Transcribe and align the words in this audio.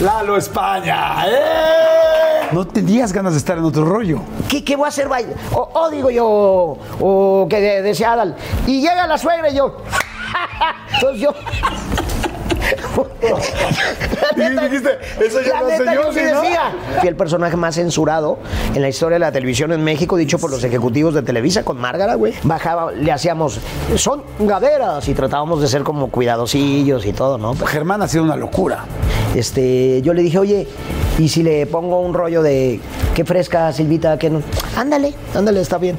Lalo 0.00 0.36
España. 0.36 1.24
¡Eh! 1.26 2.48
No 2.52 2.66
tenías 2.66 3.12
ganas 3.12 3.32
de 3.32 3.38
estar 3.38 3.56
en 3.58 3.64
otro 3.64 3.84
rollo. 3.84 4.20
¿Qué, 4.48 4.62
qué 4.62 4.76
voy 4.76 4.84
a 4.86 4.88
hacer? 4.88 5.08
baile? 5.08 5.34
O, 5.52 5.68
o 5.72 5.90
digo 5.90 6.10
yo, 6.10 6.26
o 7.00 7.46
que 7.48 7.60
de- 7.60 7.82
decía 7.82 8.12
Adal. 8.12 8.36
Y 8.66 8.80
llega 8.80 9.06
la 9.06 9.18
suegra 9.18 9.48
y 9.48 9.56
yo. 9.56 9.78
Entonces 10.94 11.20
yo. 11.22 11.30
Y 14.36 14.60
dijiste, 14.60 14.98
eso 15.24 15.40
ya 15.40 15.62
lo 15.62 15.92
yo, 15.92 16.12
sí 16.12 16.20
decía. 16.20 16.72
Fui 17.00 17.08
el 17.08 17.16
personaje 17.16 17.56
más 17.56 17.74
censurado 17.74 18.38
en 18.74 18.82
la 18.82 18.88
historia 18.88 19.16
de 19.16 19.20
la 19.20 19.32
televisión 19.32 19.72
en 19.72 19.82
México, 19.82 20.16
dicho 20.16 20.38
por 20.38 20.50
los 20.50 20.62
ejecutivos 20.64 21.14
de 21.14 21.22
Televisa 21.22 21.64
con 21.64 21.78
Márgara, 21.78 22.14
güey. 22.14 22.34
Bajaba, 22.42 22.92
le 22.92 23.10
hacíamos, 23.12 23.60
son 23.96 24.22
gaderas 24.38 25.08
y 25.08 25.14
tratábamos 25.14 25.60
de 25.60 25.68
ser 25.68 25.82
como 25.82 26.10
cuidadosillos 26.10 27.06
y 27.06 27.12
todo, 27.12 27.38
¿no? 27.38 27.54
Germán 27.54 28.02
ha 28.02 28.08
sido 28.08 28.24
una 28.24 28.36
locura. 28.36 28.84
Este, 29.34 30.02
yo 30.02 30.14
le 30.14 30.22
dije, 30.22 30.38
oye, 30.38 30.66
¿y 31.18 31.28
si 31.28 31.42
le 31.42 31.66
pongo 31.66 32.00
un 32.00 32.14
rollo 32.14 32.42
de 32.42 32.80
qué 33.14 33.24
fresca, 33.24 33.72
Silvita, 33.72 34.18
que 34.18 34.30
no? 34.30 34.42
Ándale, 34.76 35.14
ándale, 35.34 35.60
está 35.60 35.78
bien. 35.78 35.98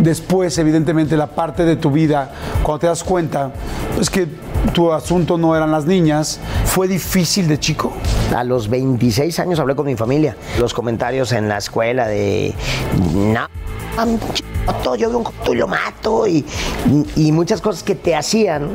Después, 0.00 0.56
evidentemente, 0.58 1.16
la 1.16 1.26
parte 1.26 1.64
de 1.64 1.76
tu 1.76 1.90
vida, 1.90 2.30
cuando 2.62 2.80
te 2.80 2.86
das 2.86 3.04
cuenta, 3.04 3.50
es 4.00 4.08
que 4.10 4.26
tu 4.72 4.92
asunto 4.92 5.38
no 5.38 5.56
eran 5.56 5.70
las 5.70 5.86
niñas, 5.86 6.40
fue 6.64 6.88
difícil 6.88 7.48
de 7.48 7.58
chico. 7.58 7.92
A 8.34 8.44
los 8.44 8.68
26 8.68 9.38
años 9.40 9.58
hablé 9.58 9.74
con 9.74 9.86
mi 9.86 9.96
familia. 9.96 10.36
Los 10.58 10.74
comentarios 10.74 11.32
en 11.32 11.48
la 11.48 11.58
escuela 11.58 12.06
de, 12.06 12.54
no, 13.14 13.48
yo 14.96 15.08
veo 15.08 15.18
un 15.18 15.24
joto 15.24 15.52
y 15.52 15.56
lo 15.56 15.66
mato 15.66 16.26
y, 16.26 16.44
y 17.16 17.32
muchas 17.32 17.60
cosas 17.60 17.82
que 17.82 17.94
te 17.94 18.14
hacían 18.14 18.70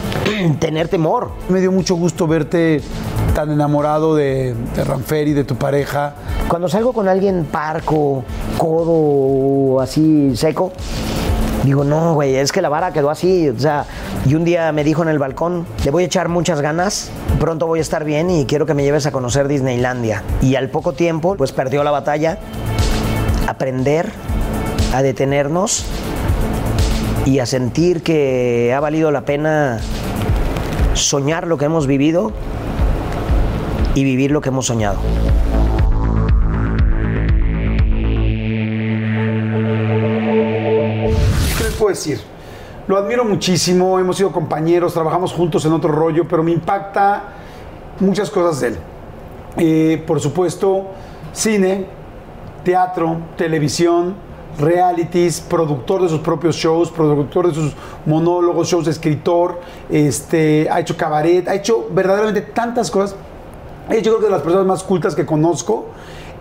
tener 0.60 0.88
temor. 0.88 1.30
Me 1.48 1.60
dio 1.60 1.72
mucho 1.72 1.94
gusto 1.94 2.26
verte 2.26 2.80
tan 3.34 3.50
enamorado 3.50 4.14
de, 4.14 4.54
de 4.74 4.84
Ranferi, 4.84 5.32
de 5.32 5.44
tu 5.44 5.56
pareja. 5.56 6.14
Cuando 6.48 6.68
salgo 6.68 6.92
con 6.92 7.08
alguien 7.08 7.46
parco, 7.50 8.24
codo, 8.58 9.80
así 9.80 10.36
seco, 10.36 10.72
digo, 11.62 11.84
no, 11.84 12.14
güey, 12.14 12.36
es 12.36 12.52
que 12.52 12.62
la 12.62 12.68
vara 12.68 12.92
quedó 12.92 13.10
así. 13.10 13.48
O 13.48 13.58
sea, 13.58 13.84
y 14.26 14.34
un 14.34 14.44
día 14.44 14.70
me 14.72 14.84
dijo 14.84 15.02
en 15.02 15.08
el 15.08 15.18
balcón, 15.18 15.66
le 15.84 15.90
voy 15.90 16.04
a 16.04 16.06
echar 16.06 16.28
muchas 16.28 16.60
ganas, 16.60 17.10
pronto 17.38 17.66
voy 17.66 17.78
a 17.78 17.82
estar 17.82 18.04
bien 18.04 18.30
y 18.30 18.46
quiero 18.46 18.66
que 18.66 18.74
me 18.74 18.82
lleves 18.82 19.06
a 19.06 19.12
conocer 19.12 19.48
Disneylandia. 19.48 20.22
Y 20.40 20.56
al 20.56 20.68
poco 20.68 20.92
tiempo, 20.92 21.36
pues 21.36 21.52
perdió 21.52 21.84
la 21.84 21.90
batalla. 21.90 22.38
Aprender 23.46 24.10
a 24.94 25.02
detenernos 25.02 25.84
y 27.24 27.38
a 27.38 27.46
sentir 27.46 28.02
que 28.02 28.72
ha 28.76 28.80
valido 28.80 29.10
la 29.10 29.22
pena 29.22 29.80
soñar 30.94 31.46
lo 31.46 31.56
que 31.56 31.64
hemos 31.64 31.86
vivido 31.86 32.32
y 33.94 34.04
vivir 34.04 34.30
lo 34.30 34.40
que 34.40 34.48
hemos 34.48 34.66
soñado. 34.66 34.98
Decir? 41.92 42.20
Lo 42.88 42.96
admiro 42.96 43.24
muchísimo, 43.24 43.98
hemos 43.98 44.16
sido 44.16 44.32
compañeros, 44.32 44.92
trabajamos 44.92 45.32
juntos 45.32 45.64
en 45.64 45.72
otro 45.72 45.92
rollo, 45.92 46.26
pero 46.28 46.42
me 46.42 46.50
impacta 46.50 47.22
muchas 48.00 48.28
cosas 48.30 48.60
de 48.60 48.68
él. 48.68 48.78
Eh, 49.56 50.04
por 50.06 50.20
supuesto, 50.20 50.86
cine, 51.32 51.86
teatro, 52.64 53.18
televisión, 53.36 54.14
realities, 54.58 55.40
productor 55.40 56.02
de 56.02 56.08
sus 56.08 56.20
propios 56.20 56.56
shows, 56.56 56.90
productor 56.90 57.48
de 57.48 57.54
sus 57.54 57.72
monólogos, 58.04 58.68
shows, 58.68 58.86
escritor, 58.88 59.60
este, 59.90 60.68
ha 60.70 60.80
hecho 60.80 60.96
cabaret, 60.96 61.46
ha 61.48 61.54
hecho 61.54 61.88
verdaderamente 61.90 62.42
tantas 62.42 62.90
cosas. 62.90 63.16
Yo 63.90 64.00
creo 64.00 64.18
que 64.18 64.24
de 64.26 64.30
las 64.30 64.42
personas 64.42 64.66
más 64.66 64.82
cultas 64.82 65.14
que 65.14 65.26
conozco 65.26 65.86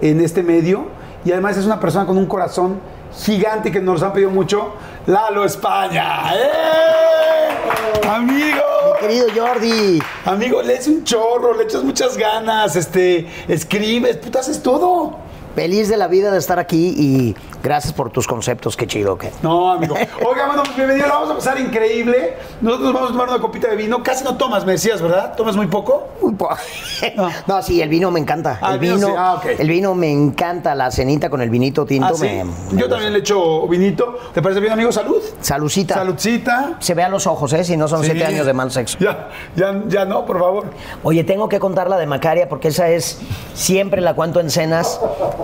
en 0.02 0.22
este 0.22 0.44
medio 0.44 0.86
y 1.26 1.32
además 1.32 1.58
es 1.58 1.66
una 1.66 1.80
persona 1.80 2.06
con 2.06 2.18
un 2.18 2.26
corazón 2.26 2.80
gigante 3.16 3.72
que 3.72 3.80
nos 3.80 4.02
han 4.04 4.14
pedido 4.14 4.32
mucho, 4.32 4.74
Lalo 5.08 5.46
España. 5.46 6.34
¡Eh! 6.36 8.08
Amigo. 8.08 8.62
Querido 9.00 9.28
Jordi, 9.36 10.00
Amigo, 10.26 10.62
lees 10.62 10.88
un 10.88 11.04
chorro, 11.04 11.56
le 11.56 11.64
echas 11.64 11.84
muchas 11.84 12.16
ganas, 12.16 12.76
este, 12.76 13.28
escribes, 13.48 14.18
puta, 14.18 14.42
haces 14.42 14.62
todo. 14.62 15.18
Feliz 15.56 15.90
de 15.90 15.98
la 15.98 16.08
vida 16.08 16.32
de 16.32 16.38
estar 16.38 16.60
aquí 16.60 16.94
y 16.98 17.36
gracias 17.64 17.94
por 17.94 18.10
tus 18.10 18.28
conceptos, 18.28 18.76
qué 18.78 18.88
chido 18.88 19.18
que. 19.18 19.32
No, 19.42 19.72
amigo. 19.72 19.96
Oiga, 19.96 20.48
bueno, 20.48 20.64
pues 20.64 20.76
bienvenido, 20.76 21.08
vamos 21.10 21.32
a 21.32 21.36
pasar 21.36 21.60
increíble. 21.60 22.36
Nosotros 22.62 22.86
nos 22.88 22.94
vamos 22.94 23.10
a 23.10 23.14
tomar 23.14 23.30
una 23.30 23.40
copita 23.40 23.68
de 23.70 23.76
vino. 23.76 24.02
Casi 24.04 24.24
no 24.24 24.38
tomas, 24.38 24.66
me 24.66 24.74
decías, 24.74 25.02
¿verdad? 25.02 25.36
¿Tomas 25.36 25.56
muy 25.56 25.68
poco? 25.68 26.08
Muy 26.22 26.34
po- 26.36 26.50
No, 27.48 27.62
sí, 27.62 27.82
el 27.82 27.90
vino 27.90 28.10
me 28.12 28.20
encanta. 28.20 28.60
Ah, 28.62 28.74
el 28.74 28.80
vino 28.80 28.98
sí, 29.08 29.14
ah, 29.18 29.42
el 29.58 29.68
vino 29.68 29.94
me 29.96 30.12
encanta, 30.12 30.74
la 30.76 30.90
cenita 30.92 31.30
con 31.30 31.42
el 31.42 31.50
vinito 31.50 31.86
tinto 31.86 32.08
Ah, 32.12 32.14
sí. 32.16 32.24
me, 32.24 32.44
me 32.46 32.52
Yo 32.72 32.72
gusta. 32.78 32.90
también 32.90 33.14
le 33.14 33.20
echo 33.20 33.68
vinito. 33.68 34.18
¿Te 34.34 34.42
parece 34.42 34.60
bien, 34.62 34.74
amigo? 34.74 34.92
Salud. 34.92 35.22
Salucita. 35.42 35.96
Saludcita. 35.96 36.76
Se 36.80 36.94
ve 36.94 37.04
a 37.04 37.10
los 37.10 37.28
ojos, 37.28 37.52
¿eh? 37.54 37.64
Si 37.64 37.78
no 37.78 37.88
son 37.88 38.02
Sí. 38.04 38.12
siete 38.12 38.26
años 38.26 38.46
de 38.46 38.54
mal 38.54 38.72
sexo. 38.72 38.98
Ya, 39.00 39.30
ya, 39.56 39.82
ya 39.88 40.06
no, 40.06 40.26
por 40.26 40.40
favor. 40.40 40.66
Oye, 41.04 41.24
tengo 41.24 41.48
que 41.50 41.60
contar 41.60 41.90
la 41.90 41.98
de 41.98 42.06
Macaria 42.08 42.48
porque 42.50 42.70
esa 42.70 42.90
es, 42.90 43.20
siempre 43.54 44.02
la 44.02 44.14
cuento 44.14 44.40
en 44.40 44.50
cenas. 44.50 45.00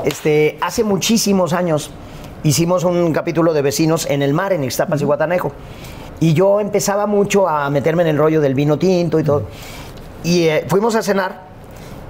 Este, 0.06 0.58
hace 0.62 0.84
muchísimos 0.84 1.54
años 1.54 1.92
hicimos 2.44 2.84
un 2.84 3.12
capítulo 3.14 3.54
de 3.54 3.62
vecinos 3.62 4.06
en 4.10 4.22
el 4.22 4.34
mar, 4.34 4.54
en 4.54 4.64
Ixtapas 4.64 5.02
y 5.02 5.06
Guatanejo. 5.06 5.52
Y 6.20 6.34
yo 6.34 6.60
empezaba 6.60 7.06
mucho 7.06 7.48
a 7.48 7.70
meterme 7.70 8.04
en 8.04 8.10
el 8.10 8.18
rollo 8.18 8.42
del 8.42 8.56
vino 8.56 8.78
tinto 8.78 9.20
y 9.20 9.24
todo. 9.24 9.44
Y 10.24 10.48
eh, 10.48 10.66
fuimos 10.68 10.96
a 10.96 11.04
cenar 11.04 11.48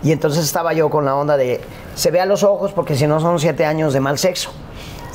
y 0.03 0.11
entonces 0.11 0.45
estaba 0.45 0.73
yo 0.73 0.89
con 0.89 1.05
la 1.05 1.15
onda 1.15 1.37
de, 1.37 1.59
se 1.95 2.11
ve 2.11 2.21
a 2.21 2.25
los 2.25 2.43
ojos 2.43 2.71
porque 2.71 2.95
si 2.95 3.07
no 3.07 3.19
son 3.19 3.39
siete 3.39 3.65
años 3.65 3.93
de 3.93 3.99
mal 3.99 4.17
sexo. 4.17 4.51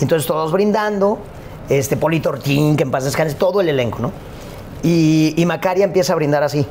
Entonces 0.00 0.27
todos 0.27 0.53
brindando, 0.53 1.19
este 1.69 1.97
Polito 1.97 2.31
Ortín, 2.31 2.77
que 2.77 2.82
en 2.82 2.91
paz 2.91 3.05
descanse, 3.05 3.34
todo 3.37 3.61
el 3.61 3.69
elenco, 3.69 4.00
¿no? 4.00 4.12
Y, 4.82 5.34
y 5.37 5.47
Macaria 5.47 5.84
empieza 5.84 6.12
a 6.12 6.16
brindar 6.16 6.43
así. 6.43 6.66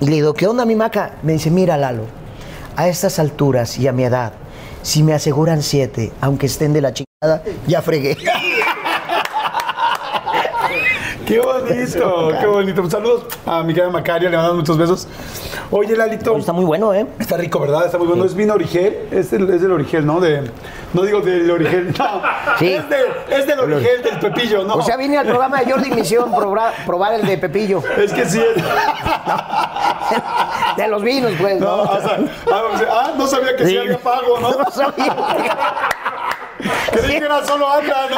Y 0.00 0.06
le 0.06 0.12
digo, 0.16 0.34
¿qué 0.34 0.46
onda, 0.46 0.66
mi 0.66 0.76
maca? 0.76 1.16
Me 1.22 1.32
dice, 1.32 1.50
mira, 1.50 1.78
Lalo, 1.78 2.04
a 2.76 2.88
estas 2.88 3.18
alturas 3.18 3.78
y 3.78 3.88
a 3.88 3.92
mi 3.92 4.04
edad, 4.04 4.32
si 4.82 5.02
me 5.02 5.14
aseguran 5.14 5.62
siete, 5.62 6.12
aunque 6.20 6.46
estén 6.46 6.72
de 6.72 6.80
la 6.80 6.92
chingada, 6.92 7.42
ya 7.66 7.82
fregué. 7.82 8.16
Qué 11.26 11.40
bonito, 11.40 12.28
qué 12.40 12.46
bonito. 12.46 12.80
Pues 12.82 12.92
saludos 12.92 13.24
a 13.46 13.62
mi 13.62 13.72
querida 13.72 13.90
Macaria, 13.90 14.28
le 14.28 14.36
mandamos 14.36 14.58
muchos 14.58 14.76
besos. 14.76 15.08
Oye, 15.70 15.96
Lalito. 15.96 16.36
Está 16.36 16.52
muy 16.52 16.64
bueno, 16.64 16.92
¿eh? 16.92 17.06
Está 17.18 17.36
rico, 17.36 17.60
¿verdad? 17.60 17.86
Está 17.86 17.98
muy 17.98 18.06
bueno. 18.06 18.24
Es 18.24 18.34
vino 18.34 18.54
origel. 18.54 19.08
Es 19.10 19.30
del, 19.30 19.48
es 19.50 19.62
del 19.62 19.72
origel, 19.72 20.04
¿no? 20.04 20.20
De, 20.20 20.50
no 20.92 21.02
digo 21.02 21.20
del 21.20 21.50
origel. 21.50 21.94
No. 21.98 22.22
Sí. 22.58 22.74
Es, 22.74 22.88
de- 22.88 23.06
es 23.30 23.46
del 23.46 23.60
origel, 23.60 24.02
del 24.02 24.18
pepillo, 24.18 24.64
¿no? 24.64 24.74
O 24.74 24.82
sea, 24.82 24.96
vine 24.96 25.16
al 25.16 25.26
programa 25.26 25.60
de 25.60 25.70
Jordi 25.72 25.98
hicieron 26.00 26.34
probar, 26.34 26.74
probar 26.84 27.14
el 27.14 27.26
de 27.26 27.38
Pepillo. 27.38 27.82
es 27.96 28.12
que 28.12 28.26
sí 28.26 28.40
es. 28.40 28.62
De 30.76 30.88
los 30.88 31.02
vinos, 31.02 31.32
pues, 31.40 31.58
No, 31.60 31.76
¿no? 31.78 31.82
o 31.84 32.00
sea, 32.00 32.18
ah, 32.52 32.62
o 32.74 32.78
sea, 32.78 32.88
ah, 32.90 33.12
no 33.16 33.26
sabía 33.26 33.56
que 33.56 33.64
sí, 33.64 33.70
Sí. 33.70 33.78
había 33.78 33.98
pago, 33.98 34.38
¿no? 34.40 34.50
No 34.64 34.70
sabía. 34.70 35.16
Creí 36.92 37.18
que 37.18 37.24
era 37.24 37.44
solo 37.44 37.68
anda, 37.70 38.08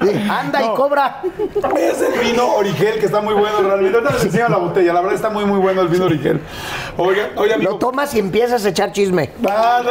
¿no? 0.00 0.32
Anda 0.32 0.62
y 0.62 0.68
cobra. 0.74 1.22
Es 1.76 2.00
el 2.00 2.20
vino 2.20 2.46
Origel 2.54 2.98
que 2.98 3.06
está 3.06 3.20
muy 3.20 3.34
bueno 3.34 3.60
realmente. 3.60 3.98
Ahorita 3.98 4.14
les 4.14 4.24
enseño 4.24 4.48
la 4.48 4.56
botella. 4.56 4.92
La 4.92 5.00
verdad 5.00 5.16
está 5.16 5.30
muy, 5.30 5.44
muy 5.44 5.58
bueno 5.58 5.82
el 5.82 5.88
vino 5.88 6.06
Origel. 6.06 6.40
Oiga, 6.96 7.30
oiga, 7.36 7.56
amigo. 7.56 7.72
Lo 7.72 7.78
tomas 7.78 8.14
y 8.14 8.18
empiezas 8.18 8.64
a 8.64 8.68
echar 8.68 8.92
chisme. 8.92 9.30
Ah, 9.48 9.82
no. 9.84 9.90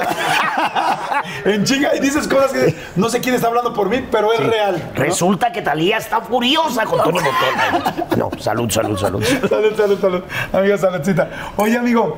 en 1.52 1.64
chinga, 1.64 1.96
y 1.96 2.00
dices 2.00 2.28
cosas 2.28 2.52
que 2.52 2.76
no 2.96 3.10
sé 3.10 3.22
quién 3.22 3.36
está 3.36 3.48
hablando 3.48 3.74
por 3.74 3.90
mí, 3.90 4.06
pero 4.12 4.34
es 4.34 4.40
real. 4.40 4.92
¿no? 4.96 5.02
Resulta 5.02 5.52
que 5.52 5.62
Talía 5.62 5.98
está 5.98 6.22
furiosa 6.22 6.86
con 6.86 7.04
Tony 7.04 7.20
Motola. 7.20 8.08
No, 8.18 8.32
salud, 8.40 8.70
salud, 8.70 8.98
salud. 8.98 9.24
Salud, 9.24 9.76
salud, 9.78 10.00
salud. 10.00 10.24
Amiga, 10.52 10.78
saludcita. 10.78 11.30
Oye, 11.58 11.78
amigo, 11.78 12.18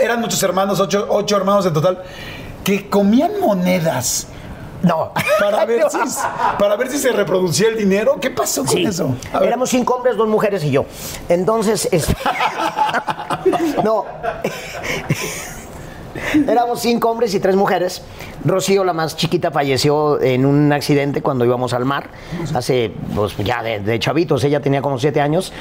eran 0.00 0.20
muchos 0.20 0.42
hermanos, 0.42 0.80
ocho, 0.80 1.06
ocho 1.08 1.36
hermanos 1.36 1.66
en 1.66 1.72
total, 1.72 2.02
que 2.64 2.88
comían 2.88 3.32
monedas 3.40 4.26
No. 4.82 5.12
para 5.40 5.64
ver, 5.66 5.84
si, 5.90 5.98
para 6.58 6.76
ver 6.76 6.88
si 6.90 6.98
se 6.98 7.12
reproducía 7.12 7.68
el 7.68 7.76
dinero. 7.78 8.18
¿Qué 8.20 8.30
pasó 8.30 8.64
con 8.64 8.74
Sí. 8.76 8.84
eso? 8.84 9.14
Éramos 9.42 9.70
cinco 9.70 9.94
hombres, 9.94 10.16
dos 10.16 10.28
mujeres 10.28 10.64
y 10.64 10.70
yo. 10.70 10.84
Entonces, 11.28 11.88
es- 11.92 12.08
no. 13.84 14.04
Éramos 16.46 16.80
cinco 16.80 17.10
hombres 17.10 17.34
y 17.34 17.40
tres 17.40 17.56
mujeres. 17.56 18.02
Rocío, 18.44 18.84
la 18.84 18.92
más 18.92 19.16
chiquita, 19.16 19.50
falleció 19.50 20.20
en 20.20 20.44
un 20.44 20.70
accidente 20.72 21.22
cuando 21.22 21.44
íbamos 21.44 21.72
al 21.72 21.84
mar. 21.86 22.10
Hace, 22.54 22.92
pues 23.14 23.34
ya 23.38 23.62
de, 23.62 23.80
de 23.80 23.98
chavitos, 23.98 24.44
ella 24.44 24.60
tenía 24.60 24.82
como 24.82 24.98
siete 24.98 25.20
años. 25.22 25.52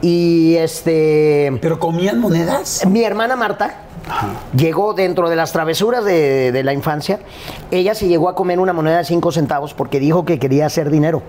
Y 0.00 0.56
este. 0.56 1.52
¿Pero 1.60 1.78
comían 1.78 2.20
monedas? 2.20 2.86
Mi 2.86 3.04
hermana 3.04 3.36
Marta 3.36 3.82
llegó 4.54 4.94
dentro 4.94 5.28
de 5.28 5.36
las 5.36 5.52
travesuras 5.52 6.04
de, 6.04 6.52
de 6.52 6.64
la 6.64 6.72
infancia. 6.72 7.20
Ella 7.70 7.94
se 7.94 8.08
llegó 8.08 8.28
a 8.28 8.34
comer 8.34 8.60
una 8.60 8.72
moneda 8.72 8.98
de 8.98 9.04
cinco 9.04 9.32
centavos 9.32 9.74
porque 9.74 10.00
dijo 10.00 10.24
que 10.24 10.38
quería 10.38 10.66
hacer 10.66 10.90
dinero. 10.90 11.22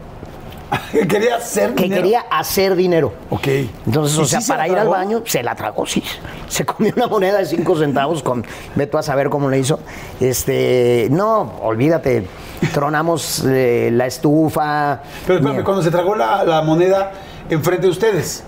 quería 1.08 1.36
hacer 1.36 1.74
que 1.74 1.84
dinero. 1.84 2.02
quería 2.02 2.20
hacer 2.30 2.76
dinero. 2.76 3.14
Ok. 3.30 3.48
Entonces, 3.86 4.18
¿Y 4.18 4.22
o 4.22 4.26
sea, 4.26 4.42
sí 4.42 4.52
para 4.52 4.68
ir 4.68 4.78
al 4.78 4.88
baño, 4.88 5.24
se 5.26 5.44
la 5.44 5.56
tragó, 5.56 5.86
sí. 5.86 6.04
Se 6.48 6.66
comió 6.66 6.94
una 6.96 7.08
moneda 7.08 7.40
de 7.40 7.46
cinco 7.46 7.78
centavos 7.78 8.24
con, 8.24 8.46
ve 8.76 8.88
tú 8.88 8.98
a 8.98 9.04
saber 9.04 9.30
cómo 9.30 9.50
le 9.50 9.60
hizo. 9.60 9.80
Este, 10.20 11.08
no, 11.12 11.54
olvídate, 11.62 12.26
tronamos 12.74 13.44
eh, 13.46 13.90
la 13.92 14.06
estufa. 14.06 15.02
Pero 15.26 15.40
espérame, 15.40 15.64
cuando 15.64 15.84
se 15.84 15.92
tragó 15.92 16.16
la, 16.16 16.44
la 16.44 16.62
moneda 16.62 17.12
enfrente 17.50 17.84
de 17.88 17.92
ustedes. 17.92 18.44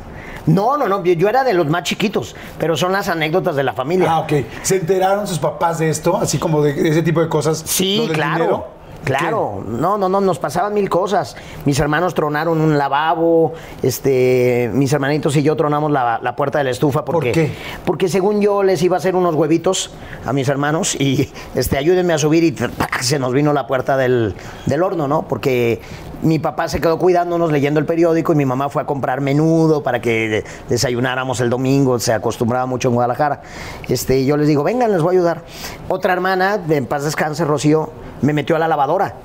No, 0.45 0.77
no, 0.77 0.87
no, 0.87 1.03
yo- 1.03 1.29
era 1.29 1.43
de 1.43 1.53
los 1.53 1.67
más 1.67 1.83
chiquitos, 1.83 2.35
pero 2.59 2.75
son 2.75 2.91
las 2.91 3.07
anécdotas 3.09 3.55
de 3.55 3.63
la 3.63 3.73
familia. 3.73 4.11
Ah, 4.11 4.19
ok. 4.19 4.33
¿Se 4.63 4.77
enteraron 4.77 5.27
sus 5.27 5.39
papás 5.39 5.79
de 5.79 5.89
esto? 5.89 6.17
Así 6.17 6.37
como 6.37 6.61
de 6.61 6.89
ese 6.89 7.01
tipo 7.03 7.21
de 7.21 7.29
cosas. 7.29 7.61
Sí, 7.65 7.97
¿Lo 7.97 8.03
del 8.07 8.13
claro. 8.13 8.33
dinero? 8.43 8.67
Claro, 9.03 9.63
no, 9.67 9.97
no, 9.97 10.09
no, 10.09 10.21
nos 10.21 10.37
pasaban 10.37 10.75
mil 10.75 10.87
cosas. 10.87 11.35
Mis 11.65 11.79
hermanos 11.79 12.13
tronaron 12.13 12.61
un 12.61 12.77
lavabo, 12.77 13.53
este, 13.81 14.69
mis 14.75 14.93
hermanitos 14.93 15.35
y 15.37 15.41
yo 15.41 15.55
tronamos 15.55 15.89
la, 15.89 16.19
la 16.21 16.35
puerta 16.35 16.59
de 16.59 16.65
la 16.65 16.69
estufa 16.69 17.03
porque, 17.03 17.31
qué? 17.31 17.51
porque 17.83 18.07
según 18.07 18.41
yo 18.41 18.61
les 18.61 18.79
iba 18.83 18.97
a 18.97 18.99
hacer 18.99 19.15
unos 19.15 19.33
huevitos 19.33 19.89
a 20.23 20.33
mis 20.33 20.47
hermanos 20.49 20.93
y 21.01 21.31
este, 21.55 21.79
ayúdenme 21.79 22.13
a 22.13 22.19
subir 22.19 22.43
y 22.43 22.55
se 23.01 23.17
nos 23.17 23.33
vino 23.33 23.53
la 23.53 23.65
puerta 23.65 23.97
del, 23.97 24.35
del 24.67 24.83
horno, 24.83 25.07
¿no? 25.07 25.23
Porque 25.27 25.81
mi 26.21 26.39
papá 26.39 26.67
se 26.67 26.79
quedó 26.79 26.97
cuidándonos 26.97 27.51
leyendo 27.51 27.79
el 27.79 27.85
periódico 27.85 28.33
y 28.33 28.35
mi 28.35 28.45
mamá 28.45 28.69
fue 28.69 28.81
a 28.81 28.85
comprar 28.85 29.21
menudo 29.21 29.83
para 29.83 30.01
que 30.01 30.43
desayunáramos 30.69 31.39
el 31.41 31.49
domingo, 31.49 31.99
se 31.99 32.13
acostumbraba 32.13 32.65
mucho 32.65 32.89
en 32.89 32.95
Guadalajara. 32.95 33.41
Este, 33.87 34.19
y 34.19 34.25
yo 34.25 34.37
les 34.37 34.47
digo, 34.47 34.63
vengan, 34.63 34.91
les 34.91 35.01
voy 35.01 35.15
a 35.15 35.19
ayudar. 35.19 35.43
Otra 35.87 36.13
hermana, 36.13 36.57
de 36.57 36.77
en 36.77 36.85
paz 36.85 37.03
descanse, 37.03 37.45
Rocío, 37.45 37.91
me 38.21 38.33
metió 38.33 38.55
a 38.55 38.59
la 38.59 38.67
lavadora. 38.67 39.15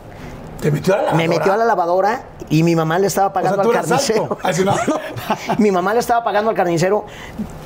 ¿Te 0.60 0.70
metió 0.70 0.94
a 0.94 0.96
la 0.98 1.02
lavadora? 1.04 1.16
Me 1.22 1.28
metió 1.28 1.52
a 1.52 1.56
la 1.56 1.64
lavadora 1.64 2.22
y 2.48 2.62
mi 2.62 2.74
mamá 2.76 2.98
le 2.98 3.06
estaba 3.08 3.32
pagando 3.32 3.62
al 3.62 3.70
carnicero. 3.72 4.22
alto. 4.22 4.38
Ay, 4.42 4.54
sí, 4.54 4.64
no. 4.64 4.74
mi 5.58 5.70
mamá 5.70 5.92
le 5.94 6.00
estaba 6.00 6.24
pagando 6.24 6.50
al 6.50 6.56
carnicero, 6.56 7.04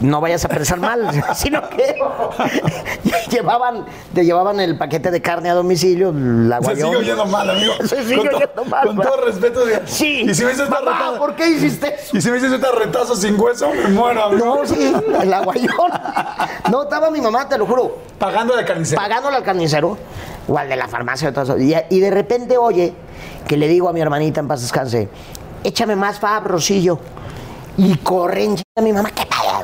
no 0.01 0.21
vayas 0.21 0.45
a 0.45 0.49
pensar 0.49 0.79
mal, 0.81 1.09
sino 1.35 1.69
que 1.69 1.97
llevaban, 3.31 3.87
te 4.15 4.25
llevaban 4.25 4.61
el 4.61 4.77
paquete 4.77 5.11
de 5.11 5.21
carne 5.23 5.51
a 5.51 5.55
domicilio, 5.55 6.13
la 6.15 6.57
Se 6.59 6.63
guayón. 6.65 6.87
sigue 6.89 6.97
oyendo 6.97 7.27
mal, 7.27 7.51
amigo. 7.51 7.73
Se 7.85 8.03
sigue 8.05 8.17
Con 8.17 8.35
oyendo 8.35 8.65
mal. 8.65 8.87
Con 8.87 8.97
todo 8.97 9.17
respeto. 9.25 9.61
Sí. 9.87 10.23
Y 10.29 10.35
si 10.35 10.45
me 10.45 10.51
dices 10.51 10.69
Mamá, 10.69 10.93
retada- 10.93 11.19
¿por 11.19 11.35
qué 11.37 11.49
hiciste 11.49 11.95
eso? 11.95 12.17
Y 12.17 12.21
si 12.21 12.29
me 12.31 12.37
dices 12.37 12.53
esta 12.53 12.71
retazo 12.73 13.15
sin 13.17 13.39
hueso, 13.41 13.71
me 13.73 13.89
muero, 13.89 14.25
amigo. 14.25 14.57
No, 14.63 14.67
sí, 14.67 14.93
la 15.25 15.41
guayón. 15.41 15.69
No, 16.71 16.83
estaba 16.85 17.11
mi 17.11 17.21
mamá, 17.21 17.49
te 17.49 17.57
lo 17.59 17.67
juro, 17.67 17.99
Pagando 18.19 18.57
de 18.57 18.65
carnicero. 18.65 19.01
pagándole 19.01 19.37
al 19.37 19.43
carnicero 19.43 19.97
o 20.49 20.59
al 20.59 20.69
de 20.69 20.77
la 20.77 20.89
farmacia 20.89 21.29
o. 21.29 21.59
Y, 21.59 22.01
de 22.01 22.11
repente 22.11 22.57
oye 22.57 22.93
que 23.47 23.57
le 23.57 23.69
digo 23.69 23.89
a 23.89 23.93
mi 23.93 24.01
hermanita 24.01 24.41
en 24.41 24.49
paz 24.49 24.61
descanse, 24.61 25.09
échame 25.65 25.97
más 25.97 26.19
fab, 26.19 26.47
Rosillo. 26.47 26.99
Y 27.77 27.97
corre 27.99 28.45
en 28.45 28.57
chinga 28.57 28.65
a 28.77 28.83
mi 28.83 28.93
mamá, 28.93 29.11
¿qué 29.11 29.25
pasa? 29.27 29.63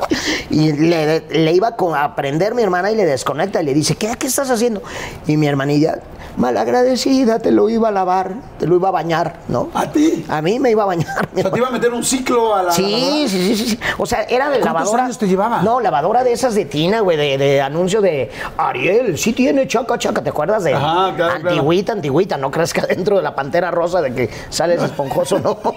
Y 0.49 0.71
le, 0.71 1.53
iba 1.53 1.75
a 1.77 2.15
prender 2.15 2.55
mi 2.55 2.63
hermana 2.63 2.89
y 2.89 2.95
le 2.95 3.05
desconecta 3.05 3.61
y 3.61 3.65
le 3.65 3.73
dice, 3.73 3.95
¿qué, 3.95 4.15
¿qué 4.17 4.27
estás 4.27 4.49
haciendo? 4.49 4.81
Y 5.27 5.37
mi 5.37 5.45
hermanilla, 5.45 5.99
malagradecida, 6.37 7.39
te 7.39 7.51
lo 7.51 7.67
iba 7.69 7.89
a 7.89 7.91
lavar, 7.91 8.35
te 8.59 8.67
lo 8.67 8.75
iba 8.75 8.89
a 8.89 8.91
bañar, 8.91 9.37
¿no? 9.47 9.69
¿A 9.73 9.87
ti? 9.91 10.23
A 10.29 10.41
mí 10.41 10.59
me 10.59 10.71
iba 10.71 10.83
a 10.83 10.85
bañar. 10.85 11.27
O 11.35 11.41
sea, 11.41 11.51
te 11.51 11.57
iba 11.57 11.67
a 11.67 11.71
meter 11.71 11.91
un 11.93 12.03
ciclo 12.03 12.55
a 12.55 12.63
la 12.63 12.71
Sí, 12.71 12.83
lavadora? 12.83 13.27
sí, 13.27 13.55
sí, 13.55 13.55
sí. 13.69 13.79
O 13.97 14.05
sea, 14.05 14.23
era 14.23 14.45
de 14.49 14.59
¿Cuántos 14.59 14.65
lavadora. 14.65 15.03
años 15.05 15.17
te 15.17 15.27
llevaba? 15.27 15.61
No, 15.63 15.79
lavadora 15.79 16.23
de 16.23 16.31
esas 16.31 16.55
de 16.55 16.65
Tina, 16.65 17.01
güey, 17.01 17.17
de, 17.17 17.37
de 17.37 17.61
anuncio 17.61 18.01
de 18.01 18.31
Ariel, 18.57 19.17
sí 19.17 19.33
tiene 19.33 19.67
chaca, 19.67 19.97
chaca. 19.97 20.23
¿Te 20.23 20.29
acuerdas 20.29 20.63
de 20.63 20.73
Ajá, 20.75 21.13
claro, 21.15 21.33
antigüita, 21.49 21.91
antigüita? 21.93 22.37
No 22.37 22.51
crees 22.51 22.73
que 22.73 22.81
adentro 22.81 23.17
de 23.17 23.23
la 23.23 23.35
pantera 23.35 23.71
rosa 23.71 24.01
de 24.01 24.13
que 24.13 24.29
sales 24.49 24.81
esponjoso, 24.81 25.39
no. 25.39 25.57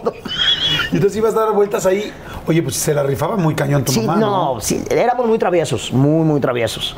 Y 0.93 0.97
entonces 0.97 1.17
ibas 1.19 1.35
a 1.37 1.41
dar 1.41 1.53
vueltas 1.53 1.87
ahí. 1.87 2.13
Oye, 2.47 2.63
pues 2.63 2.77
se 2.77 2.93
la 2.95 3.03
rifaba 3.03 3.37
muy 3.37 3.55
cañón 3.55 3.85
tu 3.85 3.93
Sí, 3.93 4.01
mamá, 4.01 4.19
no, 4.21 4.55
¿no? 4.55 4.61
sí, 4.61 4.83
éramos 4.91 5.27
muy 5.27 5.39
traviesos, 5.39 5.93
muy, 5.93 6.25
muy 6.25 6.41
traviesos. 6.41 6.97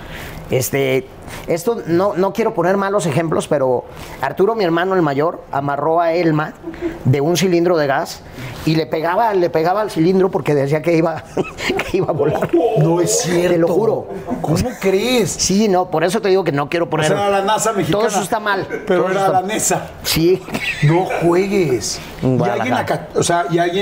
Este, 0.50 1.06
esto 1.46 1.78
no, 1.86 2.12
no 2.14 2.32
quiero 2.34 2.52
poner 2.52 2.76
malos 2.76 3.06
ejemplos, 3.06 3.48
pero 3.48 3.84
Arturo, 4.20 4.54
mi 4.54 4.64
hermano 4.64 4.94
el 4.94 5.00
mayor, 5.00 5.42
amarró 5.50 6.00
a 6.00 6.12
Elma 6.12 6.52
de 7.06 7.22
un 7.22 7.38
cilindro 7.38 7.78
de 7.78 7.86
gas 7.86 8.20
y 8.66 8.74
le 8.76 8.84
pegaba, 8.86 9.32
le 9.32 9.48
pegaba 9.48 9.80
al 9.80 9.90
cilindro 9.90 10.30
porque 10.30 10.54
decía 10.54 10.82
que 10.82 10.94
iba, 10.94 11.24
que 11.90 11.96
iba 11.96 12.08
a 12.08 12.12
volar. 12.12 12.50
No 12.78 13.00
es 13.00 13.20
cierto. 13.22 13.52
Te 13.52 13.58
lo 13.58 13.68
juro. 13.68 14.06
¿Cómo 14.42 14.56
crees? 14.78 15.30
Sí, 15.30 15.68
no, 15.68 15.90
por 15.90 16.04
eso 16.04 16.20
te 16.20 16.28
digo 16.28 16.44
que 16.44 16.52
no 16.52 16.68
quiero 16.68 16.84
O 16.84 16.90
poner. 16.90 17.06
sea, 17.06 17.16
era 17.16 17.30
la 17.30 17.42
NASA 17.42 17.72
mexicana. 17.72 17.98
Todo 18.04 18.08
eso 18.08 18.22
está 18.22 18.38
mal. 18.38 18.66
Pero 18.86 19.08
era 19.10 19.20
está- 19.20 19.32
la 19.40 19.42
NESA. 19.42 19.90
Sí. 20.02 20.42
No 20.82 21.06
juegues. 21.22 21.98
¿Y 22.22 22.42
alguien, 22.48 22.74
acá- 22.74 23.08
o 23.16 23.22
sea, 23.22 23.46
¿y 23.50 23.58
alguien 23.58 23.81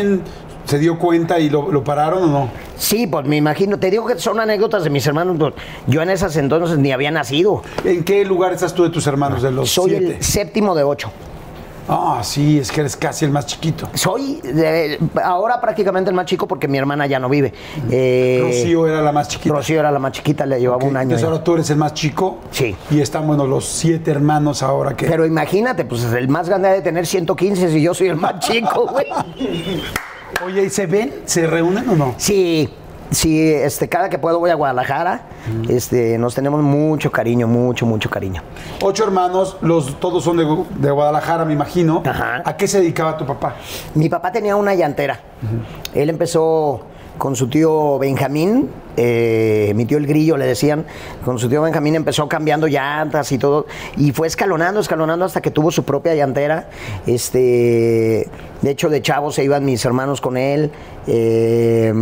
se 0.67 0.79
dio 0.79 0.99
cuenta 0.99 1.39
y 1.41 1.51
lo, 1.51 1.71
lo 1.73 1.83
pararon 1.83 2.23
o 2.25 2.27
no? 2.27 2.49
Sí, 2.77 3.07
pues 3.07 3.27
me 3.27 3.37
imagino. 3.37 3.79
Te 3.79 3.91
digo 3.91 4.07
que 4.07 4.19
son 4.19 4.39
anécdotas 4.41 4.85
de 4.85 4.91
mis 4.91 5.07
hermanos. 5.07 5.37
pues, 5.39 5.55
Yo 5.87 6.03
en 6.03 6.11
esas 6.11 6.37
entonces 6.37 6.79
ni 6.79 6.93
había 6.93 7.11
nacido. 7.11 7.63
¿En 7.85 8.05
qué 8.05 8.25
lugar 8.25 8.53
estás 8.53 8.75
tú 8.75 8.83
de 8.85 8.91
tus 8.91 9.07
hermanos 9.07 9.43
de 9.43 9.51
los 9.51 9.71
Soy 9.71 9.91
siete? 9.91 10.17
el 10.17 10.23
séptimo 10.23 10.75
de 10.75 10.85
ocho. 10.85 11.11
Ah, 11.89 12.21
sí, 12.23 12.59
es 12.59 12.71
que 12.71 12.81
eres 12.81 12.97
casi 12.97 13.25
el 13.25 13.31
más 13.31 13.47
chiquito. 13.47 13.89
Soy 13.95 14.41
eh, 14.45 14.99
ahora 15.23 15.61
prácticamente 15.61 16.11
el 16.11 16.17
más 16.17 16.27
chico 16.27 16.47
porque 16.47 16.69
mi 16.69 16.79
hermana 16.79 17.07
ya 17.07 17.19
no 17.19 17.29
vive. 17.29 17.53
Eh, 17.91 18.41
Rocío 18.43 18.87
era 18.87 19.03
la 19.03 19.13
más 19.13 19.29
chiquita. 19.29 19.55
Rocío 19.55 19.81
era 19.81 19.91
la 19.91 19.99
más 19.99 20.13
chiquita, 20.13 20.47
le 20.47 20.61
llevaba 20.61 20.85
un 20.85 20.97
año. 20.97 21.11
Entonces 21.11 21.27
ahora 21.27 21.43
tú 21.43 21.55
eres 21.55 21.71
el 21.71 21.77
más 21.77 21.95
chico. 21.95 22.39
Sí. 22.51 22.75
Y 22.91 23.01
están, 23.01 23.27
bueno, 23.27 23.47
los 23.47 23.65
siete 23.65 24.11
hermanos 24.11 24.63
ahora 24.63 24.97
que... 24.97 25.07
Pero 25.07 25.27
imagínate, 25.27 25.85
pues 25.85 26.05
el 26.05 26.29
más 26.29 26.49
grande 26.49 26.69
ha 26.69 26.73
de 26.73 26.83
tener 26.83 27.07
115 27.07 27.71
si 27.71 27.83
yo 27.83 27.95
soy 27.95 28.09
el 28.09 28.17
más 28.17 28.39
chico, 28.41 28.87
güey. 28.87 29.07
Oye, 30.45 30.65
¿y 30.65 30.71
se 30.71 30.87
ven? 30.87 31.13
¿Se 31.27 31.47
reúnen 31.47 31.89
o 31.89 31.97
no? 31.97 32.15
Sí, 32.17 32.69
sí, 33.11 33.51
este, 33.53 33.89
cada 33.89 34.09
que 34.09 34.19
puedo 34.19 34.39
voy 34.39 34.51
a 34.51 34.55
Guadalajara. 34.55 35.23
Este, 35.69 36.19
nos 36.19 36.35
tenemos 36.35 36.63
mucho 36.63 37.11
cariño, 37.11 37.47
mucho, 37.47 37.87
mucho 37.87 38.09
cariño. 38.11 38.43
Ocho 38.83 39.05
hermanos, 39.05 39.57
los, 39.61 39.99
todos 40.01 40.25
son 40.25 40.37
de, 40.37 40.45
de 40.79 40.91
Guadalajara, 40.91 41.45
me 41.45 41.53
imagino. 41.53 42.03
Ajá. 42.05 42.43
¿A 42.45 42.57
qué 42.57 42.67
se 42.69 42.81
dedicaba 42.81 43.17
tu 43.17 43.27
papá? 43.27 43.57
Mi 43.95 44.09
papá 44.09 44.33
tenía 44.33 44.57
una 44.57 44.75
llantera. 44.75 45.21
Él 45.95 46.11
empezó 46.11 46.83
con 47.19 47.37
su 47.37 47.49
tío 47.49 47.99
Benjamín, 47.99 48.71
eh, 48.97 49.73
mi 49.77 49.85
tío 49.85 49.99
el 49.99 50.07
grillo 50.07 50.39
le 50.39 50.47
decían, 50.47 50.87
con 51.23 51.39
su 51.39 51.51
tío 51.51 51.61
Benjamín 51.61 51.95
empezó 51.95 52.27
cambiando 52.29 52.67
llantas 52.67 53.31
y 53.33 53.37
todo, 53.37 53.67
y 53.99 54.13
fue 54.13 54.27
escalonando, 54.27 54.81
escalonando 54.81 55.27
hasta 55.27 55.43
que 55.43 55.51
tuvo 55.51 55.71
su 55.71 55.85
propia 55.85 56.15
llantera. 56.15 56.71
Este, 57.07 58.27
de 58.63 58.71
hecho, 58.71 58.89
de 58.89 59.03
chavo 59.03 59.33
se 59.33 59.45
iban 59.45 59.67
mis 59.67 59.85
hermanos 59.85 60.21
con 60.23 60.37
él. 60.39 60.71
eh, 61.07 61.93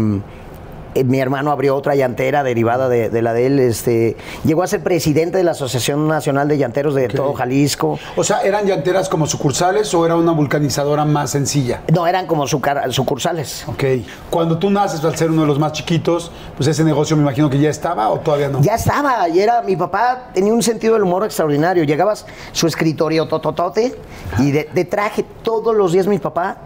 mi 1.05 1.21
hermano 1.21 1.51
abrió 1.51 1.77
otra 1.77 1.95
llantera 1.95 2.43
derivada 2.43 2.89
de, 2.89 3.11
de 3.11 3.23
la 3.23 3.33
de 3.33 3.47
él. 3.47 3.59
Este, 3.59 4.17
llegó 4.45 4.63
a 4.63 4.67
ser 4.67 4.83
presidente 4.83 5.39
de 5.39 5.45
la 5.45 5.53
Asociación 5.53 6.07
Nacional 6.09 6.49
de 6.49 6.59
Llanteros 6.59 6.95
de 6.95 7.09
todo 7.09 7.35
Jalisco. 7.35 7.99
O 8.17 8.25
sea, 8.25 8.41
¿eran 8.41 8.67
llanteras 8.67 9.09
como 9.09 9.27
sucursales 9.27 9.93
o 9.95 10.05
era 10.05 10.17
una 10.17 10.33
vulcanizadora 10.33 11.05
más 11.05 11.31
sencilla? 11.31 11.83
No, 11.93 12.07
eran 12.07 12.27
como 12.27 12.47
sucursales. 12.47 13.65
Ok. 13.67 13.85
Cuando 14.31 14.59
tú 14.59 14.71
naces, 14.71 15.05
al 15.05 15.17
ser 15.17 15.31
uno 15.31 15.43
de 15.43 15.49
los 15.49 15.59
más 15.59 15.73
chiquitos, 15.73 16.31
pues 16.57 16.69
ese 16.69 16.85
negocio 16.85 17.17
me 17.17 17.23
imagino 17.23 17.49
que 17.51 17.59
ya 17.59 17.71
estaba 17.71 18.09
o 18.11 18.21
todavía 18.21 18.49
no. 18.49 18.61
Ya 18.61 18.75
estaba, 18.75 19.29
y 19.29 19.41
era, 19.41 19.63
mi 19.63 19.77
papá 19.77 20.31
tenía 20.35 20.53
un 20.53 20.63
sentido 20.63 20.95
del 20.95 21.03
humor 21.03 21.25
extraordinario. 21.25 21.85
Llegabas 21.85 22.27
su 22.53 22.67
escritorio 22.67 23.27
tototote 23.29 23.97
y 24.39 24.51
de, 24.51 24.69
de 24.73 24.85
traje 24.85 25.25
todos 25.43 25.75
los 25.75 25.93
días 25.93 26.07
mi 26.07 26.19
papá 26.19 26.59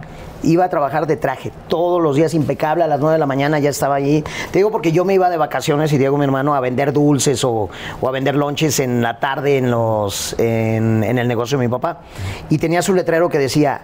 iba 0.43 0.65
a 0.65 0.69
trabajar 0.69 1.07
de 1.07 1.17
traje, 1.17 1.53
todos 1.69 2.03
los 2.03 2.17
días 2.17 2.35
impecable, 2.35 2.85
a 2.85 2.87
las 2.87 3.01
9 3.01 3.15
de 3.15 3.19
la 3.19 3.27
mañana 3.27 3.59
ya 3.59 3.71
estaba 3.71 3.97
allí. 3.97 4.23
Te 4.51 4.59
digo 4.59 4.71
porque 4.71 4.93
yo 4.93 5.05
me 5.05 5.15
iba 5.15 5.31
de 5.31 5.37
vacaciones 5.37 5.93
y 5.93 5.99
Diego, 5.99 6.17
mi 6.19 6.25
hermano, 6.25 6.55
a 6.55 6.61
vender 6.61 6.93
dulces 6.93 7.45
o, 7.45 7.69
o 8.01 8.09
a 8.09 8.11
vender 8.11 8.35
lonches 8.35 8.81
en 8.81 9.03
la 9.03 9.21
tarde 9.21 9.59
en, 9.59 9.71
los, 9.71 10.39
en, 10.39 11.05
en 11.05 11.19
el 11.19 11.29
negocio 11.29 11.59
de 11.59 11.67
mi 11.67 11.71
papá. 11.71 12.01
Y 12.49 12.59
tenía 12.59 12.83
su 12.83 12.95
letrero 12.95 13.29
que 13.29 13.39
decía, 13.39 13.83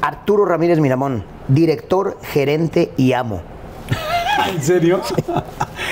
Arturo 0.00 0.44
Ramírez 0.44 0.80
Miramón, 0.80 1.24
director, 1.48 2.18
gerente 2.22 2.92
y 2.96 3.12
amo. 3.12 3.40
¿En 4.48 4.62
serio? 4.62 5.00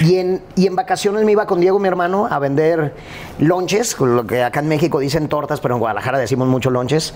Y 0.00 0.16
en, 0.16 0.42
y 0.56 0.66
en 0.66 0.76
vacaciones 0.76 1.24
me 1.24 1.32
iba 1.32 1.46
con 1.46 1.60
Diego, 1.60 1.78
mi 1.78 1.88
hermano, 1.88 2.26
a 2.30 2.38
vender 2.38 2.94
lonches, 3.38 3.98
lo 4.00 4.26
que 4.26 4.42
acá 4.42 4.60
en 4.60 4.68
México 4.68 4.98
dicen 4.98 5.28
tortas, 5.28 5.60
pero 5.60 5.74
en 5.74 5.80
Guadalajara 5.80 6.18
decimos 6.18 6.48
mucho 6.48 6.70
lonches. 6.70 7.14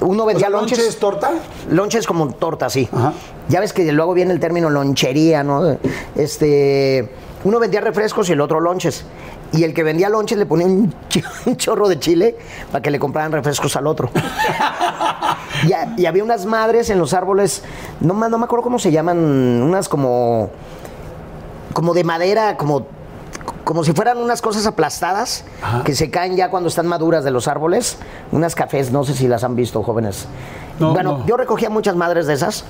Uno 0.00 0.24
vendía 0.24 0.48
lonches. 0.48 0.78
¿lonche 0.78 0.88
es 0.88 0.98
torta? 0.98 1.30
Lonches 1.70 2.06
como 2.06 2.28
torta, 2.34 2.70
sí. 2.70 2.88
Ajá. 2.92 3.12
Ya 3.48 3.60
ves 3.60 3.72
que 3.72 3.90
luego 3.92 4.14
viene 4.14 4.32
el 4.32 4.40
término 4.40 4.70
lonchería, 4.70 5.42
¿no? 5.42 5.76
Este, 6.14 7.10
uno 7.44 7.58
vendía 7.58 7.80
refrescos 7.80 8.28
y 8.28 8.32
el 8.32 8.40
otro 8.40 8.60
lonches. 8.60 9.04
Y 9.52 9.64
el 9.64 9.72
que 9.72 9.82
vendía 9.82 10.08
lonches 10.10 10.36
le 10.38 10.44
ponía 10.46 10.66
un, 10.66 10.94
chorro 11.56 11.88
de 11.88 11.98
chile 11.98 12.36
para 12.70 12.82
que 12.82 12.90
le 12.90 12.98
compraran 12.98 13.32
refrescos 13.32 13.74
al 13.76 13.86
otro. 13.86 14.10
y, 15.66 15.72
ha- 15.72 15.94
y 15.96 16.06
había 16.06 16.22
unas 16.22 16.44
madres 16.46 16.90
en 16.90 16.98
los 16.98 17.14
árboles, 17.14 17.62
no, 18.00 18.14
no 18.14 18.38
me 18.38 18.44
acuerdo 18.44 18.62
cómo 18.62 18.78
se 18.78 18.90
llaman, 18.92 19.18
unas 19.18 19.88
como, 19.88 20.50
como 21.72 21.94
de 21.94 22.04
madera, 22.04 22.56
como, 22.56 22.86
como 23.68 23.84
si 23.84 23.92
fueran 23.92 24.16
unas 24.16 24.40
cosas 24.40 24.66
aplastadas 24.66 25.44
Ajá. 25.62 25.84
que 25.84 25.94
se 25.94 26.08
caen 26.08 26.36
ya 26.36 26.48
cuando 26.48 26.70
están 26.70 26.86
maduras 26.86 27.22
de 27.22 27.30
los 27.30 27.48
árboles. 27.48 27.98
Unas 28.32 28.54
cafés, 28.54 28.90
no 28.92 29.04
sé 29.04 29.12
si 29.12 29.28
las 29.28 29.44
han 29.44 29.56
visto, 29.56 29.82
jóvenes. 29.82 30.26
No, 30.78 30.94
bueno, 30.94 31.18
no. 31.18 31.26
yo 31.26 31.36
recogía 31.36 31.68
muchas 31.68 31.94
madres 31.94 32.26
de 32.26 32.32
esas 32.32 32.64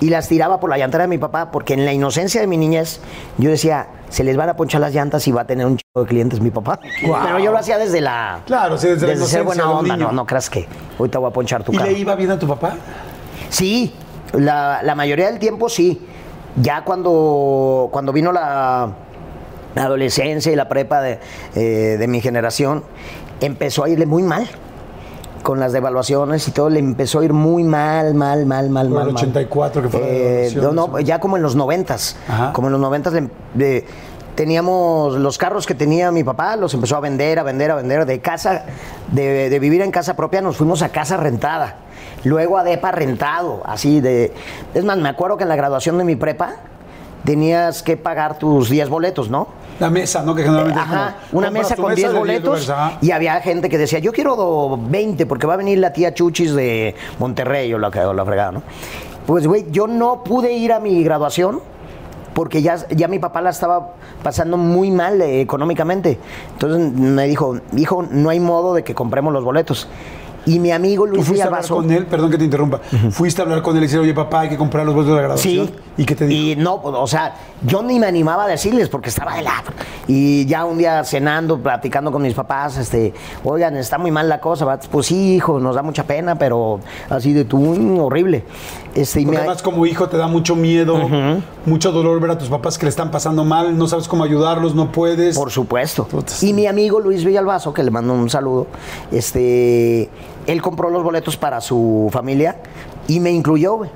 y 0.00 0.10
las 0.10 0.28
tiraba 0.28 0.60
por 0.60 0.70
la 0.70 0.78
llantera 0.78 1.02
de 1.02 1.08
mi 1.08 1.18
papá, 1.18 1.50
porque 1.50 1.74
en 1.74 1.84
la 1.84 1.92
inocencia 1.92 2.40
de 2.40 2.46
mi 2.46 2.56
niñez 2.56 3.00
yo 3.36 3.50
decía, 3.50 3.88
se 4.10 4.22
les 4.22 4.36
van 4.36 4.48
a 4.48 4.54
ponchar 4.54 4.80
las 4.80 4.94
llantas 4.94 5.26
y 5.26 5.32
va 5.32 5.40
a 5.40 5.44
tener 5.44 5.66
un 5.66 5.76
chico 5.76 6.02
de 6.02 6.06
clientes 6.06 6.40
mi 6.40 6.52
papá. 6.52 6.78
Pero 7.02 7.40
yo 7.40 7.50
lo 7.50 7.58
hacía 7.58 7.76
desde 7.76 8.00
la. 8.00 8.42
Claro, 8.46 8.78
sí, 8.78 8.86
desde 8.86 9.16
la 9.16 9.26
ser 9.26 9.42
buena 9.42 9.68
onda, 9.68 9.96
no, 9.96 10.12
no 10.12 10.24
creas 10.24 10.48
que 10.48 10.68
ahorita 11.00 11.18
voy 11.18 11.30
a 11.30 11.32
ponchar 11.32 11.64
tu 11.64 11.72
¿Y 11.72 11.78
carro. 11.78 11.90
le 11.90 11.98
iba 11.98 12.14
bien 12.14 12.30
a 12.30 12.38
tu 12.38 12.46
papá? 12.46 12.76
Sí, 13.48 13.92
la, 14.32 14.84
la 14.84 14.94
mayoría 14.94 15.26
del 15.26 15.40
tiempo 15.40 15.68
sí. 15.68 16.00
Ya 16.62 16.84
cuando, 16.84 17.88
cuando 17.90 18.12
vino 18.12 18.30
la 18.30 18.92
adolescencia 19.76 20.52
y 20.52 20.56
la 20.56 20.68
prepa 20.68 21.00
de, 21.00 21.18
eh, 21.54 21.96
de 21.98 22.06
mi 22.08 22.20
generación, 22.20 22.84
empezó 23.40 23.84
a 23.84 23.88
irle 23.88 24.06
muy 24.06 24.22
mal. 24.22 24.48
Con 25.42 25.60
las 25.60 25.74
devaluaciones 25.74 26.48
y 26.48 26.52
todo, 26.52 26.70
le 26.70 26.78
empezó 26.78 27.20
a 27.20 27.24
ir 27.26 27.34
muy 27.34 27.64
mal, 27.64 28.14
mal, 28.14 28.46
mal, 28.46 28.70
mal, 28.70 28.88
mal. 28.88 29.08
el 29.08 29.12
mal. 29.12 29.22
84 29.22 29.82
que 29.82 29.88
fue 29.90 30.00
la 30.00 30.06
Eh, 30.06 30.52
no, 30.56 30.72
no, 30.72 31.00
ya 31.00 31.18
como 31.20 31.36
en 31.36 31.42
los 31.42 31.54
noventas. 31.54 32.16
Ajá. 32.26 32.52
Como 32.54 32.68
en 32.68 32.72
los 32.72 32.80
noventas 32.80 33.12
le- 33.12 33.28
le- 33.54 33.84
teníamos 34.36 35.16
los 35.16 35.36
carros 35.36 35.66
que 35.66 35.74
tenía 35.74 36.10
mi 36.10 36.24
papá, 36.24 36.56
los 36.56 36.72
empezó 36.72 36.96
a 36.96 37.00
vender, 37.00 37.38
a 37.38 37.42
vender, 37.42 37.70
a 37.70 37.74
vender. 37.74 38.06
De 38.06 38.20
casa, 38.20 38.64
de, 39.12 39.50
de 39.50 39.58
vivir 39.58 39.82
en 39.82 39.90
casa 39.90 40.16
propia, 40.16 40.40
nos 40.40 40.56
fuimos 40.56 40.80
a 40.80 40.88
casa 40.88 41.18
rentada. 41.18 41.76
Luego 42.24 42.56
a 42.56 42.64
depa 42.64 42.90
rentado, 42.90 43.60
así 43.66 44.00
de... 44.00 44.32
Es 44.72 44.82
más, 44.84 44.96
me 44.96 45.10
acuerdo 45.10 45.36
que 45.36 45.42
en 45.42 45.50
la 45.50 45.56
graduación 45.56 45.98
de 45.98 46.04
mi 46.04 46.16
prepa 46.16 46.54
tenías 47.24 47.82
que 47.82 47.96
pagar 47.98 48.38
tus 48.38 48.70
10 48.70 48.88
boletos, 48.88 49.28
¿no? 49.28 49.48
La 49.80 49.90
mesa, 49.90 50.22
¿no? 50.22 50.34
Que 50.34 50.42
generalmente 50.42 50.80
es 50.80 50.86
Ajá, 50.86 51.16
como, 51.30 51.38
una 51.40 51.50
mesa 51.50 51.74
con 51.76 51.94
10 51.94 52.12
de 52.12 52.18
boletos 52.18 52.72
y 53.00 53.10
había 53.10 53.40
gente 53.40 53.68
que 53.68 53.76
decía, 53.78 53.98
yo 53.98 54.12
quiero 54.12 54.36
do- 54.36 54.78
20 54.80 55.26
porque 55.26 55.46
va 55.46 55.54
a 55.54 55.56
venir 55.56 55.78
la 55.78 55.92
tía 55.92 56.14
Chuchis 56.14 56.54
de 56.54 56.94
Monterrey 57.18 57.72
o 57.74 57.78
la, 57.78 57.88
o 57.88 58.12
la 58.12 58.24
fregada, 58.24 58.52
¿no? 58.52 58.62
Pues, 59.26 59.46
güey, 59.46 59.66
yo 59.70 59.86
no 59.86 60.22
pude 60.22 60.52
ir 60.52 60.72
a 60.72 60.80
mi 60.80 61.02
graduación 61.02 61.60
porque 62.34 62.62
ya, 62.62 62.76
ya 62.90 63.08
mi 63.08 63.18
papá 63.18 63.40
la 63.40 63.50
estaba 63.50 63.92
pasando 64.22 64.56
muy 64.56 64.90
mal 64.90 65.20
eh, 65.22 65.40
económicamente. 65.40 66.18
Entonces 66.52 66.92
me 66.92 67.26
dijo, 67.26 67.58
hijo, 67.76 68.04
no 68.10 68.28
hay 68.30 68.40
modo 68.40 68.74
de 68.74 68.84
que 68.84 68.94
compremos 68.94 69.32
los 69.32 69.44
boletos. 69.44 69.88
Y 70.46 70.58
mi 70.58 70.70
amigo 70.72 71.04
¿Tú 71.06 71.12
Luis 71.12 71.26
fuiste 71.26 71.42
a 71.42 71.46
hablar 71.46 71.62
Villalbazo... 71.62 71.82
con 71.82 71.90
él? 71.92 72.06
Perdón 72.06 72.30
que 72.30 72.38
te 72.38 72.44
interrumpa. 72.44 72.80
Fuiste 73.10 73.40
a 73.40 73.44
hablar 73.44 73.62
con 73.62 73.76
él 73.76 73.82
y 73.82 73.86
decir, 73.86 73.98
oye, 73.98 74.12
papá, 74.14 74.40
hay 74.40 74.48
que 74.50 74.56
comprar 74.56 74.84
los 74.84 74.94
boletos 74.94 75.14
de 75.14 75.22
la 75.22 75.22
graduación. 75.26 75.66
Sí. 75.66 75.74
¿Y 75.96 76.04
qué 76.04 76.14
te 76.14 76.26
dijo? 76.26 76.42
Y 76.60 76.62
no, 76.62 76.82
pues, 76.82 76.94
o 76.98 77.06
sea, 77.06 77.34
yo 77.64 77.82
ni 77.82 77.98
me 77.98 78.06
animaba 78.06 78.44
a 78.44 78.48
decirles 78.48 78.88
porque 78.88 79.08
estaba 79.08 79.36
de 79.36 79.42
lado. 79.42 79.70
Y 80.08 80.44
ya 80.46 80.64
un 80.64 80.76
día 80.76 81.02
cenando, 81.04 81.58
platicando 81.58 82.10
con 82.12 82.20
mis 82.22 82.34
papás, 82.34 82.76
este, 82.76 83.14
oigan, 83.44 83.76
está 83.76 83.96
muy 83.96 84.10
mal 84.10 84.28
la 84.28 84.40
cosa, 84.40 84.64
¿verdad? 84.64 84.84
Pues 84.90 85.06
sí, 85.06 85.36
hijo, 85.36 85.60
nos 85.60 85.76
da 85.76 85.82
mucha 85.82 86.04
pena, 86.04 86.34
pero 86.36 86.80
así 87.08 87.32
de 87.32 87.44
tú, 87.44 88.02
horrible. 88.02 88.44
Este, 88.94 89.20
y 89.22 89.26
me- 89.26 89.36
además 89.38 89.62
como 89.62 89.86
hijo 89.86 90.08
te 90.08 90.16
da 90.16 90.26
mucho 90.26 90.54
miedo, 90.56 91.08
mucho 91.66 91.90
dolor 91.90 92.20
ver 92.20 92.32
a 92.32 92.38
tus 92.38 92.48
papás 92.48 92.76
que 92.78 92.86
le 92.86 92.90
están 92.90 93.10
pasando 93.10 93.44
mal, 93.44 93.76
no 93.78 93.86
sabes 93.86 94.06
cómo 94.08 94.24
ayudarlos, 94.24 94.74
no 94.74 94.92
puedes. 94.92 95.36
Por 95.36 95.50
supuesto. 95.50 96.06
Y 96.42 96.52
mi 96.52 96.66
amigo 96.66 97.00
Luis 97.00 97.24
Villalbazo, 97.24 97.72
que 97.72 97.82
le 97.82 97.90
mando 97.90 98.12
un 98.12 98.28
saludo, 98.30 98.66
este, 99.10 100.08
él 100.46 100.62
compró 100.62 100.90
los 100.90 101.02
boletos 101.02 101.36
para 101.36 101.60
su 101.60 102.08
familia 102.12 102.56
y 103.06 103.20
me 103.20 103.30
incluyó, 103.30 103.74
güey. 103.76 103.90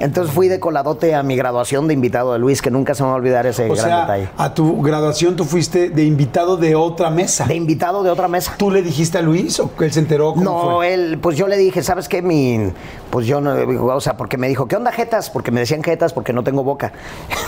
Entonces 0.00 0.32
fui 0.34 0.48
de 0.48 0.58
coladote 0.58 1.14
a 1.14 1.22
mi 1.22 1.36
graduación 1.36 1.86
de 1.86 1.92
invitado 1.92 2.32
de 2.32 2.38
Luis, 2.38 2.62
que 2.62 2.70
nunca 2.70 2.94
se 2.94 3.02
me 3.02 3.08
va 3.08 3.14
a 3.14 3.16
olvidar 3.16 3.44
ese 3.46 3.64
o 3.70 3.74
gran 3.74 3.84
sea, 3.86 4.00
detalle. 4.00 4.28
a 4.38 4.54
tu 4.54 4.80
graduación 4.80 5.36
tú 5.36 5.44
fuiste 5.44 5.90
de 5.90 6.04
invitado 6.04 6.56
de 6.56 6.74
otra 6.74 7.10
mesa. 7.10 7.44
De 7.44 7.54
invitado 7.54 8.02
de 8.02 8.08
otra 8.10 8.26
mesa. 8.26 8.54
¿Tú 8.56 8.70
le 8.70 8.80
dijiste 8.80 9.18
a 9.18 9.22
Luis 9.22 9.60
o 9.60 9.74
que 9.76 9.84
él 9.84 9.92
se 9.92 10.00
enteró? 10.00 10.32
¿Cómo 10.32 10.42
No, 10.42 10.76
fue? 10.76 10.94
él, 10.94 11.18
pues 11.20 11.36
yo 11.36 11.46
le 11.46 11.58
dije, 11.58 11.82
¿sabes 11.82 12.08
qué? 12.08 12.22
Mi, 12.22 12.72
pues 13.10 13.26
yo 13.26 13.42
no, 13.42 13.52
o 13.94 14.00
sea, 14.00 14.16
porque 14.16 14.38
me 14.38 14.48
dijo, 14.48 14.66
¿qué 14.66 14.76
onda 14.76 14.90
jetas? 14.90 15.28
Porque 15.28 15.50
me 15.50 15.60
decían 15.60 15.82
jetas 15.82 16.14
porque 16.14 16.32
no 16.32 16.42
tengo 16.42 16.64
boca. 16.64 16.92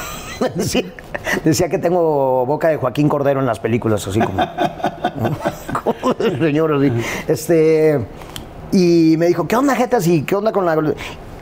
decía, 0.54 0.84
decía 1.44 1.70
que 1.70 1.78
tengo 1.78 2.44
boca 2.44 2.68
de 2.68 2.76
Joaquín 2.76 3.08
Cordero 3.08 3.40
en 3.40 3.46
las 3.46 3.60
películas, 3.60 4.06
así 4.06 4.20
como. 4.20 4.36
como 5.84 6.14
el 6.18 6.38
señor, 6.38 6.74
así. 6.74 6.92
Este, 7.28 7.98
y 8.72 9.16
me 9.18 9.26
dijo, 9.26 9.46
¿qué 9.46 9.56
onda 9.56 9.74
jetas? 9.76 10.06
¿Y 10.06 10.22
qué 10.22 10.34
onda 10.34 10.50
con 10.52 10.64
la.? 10.66 10.76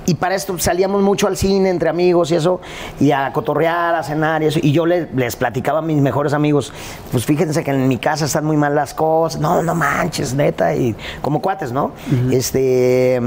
Y 0.06 0.14
para 0.14 0.34
esto 0.34 0.58
salíamos 0.58 1.02
mucho 1.02 1.28
al 1.28 1.36
cine 1.36 1.68
entre 1.70 1.88
amigos 1.88 2.32
y 2.32 2.34
eso, 2.34 2.60
y 2.98 3.12
a 3.12 3.32
cotorrear, 3.32 3.94
a 3.94 4.02
cenar 4.02 4.42
y 4.42 4.46
eso. 4.46 4.58
Y 4.60 4.72
yo 4.72 4.84
le- 4.84 5.08
les 5.14 5.36
platicaba 5.36 5.78
a 5.78 5.82
mis 5.82 5.98
mejores 5.98 6.32
amigos, 6.32 6.72
pues 7.12 7.24
fíjense 7.24 7.62
que 7.62 7.70
en 7.70 7.86
mi 7.86 7.98
casa 7.98 8.24
están 8.24 8.44
muy 8.44 8.56
mal 8.56 8.74
las 8.74 8.92
cosas. 8.94 9.40
No, 9.40 9.62
no 9.62 9.74
manches, 9.74 10.34
neta. 10.34 10.74
Y 10.74 10.96
como 11.22 11.40
cuates, 11.40 11.70
¿no? 11.70 11.92
Este. 12.32 13.20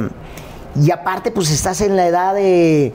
Y 0.75 0.89
aparte, 0.91 1.31
pues 1.31 1.51
estás 1.51 1.79
en 1.81 1.95
la 1.95 2.07
edad 2.07 2.33
de. 2.33 2.91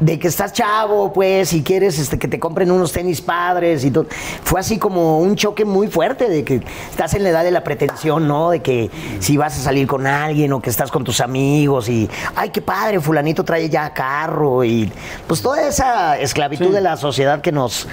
De 0.00 0.18
que 0.18 0.28
estás 0.28 0.54
chavo, 0.54 1.12
pues, 1.12 1.52
y 1.52 1.62
quieres 1.62 1.98
este, 1.98 2.18
que 2.18 2.26
te 2.26 2.40
compren 2.40 2.70
unos 2.70 2.90
tenis 2.90 3.20
padres 3.20 3.84
y 3.84 3.90
todo. 3.90 4.06
Fue 4.42 4.58
así 4.58 4.78
como 4.78 5.18
un 5.20 5.36
choque 5.36 5.66
muy 5.66 5.88
fuerte 5.88 6.28
de 6.30 6.42
que 6.42 6.62
estás 6.90 7.12
en 7.12 7.22
la 7.22 7.28
edad 7.28 7.44
de 7.44 7.50
la 7.50 7.62
pretensión, 7.62 8.26
¿no? 8.26 8.48
De 8.50 8.60
que 8.60 8.90
si 9.18 9.36
vas 9.36 9.58
a 9.58 9.62
salir 9.62 9.86
con 9.86 10.06
alguien 10.06 10.54
o 10.54 10.60
que 10.62 10.70
estás 10.70 10.90
con 10.90 11.04
tus 11.04 11.20
amigos 11.20 11.88
y, 11.90 12.08
ay, 12.34 12.48
qué 12.48 12.62
padre, 12.62 12.98
fulanito 12.98 13.44
trae 13.44 13.68
ya 13.68 13.92
carro 13.92 14.64
y 14.64 14.90
pues 15.26 15.42
toda 15.42 15.68
esa 15.68 16.18
esclavitud 16.18 16.66
Sí. 16.68 16.72
de 16.72 16.80
la 16.80 16.96
sociedad 16.96 17.42
que 17.42 17.52
nos, 17.52 17.86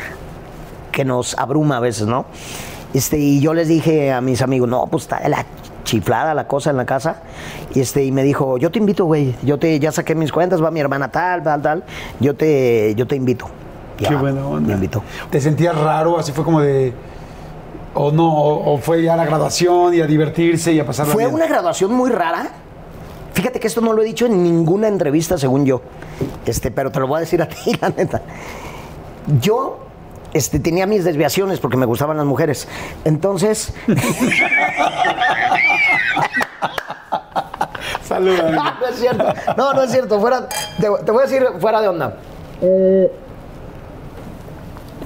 que 0.94 1.04
nos 1.04 1.38
abruma 1.38 1.78
a 1.78 1.80
veces, 1.82 2.08
¿no? 2.08 2.26
Este, 2.94 3.18
y 3.18 3.42
yo 3.42 3.54
les 3.54 3.68
dije 3.68 4.14
a 4.14 4.22
mis 4.22 4.42
amigos, 4.42 4.70
no, 4.70 4.88
pues 4.88 5.04
está 5.04 5.20
de 5.20 5.28
la 5.30 5.46
chiflada 5.88 6.34
la 6.36 6.48
cosa 6.48 6.70
en 6.70 6.78
la 6.78 6.86
casa. 6.86 7.22
Y 7.74 7.80
este, 7.80 8.04
y 8.04 8.12
me 8.12 8.22
dijo, 8.24 8.58
yo 8.58 8.70
te 8.70 8.78
invito, 8.78 9.06
güey. 9.06 9.34
Yo 9.42 9.58
te, 9.58 9.80
ya 9.80 9.92
saqué 9.92 10.14
mis 10.14 10.32
cuentas, 10.32 10.62
va 10.64 10.70
mi 10.70 10.80
hermana 10.82 11.10
tal, 11.10 11.42
tal, 11.42 11.62
tal. 11.62 11.84
Yo 12.20 12.36
te, 12.36 12.94
yo 12.96 13.08
te 13.08 13.16
invito. 13.16 13.48
Qué 13.98 14.14
buena 14.16 14.46
onda. 14.46 14.68
Me 14.68 14.74
invitó. 14.76 15.02
¿Te 15.32 15.42
sentías 15.42 15.76
raro? 15.76 16.20
Así 16.20 16.32
fue 16.32 16.44
como 16.44 16.62
de. 16.62 16.94
O 17.96 18.12
no, 18.12 18.28
o, 18.32 18.74
o 18.74 18.78
fue 18.78 19.02
ya 19.02 19.16
la 19.16 19.26
graduación 19.26 19.96
y 19.96 20.02
a 20.02 20.06
divertirse 20.06 20.72
y 20.72 20.80
a 20.80 20.86
pasarla 20.86 21.14
Fue 21.14 21.24
bien. 21.24 21.34
una 21.34 21.48
graduación 21.48 21.92
muy 21.94 22.12
rara. 22.12 22.48
Fíjate 23.34 23.60
que 23.60 23.66
esto 23.68 23.82
no 23.82 23.94
lo 23.94 24.04
he 24.04 24.06
dicho 24.06 24.28
en 24.28 24.44
ninguna 24.44 24.88
entrevista, 24.88 25.38
según 25.38 25.66
yo. 25.66 25.82
Este, 26.46 26.70
pero 26.70 26.92
te 26.92 27.00
lo 27.00 27.08
voy 27.08 27.18
a 27.18 27.20
decir 27.22 27.42
a 27.42 27.48
ti, 27.50 27.76
la 27.82 27.90
neta. 27.90 28.22
Yo 29.42 29.80
este, 30.34 30.60
tenía 30.60 30.86
mis 30.86 31.04
desviaciones 31.06 31.60
porque 31.60 31.78
me 31.78 31.88
gustaban 31.88 32.18
las 32.18 32.26
mujeres. 32.26 32.68
Entonces, 33.04 33.74
Salud, 38.08 38.40
amigo. 38.40 38.64
no 38.80 38.88
es 38.88 39.00
cierto. 39.00 39.26
No, 39.58 39.74
no 39.74 39.82
es 39.84 39.92
cierto. 39.92 40.20
Fuera, 40.20 40.48
te, 40.48 40.88
te 41.06 41.12
voy 41.12 41.24
a 41.24 41.26
decir 41.26 41.46
fuera 41.60 41.82
de 41.82 41.88
onda. 41.88 42.18
Eh, 42.62 43.12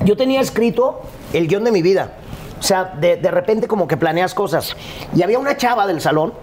yo 0.03 0.15
tenía 0.15 0.41
escrito 0.41 1.01
el 1.34 1.48
guion 1.48 1.63
de 1.63 1.72
mi 1.72 1.81
vida. 1.81 2.12
O 2.60 2.63
sea, 2.63 2.93
de, 3.00 3.17
de 3.17 3.31
repente 3.31 3.67
como 3.67 3.88
que 3.88 3.98
planeas 3.98 4.34
cosas. 4.34 4.75
Y 5.15 5.24
había 5.24 5.39
una 5.39 5.58
chava 5.58 5.88
del 5.88 6.00
salón 6.00 6.34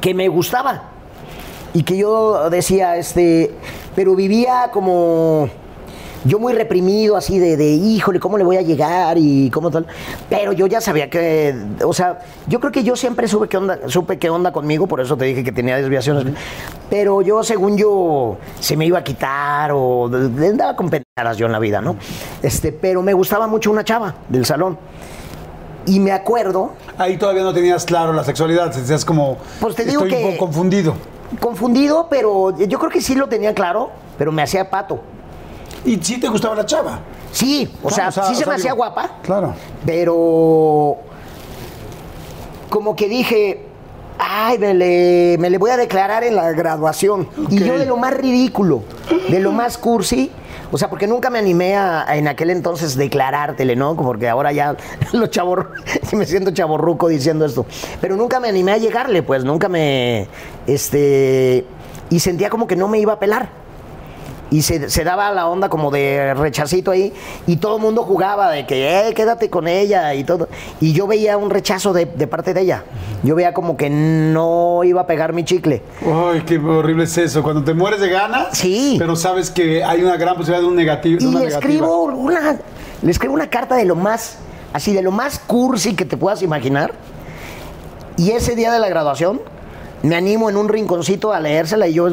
que 0.00 0.12
me 0.14 0.28
gustaba. 0.28 0.82
Y 1.72 1.84
que 1.84 1.96
yo 1.96 2.50
decía, 2.50 2.96
este, 2.96 3.54
pero 3.94 4.14
vivía 4.14 4.68
como 4.72 5.48
yo 6.24 6.38
muy 6.38 6.52
reprimido, 6.52 7.16
así 7.16 7.38
de, 7.38 7.56
de, 7.56 7.70
híjole, 7.70 8.20
¿cómo 8.20 8.38
le 8.38 8.44
voy 8.44 8.56
a 8.56 8.62
llegar? 8.62 9.16
Y 9.18 9.50
cómo 9.50 9.70
tal. 9.70 9.86
Pero 10.30 10.52
yo 10.52 10.66
ya 10.66 10.80
sabía 10.80 11.10
que, 11.10 11.54
o 11.84 11.92
sea, 11.92 12.20
yo 12.46 12.60
creo 12.60 12.70
que 12.72 12.84
yo 12.84 12.94
siempre 12.96 13.26
supe 13.28 13.48
qué 13.48 13.56
onda, 13.56 13.78
supe 13.88 14.18
qué 14.18 14.30
onda 14.30 14.52
conmigo, 14.52 14.86
por 14.86 15.00
eso 15.00 15.16
te 15.16 15.24
dije 15.24 15.42
que 15.42 15.52
tenía 15.52 15.76
desviaciones. 15.76 16.24
Pero 16.90 17.22
yo, 17.22 17.42
según 17.42 17.76
yo, 17.76 18.36
se 18.60 18.76
me 18.76 18.86
iba 18.86 18.98
a 18.98 19.04
quitar 19.04 19.72
o 19.72 20.06
andaba 20.06 20.76
con 20.76 20.90
pendejadas 20.90 21.36
yo 21.36 21.46
en 21.46 21.52
la 21.52 21.58
vida, 21.58 21.80
¿no? 21.80 21.96
Este, 22.42 22.72
pero 22.72 23.02
me 23.02 23.12
gustaba 23.14 23.46
mucho 23.46 23.70
una 23.70 23.84
chava 23.84 24.14
del 24.28 24.44
salón. 24.46 24.78
Y 25.86 25.98
me 25.98 26.12
acuerdo, 26.12 26.72
Ahí 26.96 27.16
todavía 27.16 27.42
no 27.42 27.52
tenías 27.52 27.84
claro 27.84 28.12
la 28.12 28.22
sexualidad, 28.22 28.72
decías 28.72 29.04
como. 29.04 29.38
Pues 29.60 29.74
te 29.74 29.84
digo 29.84 30.04
estoy 30.04 30.10
que- 30.20 30.24
un 30.24 30.30
poco 30.34 30.44
confundido. 30.46 30.94
confundido, 31.40 32.06
pero 32.08 32.56
yo 32.56 32.78
creo 32.78 32.90
que 32.90 33.00
sí 33.00 33.16
lo 33.16 33.28
tenía 33.28 33.52
claro, 33.54 33.90
pero 34.18 34.30
me 34.30 34.42
hacía 34.42 34.70
pato. 34.70 35.00
¿Y 35.84 35.96
sí 36.02 36.18
te 36.18 36.28
gustaba 36.28 36.54
la 36.54 36.66
chava? 36.66 37.00
Sí, 37.32 37.68
o 37.82 37.90
sea, 37.90 38.10
sí 38.10 38.34
se 38.34 38.46
me 38.46 38.54
hacía 38.54 38.72
guapa. 38.72 39.18
Claro. 39.22 39.54
Pero 39.84 40.98
como 42.68 42.94
que 42.94 43.08
dije, 43.08 43.66
ay, 44.18 44.58
me 44.58 44.74
le, 44.74 45.36
me 45.38 45.50
le 45.50 45.58
voy 45.58 45.70
a 45.70 45.76
declarar 45.76 46.24
en 46.24 46.36
la 46.36 46.52
graduación. 46.52 47.28
Y 47.50 47.58
yo 47.64 47.78
de 47.78 47.86
lo 47.86 47.96
más 47.96 48.14
ridículo, 48.14 48.82
de 49.28 49.40
lo 49.40 49.52
más 49.52 49.78
cursi, 49.78 50.30
o 50.70 50.78
sea, 50.78 50.88
porque 50.88 51.06
nunca 51.06 51.28
me 51.28 51.38
animé 51.38 51.74
a, 51.74 52.08
a 52.08 52.16
en 52.16 52.28
aquel 52.28 52.50
entonces 52.50 52.96
declarártele, 52.96 53.76
¿no? 53.76 53.94
Porque 53.94 54.28
ahora 54.28 54.52
ya 54.52 54.76
lo 55.12 55.26
chavo, 55.26 55.56
me 56.12 56.24
siento 56.26 56.50
chaborruco 56.52 57.08
diciendo 57.08 57.44
esto. 57.44 57.66
Pero 58.00 58.16
nunca 58.16 58.40
me 58.40 58.48
animé 58.48 58.72
a 58.72 58.78
llegarle, 58.78 59.22
pues, 59.22 59.44
nunca 59.44 59.68
me, 59.68 60.28
este, 60.66 61.66
y 62.08 62.20
sentía 62.20 62.48
como 62.48 62.66
que 62.66 62.76
no 62.76 62.88
me 62.88 62.98
iba 62.98 63.14
a 63.14 63.18
pelar. 63.18 63.61
Y 64.52 64.62
se, 64.62 64.90
se 64.90 65.02
daba 65.02 65.32
la 65.32 65.48
onda 65.48 65.68
como 65.70 65.90
de 65.90 66.34
rechacito 66.34 66.90
ahí 66.90 67.12
y 67.46 67.56
todo 67.56 67.76
el 67.76 67.82
mundo 67.82 68.02
jugaba 68.04 68.50
de 68.50 68.66
que, 68.66 69.08
eh, 69.08 69.14
quédate 69.14 69.48
con 69.48 69.66
ella 69.66 70.12
y 70.14 70.24
todo. 70.24 70.46
Y 70.80 70.92
yo 70.92 71.06
veía 71.06 71.38
un 71.38 71.48
rechazo 71.50 71.92
de, 71.92 72.04
de 72.04 72.26
parte 72.26 72.52
de 72.52 72.60
ella. 72.60 72.84
Yo 73.22 73.34
veía 73.34 73.54
como 73.54 73.76
que 73.76 73.88
no 73.90 74.84
iba 74.84 75.00
a 75.00 75.06
pegar 75.06 75.32
mi 75.32 75.44
chicle. 75.44 75.82
Ay, 76.04 76.42
qué 76.46 76.58
horrible 76.58 77.04
es 77.04 77.16
eso. 77.16 77.42
Cuando 77.42 77.64
te 77.64 77.72
mueres 77.72 78.00
de 78.00 78.10
ganas, 78.10 78.48
Sí. 78.58 78.96
pero 78.98 79.16
sabes 79.16 79.50
que 79.50 79.82
hay 79.82 80.02
una 80.02 80.16
gran 80.18 80.34
posibilidad 80.36 80.60
de 80.60 80.66
un 80.68 80.76
negativo. 80.76 81.18
Y 81.22 81.24
una 81.26 81.38
le 81.40 81.46
negativa. 81.46 81.72
escribo 81.72 82.02
una, 82.04 82.58
le 83.00 83.10
escribo 83.10 83.32
una 83.34 83.48
carta 83.48 83.74
de 83.76 83.86
lo 83.86 83.96
más, 83.96 84.36
así 84.74 84.92
de 84.92 85.00
lo 85.00 85.10
más 85.12 85.38
cursi 85.38 85.94
que 85.96 86.04
te 86.04 86.16
puedas 86.18 86.42
imaginar. 86.42 86.92
Y 88.18 88.32
ese 88.32 88.54
día 88.54 88.70
de 88.70 88.78
la 88.78 88.88
graduación 88.90 89.40
me 90.02 90.14
animo 90.16 90.50
en 90.50 90.56
un 90.58 90.68
rinconcito 90.68 91.32
a 91.32 91.40
leérsela 91.40 91.86
y 91.88 91.94
yo 91.94 92.06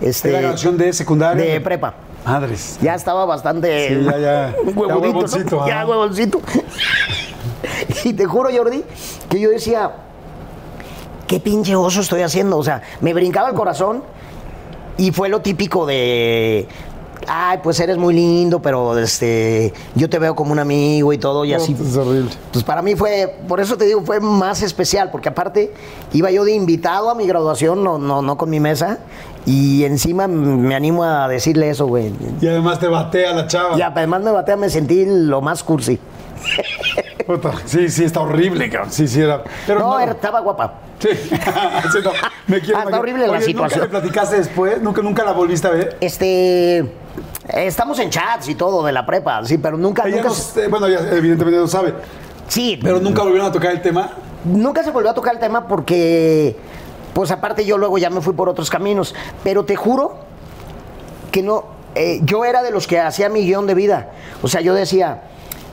este 0.00 0.28
¿Es 0.28 0.34
la 0.34 0.40
graduación 0.40 0.76
de 0.78 0.92
secundaria? 0.92 1.44
de 1.52 1.60
prepa. 1.60 1.94
Madres. 2.24 2.78
Ya 2.82 2.94
estaba 2.94 3.24
bastante 3.24 3.88
Sí, 3.88 4.04
ya, 4.04 4.18
ya. 4.18 4.54
Huevoncito, 4.74 5.66
Ya 5.66 5.86
huevoncito. 5.86 6.40
y 8.04 8.12
te 8.12 8.24
juro, 8.26 8.50
Jordi, 8.54 8.84
que 9.30 9.40
yo 9.40 9.50
decía, 9.50 9.92
¿qué 11.26 11.40
pinche 11.40 11.74
oso 11.74 12.00
estoy 12.00 12.22
haciendo? 12.22 12.58
O 12.58 12.64
sea, 12.64 12.82
me 13.00 13.14
brincaba 13.14 13.48
el 13.48 13.54
corazón 13.54 14.02
y 14.98 15.12
fue 15.12 15.28
lo 15.28 15.40
típico 15.40 15.86
de. 15.86 16.66
Ay, 17.26 17.58
pues 17.62 17.80
eres 17.80 17.96
muy 17.96 18.14
lindo, 18.14 18.60
pero 18.60 18.98
este, 18.98 19.72
yo 19.94 20.08
te 20.08 20.18
veo 20.18 20.34
como 20.34 20.52
un 20.52 20.58
amigo 20.58 21.12
y 21.12 21.18
todo, 21.18 21.44
y 21.44 21.52
así. 21.52 21.76
Es 21.78 21.96
horrible. 21.96 22.30
Pues 22.52 22.64
para 22.64 22.82
mí 22.82 22.94
fue, 22.94 23.36
por 23.48 23.60
eso 23.60 23.76
te 23.76 23.84
digo, 23.84 24.02
fue 24.02 24.20
más 24.20 24.62
especial, 24.62 25.10
porque 25.10 25.28
aparte 25.28 25.72
iba 26.12 26.30
yo 26.30 26.44
de 26.44 26.52
invitado 26.52 27.10
a 27.10 27.14
mi 27.14 27.26
graduación, 27.26 27.82
no, 27.82 27.98
no, 27.98 28.22
no 28.22 28.36
con 28.36 28.50
mi 28.50 28.60
mesa, 28.60 28.98
y 29.46 29.84
encima 29.84 30.28
me 30.28 30.74
animo 30.74 31.04
a 31.04 31.28
decirle 31.28 31.70
eso, 31.70 31.86
güey. 31.86 32.12
Y 32.40 32.46
además 32.46 32.78
te 32.78 32.88
batea 32.88 33.32
la 33.32 33.46
chava. 33.46 33.78
Y 33.78 33.82
además 33.82 34.22
me 34.22 34.30
batea, 34.30 34.56
me 34.56 34.70
sentí 34.70 35.04
lo 35.06 35.40
más 35.40 35.62
cursi. 35.62 35.98
Sí, 37.66 37.88
sí, 37.90 38.04
está 38.04 38.20
horrible, 38.20 38.70
cabrón. 38.70 38.90
Sí, 38.90 39.06
sí, 39.06 39.20
era. 39.20 39.42
Pero 39.66 39.80
no, 39.80 39.90
no. 39.90 40.00
era- 40.00 40.12
estaba 40.12 40.40
guapa. 40.40 40.74
Sí. 40.98 41.08
Sí, 41.92 41.98
no, 42.02 42.10
me 42.46 42.60
quiero 42.60 42.78
Ah, 42.78 42.82
está 42.84 42.98
horrible 42.98 43.26
la 43.26 43.34
Oye, 43.34 43.42
situación. 43.44 43.80
¿Nunca 43.80 43.94
le 43.98 44.00
platicaste 44.00 44.36
después? 44.38 44.80
¿Nunca, 44.82 45.02
nunca 45.02 45.24
la 45.24 45.32
volviste 45.32 45.66
a 45.68 45.70
ver? 45.70 45.96
Este. 46.00 46.84
Estamos 47.48 47.98
en 48.00 48.10
chats 48.10 48.48
y 48.48 48.54
todo 48.54 48.84
de 48.84 48.92
la 48.92 49.04
prepa, 49.06 49.44
sí, 49.44 49.58
pero 49.58 49.76
nunca. 49.76 50.04
Ella 50.06 50.22
nunca 50.22 50.28
no 50.30 50.70
bueno, 50.70 50.86
ella 50.86 51.00
evidentemente 51.16 51.58
no 51.58 51.68
sabe. 51.68 51.94
sí, 52.48 52.78
Pero 52.82 53.00
nunca 53.00 53.22
volvieron 53.22 53.48
a 53.48 53.52
tocar 53.52 53.70
el 53.72 53.80
tema. 53.82 54.10
nunca 54.44 54.82
se 54.82 54.90
volvió 54.90 55.10
a 55.10 55.14
tocar 55.14 55.34
el 55.34 55.40
tema 55.40 55.66
porque, 55.68 56.56
pues 57.14 57.30
aparte 57.30 57.64
yo 57.64 57.78
luego 57.78 57.96
ya 57.98 58.10
me 58.10 58.20
fui 58.20 58.32
por 58.34 58.48
otros 58.48 58.68
caminos. 58.70 59.14
Pero 59.44 59.64
te 59.64 59.76
juro 59.76 60.16
que 61.30 61.42
no, 61.42 61.64
eh, 61.94 62.20
yo 62.22 62.44
era 62.44 62.62
de 62.62 62.70
los 62.70 62.86
que 62.86 62.98
hacía 63.00 63.28
mi 63.28 63.40
guion 63.44 63.66
de 63.66 63.74
vida. 63.74 64.10
O 64.42 64.48
sea, 64.48 64.60
yo 64.60 64.74
decía, 64.74 65.22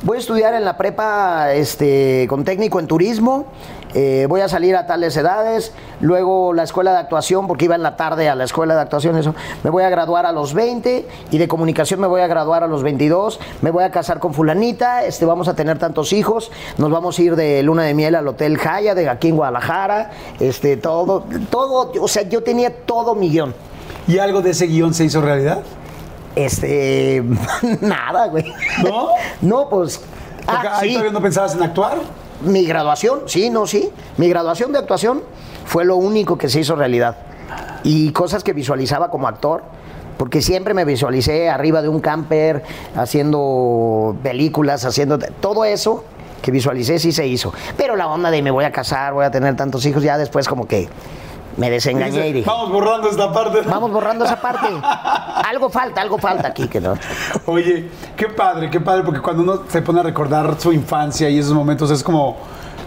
voy 0.06 0.18
a 0.18 0.20
estudiar 0.20 0.54
en 0.54 0.64
la 0.64 0.78
prepa 0.78 1.54
este, 1.54 2.28
con 2.30 2.44
técnico 2.44 2.80
en 2.80 2.86
turismo, 2.86 3.48
eh, 3.96 4.28
voy 4.30 4.42
a 4.42 4.48
salir 4.48 4.76
a 4.76 4.86
tales 4.86 5.18
edades, 5.18 5.74
luego 6.00 6.54
la 6.54 6.62
escuela 6.62 6.92
de 6.92 7.00
actuación, 7.00 7.48
porque 7.48 7.66
iba 7.66 7.74
en 7.74 7.82
la 7.82 7.96
tarde 7.96 8.30
a 8.30 8.36
la 8.36 8.44
escuela 8.44 8.76
de 8.76 8.82
actuación, 8.82 9.18
eso, 9.18 9.34
me 9.64 9.72
voy 9.72 9.82
a 9.82 9.90
graduar 9.90 10.28
a 10.28 10.32
los 10.32 10.54
20 10.54 11.08
y 11.32 11.38
de 11.40 11.48
comunicación 11.48 12.00
me 12.00 12.06
voy 12.06 12.22
a 12.22 12.28
graduar 12.28 12.64
a 12.64 12.68
los 12.68 12.84
22, 12.84 13.40
me 13.64 13.72
voy 13.72 13.84
a 13.84 13.90
casar 13.90 14.20
con 14.20 14.36
fulanita, 14.36 15.04
este, 15.06 15.26
vamos 15.26 15.48
a 15.48 15.56
tener 15.56 15.80
tantos 15.80 16.14
hijos, 16.14 16.52
nos 16.78 16.92
vamos 16.92 17.18
a 17.18 17.22
ir 17.24 17.36
de 17.36 17.64
luna 17.64 17.82
de 17.84 17.96
miel 17.96 18.14
al 18.14 18.28
Hotel 18.28 18.60
Jaya 18.60 18.94
de 18.94 19.10
aquí 19.10 19.30
en 19.30 19.38
Guadalajara, 19.38 20.12
este, 20.40 20.78
todo, 20.78 21.24
todo, 21.50 21.92
o 22.00 22.08
sea, 22.08 22.22
yo 22.30 22.44
tenía 22.44 22.72
todo 22.86 23.16
mi 23.16 23.32
guion. 23.32 23.56
¿Y 24.08 24.20
algo 24.20 24.44
de 24.44 24.52
ese 24.52 24.68
guion 24.68 24.94
se 24.94 25.06
hizo 25.06 25.20
realidad? 25.20 25.64
Este, 26.36 27.24
nada, 27.82 28.28
güey. 28.28 28.54
¿No? 28.84 29.10
No, 29.42 29.70
pues. 29.70 30.02
Ah, 30.48 30.80
ahí 30.80 30.90
sí. 30.90 30.94
todavía 30.96 31.14
no 31.14 31.22
pensabas 31.22 31.56
en 31.56 31.64
actuar. 31.64 31.98
Mi 32.42 32.66
graduación, 32.66 33.22
sí, 33.26 33.50
no, 33.50 33.66
sí. 33.66 33.90
Mi 34.18 34.28
graduación 34.30 34.72
de 34.72 34.80
actuación 34.80 35.24
fue 35.66 35.86
lo 35.86 35.96
único 35.96 36.38
que 36.38 36.50
se 36.50 36.60
hizo 36.60 36.76
realidad. 36.76 37.16
Y 37.84 38.12
cosas 38.12 38.44
que 38.44 38.54
visualizaba 38.54 39.10
como 39.10 39.28
actor, 39.28 39.64
porque 40.18 40.42
siempre 40.42 40.74
me 40.74 40.86
visualicé 40.86 41.50
arriba 41.50 41.82
de 41.82 41.90
un 41.90 42.00
camper, 42.00 42.64
haciendo 42.96 44.16
películas, 44.22 44.86
haciendo 44.86 45.18
todo 45.18 45.66
eso 45.66 46.04
que 46.42 46.52
visualicé 46.52 47.00
sí 47.00 47.12
se 47.12 47.26
hizo. 47.26 47.54
Pero 47.76 47.96
la 47.96 48.08
onda 48.08 48.30
de 48.30 48.42
me 48.44 48.52
voy 48.52 48.66
a 48.66 48.72
casar, 48.72 49.14
voy 49.14 49.26
a 49.26 49.32
tener 49.32 49.56
tantos 49.56 49.84
hijos, 49.86 50.04
ya 50.04 50.18
después 50.18 50.48
como 50.48 50.68
que 50.68 50.88
me 51.58 51.70
desengañé 51.70 52.30
y 52.30 52.34
dije, 52.34 52.50
Vamos 52.50 52.72
borrando 52.72 53.10
esta 53.10 53.32
parte. 53.32 53.62
vamos 53.62 53.92
borrando 53.92 54.26
esa 54.26 54.40
parte. 54.42 54.68
Algo 55.50 55.70
falta, 55.70 56.02
algo 56.02 56.18
falta 56.18 56.48
aquí, 56.48 56.68
que 56.68 56.82
no. 56.82 56.96
Oye, 57.46 57.90
qué 58.18 58.28
padre, 58.28 58.70
qué 58.70 58.80
padre, 58.82 59.04
porque 59.04 59.22
cuando 59.22 59.44
uno 59.44 59.62
se 59.68 59.82
pone 59.82 60.00
a 60.00 60.04
recordar 60.04 60.56
su 60.60 60.74
infancia 60.74 61.30
y 61.30 61.38
esos 61.38 61.54
momentos 61.54 61.92
es 61.92 62.04
como 62.04 62.38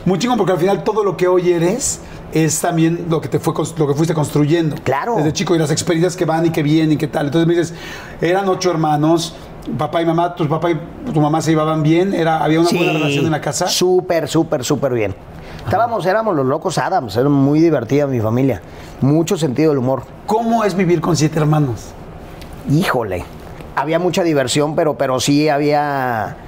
muy 0.05 0.19
chingón, 0.19 0.37
porque 0.37 0.53
al 0.53 0.59
final 0.59 0.83
todo 0.83 1.05
lo 1.05 1.17
que 1.17 1.29
hoy 1.29 1.53
eres 1.53 2.01
es 2.33 2.61
también 2.61 3.07
lo 3.09 3.21
que 3.21 3.29
te 3.29 3.39
fue 3.39 3.55
lo 3.77 3.87
que 3.87 3.95
fuiste 3.95 4.13
construyendo. 4.13 4.77
Claro. 4.83 5.17
Desde 5.17 5.33
chico 5.33 5.55
y 5.55 5.59
las 5.59 5.71
experiencias 5.71 6.17
que 6.17 6.25
van 6.25 6.47
y 6.47 6.51
que 6.51 6.63
vienen 6.63 6.93
y 6.93 6.97
qué 6.97 7.07
tal. 7.07 7.27
Entonces 7.27 7.47
me 7.47 7.55
dices, 7.55 7.75
eran 8.21 8.49
ocho 8.49 8.71
hermanos, 8.71 9.35
papá 9.79 10.03
y 10.03 10.07
mamá, 10.07 10.35
tus 10.35 10.49
papá 10.49 10.71
y 10.73 10.79
tu 11.13 11.21
mamá 11.21 11.41
se 11.41 11.51
llevaban 11.51 11.83
bien, 11.83 12.13
era 12.13 12.43
había 12.43 12.61
una 12.61 12.71
buena 12.71 12.93
relación 12.93 13.25
en 13.25 13.31
la 13.31 13.41
casa. 13.41 13.69
Súper, 13.69 14.29
súper, 14.29 14.65
súper 14.65 14.93
bien. 14.93 15.15
Estábamos, 15.69 16.07
éramos 16.07 16.35
los 16.35 16.47
locos 16.47 16.79
Adams, 16.79 17.15
era 17.15 17.29
muy 17.29 17.61
divertida 17.61 18.07
mi 18.07 18.21
familia. 18.21 18.63
Mucho 19.03 19.37
sentido 19.37 19.69
del 19.69 19.81
humor. 19.81 20.05
¿Cómo 20.25 20.65
es 20.65 20.75
vivir 20.75 21.03
con 21.03 21.15
siete 21.15 21.39
hermanos? 21.41 21.91
Híjole. 22.71 23.23
Había 23.77 23.99
mucha 23.99 24.23
diversión, 24.23 24.75
pero, 24.75 24.95
pero 24.95 25.21
sí 25.21 25.51
había 25.51 26.39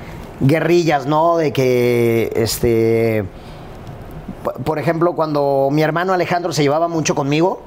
guerrillas, 0.41 1.05
¿no? 1.05 1.37
De 1.37 1.53
que, 1.53 2.33
este. 2.35 3.27
Por 4.65 4.79
ejemplo, 4.79 5.13
cuando 5.13 5.69
mi 5.71 5.83
hermano 5.83 6.15
Alejandro 6.15 6.55
se 6.55 6.63
llevaba 6.63 6.89
mucho 6.89 7.15
conmigo, 7.15 7.61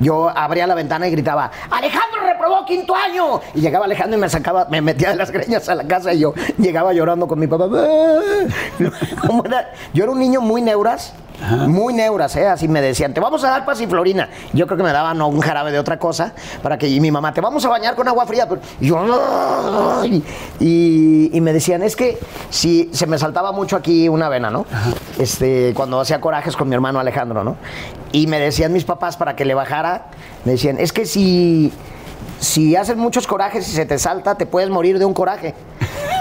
yo 0.00 0.28
abría 0.28 0.66
la 0.66 0.74
ventana 0.74 1.08
y 1.08 1.10
gritaba, 1.10 1.50
Alejandro 1.70 2.20
reprobó 2.26 2.64
quinto 2.64 2.94
año. 2.94 3.40
Y 3.54 3.60
llegaba 3.60 3.84
Alejandro 3.84 4.18
y 4.18 4.20
me 4.20 4.28
sacaba, 4.28 4.66
me 4.70 4.80
metía 4.80 5.10
de 5.10 5.16
las 5.16 5.30
greñas 5.30 5.68
a 5.68 5.74
la 5.74 5.84
casa 5.84 6.12
y 6.12 6.20
yo 6.20 6.34
llegaba 6.58 6.92
llorando 6.92 7.26
con 7.26 7.38
mi 7.38 7.46
papá. 7.46 7.68
Yo 9.94 10.02
era 10.04 10.12
un 10.12 10.18
niño 10.18 10.40
muy 10.40 10.60
neuras, 10.60 11.14
muy 11.68 11.92
neuras, 11.94 12.34
¿eh? 12.36 12.46
Así 12.48 12.68
me 12.68 12.80
decían, 12.80 13.12
te 13.12 13.20
vamos 13.20 13.42
a 13.44 13.50
dar 13.50 13.64
pasiflorina. 13.64 14.28
Yo 14.52 14.66
creo 14.66 14.76
que 14.76 14.82
me 14.84 14.92
daban 14.92 15.20
un 15.20 15.40
jarabe 15.40 15.72
de 15.72 15.78
otra 15.78 15.98
cosa 15.98 16.32
para 16.62 16.78
que 16.78 16.88
y 16.88 17.00
mi 17.00 17.10
mamá, 17.10 17.34
te 17.34 17.40
vamos 17.40 17.64
a 17.64 17.68
bañar 17.68 17.94
con 17.96 18.06
agua 18.08 18.24
fría. 18.26 18.48
Pero- 18.48 18.60
Y 18.80 18.86
yo, 18.88 20.02
y, 20.60 21.30
y 21.32 21.40
me 21.40 21.52
decían, 21.52 21.82
es 21.82 21.96
que 21.96 22.18
si 22.50 22.90
se 22.92 23.06
me 23.06 23.18
saltaba 23.18 23.52
mucho 23.52 23.76
aquí 23.76 24.08
una 24.08 24.28
vena, 24.28 24.50
¿no? 24.50 24.64
Este, 25.18 25.72
cuando 25.74 26.00
hacía 26.00 26.20
corajes 26.20 26.56
con 26.56 26.68
mi 26.68 26.74
hermano 26.74 26.98
Alejandro, 27.00 27.44
¿no? 27.44 27.56
Y 28.12 28.26
me 28.26 28.38
decían 28.38 28.72
mis 28.72 28.84
papás 28.84 29.16
para 29.16 29.34
que 29.36 29.44
le 29.44 29.54
bajara, 29.54 30.06
me 30.44 30.52
decían, 30.52 30.78
es 30.78 30.92
que 30.92 31.04
si 31.06 31.72
si 32.40 32.76
haces 32.76 32.96
muchos 32.96 33.26
corajes 33.26 33.66
y 33.68 33.72
se 33.72 33.86
te 33.86 33.98
salta, 33.98 34.34
te 34.36 34.44
puedes 34.44 34.68
morir 34.68 34.98
de 34.98 35.04
un 35.04 35.14
coraje. 35.14 35.54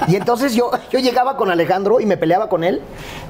Y 0.07 0.15
entonces 0.15 0.53
yo, 0.53 0.71
yo 0.91 0.99
llegaba 0.99 1.35
con 1.37 1.49
Alejandro 1.51 1.99
y 1.99 2.05
me 2.05 2.17
peleaba 2.17 2.47
con 2.49 2.63
él 2.63 2.81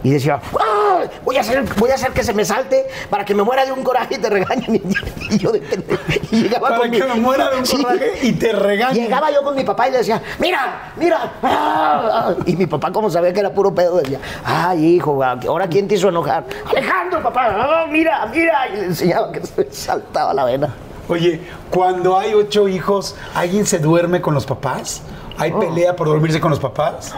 y 0.04 0.12
decía, 0.12 0.39
"¡Ay! 0.60 0.83
Voy, 1.24 1.38
a 1.38 1.42
hacer, 1.42 1.63
voy 1.78 1.92
a 1.92 1.96
hacer 1.96 2.12
que 2.12 2.24
se 2.24 2.34
me 2.34 2.46
salte 2.46 2.86
para 3.10 3.26
que 3.26 3.34
me 3.36 3.44
muera 3.44 3.66
de 3.66 3.72
un 3.72 3.84
coraje 3.84 4.16
y 4.16 4.18
te 4.18 4.30
regañen. 4.30 4.82
Y, 5.30 5.38
yo 5.38 5.52
de 5.52 5.60
pendejo. 5.60 6.02
Y 6.32 6.44
llegaba 6.44 6.68
Para 6.70 6.82
con 6.82 6.92
que 6.92 7.00
mi- 7.04 7.08
me 7.08 7.16
muera 7.16 7.50
de 7.50 7.58
un 7.58 7.66
Sí. 7.66 7.82
coraje 7.82 8.12
y 8.22 8.34
te 8.34 8.52
regañen. 8.54 9.04
Llegaba 9.06 9.32
yo 9.32 9.44
con 9.44 9.56
mi 9.56 9.63
papá 9.63 9.88
y 9.88 9.92
le 9.92 9.98
decía, 10.00 10.22
mira, 10.39 10.92
mira. 10.98 11.32
ah". 11.44 12.34
Y 12.46 12.56
mi 12.56 12.66
papá, 12.68 12.92
como 12.92 13.10
sabía 13.10 13.34
que 13.34 13.39
era 13.39 13.52
puro 13.54 13.74
pedo, 13.74 13.98
decía, 13.98 14.20
ay, 14.46 14.86
hijo, 14.96 15.22
ahora 15.24 15.68
quién 15.68 15.88
te 15.88 15.96
hizo 15.96 16.10
enojar. 16.10 16.44
Alejandro, 16.70 17.22
papá, 17.24 17.48
"Ah, 17.50 17.86
mira, 17.89 18.26
mira. 18.34 18.68
Y 18.70 18.76
le 18.78 18.86
enseñaba 18.86 19.32
que 19.32 19.42
se 19.46 19.72
saltaba 19.72 20.34
la 20.34 20.46
vena. 20.46 20.74
Oye, 21.10 21.42
cuando 21.70 22.18
hay 22.18 22.34
ocho 22.34 22.68
hijos, 22.68 23.16
¿alguien 23.36 23.66
se 23.66 23.80
duerme 23.80 24.22
con 24.22 24.34
los 24.34 24.46
papás? 24.46 25.02
¿Hay 25.38 25.52
Oh. 25.52 25.60
pelea 25.60 25.96
por 25.96 26.08
dormirse 26.08 26.39
con 26.39 26.50
los 26.52 26.60
papás? 26.60 27.13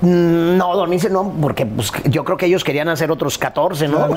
Mm, 0.00 0.56
No, 0.56 0.76
dormirse 0.76 1.10
no, 1.10 1.32
porque 1.40 1.66
pues, 1.66 1.92
yo 2.04 2.24
creo 2.24 2.36
que 2.36 2.46
ellos 2.46 2.64
querían 2.64 2.88
hacer 2.88 3.10
otros 3.10 3.38
14, 3.38 3.88
¿no? 3.88 4.08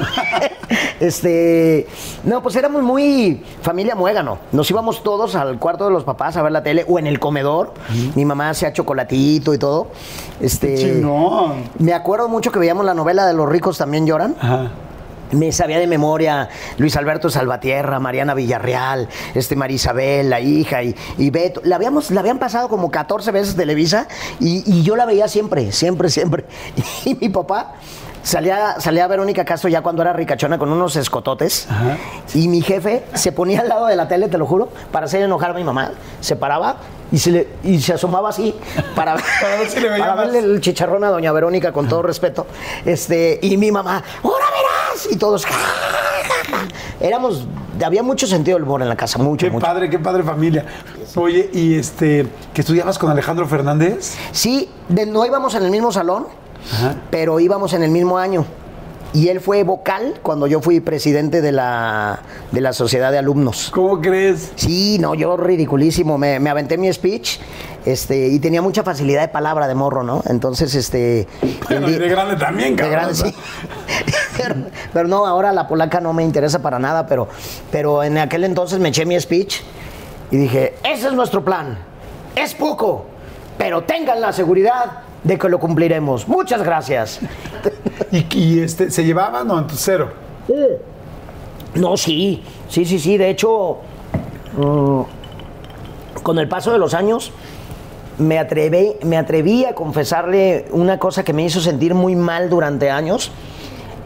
este, 0.99 1.87
no, 2.23 2.41
pues 2.41 2.55
éramos 2.55 2.83
muy 2.83 3.43
familia 3.61 3.95
muégano. 3.95 4.37
Nos 4.51 4.69
íbamos 4.71 5.03
todos 5.03 5.35
al 5.35 5.59
cuarto 5.59 5.85
de 5.85 5.91
los 5.91 6.03
papás 6.03 6.37
a 6.37 6.41
ver 6.41 6.51
la 6.51 6.63
tele 6.63 6.85
o 6.87 6.99
en 6.99 7.07
el 7.07 7.19
comedor. 7.19 7.73
Mi 8.15 8.25
mamá 8.25 8.49
hacía 8.49 8.71
chocolatito 8.73 9.53
y 9.53 9.57
todo. 9.57 9.87
Este, 10.39 10.75
Chingón. 10.75 11.63
me 11.79 11.93
acuerdo 11.93 12.27
mucho 12.29 12.51
que 12.51 12.59
veíamos 12.59 12.85
la 12.85 12.93
novela 12.93 13.25
de 13.25 13.33
Los 13.33 13.49
ricos 13.49 13.77
también 13.77 14.05
lloran. 14.05 14.35
Ajá. 14.39 14.71
Me 15.33 15.51
sabía 15.51 15.79
de 15.79 15.87
memoria 15.87 16.49
Luis 16.77 16.95
Alberto 16.95 17.29
Salvatierra, 17.29 17.99
Mariana 17.99 18.33
Villarreal, 18.33 19.09
este 19.33 19.55
Marisabel, 19.55 20.29
la 20.29 20.39
hija 20.39 20.83
y, 20.83 20.95
y 21.17 21.29
Beto. 21.29 21.61
La, 21.63 21.75
habíamos, 21.75 22.11
la 22.11 22.21
habían 22.21 22.39
pasado 22.39 22.69
como 22.69 22.91
14 22.91 23.31
veces 23.31 23.55
Televisa 23.55 24.07
y, 24.39 24.63
y 24.65 24.83
yo 24.83 24.95
la 24.95 25.05
veía 25.05 25.27
siempre, 25.27 25.71
siempre, 25.71 26.09
siempre. 26.09 26.45
Y 27.05 27.15
mi 27.15 27.29
papá 27.29 27.73
salía, 28.23 28.79
salía 28.79 29.07
Verónica 29.07 29.45
Castro 29.45 29.69
ya 29.69 29.81
cuando 29.81 30.01
era 30.01 30.13
ricachona 30.13 30.57
con 30.57 30.71
unos 30.71 30.95
escototes. 30.95 31.67
Ajá. 31.69 31.97
Y 32.33 32.47
mi 32.47 32.61
jefe 32.61 33.03
se 33.13 33.31
ponía 33.31 33.61
al 33.61 33.69
lado 33.69 33.87
de 33.87 33.95
la 33.95 34.07
tele, 34.07 34.29
te 34.29 34.37
lo 34.37 34.45
juro, 34.45 34.69
para 34.91 35.05
hacer 35.05 35.21
enojar 35.21 35.51
a 35.51 35.53
mi 35.53 35.63
mamá. 35.63 35.91
Se 36.21 36.35
paraba 36.35 36.77
y 37.13 37.19
se, 37.19 37.31
le- 37.31 37.47
y 37.63 37.79
se 37.79 37.93
asomaba 37.93 38.29
así 38.29 38.53
para, 38.95 39.15
Para 39.41 39.55
ver 39.59 39.69
si 39.69 39.79
le 39.79 39.87
veía 39.89 40.03
para 40.05 40.15
verle 40.25 40.39
el 40.39 40.59
chicharrón 40.59 41.03
a 41.05 41.09
doña 41.09 41.31
Verónica 41.31 41.71
con 41.71 41.87
todo 41.87 42.01
respeto. 42.01 42.47
Este, 42.83 43.39
y 43.41 43.55
mi 43.55 43.71
mamá, 43.71 44.03
¡ahora 44.23 44.45
verás! 44.47 45.07
Y 45.11 45.15
todos, 45.17 45.45
"Ja, 45.45 45.53
ja, 45.53 46.57
ja". 46.57 46.67
Éramos, 46.99 47.47
había 47.85 48.01
mucho 48.03 48.25
sentido 48.27 48.57
del 48.57 48.63
humor 48.63 48.81
en 48.81 48.89
la 48.89 48.95
casa, 48.95 49.19
mucho, 49.19 49.45
Qué 49.45 49.51
mucho. 49.51 49.65
padre, 49.65 49.89
qué 49.89 49.99
padre 49.99 50.23
familia. 50.23 50.65
Oye, 51.15 51.49
y 51.53 51.75
este, 51.75 52.25
que 52.53 52.61
estudiabas 52.61 52.97
con 52.97 53.09
Alejandro 53.11 53.47
Fernández. 53.47 54.15
Sí, 54.31 54.69
de- 54.89 55.05
no 55.05 55.25
íbamos 55.25 55.53
en 55.55 55.63
el 55.63 55.71
mismo 55.71 55.91
salón, 55.91 56.27
Ajá. 56.73 56.95
pero 57.11 57.39
íbamos 57.39 57.73
en 57.73 57.83
el 57.83 57.91
mismo 57.91 58.17
año. 58.17 58.45
Y 59.13 59.27
él 59.27 59.39
fue 59.39 59.63
vocal 59.63 60.19
cuando 60.23 60.47
yo 60.47 60.59
fui 60.59 60.79
presidente 60.79 61.41
de 61.41 61.51
la, 61.51 62.19
de 62.51 62.61
la 62.61 62.73
sociedad 62.73 63.11
de 63.11 63.19
alumnos. 63.19 63.69
¿Cómo 63.71 64.01
crees? 64.01 64.51
Sí, 64.55 64.97
no, 64.99 65.13
yo 65.13 65.37
ridiculísimo. 65.37 66.17
Me, 66.17 66.39
me 66.39 66.49
aventé 66.49 66.79
mi 66.79 66.91
speech 66.91 67.37
este, 67.85 68.27
y 68.29 68.39
tenía 68.39 68.61
mucha 68.63 68.81
facilidad 68.81 69.21
de 69.21 69.27
palabra 69.27 69.67
de 69.67 69.75
morro, 69.75 70.03
¿no? 70.03 70.23
Entonces, 70.27 70.73
este. 70.73 71.27
Bueno, 71.69 71.89
y 71.89 71.93
de 71.93 72.07
grande 72.07 72.37
también, 72.37 72.75
de 72.75 72.81
cabrón. 72.81 72.91
grande, 72.91 73.13
o 73.13 73.15
sea. 73.15 73.29
sí. 73.29 73.35
pero, 74.37 74.55
pero 74.91 75.07
no, 75.07 75.27
ahora 75.27 75.51
la 75.51 75.67
polaca 75.67 75.99
no 75.99 76.11
me 76.13 76.23
interesa 76.23 76.59
para 76.61 76.79
nada, 76.79 77.05
pero, 77.05 77.27
pero 77.71 78.03
en 78.03 78.17
aquel 78.17 78.45
entonces 78.45 78.79
me 78.79 78.89
eché 78.89 79.05
mi 79.05 79.19
speech 79.19 79.61
y 80.31 80.37
dije: 80.37 80.75
Ese 80.83 81.07
es 81.07 81.13
nuestro 81.13 81.43
plan. 81.43 81.77
Es 82.35 82.55
poco, 82.55 83.05
pero 83.57 83.83
tengan 83.83 84.21
la 84.21 84.31
seguridad 84.33 85.03
de 85.23 85.37
que 85.37 85.49
lo 85.49 85.59
cumpliremos. 85.59 86.27
Muchas 86.27 86.63
gracias. 86.63 87.19
¿Y, 88.11 88.37
y, 88.37 88.59
este, 88.59 88.91
se 88.91 89.03
llevaban 89.03 89.49
o 89.49 89.59
entonces 89.59 89.81
cero? 89.83 90.11
No, 91.75 91.97
sí, 91.97 92.43
sí, 92.69 92.85
sí, 92.85 92.99
sí. 92.99 93.17
De 93.17 93.29
hecho, 93.29 93.79
mm, 94.57 95.01
con 96.21 96.37
el 96.39 96.47
paso 96.47 96.71
de 96.71 96.77
los 96.77 96.93
años, 96.93 97.31
me 98.17 98.37
atreví, 98.37 98.93
me 99.03 99.17
atreví 99.17 99.65
a 99.65 99.73
confesarle 99.73 100.65
una 100.71 100.99
cosa 100.99 101.23
que 101.23 101.33
me 101.33 101.43
hizo 101.43 101.59
sentir 101.61 101.95
muy 101.95 102.15
mal 102.15 102.49
durante 102.49 102.91
años. 102.91 103.31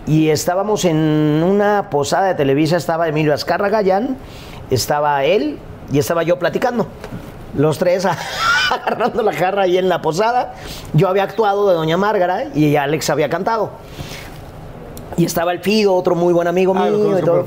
Y 0.06 0.30
estábamos 0.30 0.86
en 0.86 0.96
una 0.96 1.90
posada 1.90 2.28
de 2.28 2.36
Televisa, 2.36 2.78
estaba 2.78 3.10
Emilio 3.10 3.34
Azcárraga, 3.34 3.82
Jan, 3.86 4.16
estaba 4.70 5.26
él 5.26 5.60
y 5.92 6.00
estaba 6.00 6.24
yo 6.24 6.40
platicando. 6.40 6.88
Los 7.58 7.78
tres 7.78 8.06
agarrando 8.72 9.24
la 9.24 9.34
jarra 9.34 9.64
ahí 9.64 9.78
en 9.78 9.90
la 9.90 10.02
posada. 10.02 10.54
Yo 10.94 11.10
había 11.10 11.24
actuado 11.24 11.68
de 11.68 11.76
Doña 11.76 11.98
Márgara 11.98 12.46
y 12.56 12.76
Alex 12.78 13.10
había 13.10 13.30
cantado. 13.30 13.72
Y 15.18 15.26
estaba 15.26 15.52
el 15.52 15.60
Fido, 15.60 15.94
otro 15.96 16.16
muy 16.16 16.34
buen 16.34 16.48
amigo 16.48 16.74
Ah, 16.78 16.86
mío. 16.86 17.18
y, 17.18 17.22
todo. 17.24 17.44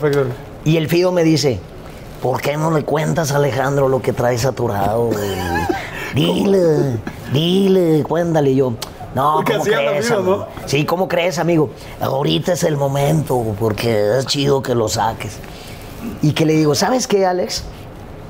el 0.64 0.88
Fido 0.88 1.12
me 1.12 1.22
dice, 1.22 1.60
¿por 2.20 2.40
qué 2.42 2.56
no 2.56 2.70
le 2.72 2.84
cuentas 2.84 3.30
a 3.32 3.36
Alejandro 3.36 3.88
lo 3.88 4.02
que 4.02 4.12
traes 4.12 4.42
saturado? 4.42 5.10
Dile, 6.14 6.98
dile, 7.32 8.02
cuéntale. 8.02 8.50
Y 8.50 8.56
yo, 8.56 8.72
no, 9.14 9.34
Porque 9.36 9.52
¿cómo 9.52 9.64
crees? 9.64 10.10
¿no? 10.10 10.46
Sí, 10.66 10.84
¿cómo 10.84 11.06
crees, 11.06 11.38
amigo? 11.38 11.70
Ahorita 12.00 12.54
es 12.54 12.64
el 12.64 12.76
momento, 12.76 13.40
porque 13.60 14.18
es 14.18 14.26
chido 14.26 14.60
que 14.60 14.74
lo 14.74 14.88
saques. 14.88 15.38
Y 16.22 16.32
que 16.32 16.44
le 16.46 16.54
digo, 16.54 16.74
¿sabes 16.74 17.06
qué, 17.06 17.26
Alex? 17.26 17.62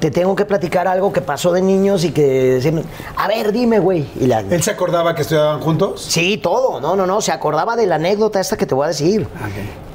Te 0.01 0.11
tengo 0.11 0.35
que 0.35 0.47
platicar 0.47 0.89
algo 0.89 1.13
que 1.13 1.21
pasó 1.21 1.53
de 1.53 1.61
niños 1.61 2.05
y 2.05 2.11
que... 2.11 2.83
A 3.17 3.29
ver, 3.29 3.53
dime, 3.53 3.79
güey. 3.79 4.09
Y 4.19 4.27
la... 4.27 4.41
¿Él 4.41 4.63
se 4.63 4.71
acordaba 4.71 5.15
que 5.15 5.21
estudiaban 5.23 5.61
juntos? 5.61 6.03
Sí, 6.03 6.39
todo. 6.39 6.81
No, 6.81 6.97
no, 6.97 7.07
no. 7.07 7.21
Se 7.21 7.33
acordaba 7.33 7.77
de 7.77 7.87
la 7.87 7.97
anécdota 7.97 8.41
esta 8.41 8.57
que 8.57 8.65
te 8.65 8.75
voy 8.75 8.87
a 8.87 8.89
decir. 8.89 9.29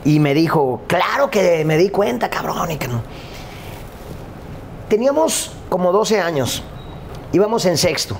Y 0.04 0.20
me 0.20 0.36
dijo, 0.36 0.82
claro 0.86 1.32
que 1.32 1.65
me 1.65 1.78
di 1.78 1.89
cuenta, 1.89 2.30
cabrón. 2.30 2.70
Y 2.70 2.78
que 2.78 2.88
no. 2.88 3.02
Teníamos 4.89 5.52
como 5.70 5.91
12 5.91 6.22
años. 6.22 6.62
Íbamos 7.34 7.65
en 7.65 7.76
sexto. 7.76 8.15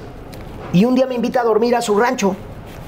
Y 0.74 0.86
un 0.86 0.96
día 0.96 1.06
me 1.06 1.14
invita 1.14 1.42
a 1.42 1.44
dormir 1.44 1.76
a 1.76 1.82
su 1.82 1.98
rancho, 1.98 2.36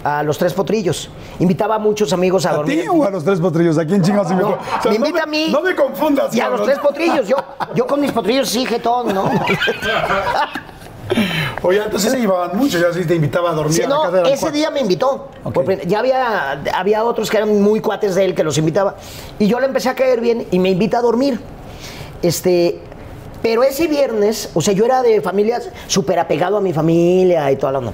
a 0.03 0.23
los 0.23 0.37
Tres 0.37 0.53
Potrillos. 0.53 1.09
Invitaba 1.39 1.75
a 1.75 1.79
muchos 1.79 2.13
amigos 2.13 2.45
a, 2.45 2.51
¿A 2.51 2.55
dormir. 2.55 2.81
ti 2.81 2.87
o 2.87 3.03
a 3.03 3.09
los 3.09 3.23
tres 3.23 3.39
potrillos? 3.39 3.77
¿A 3.77 3.85
quién 3.85 4.01
chingados 4.01 4.31
invitó? 4.31 4.49
No, 4.49 4.55
O 4.55 4.81
sea, 4.81 4.91
me 4.91 4.99
no 4.99 5.05
invita 5.07 5.23
a 5.23 5.27
mí. 5.27 5.49
No 5.51 5.61
me 5.61 5.75
confundas, 5.75 6.33
Y 6.35 6.39
a 6.41 6.49
los. 6.49 6.63
Tres 6.63 6.79
Potrillos. 6.79 7.27
Yo, 7.27 7.37
yo 7.75 7.85
con 7.87 7.99
mis 8.01 8.11
potrillos 8.11 8.49
sí, 8.49 8.65
jetón, 8.65 9.13
¿no? 9.13 9.29
Oye, 11.63 11.81
entonces 11.83 12.11
se 12.11 12.19
llevaban 12.19 12.57
mucho, 12.57 12.77
ya 12.77 12.91
sí 12.93 13.05
te 13.05 13.15
invitaba 13.15 13.51
a 13.51 13.53
dormir 13.53 13.73
Sí, 13.73 13.81
a 13.81 13.87
la 13.87 13.95
no, 13.95 14.01
casa 14.03 14.15
de 14.17 14.23
la 14.23 14.29
ese 14.29 14.39
cuatro. 14.41 14.57
día 14.57 14.71
me 14.71 14.81
invitó. 14.81 15.29
Ok. 15.43 15.53
Porque 15.53 15.83
ya 15.87 15.99
había, 15.99 16.61
había 16.73 17.03
otros 17.05 17.29
que 17.31 17.37
eran 17.37 17.61
muy 17.61 17.79
cuates 17.79 18.13
de 18.15 18.25
él 18.25 18.35
que 18.35 18.43
los 18.43 18.57
invitaba. 18.57 18.95
Y 19.39 19.47
yo 19.47 19.59
le 19.59 19.67
empecé 19.67 19.87
a 19.89 19.95
caer 19.95 20.19
bien 20.19 20.45
y 20.51 20.59
me 20.59 20.69
invita 20.69 20.97
a 20.97 21.01
dormir. 21.01 21.39
Este, 22.21 22.81
pero 23.41 23.63
ese 23.63 23.87
viernes, 23.87 24.49
o 24.53 24.61
sea, 24.61 24.73
yo 24.73 24.83
era 24.83 25.01
de 25.01 25.21
familias 25.21 25.69
súper 25.87 26.19
apegado 26.19 26.57
a 26.57 26.61
mi 26.61 26.73
familia 26.73 27.49
y 27.51 27.55
toda 27.55 27.71
la 27.71 27.79
onda. 27.79 27.93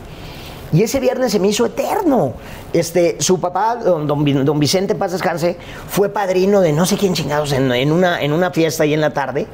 Y 0.74 0.82
ese 0.84 1.00
viernes 1.00 1.32
se 1.32 1.40
me 1.40 1.48
hizo 1.48 1.66
eterno. 1.68 2.34
Este, 2.74 3.18
su 3.20 3.40
papá, 3.40 3.76
don, 3.76 4.08
don 4.08 4.24
Vi- 4.24 4.34
don 4.34 4.60
Vicente 4.60 4.96
Paz 4.96 5.12
Descanse, 5.12 5.56
fue 5.88 6.10
padrino 6.10 6.60
de 6.62 6.74
no 6.74 6.86
sé 6.86 6.98
quién 6.98 7.14
chingados 7.14 7.52
en, 7.54 7.72
en 7.72 7.92
una, 7.92 8.20
en 8.22 8.34
una 8.34 8.50
fiesta 8.52 8.84
ahí 8.84 8.94
en 8.94 9.02
la 9.02 9.14
tarde. 9.14 9.46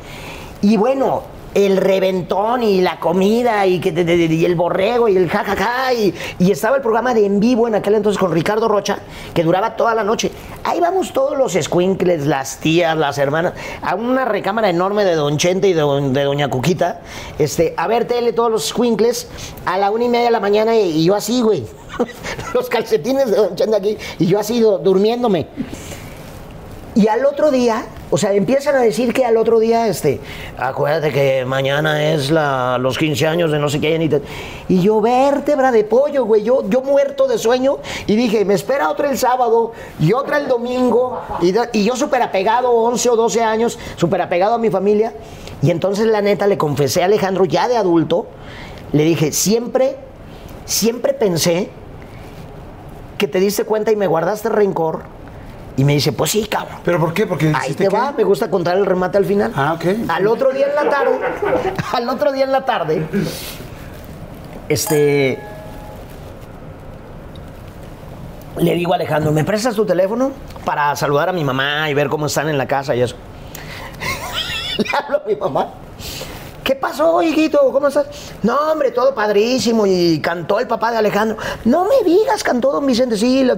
Y 0.61 0.77
bueno, 0.77 1.23
el 1.55 1.77
reventón 1.77 2.61
y 2.63 2.81
la 2.81 2.99
comida 2.99 3.65
y, 3.65 3.79
que, 3.79 3.89
y 3.91 4.45
el 4.45 4.55
borrego 4.55 5.07
y 5.09 5.17
el 5.17 5.29
jajaja. 5.29 5.93
y, 5.93 6.13
y 6.37 6.51
estaba 6.51 6.75
el 6.75 6.81
programa 6.81 7.13
de 7.13 7.25
en 7.25 7.39
vivo 7.39 7.67
en 7.67 7.75
aquel 7.75 7.95
entonces 7.95 8.19
con 8.19 8.31
Ricardo 8.31 8.67
Rocha, 8.67 8.99
que 9.33 9.43
duraba 9.43 9.75
toda 9.75 9.95
la 9.95 10.03
noche. 10.03 10.31
Ahí 10.63 10.79
vamos 10.79 11.11
todos 11.13 11.37
los 11.37 11.53
squinkles, 11.53 12.27
las 12.27 12.57
tías, 12.57 12.95
las 12.97 13.17
hermanas, 13.17 13.53
a 13.81 13.95
una 13.95 14.25
recámara 14.25 14.69
enorme 14.69 15.05
de 15.05 15.15
Don 15.15 15.37
Chente 15.37 15.67
y 15.67 15.73
de, 15.73 15.81
de 15.83 16.23
Doña 16.23 16.49
Cuquita, 16.49 17.01
este, 17.39 17.73
a 17.77 17.87
ver 17.87 18.05
tele, 18.05 18.33
todos 18.33 18.51
los 18.51 18.67
squinkles, 18.67 19.27
a 19.65 19.77
la 19.77 19.89
una 19.91 20.03
y 20.03 20.09
media 20.09 20.25
de 20.25 20.31
la 20.31 20.39
mañana 20.39 20.75
y, 20.75 20.91
y 20.99 21.05
yo 21.05 21.15
así, 21.15 21.41
güey. 21.41 21.65
los 22.53 22.69
calcetines 22.69 23.29
de 23.31 23.35
Don 23.37 23.55
Chente 23.55 23.75
aquí, 23.75 23.97
y 24.19 24.27
yo 24.27 24.39
así 24.39 24.59
du- 24.59 24.77
durmiéndome. 24.77 25.47
Y 26.95 27.07
al 27.07 27.25
otro 27.25 27.51
día, 27.51 27.85
o 28.11 28.17
sea, 28.17 28.33
empiezan 28.33 28.75
a 28.75 28.81
decir 28.81 29.13
que 29.13 29.23
al 29.23 29.37
otro 29.37 29.59
día, 29.59 29.87
este, 29.87 30.19
acuérdate 30.57 31.11
que 31.11 31.45
mañana 31.45 32.11
es 32.11 32.31
la, 32.31 32.77
los 32.79 32.97
15 32.97 33.27
años 33.27 33.51
de 33.51 33.59
no 33.59 33.69
sé 33.69 33.79
quién 33.79 33.99
y 34.67 34.81
yo, 34.81 35.01
vértebra 35.01 35.71
de 35.71 35.83
pollo, 35.83 36.25
güey, 36.25 36.43
yo, 36.43 36.67
yo 36.69 36.81
muerto 36.81 37.27
de 37.27 37.37
sueño 37.37 37.77
y 38.07 38.15
dije, 38.15 38.45
me 38.45 38.53
espera 38.53 38.89
otra 38.89 39.09
el 39.09 39.17
sábado 39.17 39.73
y 39.99 40.13
otra 40.13 40.37
el 40.37 40.47
domingo. 40.47 41.21
Y, 41.41 41.53
y 41.77 41.83
yo 41.83 41.95
súper 41.95 42.21
apegado, 42.21 42.71
11 42.71 43.09
o 43.09 43.15
12 43.15 43.43
años, 43.43 43.77
súper 43.95 44.21
apegado 44.21 44.55
a 44.55 44.57
mi 44.57 44.69
familia. 44.69 45.13
Y 45.61 45.71
entonces 45.71 46.07
la 46.07 46.21
neta 46.21 46.47
le 46.47 46.57
confesé 46.57 47.01
a 47.01 47.05
Alejandro, 47.05 47.45
ya 47.45 47.67
de 47.67 47.77
adulto, 47.77 48.27
le 48.93 49.03
dije, 49.03 49.31
siempre, 49.31 49.97
siempre 50.65 51.13
pensé 51.13 51.69
que 53.17 53.27
te 53.27 53.39
diste 53.39 53.65
cuenta 53.65 53.91
y 53.91 53.95
me 53.95 54.07
guardaste 54.07 54.49
rencor. 54.49 55.01
Y 55.79 55.85
me 55.85 55.93
dice, 55.93 56.11
pues 56.11 56.31
sí, 56.31 56.45
cabrón. 56.45 56.79
¿Pero 56.83 56.99
por 56.99 57.13
qué? 57.13 57.25
Porque 57.25 57.53
Ahí 57.55 57.73
te 57.73 57.87
qué? 57.87 57.95
va, 57.95 58.11
me 58.11 58.25
gusta 58.25 58.49
contar 58.49 58.75
el 58.75 58.85
remate 58.85 59.17
al 59.17 59.23
final. 59.23 59.53
Ah, 59.55 59.73
ok. 59.75 60.09
Al 60.09 60.27
otro 60.27 60.51
día 60.51 60.67
en 60.67 60.75
la 60.75 60.89
tarde, 60.89 61.19
al 61.93 62.09
otro 62.09 62.31
día 62.33 62.43
en 62.43 62.51
la 62.51 62.65
tarde, 62.65 63.07
este, 64.67 65.39
le 68.57 68.73
digo 68.75 68.91
a 68.91 68.95
Alejandro, 68.97 69.31
¿me 69.31 69.45
prestas 69.45 69.73
tu 69.73 69.85
teléfono 69.85 70.33
para 70.65 70.93
saludar 70.97 71.29
a 71.29 71.31
mi 71.31 71.45
mamá 71.45 71.89
y 71.89 71.93
ver 71.93 72.09
cómo 72.09 72.25
están 72.25 72.49
en 72.49 72.57
la 72.57 72.67
casa 72.67 72.93
y 72.93 73.01
eso? 73.01 73.15
le 74.77 74.85
hablo 74.97 75.21
a 75.23 75.27
mi 75.29 75.35
mamá. 75.37 75.67
¿Qué 76.61 76.75
pasó, 76.75 77.23
hijito? 77.23 77.71
¿Cómo 77.71 77.87
estás? 77.87 78.05
No, 78.43 78.55
hombre, 78.73 78.91
todo 78.91 79.15
padrísimo. 79.15 79.87
Y 79.87 80.19
cantó 80.19 80.59
el 80.59 80.67
papá 80.67 80.91
de 80.91 80.97
Alejandro. 80.97 81.37
No 81.63 81.85
me 81.85 82.03
digas, 82.03 82.43
cantó 82.43 82.73
don 82.73 82.85
Vicente. 82.85 83.15
Sí, 83.17 83.45
lo- 83.45 83.55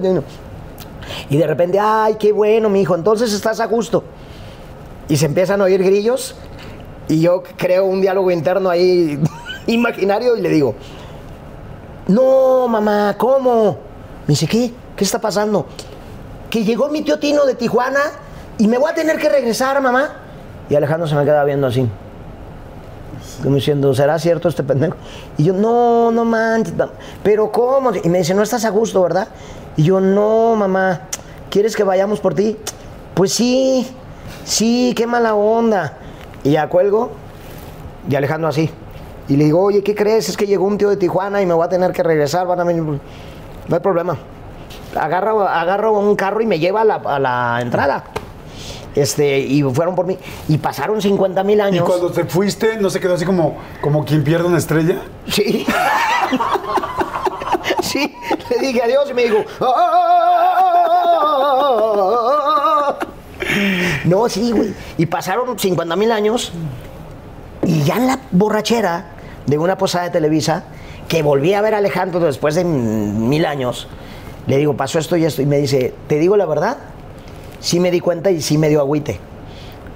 y 1.30 1.36
de 1.36 1.46
repente, 1.46 1.78
ay, 1.80 2.16
qué 2.18 2.32
bueno, 2.32 2.68
mi 2.68 2.82
hijo, 2.82 2.94
entonces 2.94 3.32
estás 3.32 3.60
a 3.60 3.66
gusto. 3.66 4.04
Y 5.08 5.16
se 5.16 5.26
empiezan 5.26 5.60
a 5.60 5.64
oír 5.64 5.82
grillos 5.82 6.34
y 7.08 7.20
yo 7.20 7.42
creo 7.56 7.84
un 7.84 8.00
diálogo 8.00 8.30
interno 8.30 8.70
ahí 8.70 9.18
imaginario 9.66 10.36
y 10.36 10.40
le 10.40 10.48
digo, 10.48 10.74
no, 12.08 12.68
mamá, 12.68 13.16
¿cómo? 13.18 13.78
Me 14.26 14.32
dice, 14.32 14.46
¿qué? 14.46 14.72
¿Qué 14.96 15.04
está 15.04 15.20
pasando? 15.20 15.66
Que 16.50 16.64
llegó 16.64 16.88
mi 16.88 17.02
tío 17.02 17.18
Tino 17.18 17.44
de 17.44 17.54
Tijuana 17.54 18.00
y 18.58 18.68
me 18.68 18.78
voy 18.78 18.90
a 18.90 18.94
tener 18.94 19.18
que 19.18 19.28
regresar, 19.28 19.80
mamá. 19.80 20.16
Y 20.68 20.74
Alejandro 20.74 21.06
se 21.06 21.14
me 21.14 21.24
queda 21.24 21.44
viendo 21.44 21.66
así. 21.66 21.88
Como 23.42 23.56
diciendo, 23.56 23.92
¿será 23.92 24.18
cierto 24.18 24.48
este 24.48 24.62
pendejo? 24.62 24.96
Y 25.36 25.44
yo, 25.44 25.52
no, 25.52 26.12
no 26.12 26.24
manches, 26.24 26.74
pero 27.22 27.50
¿cómo? 27.50 27.90
Y 27.92 28.08
me 28.08 28.18
dice, 28.18 28.34
no 28.34 28.42
estás 28.42 28.64
a 28.64 28.70
gusto, 28.70 29.02
¿verdad? 29.02 29.28
Y 29.76 29.82
yo, 29.82 30.00
no, 30.00 30.54
mamá, 30.54 31.02
¿quieres 31.50 31.74
que 31.74 31.82
vayamos 31.82 32.20
por 32.20 32.34
ti? 32.34 32.56
Pues 33.14 33.32
sí, 33.32 33.86
sí, 34.44 34.92
qué 34.96 35.06
mala 35.06 35.34
onda. 35.34 35.98
Y 36.44 36.52
ya 36.52 36.68
cuelgo, 36.68 37.10
y 38.08 38.14
Alejandro 38.14 38.48
así. 38.48 38.70
Y 39.28 39.36
le 39.36 39.44
digo, 39.44 39.60
oye, 39.60 39.82
¿qué 39.82 39.94
crees? 39.94 40.28
Es 40.28 40.36
que 40.36 40.46
llegó 40.46 40.66
un 40.66 40.78
tío 40.78 40.90
de 40.90 40.96
Tijuana 40.96 41.42
y 41.42 41.46
me 41.46 41.54
voy 41.54 41.64
a 41.64 41.68
tener 41.68 41.92
que 41.92 42.02
regresar, 42.02 42.46
van 42.46 42.60
a 42.60 42.64
venir. 42.64 42.82
No 42.82 42.98
hay 43.70 43.80
problema. 43.80 44.16
agarro, 44.94 45.46
agarro 45.48 45.98
un 45.98 46.14
carro 46.16 46.40
y 46.42 46.46
me 46.46 46.58
lleva 46.58 46.82
a 46.82 46.84
la, 46.84 46.94
a 46.96 47.18
la 47.18 47.58
entrada. 47.60 48.04
Este, 48.94 49.38
y 49.40 49.62
fueron 49.62 49.94
por 49.94 50.06
mí. 50.06 50.18
Y 50.48 50.58
pasaron 50.58 51.00
50 51.00 51.42
mil 51.44 51.58
Y 51.58 51.62
años. 51.62 51.84
cuando 51.88 52.10
te 52.10 52.24
fuiste, 52.24 52.76
¿no 52.76 52.90
se 52.90 53.00
quedó 53.00 53.14
así 53.14 53.24
como, 53.24 53.56
como 53.80 54.04
quien 54.04 54.22
pierde 54.22 54.46
una 54.46 54.58
estrella? 54.58 55.00
Sí. 55.28 55.66
sí, 57.82 58.14
le 58.50 58.58
dije 58.66 58.82
adiós 58.82 59.08
y 59.10 59.14
me 59.14 59.22
dijo. 59.24 59.36
"Ah". 59.60 60.58
No, 64.04 64.28
sí, 64.28 64.52
güey. 64.52 64.74
Y 64.98 65.06
pasaron 65.06 65.58
50 65.58 65.96
mil 65.96 66.12
años 66.12 66.52
y 67.64 67.82
ya 67.84 67.96
en 67.96 68.06
la 68.06 68.18
borrachera 68.30 69.06
de 69.46 69.58
una 69.58 69.76
posada 69.78 70.04
de 70.04 70.10
Televisa, 70.10 70.64
que 71.08 71.22
volví 71.22 71.54
a 71.54 71.60
ver 71.60 71.74
a 71.74 71.78
Alejandro 71.78 72.20
después 72.20 72.54
de 72.54 72.64
mil 72.64 73.44
años, 73.46 73.88
le 74.46 74.56
digo, 74.58 74.76
pasó 74.76 74.98
esto 74.98 75.16
y 75.16 75.24
esto. 75.24 75.42
Y 75.42 75.46
me 75.46 75.58
dice, 75.58 75.94
¿te 76.08 76.18
digo 76.18 76.36
la 76.36 76.46
verdad? 76.46 76.78
Sí 77.62 77.80
me 77.80 77.90
di 77.90 78.00
cuenta 78.00 78.30
y 78.30 78.42
sí 78.42 78.58
me 78.58 78.68
dio 78.68 78.80
agüite. 78.80 79.18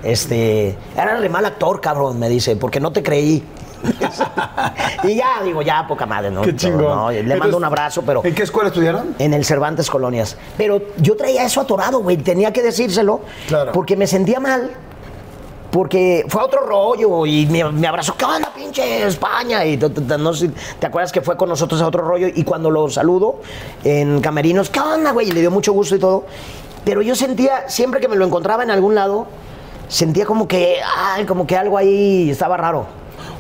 Este, 0.02 0.76
era 0.96 1.16
re 1.18 1.28
mal 1.28 1.44
actor, 1.44 1.80
cabrón, 1.80 2.18
me 2.18 2.28
dice, 2.28 2.56
porque 2.56 2.80
no 2.80 2.92
te 2.92 3.02
creí. 3.02 3.42
y 5.04 5.16
ya, 5.16 5.42
digo, 5.44 5.62
ya, 5.62 5.86
poca 5.86 6.06
madre, 6.06 6.30
¿no? 6.30 6.40
Qué 6.42 6.52
Pero, 6.52 6.56
chingón. 6.58 6.82
no, 6.96 7.10
le 7.10 7.18
Entonces, 7.20 7.38
mando 7.40 7.56
un 7.56 7.64
abrazo, 7.64 8.02
pero 8.06 8.24
¿En 8.24 8.34
qué 8.34 8.42
escuela 8.44 8.68
estudiaron? 8.68 9.14
en 9.18 9.34
el 9.34 9.44
Cervantes 9.44 9.90
Colonias. 9.90 10.36
Pero 10.56 10.80
yo 10.98 11.16
traía 11.16 11.44
eso 11.44 11.60
atorado, 11.60 12.00
güey, 12.00 12.16
tenía 12.16 12.52
que 12.52 12.62
decírselo, 12.62 13.20
Claro. 13.48 13.72
porque 13.72 13.96
me 13.96 14.06
sentía 14.06 14.40
mal. 14.40 14.70
Porque 15.70 16.24
fue 16.28 16.42
otro 16.42 16.60
rollo 16.60 17.26
y 17.26 17.44
me, 17.46 17.62
me 17.70 17.86
abrazó, 17.86 18.16
¿qué 18.16 18.24
onda, 18.24 18.50
pinche 18.54 19.04
España? 19.06 19.64
Y 19.66 19.76
no 19.76 20.32
sé, 20.32 20.50
¿te 20.78 20.86
acuerdas 20.86 21.12
que 21.12 21.20
fue 21.20 21.36
con 21.36 21.48
nosotros 21.48 21.82
a 21.82 21.86
otro 21.88 22.02
rollo? 22.02 22.28
Y 22.34 22.44
cuando 22.44 22.70
lo 22.70 22.88
saludo 22.88 23.40
en 23.84 24.20
Camerinos, 24.20 24.70
¿qué 24.70 24.80
onda, 24.80 25.10
güey? 25.10 25.28
Y 25.28 25.32
le 25.32 25.40
dio 25.40 25.50
mucho 25.50 25.72
gusto 25.72 25.96
y 25.96 25.98
todo. 25.98 26.24
Pero 26.86 27.02
yo 27.02 27.16
sentía, 27.16 27.68
siempre 27.68 28.00
que 28.00 28.06
me 28.06 28.14
lo 28.14 28.24
encontraba 28.24 28.62
en 28.62 28.70
algún 28.70 28.94
lado, 28.94 29.26
sentía 29.88 30.24
como 30.24 30.46
que, 30.46 30.76
ay, 30.96 31.24
como 31.24 31.44
que 31.44 31.56
algo 31.56 31.76
ahí 31.76 32.30
estaba 32.30 32.56
raro. 32.56 32.86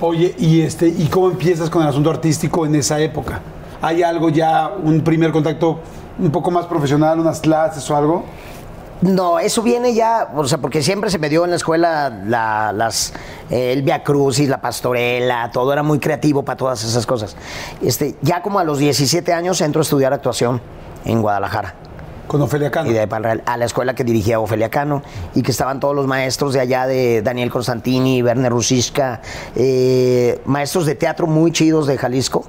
Oye, 0.00 0.34
y 0.36 0.62
este, 0.62 0.88
¿y 0.88 1.06
cómo 1.06 1.30
empiezas 1.30 1.70
con 1.70 1.82
el 1.82 1.88
asunto 1.88 2.10
artístico 2.10 2.66
en 2.66 2.74
esa 2.74 2.98
época? 2.98 3.40
¿Hay 3.80 4.02
algo 4.02 4.30
ya, 4.30 4.72
un 4.82 5.00
primer 5.00 5.30
contacto 5.30 5.78
un 6.18 6.32
poco 6.32 6.50
más 6.50 6.66
profesional, 6.66 7.20
unas 7.20 7.38
clases 7.38 7.88
o 7.88 7.96
algo? 7.96 8.24
No, 9.00 9.38
eso 9.38 9.62
viene 9.62 9.94
ya, 9.94 10.28
o 10.34 10.44
sea, 10.48 10.58
porque 10.58 10.82
siempre 10.82 11.08
se 11.08 11.20
me 11.20 11.28
dio 11.28 11.44
en 11.44 11.50
la 11.50 11.56
escuela 11.56 12.10
la, 12.10 12.72
las, 12.72 13.12
eh, 13.48 13.72
el 13.72 13.82
Via 13.82 14.02
Crucis, 14.02 14.48
la 14.48 14.60
pastorela, 14.60 15.52
todo 15.52 15.72
era 15.72 15.84
muy 15.84 16.00
creativo 16.00 16.42
para 16.42 16.56
todas 16.56 16.82
esas 16.82 17.06
cosas. 17.06 17.36
Este, 17.80 18.16
ya 18.22 18.42
como 18.42 18.58
a 18.58 18.64
los 18.64 18.78
17 18.78 19.32
años 19.32 19.60
entro 19.60 19.82
a 19.82 19.84
estudiar 19.84 20.12
actuación 20.12 20.60
en 21.04 21.22
Guadalajara. 21.22 21.85
Con 22.26 22.42
Ofelia 22.42 22.70
Cano. 22.70 22.90
Y 22.90 22.94
de 22.94 23.00
ahí 23.00 23.06
para 23.06 23.18
el 23.18 23.24
Real, 23.24 23.42
a 23.46 23.56
la 23.56 23.64
escuela 23.64 23.94
que 23.94 24.04
dirigía 24.04 24.40
Ofelia 24.40 24.68
Cano 24.68 25.02
y 25.34 25.42
que 25.42 25.50
estaban 25.50 25.80
todos 25.80 25.94
los 25.94 26.06
maestros 26.06 26.54
de 26.54 26.60
allá 26.60 26.86
de 26.86 27.22
Daniel 27.22 27.50
Constantini, 27.50 28.22
Werner 28.22 28.50
Rusiska, 28.52 29.20
eh, 29.54 30.40
maestros 30.44 30.86
de 30.86 30.94
teatro 30.94 31.26
muy 31.26 31.52
chidos 31.52 31.86
de 31.86 31.98
Jalisco. 31.98 32.44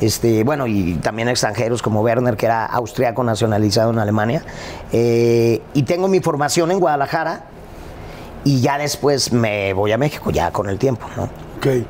Este, 0.00 0.44
bueno, 0.44 0.66
y 0.66 0.94
también 0.96 1.28
extranjeros 1.28 1.80
como 1.80 2.02
Werner, 2.02 2.36
que 2.36 2.46
era 2.46 2.66
austriaco 2.66 3.24
nacionalizado 3.24 3.90
en 3.92 3.98
Alemania. 3.98 4.42
Eh, 4.92 5.62
y 5.72 5.84
tengo 5.84 6.08
mi 6.08 6.20
formación 6.20 6.70
en 6.70 6.80
Guadalajara 6.80 7.44
y 8.44 8.60
ya 8.60 8.76
después 8.76 9.32
me 9.32 9.72
voy 9.72 9.92
a 9.92 9.98
México, 9.98 10.30
ya 10.30 10.50
con 10.50 10.68
el 10.68 10.78
tiempo, 10.78 11.06
¿no? 11.16 11.24
Ok. 11.56 11.86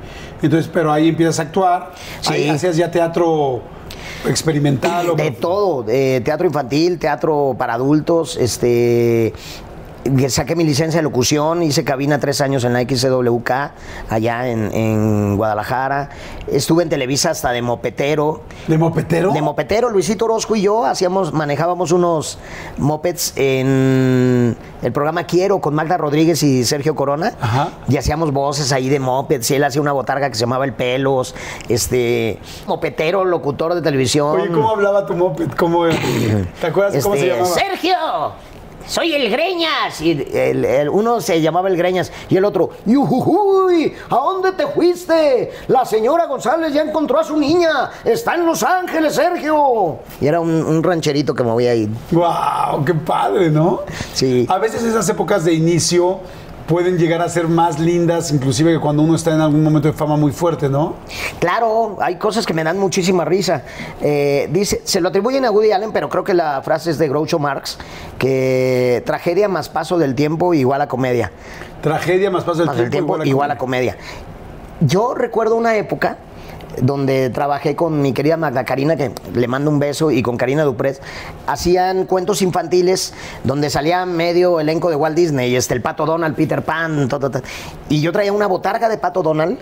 Entonces, 0.46 0.70
pero 0.72 0.92
ahí 0.92 1.08
empiezas 1.08 1.38
a 1.38 1.42
actuar. 1.42 1.92
Sí. 2.20 2.32
Ahí 2.32 2.48
hacías 2.48 2.76
ya 2.76 2.90
teatro 2.90 3.62
experimental 4.26 5.10
o 5.10 5.14
De 5.14 5.30
todo, 5.30 5.82
de 5.82 6.20
teatro 6.24 6.46
infantil, 6.46 6.98
teatro 6.98 7.54
para 7.58 7.74
adultos, 7.74 8.36
este 8.36 9.32
saqué 10.28 10.54
mi 10.56 10.64
licencia 10.64 10.98
de 10.98 11.02
locución, 11.02 11.62
hice 11.62 11.84
cabina 11.84 12.18
tres 12.18 12.40
años 12.40 12.64
en 12.64 12.72
la 12.72 12.82
XWK, 12.82 13.50
allá 14.10 14.48
en, 14.48 14.72
en 14.74 15.36
Guadalajara. 15.36 16.10
Estuve 16.46 16.82
en 16.82 16.88
Televisa 16.88 17.30
hasta 17.30 17.50
de 17.52 17.62
mopetero. 17.62 18.42
¿De 18.66 18.76
mopetero? 18.78 19.32
De 19.32 19.40
mopetero, 19.42 19.90
Luisito 19.90 20.26
Orozco 20.26 20.56
y 20.56 20.62
yo 20.62 20.84
hacíamos, 20.84 21.32
manejábamos 21.32 21.92
unos 21.92 22.38
mopeds 22.78 23.32
en 23.36 24.56
el 24.82 24.92
programa 24.92 25.24
Quiero 25.24 25.60
con 25.60 25.74
Magda 25.74 25.96
Rodríguez 25.96 26.42
y 26.42 26.64
Sergio 26.64 26.94
Corona. 26.94 27.32
Ajá. 27.40 27.70
Y 27.88 27.96
hacíamos 27.96 28.32
voces 28.32 28.72
ahí 28.72 28.88
de 28.88 29.00
mopeds. 29.00 29.50
Y 29.50 29.54
él 29.54 29.64
hacía 29.64 29.80
una 29.80 29.92
botarga 29.92 30.28
que 30.28 30.34
se 30.34 30.42
llamaba 30.42 30.64
El 30.64 30.74
Pelos. 30.74 31.34
Este, 31.68 32.38
mopetero, 32.66 33.24
locutor 33.24 33.74
de 33.74 33.82
televisión. 33.82 34.40
Oye, 34.40 34.50
¿cómo 34.50 34.70
hablaba 34.70 35.06
tu 35.06 35.14
moped? 35.14 35.48
¿Cómo 35.56 35.86
era? 35.86 35.96
¿Te 36.60 36.66
acuerdas 36.66 37.02
cómo 37.02 37.14
se 37.16 37.22
Este, 37.28 37.36
llamaba? 37.38 37.54
Sergio, 37.54 37.96
soy 38.86 39.12
el 39.14 39.30
Greñas. 39.30 40.00
Y 40.00 40.12
el- 40.32 40.64
el- 40.64 40.88
uno 40.88 41.20
se 41.20 41.40
llamaba 41.40 41.68
el 41.68 41.76
Greñas 41.76 42.12
y 42.28 42.36
el 42.36 42.44
otro, 42.44 42.70
¡Yujujuy! 42.86 43.94
¿A 44.10 44.14
dónde 44.16 44.52
te 44.52 44.66
fuiste? 44.66 45.52
La 45.68 45.84
señora 45.84 46.26
González 46.26 46.72
ya 46.72 46.82
encontró 46.82 47.18
a 47.20 47.24
su 47.24 47.36
niña. 47.36 47.90
Está 48.04 48.34
en 48.34 48.46
Los 48.46 48.62
Ángeles, 48.62 49.14
Sergio. 49.14 49.98
Y 50.20 50.26
era 50.26 50.40
un, 50.40 50.50
un 50.50 50.82
rancherito 50.82 51.34
que 51.34 51.42
movía 51.42 51.72
ahí. 51.72 51.88
¡Wow! 52.10 52.84
¡Qué 52.84 52.94
padre, 52.94 53.50
¿no? 53.50 53.80
Sí. 54.12 54.46
A 54.48 54.58
veces 54.58 54.82
esas 54.82 55.08
épocas 55.08 55.44
de 55.44 55.52
inicio 55.54 56.20
pueden 56.66 56.98
llegar 56.98 57.20
a 57.20 57.28
ser 57.28 57.48
más 57.48 57.78
lindas, 57.78 58.32
inclusive 58.32 58.72
que 58.72 58.80
cuando 58.80 59.02
uno 59.02 59.14
está 59.14 59.34
en 59.34 59.40
algún 59.40 59.62
momento 59.62 59.88
de 59.88 59.94
fama 59.94 60.16
muy 60.16 60.32
fuerte, 60.32 60.68
¿no? 60.68 60.94
Claro, 61.38 61.98
hay 62.00 62.16
cosas 62.16 62.46
que 62.46 62.54
me 62.54 62.64
dan 62.64 62.78
muchísima 62.78 63.24
risa. 63.24 63.62
Eh, 64.00 64.48
dice, 64.50 64.80
se 64.84 65.00
lo 65.00 65.08
atribuyen 65.08 65.44
a 65.44 65.50
Woody 65.50 65.72
Allen, 65.72 65.92
pero 65.92 66.08
creo 66.08 66.24
que 66.24 66.34
la 66.34 66.62
frase 66.62 66.90
es 66.90 66.98
de 66.98 67.08
Groucho 67.08 67.38
Marx, 67.38 67.78
que 68.18 69.02
tragedia 69.04 69.48
más 69.48 69.68
paso 69.68 69.98
del 69.98 70.14
tiempo 70.14 70.54
igual 70.54 70.80
a 70.80 70.88
comedia. 70.88 71.30
Tragedia 71.82 72.30
más 72.30 72.44
paso 72.44 72.58
del 72.58 72.66
Más 72.66 72.76
tiempo, 72.76 73.14
tiempo 73.14 73.24
igual 73.24 73.50
a 73.50 73.58
comedia. 73.58 73.96
Yo 74.80 75.14
recuerdo 75.14 75.56
una 75.56 75.76
época 75.76 76.16
donde 76.80 77.30
trabajé 77.30 77.76
con 77.76 78.00
mi 78.02 78.12
querida 78.12 78.36
Magda 78.36 78.64
Karina, 78.64 78.96
que 78.96 79.12
le 79.34 79.48
mando 79.48 79.70
un 79.70 79.78
beso, 79.78 80.10
y 80.10 80.22
con 80.22 80.36
Karina 80.36 80.64
Duprés, 80.64 81.00
hacían 81.46 82.06
cuentos 82.06 82.42
infantiles 82.42 83.14
donde 83.44 83.70
salía 83.70 84.06
medio 84.06 84.60
elenco 84.60 84.90
de 84.90 84.96
Walt 84.96 85.16
Disney, 85.16 85.54
este, 85.56 85.74
el 85.74 85.82
Pato 85.82 86.06
Donald, 86.06 86.34
Peter 86.36 86.62
Pan, 86.62 87.08
todo, 87.08 87.30
todo. 87.30 87.42
y 87.88 88.00
yo 88.00 88.12
traía 88.12 88.32
una 88.32 88.46
botarga 88.46 88.88
de 88.88 88.98
Pato 88.98 89.22
Donald, 89.22 89.58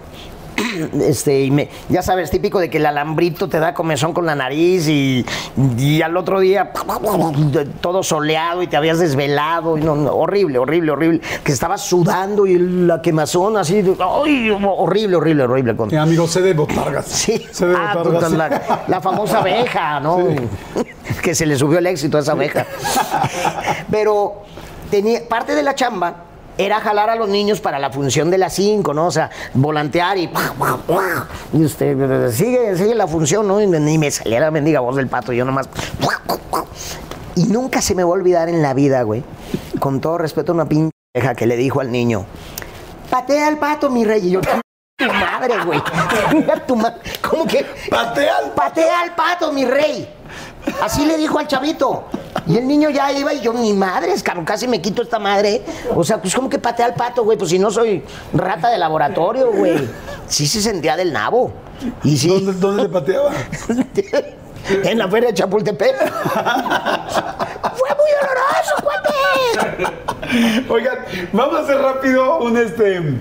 este, 1.00 1.44
y 1.44 1.50
me, 1.50 1.68
ya 1.88 2.02
sabes, 2.02 2.30
típico 2.30 2.58
de 2.58 2.70
que 2.70 2.78
el 2.78 2.86
alambrito 2.86 3.48
te 3.48 3.58
da 3.58 3.74
comezón 3.74 4.12
con 4.12 4.26
la 4.26 4.34
nariz 4.34 4.88
y, 4.88 5.24
y 5.76 6.02
al 6.02 6.16
otro 6.16 6.40
día 6.40 6.72
todo 7.80 8.02
soleado 8.02 8.62
y 8.62 8.66
te 8.66 8.76
habías 8.76 8.98
desvelado, 8.98 9.78
y 9.78 9.82
no, 9.82 9.94
no, 9.96 10.12
horrible, 10.12 10.58
horrible, 10.58 10.92
horrible, 10.92 11.20
que 11.44 11.52
estabas 11.52 11.82
sudando 11.82 12.46
y 12.46 12.58
la 12.58 13.00
quemazón 13.02 13.56
así, 13.56 13.78
ay, 13.78 14.50
horrible, 14.50 15.16
horrible, 15.16 15.42
horrible. 15.44 15.76
Con, 15.76 15.88
Mi 15.88 15.96
amigo, 15.96 16.26
sé 16.26 16.42
de 16.42 16.54
botargas. 16.54 17.06
Sí, 17.22 17.46
Sé 17.52 17.66
de 17.66 17.76
ah, 17.76 17.94
botargas. 17.94 18.32
la, 18.32 18.84
la 18.88 19.00
famosa 19.00 19.38
abeja, 19.38 20.00
¿no? 20.00 20.18
que 21.22 21.34
se 21.34 21.46
le 21.46 21.56
subió 21.56 21.78
el 21.78 21.86
éxito 21.86 22.16
a 22.16 22.20
esa 22.20 22.32
abeja. 22.32 22.66
Pero 23.90 24.42
tenía, 24.90 25.20
parte 25.28 25.54
de 25.54 25.62
la 25.62 25.74
chamba 25.74 26.31
era 26.58 26.80
jalar 26.80 27.10
a 27.10 27.16
los 27.16 27.28
niños 27.28 27.60
para 27.60 27.78
la 27.78 27.90
función 27.90 28.30
de 28.30 28.38
las 28.38 28.54
5, 28.54 28.92
¿no? 28.94 29.06
O 29.06 29.10
sea, 29.10 29.30
volantear 29.54 30.18
y... 30.18 30.30
y 31.52 31.64
usted, 31.64 32.30
sigue, 32.30 32.76
sigue 32.76 32.94
la 32.94 33.06
función, 33.06 33.48
¿no? 33.48 33.60
Y 33.60 33.66
ni 33.66 33.98
me 33.98 34.10
salía 34.10 34.40
la 34.40 34.50
mendiga 34.50 34.80
voz 34.80 34.96
del 34.96 35.08
pato, 35.08 35.32
yo 35.32 35.44
nomás... 35.44 35.68
Y 37.34 37.44
nunca 37.44 37.80
se 37.80 37.94
me 37.94 38.04
va 38.04 38.10
a 38.10 38.12
olvidar 38.12 38.48
en 38.48 38.60
la 38.62 38.74
vida, 38.74 39.02
güey, 39.02 39.24
con 39.80 40.00
todo 40.00 40.18
respeto 40.18 40.52
a 40.52 40.54
una 40.54 40.66
pinche 40.66 40.90
abeja 41.16 41.34
que 41.34 41.46
le 41.46 41.56
dijo 41.56 41.80
al 41.80 41.90
niño, 41.90 42.26
patea 43.10 43.48
al 43.48 43.58
pato, 43.58 43.88
mi 43.88 44.04
rey. 44.04 44.26
Y 44.26 44.30
yo, 44.32 44.40
tu 44.98 45.06
madre, 45.06 45.54
güey. 45.64 45.82
Tu 46.66 46.76
ma- 46.76 46.94
¿Cómo 47.28 47.46
que? 47.46 47.64
Patea 47.90 48.36
al 48.36 48.50
Patea 48.52 49.00
al 49.00 49.14
pato, 49.14 49.50
mi 49.52 49.64
rey. 49.64 50.08
Así 50.80 51.04
le 51.04 51.16
dijo 51.16 51.38
al 51.38 51.46
chavito. 51.46 52.04
Y 52.46 52.56
el 52.56 52.66
niño 52.66 52.90
ya 52.90 53.12
iba 53.12 53.32
y 53.32 53.40
yo, 53.40 53.52
ni 53.52 53.72
madres, 53.72 54.22
cabrón, 54.22 54.44
casi 54.44 54.66
me 54.66 54.80
quito 54.80 55.02
esta 55.02 55.18
madre. 55.18 55.62
O 55.94 56.02
sea, 56.02 56.20
pues 56.20 56.34
como 56.34 56.48
que 56.48 56.58
patea 56.58 56.86
al 56.86 56.94
pato, 56.94 57.24
güey, 57.24 57.38
pues 57.38 57.50
si 57.50 57.58
no 57.58 57.70
soy 57.70 58.02
rata 58.32 58.68
de 58.68 58.78
laboratorio, 58.78 59.52
güey. 59.52 59.88
Sí 60.26 60.46
se 60.46 60.60
sentía 60.60 60.96
del 60.96 61.12
nabo. 61.12 61.52
Y 62.02 62.16
sí. 62.16 62.28
¿Dónde, 62.28 62.52
dónde 62.54 62.82
le 62.84 62.88
pateaba? 62.88 63.32
en 64.68 64.98
la 64.98 65.08
feria 65.08 65.28
de 65.28 65.34
Chapultepec. 65.34 65.96
Fue 67.74 67.90
muy 67.96 68.10
doloroso, 68.20 68.74
cuate. 68.82 69.12
Oigan, 70.68 70.98
vamos 71.32 71.56
a 71.56 71.58
hacer 71.60 71.78
rápido 71.78 72.38
un 72.38 72.56
este 72.56 73.20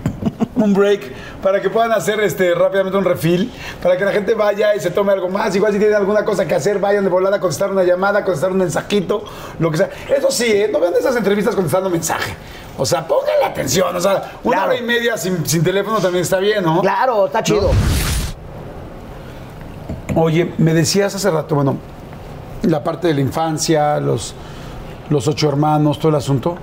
un 0.56 0.74
break 0.74 1.12
para 1.42 1.62
que 1.62 1.70
puedan 1.70 1.92
hacer 1.94 2.20
este 2.20 2.54
rápidamente 2.54 2.98
un 2.98 3.06
refill, 3.06 3.52
para 3.82 3.98
que 3.98 4.04
la 4.06 4.12
gente 4.12 4.34
vaya 4.34 4.76
y 4.76 4.80
se 4.80 4.92
tome 4.92 5.14
algo 5.14 5.30
más. 5.30 5.56
Igual 5.56 5.72
si 5.72 5.80
tienen 5.80 5.96
alguna 5.96 6.26
cosa 6.26 6.46
que 6.46 6.56
hacer, 6.56 6.80
vayan 6.80 7.04
de 7.04 7.10
volada 7.10 7.38
a 7.38 7.40
contestar 7.40 7.72
una 7.72 7.84
llamada, 7.84 8.24
contestar 8.24 8.52
un 8.52 8.58
mensajito, 8.58 9.24
lo 9.60 9.72
que 9.72 9.78
sea. 9.78 9.90
Eso 10.16 10.30
sí, 10.30 10.46
¿eh? 10.48 10.70
no 10.72 10.80
vean 10.80 10.94
esas 11.00 11.16
entrevistas 11.16 11.56
contestando 11.56 11.90
mensaje. 11.90 12.36
O 12.78 12.86
sea, 12.86 13.08
pónganle 13.08 13.46
atención. 13.46 13.96
O 13.96 14.00
sea, 14.02 14.32
una 14.44 14.58
Claro. 14.58 14.72
hora 14.72 14.78
y 14.80 14.84
media 14.84 15.18
sin, 15.18 15.46
sin 15.46 15.64
teléfono 15.64 16.00
también 16.00 16.24
está 16.24 16.40
bien, 16.40 16.64
¿no? 16.64 16.82
Claro, 16.82 17.28
está 17.28 17.42
chido. 17.44 17.72
Oye, 20.16 20.54
me 20.58 20.74
decías 20.74 21.16
hace 21.16 21.30
rato, 21.32 21.56
bueno, 21.56 21.78
la 22.64 22.84
parte 22.84 23.08
de 23.08 23.14
la 23.14 23.22
infancia, 23.22 24.00
los, 24.00 24.34
los 25.10 25.28
ocho 25.28 25.48
hermanos, 25.48 26.00
todo 26.00 26.10
el 26.10 26.16
asunto. 26.16 26.56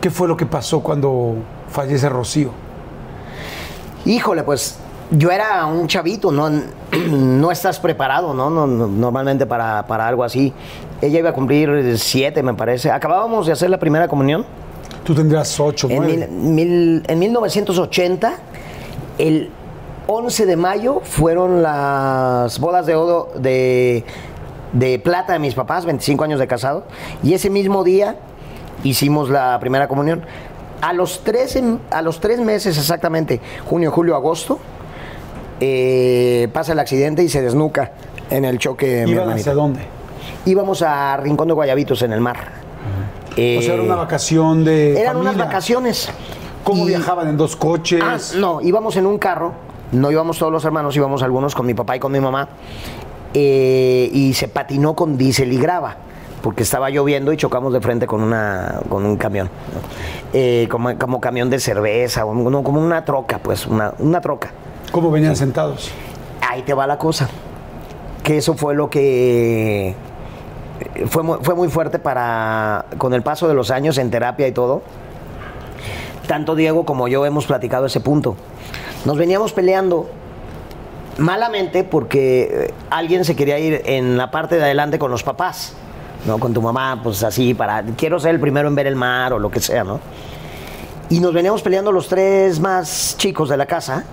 ¿Qué 0.00 0.10
fue 0.10 0.26
lo 0.26 0.36
que 0.36 0.46
pasó 0.46 0.80
cuando 0.80 1.34
fallece 1.70 2.08
Rocío? 2.08 2.50
Híjole, 4.04 4.42
pues 4.42 4.76
yo 5.10 5.30
era 5.30 5.66
un 5.66 5.86
chavito, 5.86 6.30
no, 6.32 6.50
no 7.10 7.50
estás 7.50 7.78
preparado, 7.78 8.34
¿no? 8.34 8.50
No, 8.50 8.66
no, 8.66 8.86
normalmente 8.86 9.46
para, 9.46 9.86
para 9.86 10.06
algo 10.08 10.24
así. 10.24 10.52
Ella 11.00 11.18
iba 11.18 11.30
a 11.30 11.32
cumplir 11.32 11.98
siete, 11.98 12.42
me 12.42 12.54
parece. 12.54 12.90
Acabábamos 12.90 13.46
de 13.46 13.52
hacer 13.52 13.70
la 13.70 13.78
primera 13.78 14.08
comunión. 14.08 14.44
Tú 15.04 15.14
tendrías 15.14 15.58
ocho, 15.58 15.88
En, 15.90 16.06
mil- 16.06 16.28
mil- 16.28 17.02
en 17.08 17.18
1980, 17.18 18.34
el 19.18 19.50
11 20.06 20.46
de 20.46 20.56
mayo, 20.56 21.00
fueron 21.04 21.62
las 21.62 22.58
bodas 22.60 22.86
de 22.86 22.94
oro 22.94 23.30
de, 23.36 24.04
de 24.72 24.98
plata 25.00 25.32
de 25.32 25.38
mis 25.40 25.54
papás, 25.54 25.84
25 25.84 26.22
años 26.24 26.38
de 26.38 26.46
casado. 26.46 26.84
Y 27.22 27.34
ese 27.34 27.50
mismo 27.50 27.82
día 27.82 28.16
hicimos 28.84 29.28
la 29.28 29.58
primera 29.60 29.88
comunión. 29.88 30.22
A 30.82 30.92
los 30.92 31.22
tres, 31.22 31.58
a 31.92 32.02
los 32.02 32.18
tres 32.20 32.40
meses 32.40 32.76
exactamente, 32.76 33.40
junio, 33.64 33.92
julio, 33.92 34.16
agosto, 34.16 34.58
eh, 35.60 36.48
pasa 36.52 36.72
el 36.72 36.80
accidente 36.80 37.22
y 37.22 37.28
se 37.28 37.40
desnuca 37.40 37.92
en 38.30 38.44
el 38.44 38.58
choque. 38.58 39.04
¿Iban 39.06 39.30
hacia 39.30 39.54
dónde? 39.54 39.80
Íbamos 40.44 40.82
a 40.82 41.16
Rincón 41.18 41.46
de 41.46 41.54
Guayabitos 41.54 42.02
en 42.02 42.12
el 42.12 42.20
mar. 42.20 42.60
o 43.32 43.34
sea, 43.36 43.74
era 43.74 43.74
Eh, 43.76 43.86
una 43.86 43.94
vacación 43.94 44.64
de 44.64 45.00
eran 45.00 45.16
unas 45.16 45.36
vacaciones. 45.38 46.10
¿Cómo 46.64 46.84
Y- 46.84 46.88
viajaban? 46.88 47.28
¿En 47.28 47.36
dos 47.36 47.54
coches? 47.56 48.02
Ah, 48.04 48.18
no, 48.38 48.60
íbamos 48.60 48.96
en 48.96 49.06
un 49.06 49.18
carro, 49.18 49.52
no 49.92 50.10
íbamos 50.10 50.36
todos 50.38 50.52
los 50.52 50.64
hermanos, 50.64 50.94
íbamos 50.96 51.22
algunos 51.22 51.54
con 51.54 51.64
mi 51.64 51.74
papá 51.74 51.96
y 51.96 52.00
con 52.00 52.10
mi 52.12 52.20
mamá, 52.20 52.48
eh, 53.34 54.10
y 54.12 54.34
se 54.34 54.48
patinó 54.48 54.94
con 54.94 55.16
diésel 55.16 55.52
y 55.52 55.58
grava, 55.58 55.96
porque 56.42 56.62
estaba 56.62 56.90
lloviendo 56.90 57.32
y 57.32 57.36
chocamos 57.36 57.72
de 57.72 57.80
frente 57.80 58.06
con, 58.06 58.22
una, 58.22 58.80
con 58.88 59.06
un 59.06 59.16
camión. 59.16 59.48
Eh, 60.32 60.66
como, 60.70 60.96
como 60.98 61.20
camión 61.20 61.48
de 61.50 61.60
cerveza, 61.60 62.24
o 62.24 62.34
no, 62.34 62.62
como 62.62 62.80
una 62.80 63.04
troca, 63.04 63.38
pues, 63.38 63.66
una, 63.66 63.94
una 63.98 64.20
troca. 64.20 64.50
¿Cómo 64.90 65.10
venían 65.10 65.36
sentados? 65.36 65.90
Ahí 66.40 66.62
te 66.62 66.74
va 66.74 66.86
la 66.86 66.98
cosa, 66.98 67.28
que 68.22 68.38
eso 68.38 68.54
fue 68.54 68.74
lo 68.74 68.90
que 68.90 69.94
fue 71.06 71.22
muy, 71.22 71.38
fue 71.42 71.54
muy 71.54 71.68
fuerte 71.68 71.98
para, 71.98 72.86
con 72.98 73.14
el 73.14 73.22
paso 73.22 73.48
de 73.48 73.54
los 73.54 73.70
años 73.70 73.98
en 73.98 74.10
terapia 74.10 74.48
y 74.48 74.52
todo, 74.52 74.82
tanto 76.26 76.54
Diego 76.54 76.84
como 76.84 77.08
yo 77.08 77.24
hemos 77.24 77.46
platicado 77.46 77.86
ese 77.86 78.00
punto. 78.00 78.36
Nos 79.04 79.16
veníamos 79.16 79.52
peleando 79.52 80.08
malamente 81.18 81.84
porque 81.84 82.42
eh, 82.42 82.74
alguien 82.90 83.24
se 83.24 83.36
quería 83.36 83.58
ir 83.58 83.82
en 83.84 84.16
la 84.16 84.30
parte 84.30 84.56
de 84.56 84.64
adelante 84.64 84.98
con 84.98 85.10
los 85.10 85.22
papás, 85.22 85.74
¿no? 86.26 86.38
Con 86.38 86.52
tu 86.52 86.62
mamá, 86.62 87.00
pues 87.02 87.22
así, 87.22 87.54
para, 87.54 87.82
quiero 87.96 88.18
ser 88.18 88.34
el 88.34 88.40
primero 88.40 88.68
en 88.68 88.74
ver 88.74 88.86
el 88.86 88.96
mar 88.96 89.32
o 89.32 89.38
lo 89.38 89.50
que 89.50 89.60
sea, 89.60 89.84
¿no? 89.84 90.00
Y 91.10 91.20
nos 91.20 91.34
veníamos 91.34 91.62
peleando 91.62 91.92
los 91.92 92.08
tres 92.08 92.58
más 92.60 93.16
chicos 93.18 93.48
de 93.48 93.56
la 93.56 93.66
casa, 93.66 94.04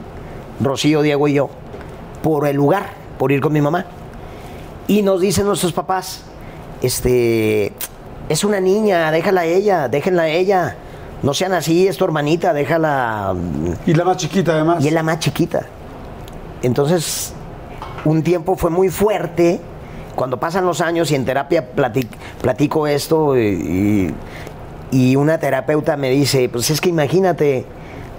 Rocío, 0.59 1.01
Diego 1.01 1.27
y 1.27 1.33
yo, 1.33 1.49
por 2.21 2.47
el 2.47 2.55
lugar, 2.57 2.89
por 3.17 3.31
ir 3.31 3.39
con 3.39 3.53
mi 3.53 3.61
mamá. 3.61 3.85
Y 4.87 5.01
nos 5.01 5.21
dicen 5.21 5.45
nuestros 5.45 5.71
papás, 5.71 6.23
este, 6.81 7.73
es 8.27 8.43
una 8.43 8.59
niña, 8.59 9.11
déjala 9.11 9.41
a 9.41 9.45
ella, 9.45 9.87
déjenla 9.87 10.23
a 10.23 10.27
ella. 10.29 10.75
No 11.21 11.33
sean 11.33 11.53
así, 11.53 11.87
es 11.87 11.97
tu 11.97 12.05
hermanita, 12.05 12.53
déjala. 12.53 13.35
Y 13.85 13.93
la 13.93 14.03
más 14.03 14.17
chiquita, 14.17 14.53
además. 14.53 14.83
Y 14.83 14.87
es 14.87 14.93
la 14.93 15.03
más 15.03 15.19
chiquita. 15.19 15.65
Entonces, 16.61 17.33
un 18.05 18.23
tiempo 18.23 18.55
fue 18.55 18.69
muy 18.69 18.89
fuerte. 18.89 19.59
Cuando 20.15 20.37
pasan 20.39 20.65
los 20.65 20.81
años 20.81 21.11
y 21.11 21.15
en 21.15 21.25
terapia 21.25 21.69
plati- 21.75 22.07
platico 22.41 22.87
esto 22.87 23.37
y, 23.37 24.13
y 24.91 25.15
una 25.15 25.37
terapeuta 25.37 25.95
me 25.97 26.09
dice, 26.09 26.49
pues 26.49 26.69
es 26.71 26.81
que 26.81 26.89
imagínate 26.89 27.65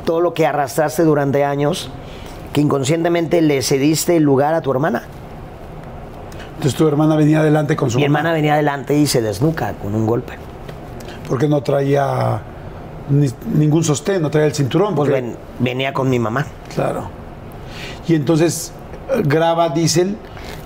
todo 0.04 0.20
lo 0.20 0.32
que 0.32 0.46
arrastraste 0.46 1.02
durante 1.04 1.44
años, 1.44 1.90
que 2.52 2.60
inconscientemente 2.60 3.42
le 3.42 3.60
cediste 3.62 4.16
el 4.16 4.22
lugar 4.22 4.54
a 4.54 4.62
tu 4.62 4.70
hermana. 4.72 5.02
Entonces 6.56 6.76
tu 6.76 6.86
hermana 6.88 7.16
venía 7.16 7.40
adelante 7.40 7.76
con 7.76 7.90
su 7.90 7.98
Mi 7.98 8.04
mamá, 8.08 8.18
hermana 8.20 8.34
venía 8.34 8.54
adelante 8.54 8.96
y 8.96 9.06
se 9.06 9.20
desnuca 9.22 9.72
con 9.74 9.94
un 9.94 10.06
golpe. 10.06 10.34
Porque 11.28 11.48
no 11.48 11.62
traía 11.62 12.40
ni- 13.08 13.30
ningún 13.54 13.84
sostén, 13.84 14.20
no 14.22 14.30
traía 14.30 14.46
el 14.46 14.54
cinturón. 14.54 14.94
Pues 14.94 15.08
porque- 15.10 15.22
ven- 15.22 15.36
venía 15.58 15.92
con 15.92 16.08
mi 16.10 16.18
mamá. 16.18 16.46
Claro. 16.74 17.08
Y 18.08 18.14
entonces 18.14 18.72
graba 19.24 19.68
diésel, 19.70 20.16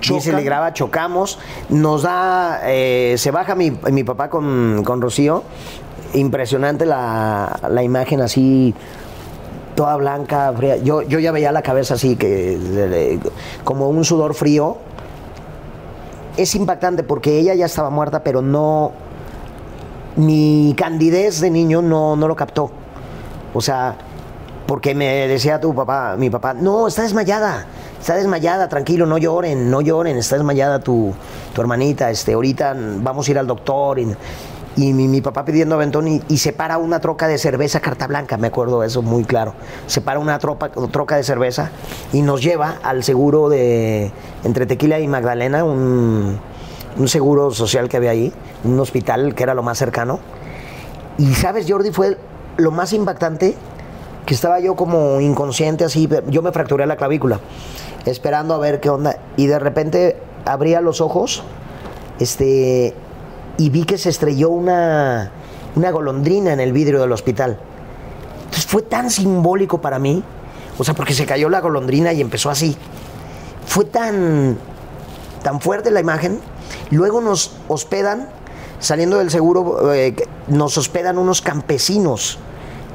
chocan. 0.05 0.19
Dice, 0.19 0.33
le 0.33 0.43
graba, 0.43 0.73
chocamos, 0.73 1.39
nos 1.69 2.03
da, 2.03 2.61
eh, 2.63 3.15
se 3.17 3.31
baja 3.31 3.55
mi, 3.55 3.71
mi 3.71 4.03
papá 4.03 4.29
con, 4.29 4.83
con 4.85 5.01
Rocío, 5.01 5.43
impresionante 6.13 6.85
la, 6.85 7.59
la 7.69 7.83
imagen 7.83 8.21
así, 8.21 8.73
toda 9.75 9.95
blanca, 9.97 10.53
fría. 10.55 10.77
Yo, 10.77 11.01
yo 11.01 11.19
ya 11.19 11.31
veía 11.31 11.51
la 11.51 11.61
cabeza 11.61 11.95
así, 11.95 12.15
que 12.15 13.19
como 13.63 13.89
un 13.89 14.03
sudor 14.05 14.33
frío. 14.33 14.77
Es 16.37 16.53
impactante 16.55 17.03
porque 17.03 17.39
ella 17.39 17.53
ya 17.53 17.65
estaba 17.65 17.89
muerta, 17.89 18.21
pero 18.21 18.41
no, 18.41 18.91
mi 20.17 20.73
candidez 20.77 21.39
de 21.39 21.49
niño 21.49 21.81
no, 21.81 22.17
no 22.17 22.27
lo 22.27 22.35
captó. 22.35 22.71
O 23.53 23.61
sea, 23.61 23.95
porque 24.67 24.95
me 24.95 25.27
decía 25.29 25.61
tu 25.61 25.73
papá, 25.73 26.15
mi 26.17 26.29
papá, 26.29 26.53
no, 26.53 26.87
está 26.87 27.03
desmayada, 27.03 27.67
está 28.05 28.17
desmayada, 28.17 28.69
tranquilo, 28.69 29.07
no 29.07 29.17
lloren, 29.17 29.71
no 29.71 29.81
lloren, 29.81 30.15
está 30.17 30.35
desmayada 30.35 30.77
tu, 30.77 31.11
tu 31.55 31.61
hermanita, 31.61 32.11
este, 32.11 32.33
ahorita 32.33 32.75
vamos 32.99 33.27
a 33.27 33.31
ir 33.31 33.39
al 33.39 33.47
doctor. 33.47 33.97
Y, 33.97 34.15
y 34.77 34.93
mi, 34.93 35.21
papá 35.21 35.43
pidiendo 35.43 35.73
aventón 35.73 36.07
y, 36.07 36.37
se 36.37 36.53
para 36.53 36.77
una 36.77 36.99
troca 36.99 37.27
de 37.27 37.39
cerveza 37.39 37.79
carta 37.79 38.05
blanca, 38.05 38.37
me 38.37 38.45
acuerdo 38.45 38.83
eso 38.83 39.01
muy 39.01 39.23
claro. 39.23 39.55
Se 39.87 40.01
para 40.01 40.19
una 40.19 40.37
tropa, 40.37 40.69
troca 40.69 41.15
de 41.15 41.23
cerveza 41.23 41.71
y 42.13 42.21
nos 42.21 42.43
lleva 42.43 42.75
al 42.83 43.03
seguro 43.03 43.49
de 43.49 44.11
entre 44.43 44.67
Tequila 44.67 44.99
y 44.99 45.07
Magdalena, 45.07 45.63
un, 45.63 46.39
un 46.99 47.07
seguro 47.07 47.49
social 47.49 47.89
que 47.89 47.97
había 47.97 48.11
ahí, 48.11 48.31
un 48.65 48.79
hospital 48.79 49.33
que 49.33 49.41
era 49.41 49.55
lo 49.55 49.63
más 49.63 49.79
cercano. 49.79 50.19
Y 51.17 51.33
sabes, 51.33 51.65
Jordi, 51.67 51.89
fue 51.89 52.19
lo 52.57 52.69
más 52.69 52.93
impactante 52.93 53.55
que 54.25 54.33
estaba 54.33 54.59
yo 54.59 54.75
como 54.75 55.21
inconsciente 55.21 55.83
así, 55.85 56.09
yo 56.27 56.41
me 56.41 56.51
fracturé 56.51 56.85
la 56.85 56.95
clavícula, 56.95 57.39
esperando 58.05 58.53
a 58.53 58.57
ver 58.57 58.79
qué 58.79 58.89
onda. 58.89 59.17
Y 59.37 59.47
de 59.47 59.59
repente 59.59 60.17
abría 60.45 60.81
los 60.81 61.01
ojos, 61.01 61.43
este, 62.19 62.93
y 63.57 63.69
vi 63.69 63.83
que 63.83 63.97
se 63.97 64.09
estrelló 64.09 64.49
una, 64.49 65.31
una 65.75 65.91
golondrina 65.91 66.53
en 66.53 66.59
el 66.59 66.71
vidrio 66.71 67.01
del 67.01 67.11
hospital. 67.11 67.57
Entonces 68.45 68.65
fue 68.65 68.81
tan 68.81 69.09
simbólico 69.09 69.81
para 69.81 69.99
mí, 69.99 70.23
o 70.77 70.83
sea, 70.83 70.93
porque 70.93 71.13
se 71.13 71.25
cayó 71.25 71.49
la 71.49 71.61
golondrina 71.61 72.13
y 72.13 72.21
empezó 72.21 72.49
así. 72.49 72.75
Fue 73.65 73.85
tan, 73.85 74.57
tan 75.43 75.59
fuerte 75.59 75.91
la 75.91 75.99
imagen. 75.99 76.39
Luego 76.91 77.21
nos 77.21 77.57
hospedan, 77.67 78.29
saliendo 78.79 79.17
del 79.17 79.31
seguro, 79.31 79.93
eh, 79.93 80.15
nos 80.47 80.77
hospedan 80.77 81.17
unos 81.17 81.41
campesinos 81.41 82.39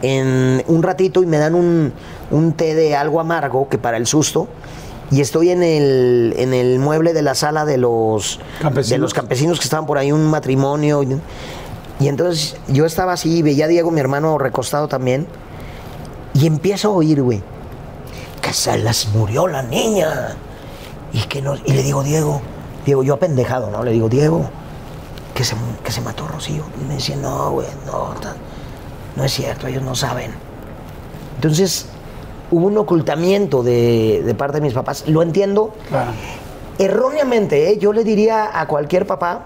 en 0.03 0.63
un 0.67 0.83
ratito 0.83 1.23
y 1.23 1.27
me 1.27 1.39
dan 1.39 1.55
un, 1.55 1.93
un 2.31 2.53
té 2.53 2.75
de 2.75 2.97
algo 2.97 3.21
amargo 3.21 3.69
que 3.69 3.79
para 3.79 3.97
el 3.97 4.07
susto. 4.07 4.49
Y 5.11 5.21
estoy 5.21 5.51
en 5.51 5.63
el, 5.63 6.35
en 6.37 6.55
el 6.55 6.79
mueble 6.79 7.13
de 7.13 7.23
la 7.23 7.35
sala 7.35 7.65
de 7.65 7.79
los 7.79 8.39
Campesinos. 8.61 8.91
de 8.91 8.99
los 8.99 9.15
campesinos 9.15 9.59
que 9.59 9.65
estaban 9.65 9.87
por 9.87 9.99
ahí, 9.99 10.13
un 10.13 10.31
matrimonio. 10.31 11.03
Y, 11.03 12.09
entonces 12.09 12.57
yo 12.69 12.87
estaba 12.87 13.15
así, 13.15 13.43
veía 13.43 13.65
a 13.65 13.69
Diego, 13.69 13.91
mi 13.91 14.01
hermano, 14.01 14.39
recostado 14.39 14.87
también. 14.87 15.27
Y 16.33 16.47
empiezo 16.47 16.89
a 16.89 16.93
oír, 16.93 17.23
güey, 17.23 17.43
que 18.41 18.53
se 18.53 18.79
les 18.79 19.09
murió 19.09 19.49
la 19.49 19.63
niña. 19.63 20.37
Y, 21.13 21.23
que 21.23 21.43
no, 21.43 21.57
y 21.57 21.73
le 21.73 21.83
digo, 21.83 22.05
Diego, 22.05 22.41
Diego, 22.87 23.03
yo 23.03 23.15
apendejado, 23.15 23.69
¿no? 23.69 23.83
Le 23.83 23.91
digo, 23.91 24.09
Diego, 24.09 24.49
que 25.35 25.43
se, 25.43 25.57
que 25.83 25.91
se 25.91 26.01
mató 26.03 26.29
Rocío. 26.29 26.63
Y 26.81 26.85
me 26.85 26.95
dice, 26.95 27.17
no, 27.17 27.51
güey, 27.51 27.67
no, 27.85 28.15
no 29.17 29.25
es 29.25 29.33
cierto, 29.33 29.67
ellos 29.67 29.83
no 29.83 29.97
saben. 29.97 30.31
Entonces, 31.35 31.87
hubo 32.51 32.67
un 32.67 32.77
ocultamiento 32.79 33.63
de, 33.63 34.23
de 34.25 34.35
parte 34.35 34.57
de 34.59 34.63
mis 34.63 34.73
papás. 34.75 35.05
Lo 35.09 35.23
entiendo. 35.23 35.73
Claro. 35.89 36.13
Erróneamente, 36.79 37.71
¿eh? 37.71 37.79
yo 37.79 37.93
le 37.93 38.05
diría 38.05 38.59
a 38.59 38.67
cualquier 38.67 39.07
papá 39.07 39.45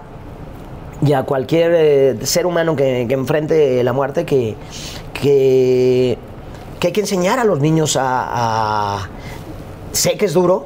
y 1.05 1.11
a 1.13 1.23
cualquier 1.23 1.71
eh, 1.75 2.17
ser 2.25 2.45
humano 2.45 2.75
que, 2.75 3.05
que 3.07 3.13
enfrente 3.13 3.83
la 3.83 3.91
muerte 3.93 4.25
que, 4.25 4.55
que, 5.13 6.17
que 6.79 6.87
hay 6.87 6.93
que 6.93 7.01
enseñar 7.01 7.37
a 7.39 7.43
los 7.43 7.59
niños 7.59 7.97
a, 7.97 8.95
a- 9.03 9.09
Sé 9.91 10.17
que 10.17 10.25
es 10.25 10.33
duro, 10.33 10.65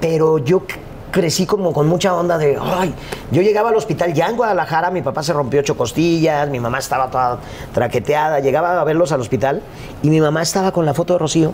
pero 0.00 0.38
yo 0.38 0.62
crecí 1.10 1.46
como 1.46 1.72
con 1.72 1.88
mucha 1.88 2.14
onda 2.14 2.38
de, 2.38 2.58
ay, 2.60 2.94
yo 3.30 3.42
llegaba 3.42 3.70
al 3.70 3.76
hospital 3.76 4.12
ya 4.12 4.28
en 4.28 4.36
Guadalajara, 4.36 4.90
mi 4.90 5.02
papá 5.02 5.22
se 5.22 5.32
rompió 5.32 5.60
ocho 5.60 5.76
costillas, 5.76 6.48
mi 6.48 6.60
mamá 6.60 6.78
estaba 6.78 7.10
toda 7.10 7.38
traqueteada, 7.72 8.40
llegaba 8.40 8.80
a 8.80 8.84
verlos 8.84 9.12
al 9.12 9.20
hospital 9.20 9.62
y 10.02 10.10
mi 10.10 10.20
mamá 10.20 10.42
estaba 10.42 10.72
con 10.72 10.86
la 10.86 10.94
foto 10.94 11.14
de 11.14 11.18
Rocío 11.18 11.52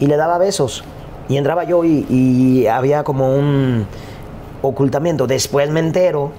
y 0.00 0.06
le 0.06 0.16
daba 0.16 0.38
besos. 0.38 0.84
Y 1.28 1.36
entraba 1.36 1.64
yo 1.64 1.84
y, 1.84 2.66
había 2.68 3.02
como 3.02 3.34
un 3.34 3.86
ocultamiento. 4.62 5.26
Después 5.26 5.70
me 5.70 5.80
entero 5.80 6.30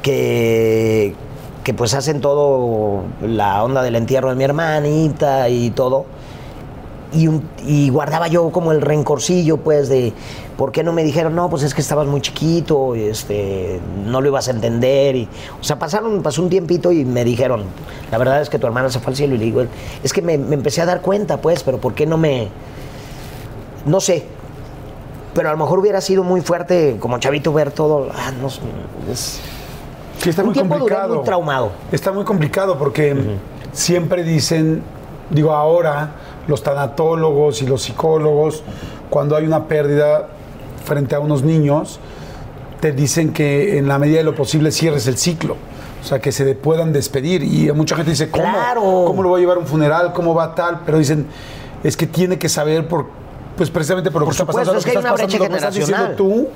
que, 0.00 1.14
que 1.64 1.74
pues 1.74 1.94
hacen 1.94 2.20
todo 2.20 3.02
la 3.20 3.64
onda 3.64 3.82
del 3.82 3.96
entierro 3.96 4.30
de 4.30 4.36
mi 4.36 4.44
hermanita 4.44 5.48
y 5.48 5.70
todo. 5.70 6.06
Y, 7.14 7.28
un- 7.28 7.42
y 7.66 7.90
guardaba 7.90 8.28
yo 8.28 8.50
como 8.50 8.72
el 8.72 8.80
rencorcillo, 8.80 9.58
pues, 9.58 9.88
de 9.90 10.12
por 10.56 10.72
qué 10.72 10.82
no 10.82 10.92
me 10.92 11.04
dijeron, 11.04 11.34
no, 11.34 11.50
pues 11.50 11.62
es 11.62 11.74
que 11.74 11.82
estabas 11.82 12.06
muy 12.06 12.20
chiquito, 12.22 12.94
este, 12.94 13.80
no 14.06 14.20
lo 14.22 14.28
ibas 14.28 14.48
a 14.48 14.52
entender. 14.52 15.16
Y, 15.16 15.28
o 15.60 15.64
sea, 15.64 15.78
pasaron, 15.78 16.22
pasó 16.22 16.42
un 16.42 16.48
tiempito 16.48 16.90
y 16.90 17.04
me 17.04 17.24
dijeron, 17.24 17.64
la 18.10 18.16
verdad 18.18 18.40
es 18.40 18.48
que 18.48 18.58
tu 18.58 18.66
hermana 18.66 18.88
se 18.88 18.98
fue 18.98 19.10
al 19.10 19.16
cielo. 19.16 19.34
Y 19.34 19.38
le 19.38 19.44
digo, 19.44 19.62
es 20.02 20.12
que 20.12 20.22
me, 20.22 20.38
me 20.38 20.54
empecé 20.54 20.80
a 20.80 20.86
dar 20.86 21.02
cuenta, 21.02 21.36
pues, 21.40 21.62
pero 21.62 21.78
¿por 21.78 21.92
qué 21.94 22.06
no 22.06 22.16
me.? 22.16 22.48
No 23.84 24.00
sé. 24.00 24.24
Pero 25.34 25.48
a 25.48 25.52
lo 25.52 25.58
mejor 25.58 25.78
hubiera 25.78 26.00
sido 26.00 26.24
muy 26.24 26.40
fuerte 26.40 26.96
como 27.00 27.18
chavito 27.18 27.52
ver 27.52 27.70
todo. 27.72 28.08
Ah, 28.14 28.32
no, 28.40 28.48
es, 29.12 29.40
Sí, 30.18 30.30
está 30.30 30.42
un 30.42 30.48
muy 30.48 30.54
tiempo 30.54 30.74
duré 30.74 30.80
complicado. 30.94 31.14
muy 31.16 31.24
traumado. 31.24 31.72
Está 31.90 32.12
muy 32.12 32.24
complicado 32.24 32.78
porque 32.78 33.16
siempre 33.72 34.22
dicen, 34.22 34.82
digo 35.30 35.52
ahora, 35.52 36.10
los 36.46 36.62
tanatólogos 36.62 37.62
y 37.62 37.66
los 37.66 37.82
psicólogos, 37.82 38.62
cuando 39.10 39.36
hay 39.36 39.44
una 39.44 39.68
pérdida 39.68 40.28
frente 40.84 41.14
a 41.14 41.20
unos 41.20 41.42
niños, 41.42 42.00
te 42.80 42.92
dicen 42.92 43.32
que 43.32 43.78
en 43.78 43.86
la 43.86 43.98
medida 43.98 44.18
de 44.18 44.24
lo 44.24 44.34
posible 44.34 44.70
cierres 44.72 45.06
el 45.06 45.16
ciclo. 45.16 45.56
O 46.02 46.04
sea, 46.04 46.20
que 46.20 46.32
se 46.32 46.54
puedan 46.56 46.92
despedir. 46.92 47.44
Y 47.44 47.70
mucha 47.72 47.94
gente 47.94 48.10
dice, 48.10 48.28
¿cómo? 48.28 48.44
Claro. 48.44 48.80
¿Cómo 49.06 49.22
lo 49.22 49.28
voy 49.28 49.38
a 49.38 49.40
llevar 49.42 49.56
a 49.56 49.60
un 49.60 49.66
funeral? 49.66 50.12
¿Cómo 50.12 50.34
va 50.34 50.52
tal? 50.54 50.80
Pero 50.84 50.98
dicen, 50.98 51.28
es 51.84 51.96
que 51.96 52.06
tiene 52.06 52.38
que 52.38 52.48
saber 52.48 52.88
por... 52.88 53.06
Pues 53.56 53.70
precisamente 53.70 54.10
por 54.10 54.22
lo 54.22 54.26
Por 54.26 54.34
que 54.34 54.42
está 54.42 54.46
pasando, 54.46 54.72
es 54.72 54.76
lo 54.78 54.82
que 54.82 54.90
hay 54.90 54.96
estás 54.96 55.04
una 55.04 55.12
brecha 55.12 55.38
pasando, 55.38 55.44
lo 55.44 55.44
que 55.44 55.50
me 55.50 55.56
estás 55.58 55.74
diciendo 55.74 56.16
tú, 56.16 56.48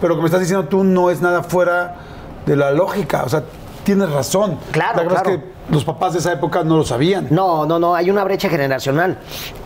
pero 0.00 0.08
lo 0.10 0.16
que 0.16 0.20
me 0.20 0.26
estás 0.26 0.40
diciendo 0.40 0.68
tú 0.68 0.84
no 0.84 1.10
es 1.10 1.22
nada 1.22 1.42
fuera 1.42 1.96
de 2.44 2.56
la 2.56 2.70
lógica. 2.72 3.22
O 3.24 3.28
sea, 3.28 3.42
tienes 3.84 4.10
razón. 4.10 4.58
Claro, 4.70 5.02
La 5.02 5.08
claro. 5.08 5.30
es 5.30 5.36
que 5.38 5.51
los 5.70 5.84
papás 5.84 6.12
de 6.12 6.18
esa 6.18 6.32
época 6.32 6.64
no 6.64 6.76
lo 6.76 6.84
sabían. 6.84 7.28
No, 7.30 7.66
no, 7.66 7.78
no, 7.78 7.94
hay 7.94 8.10
una 8.10 8.24
brecha 8.24 8.48
generacional. 8.48 9.18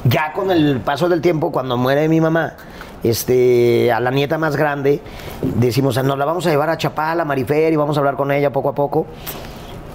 Ya 0.05 0.33
con 0.33 0.51
el 0.51 0.81
paso 0.81 1.09
del 1.09 1.21
tiempo, 1.21 1.51
cuando 1.51 1.77
muere 1.77 2.09
mi 2.09 2.21
mamá, 2.21 2.55
este, 3.03 3.91
a 3.93 4.01
la 4.01 4.11
nieta 4.11 4.39
más 4.39 4.57
grande, 4.57 5.01
decimos, 5.43 6.03
nos 6.03 6.19
la 6.19 6.25
vamos 6.25 6.47
a 6.47 6.51
llevar 6.51 6.71
a 6.71 6.77
Chapala, 6.77 7.23
a 7.23 7.25
Marifer, 7.25 7.73
y 7.73 7.77
vamos 7.77 7.97
a 7.97 8.01
hablar 8.01 8.17
con 8.17 8.31
ella 8.31 8.53
poco 8.53 8.69
a 8.69 8.75
poco. 8.75 9.07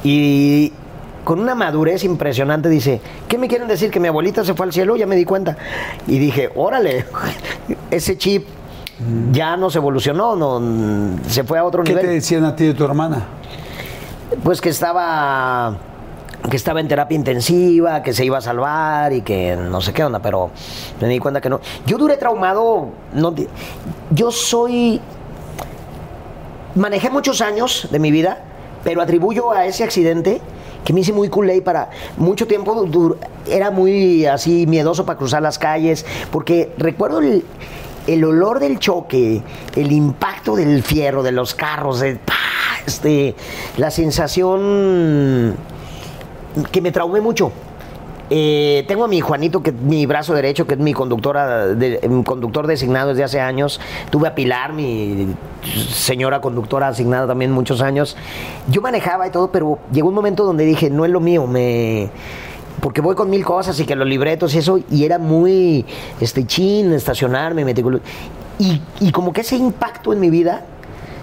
Y 0.03 0.73
con 1.23 1.39
una 1.39 1.53
madurez 1.53 2.03
impresionante 2.03 2.67
dice, 2.67 2.99
¿qué 3.27 3.37
me 3.37 3.47
quieren 3.47 3.67
decir? 3.67 3.91
¿Que 3.91 3.99
mi 3.99 4.07
abuelita 4.07 4.43
se 4.43 4.53
fue 4.53 4.65
al 4.65 4.73
cielo? 4.73 4.95
Ya 4.95 5.05
me 5.05 5.15
di 5.15 5.25
cuenta. 5.25 5.55
Y 6.07 6.17
dije, 6.17 6.49
órale, 6.55 7.05
ese 7.91 8.17
chip 8.17 8.47
ya 9.31 9.57
no 9.57 9.69
se 9.69 9.77
evolucionó, 9.79 10.35
no, 10.35 11.19
se 11.27 11.43
fue 11.43 11.57
a 11.57 11.63
otro 11.63 11.83
¿Qué 11.83 11.91
nivel 11.91 12.05
te 12.05 12.13
decían 12.13 12.45
a 12.45 12.55
ti 12.55 12.65
de 12.65 12.73
tu 12.73 12.85
hermana? 12.85 13.25
pues 14.43 14.61
que 14.61 14.69
estaba 14.69 15.75
que 16.49 16.57
estaba 16.57 16.79
en 16.79 16.87
terapia 16.87 17.15
intensiva, 17.15 18.01
que 18.01 18.13
se 18.13 18.25
iba 18.25 18.37
a 18.37 18.41
salvar 18.41 19.13
y 19.13 19.21
que 19.21 19.55
no 19.55 19.81
sé 19.81 19.93
qué 19.93 20.03
onda, 20.03 20.19
pero 20.19 20.51
me 20.99 21.07
di 21.07 21.19
cuenta 21.19 21.41
que 21.41 21.49
no. 21.49 21.59
Yo 21.85 21.97
duré 21.97 22.17
traumado, 22.17 22.89
no, 23.13 23.33
yo 24.11 24.31
soy 24.31 24.99
manejé 26.75 27.09
muchos 27.09 27.41
años 27.41 27.87
de 27.91 27.99
mi 27.99 28.11
vida, 28.11 28.43
pero 28.83 29.01
atribuyo 29.01 29.51
a 29.51 29.65
ese 29.65 29.83
accidente 29.83 30.41
que 30.83 30.93
me 30.93 31.01
hice 31.01 31.13
muy 31.13 31.29
culé 31.29 31.61
para 31.61 31.89
mucho 32.17 32.47
tiempo 32.47 32.87
era 33.47 33.69
muy 33.71 34.25
así 34.25 34.65
miedoso 34.65 35.05
para 35.05 35.17
cruzar 35.17 35.41
las 35.41 35.59
calles, 35.59 36.05
porque 36.31 36.71
recuerdo 36.77 37.21
el, 38.07 38.23
olor 38.23 38.59
del 38.59 38.79
choque, 38.79 39.43
el 39.75 39.91
impacto 39.91 40.55
del 40.55 40.81
fierro, 40.81 41.21
de 41.21 41.31
los 41.31 41.53
carros, 41.53 41.99
de, 41.99 42.19
este, 42.87 43.35
la 43.77 43.91
sensación 43.91 45.55
que 46.71 46.81
me 46.81 46.91
traumé 46.91 47.21
mucho. 47.21 47.51
Eh, 48.33 48.85
tengo 48.87 49.03
a 49.03 49.07
mi 49.09 49.19
Juanito, 49.19 49.61
que 49.61 49.73
mi 49.73 50.05
brazo 50.05 50.33
derecho, 50.33 50.65
que 50.65 50.75
es 50.75 50.79
mi 50.79 50.93
conductora, 50.93 51.67
de- 51.67 51.99
conductor 52.25 52.65
designado 52.65 53.09
desde 53.09 53.25
hace 53.25 53.41
años. 53.41 53.81
Tuve 54.09 54.29
a 54.29 54.35
Pilar, 54.35 54.71
mi 54.71 55.27
señora 55.93 56.39
conductora 56.39 56.87
asignada 56.87 57.27
también 57.27 57.51
muchos 57.51 57.81
años. 57.81 58.15
Yo 58.69 58.81
manejaba 58.81 59.27
y 59.27 59.31
todo, 59.31 59.51
pero 59.51 59.79
llegó 59.91 60.07
un 60.07 60.15
momento 60.15 60.45
donde 60.45 60.63
dije, 60.63 60.89
no 60.89 61.03
es 61.03 61.11
lo 61.11 61.19
mío, 61.19 61.45
me 61.45 62.09
porque 62.79 63.01
voy 63.01 63.15
con 63.15 63.29
mil 63.29 63.43
cosas 63.43 63.79
y 63.79 63.85
que 63.85 63.95
los 63.95 64.07
libretos 64.07 64.55
y 64.55 64.59
eso, 64.59 64.79
y 64.89 65.03
era 65.03 65.19
muy 65.19 65.85
este 66.21 66.47
chin, 66.47 66.93
estacionarme, 66.93 67.65
meticuloso. 67.65 68.01
Y, 68.57 68.81
y 69.01 69.11
como 69.11 69.33
que 69.33 69.41
ese 69.41 69.57
impacto 69.57 70.13
en 70.13 70.19
mi 70.21 70.29
vida 70.29 70.63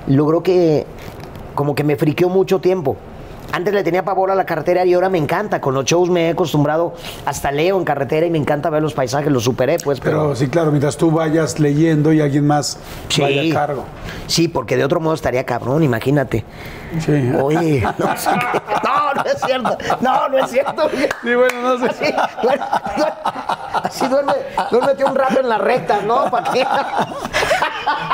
logró 0.07 0.43
que, 0.43 0.87
como 1.55 1.75
que 1.75 1.85
me 1.85 1.97
friqueó 1.97 2.29
mucho 2.29 2.61
tiempo. 2.61 2.97
Antes 3.53 3.73
le 3.73 3.83
tenía 3.83 4.05
pavor 4.05 4.31
a 4.31 4.35
la 4.35 4.45
carretera 4.45 4.85
y 4.85 4.95
ahora 4.95 5.09
me 5.09 5.19
encanta. 5.19 5.61
Con 5.61 5.75
los 5.75 5.85
shows 5.85 6.11
me 6.11 6.27
he 6.27 6.31
acostumbrado, 6.31 6.95
hasta 7.25 7.51
leo 7.51 7.79
en 7.79 7.85
carretera 7.85 8.27
y 8.27 8.31
me 8.31 8.39
encanta 8.39 8.69
ver 8.71 8.83
los 8.83 8.93
paisajes, 8.95 9.33
los 9.33 9.45
superé, 9.45 9.79
pues. 9.79 10.01
Pero 10.01 10.19
Pero, 10.23 10.37
sí, 10.37 10.49
claro, 10.49 10.71
mientras 10.71 10.97
tú 10.97 11.11
vayas 11.11 11.59
leyendo 11.59 12.13
y 12.13 12.21
alguien 12.21 12.47
más 12.47 12.79
vaya 13.19 13.43
a 13.43 13.55
cargo. 13.55 13.85
Sí, 14.27 14.49
porque 14.49 14.77
de 14.77 14.85
otro 14.85 15.01
modo 15.01 15.15
estaría 15.15 15.45
cabrón, 15.45 15.83
imagínate. 15.83 16.45
Sí. 17.01 17.33
Oye, 17.41 17.83
no 17.99 18.17
sé 18.17 18.31
qué- 18.31 18.61
No, 18.85 19.15
no 19.15 19.25
es 19.25 19.41
cierto. 19.45 19.79
No, 20.01 20.29
no 20.29 20.39
es 20.39 20.51
cierto. 20.51 20.91
Sí, 20.91 21.35
bueno, 21.35 21.79
no 21.79 21.79
sé. 21.93 22.15
Así, 23.83 24.07
duerme, 24.09 24.33
duerme, 24.33 24.69
duérmete 24.71 25.05
un 25.05 25.15
rato 25.15 25.41
en 25.41 25.49
la 25.49 25.59
recta, 25.59 26.01
¿no? 26.07 26.31
¿Para 26.31 26.53
qué? 26.53 26.67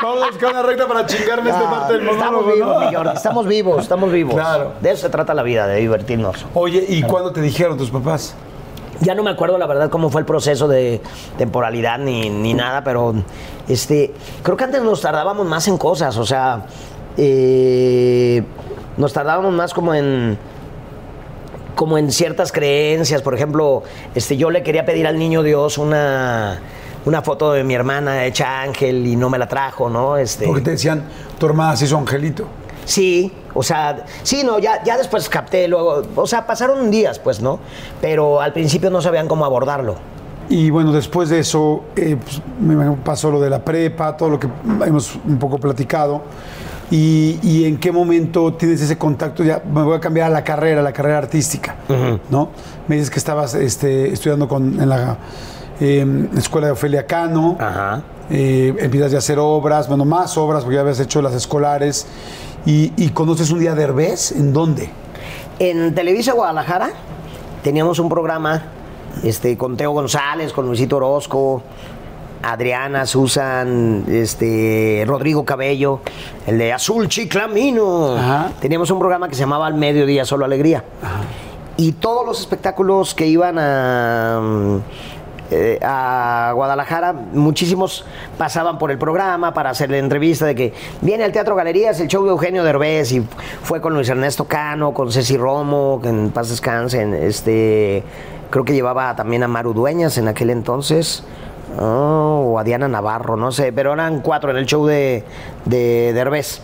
Vamos 0.01 0.23
a 0.23 0.27
buscar 0.27 0.51
una 0.51 0.61
recta 0.61 0.87
para 0.87 1.05
chingarme 1.05 1.49
esta 1.49 1.67
Ah, 1.67 1.71
parte 1.71 1.93
del 1.93 2.07
estamos 2.07 2.31
monólogo, 2.45 2.53
vivos, 2.53 2.91
¿no? 2.91 2.97
Jordi, 2.97 3.15
estamos 3.15 3.47
vivos, 3.47 3.81
estamos 3.81 4.11
vivos. 4.11 4.35
Claro. 4.35 4.73
De 4.81 4.91
eso 4.91 5.01
se 5.01 5.09
trata 5.09 5.33
la 5.33 5.43
vida, 5.43 5.67
de 5.67 5.77
divertirnos. 5.77 6.45
Oye, 6.53 6.85
¿y 6.87 7.01
cuándo 7.03 7.31
te 7.31 7.41
dijeron 7.41 7.77
tus 7.77 7.89
papás? 7.89 8.35
Ya 9.01 9.13
no 9.13 9.23
me 9.23 9.31
acuerdo 9.31 9.57
la 9.57 9.67
verdad 9.67 9.89
cómo 9.89 10.09
fue 10.09 10.21
el 10.21 10.25
proceso 10.25 10.67
de 10.67 11.01
temporalidad 11.37 11.99
ni, 11.99 12.29
ni 12.29 12.53
nada, 12.53 12.83
pero 12.83 13.13
este, 13.67 14.13
creo 14.41 14.55
que 14.55 14.63
antes 14.63 14.81
nos 14.81 15.01
tardábamos 15.01 15.45
más 15.45 15.67
en 15.67 15.77
cosas, 15.77 16.15
o 16.17 16.25
sea, 16.25 16.65
eh, 17.17 18.41
nos 18.95 19.11
tardábamos 19.11 19.53
más 19.53 19.73
como 19.73 19.93
en 19.93 20.37
como 21.75 21.97
en 21.97 22.09
ciertas 22.09 22.53
creencias, 22.53 23.21
por 23.21 23.35
ejemplo, 23.35 23.83
este, 24.15 24.37
yo 24.37 24.49
le 24.49 24.63
quería 24.63 24.85
pedir 24.85 25.07
al 25.07 25.19
niño 25.19 25.43
Dios 25.43 25.77
una, 25.77 26.61
una 27.05 27.21
foto 27.21 27.53
de 27.53 27.63
mi 27.63 27.73
hermana 27.73 28.25
hecha 28.25 28.61
ángel 28.61 29.05
y 29.05 29.15
no 29.15 29.29
me 29.29 29.37
la 29.37 29.47
trajo, 29.47 29.89
¿no? 29.89 30.17
Este, 30.17 30.45
Porque 30.45 30.61
te 30.61 30.71
decían, 30.71 31.03
tu 31.39 31.45
hermana 31.45 31.75
se 31.75 31.85
hizo 31.85 31.97
angelito. 31.97 32.47
Sí, 32.85 33.31
o 33.53 33.63
sea, 33.63 34.05
sí, 34.23 34.43
no, 34.43 34.59
ya, 34.59 34.83
ya 34.83 34.97
después 34.97 35.27
capté, 35.29 35.67
luego, 35.67 36.03
o 36.15 36.27
sea, 36.27 36.45
pasaron 36.45 36.91
días, 36.91 37.19
pues, 37.19 37.41
¿no? 37.41 37.59
Pero 38.01 38.41
al 38.41 38.53
principio 38.53 38.89
no 38.89 39.01
sabían 39.01 39.27
cómo 39.27 39.45
abordarlo. 39.45 39.95
Y 40.49 40.69
bueno, 40.69 40.91
después 40.91 41.29
de 41.29 41.39
eso 41.39 41.85
eh, 41.95 42.17
pues, 42.21 42.41
me 42.59 42.91
pasó 42.97 43.31
lo 43.31 43.41
de 43.41 43.49
la 43.49 43.63
prepa, 43.63 44.15
todo 44.15 44.29
lo 44.29 44.39
que 44.39 44.47
hemos 44.85 45.15
un 45.25 45.39
poco 45.39 45.57
platicado. 45.57 46.21
Y, 46.91 47.39
y 47.41 47.65
en 47.65 47.77
qué 47.77 47.91
momento 47.91 48.53
tienes 48.53 48.79
ese 48.79 48.95
contacto? 48.95 49.43
Ya 49.43 49.59
me 49.67 49.81
voy 49.81 49.97
a 49.97 49.99
cambiar 49.99 50.27
a 50.27 50.29
la 50.29 50.43
carrera, 50.43 50.83
la 50.83 50.93
carrera 50.93 51.17
artística, 51.17 51.75
¿no? 52.29 52.49
Me 52.87 52.95
dices 52.95 53.09
que 53.09 53.17
estabas 53.17 53.55
este, 53.55 54.13
estudiando 54.13 54.47
con, 54.47 54.79
en 54.79 54.87
la 54.87 55.17
eh, 55.79 56.29
escuela 56.37 56.67
de 56.67 56.73
Ofelia 56.73 57.05
Cano. 57.05 57.57
Ajá. 57.59 58.01
eh, 58.29 58.73
empiezas 58.79 59.11
ya 59.11 59.17
a 59.17 59.19
hacer 59.19 59.39
obras, 59.39 59.87
bueno, 59.87 60.05
más 60.05 60.37
obras, 60.37 60.63
porque 60.63 60.75
ya 60.75 60.81
habías 60.81 60.99
hecho 60.99 61.21
las 61.21 61.33
escolares. 61.33 62.07
Y, 62.65 62.91
y 62.97 63.09
conoces 63.09 63.51
un 63.51 63.59
día 63.59 63.75
de 63.75 63.81
Derbez, 63.81 64.31
¿en 64.31 64.51
dónde? 64.51 64.89
En 65.59 65.93
Televisa 65.93 66.33
Guadalajara 66.33 66.89
teníamos 67.63 67.99
un 67.99 68.09
programa 68.09 68.63
este, 69.23 69.57
con 69.57 69.77
Teo 69.77 69.91
González, 69.91 70.51
con 70.51 70.65
Luisito 70.65 70.97
Orozco, 70.97 71.61
Adriana, 72.43 73.05
Susan, 73.05 74.03
este, 74.07 75.03
Rodrigo 75.07 75.45
Cabello, 75.45 76.01
el 76.45 76.57
de 76.57 76.73
Azul 76.73 77.07
Chiclamino. 77.07 78.15
Ajá. 78.17 78.51
Teníamos 78.59 78.91
un 78.91 78.99
programa 78.99 79.29
que 79.29 79.35
se 79.35 79.41
llamaba 79.41 79.67
Al 79.67 79.75
Mediodía 79.75 80.25
Solo 80.25 80.45
Alegría. 80.45 80.83
Y 81.77 81.93
todos 81.93 82.25
los 82.25 82.39
espectáculos 82.39 83.15
que 83.15 83.27
iban 83.27 83.57
a, 83.59 84.79
eh, 85.51 85.77
a 85.83 86.51
Guadalajara, 86.55 87.13
muchísimos 87.13 88.03
pasaban 88.37 88.79
por 88.79 88.89
el 88.89 88.97
programa 88.97 89.53
para 89.53 89.69
hacerle 89.69 89.99
entrevista 89.99 90.45
de 90.45 90.55
que 90.55 90.73
viene 91.01 91.23
al 91.23 91.31
Teatro 91.31 91.55
Galerías 91.55 91.99
el 91.99 92.07
show 92.07 92.23
de 92.23 92.31
Eugenio 92.31 92.63
Derbez 92.63 93.11
y 93.11 93.21
fue 93.61 93.79
con 93.79 93.93
Luis 93.93 94.09
Ernesto 94.09 94.45
Cano, 94.45 94.93
con 94.93 95.11
Ceci 95.11 95.37
Romo, 95.37 95.99
que 96.01 96.09
en 96.09 96.31
paz 96.31 96.49
descansen, 96.49 97.13
este, 97.13 98.03
creo 98.49 98.65
que 98.65 98.73
llevaba 98.73 99.15
también 99.15 99.43
a 99.43 99.47
Maru 99.47 99.73
Dueñas 99.73 100.17
en 100.17 100.27
aquel 100.27 100.49
entonces. 100.49 101.23
oh, 101.79 102.53
o 102.53 102.59
a 102.59 102.63
Diana 102.63 102.87
Navarro, 102.87 103.35
no 103.35 103.51
sé, 103.51 103.71
pero 103.71 103.93
eran 103.93 104.21
cuatro 104.21 104.49
en 104.49 104.57
el 104.57 104.65
show 104.65 104.85
de, 104.85 105.23
de 105.65 106.11
Derbez. 106.13 106.61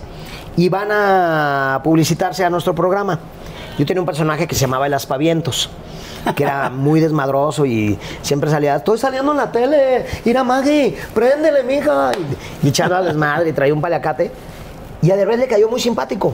Y 0.58 0.70
van 0.70 0.90
a 0.92 1.82
publicitarse 1.84 2.44
a 2.44 2.50
nuestro 2.50 2.74
programa. 2.74 3.20
Yo 3.78 3.86
tenía 3.86 4.02
un 4.02 4.06
personaje 4.06 4.48
que 4.48 4.56
se 4.56 4.62
llamaba 4.62 4.88
El 4.88 4.94
Aspavientos, 4.94 5.70
que 6.36 6.44
era 6.44 6.70
muy 6.70 7.00
desmadroso 7.00 7.66
y 7.66 7.98
siempre 8.22 8.50
salía, 8.50 8.76
estoy 8.78 8.98
saliendo 8.98 9.32
en 9.32 9.38
la 9.38 9.52
tele, 9.52 10.06
mira 10.26 10.44
Maggie, 10.44 10.96
préndele, 11.14 11.64
mija. 11.64 12.12
Y, 12.64 12.66
y 12.68 12.70
echando 12.70 12.96
al 12.96 13.06
desmadre 13.06 13.50
y 13.50 13.54
traía 13.54 13.74
un 13.74 13.82
paliacate. 13.82 14.32
Y 15.02 15.10
a 15.12 15.16
Derbez 15.16 15.40
le 15.40 15.48
cayó 15.48 15.68
muy 15.70 15.80
simpático. 15.82 16.34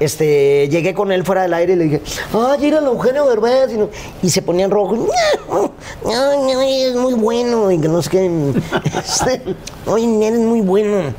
Este, 0.00 0.68
llegué 0.70 0.94
con 0.94 1.10
él 1.10 1.24
fuera 1.24 1.42
del 1.42 1.52
aire 1.54 1.72
y 1.72 1.76
le 1.76 1.84
dije, 1.84 2.02
ay, 2.32 2.68
era 2.68 2.78
el 2.78 2.84
Eugenio 2.86 3.26
Derbez. 3.26 3.72
Y, 3.72 3.76
no- 3.76 3.88
y 4.22 4.30
se 4.30 4.42
ponían 4.42 4.70
rojo. 4.70 5.08
Ay, 6.06 6.52
ay, 6.56 6.82
es 6.84 6.94
muy 6.94 7.14
bueno. 7.14 7.70
Y 7.70 7.80
que 7.80 7.88
no 7.88 8.00
sé 8.00 8.10
qué. 8.10 8.30
Este, 8.98 9.42
Oye, 9.86 10.26
eres 10.26 10.38
muy 10.40 10.60
bueno. 10.60 11.12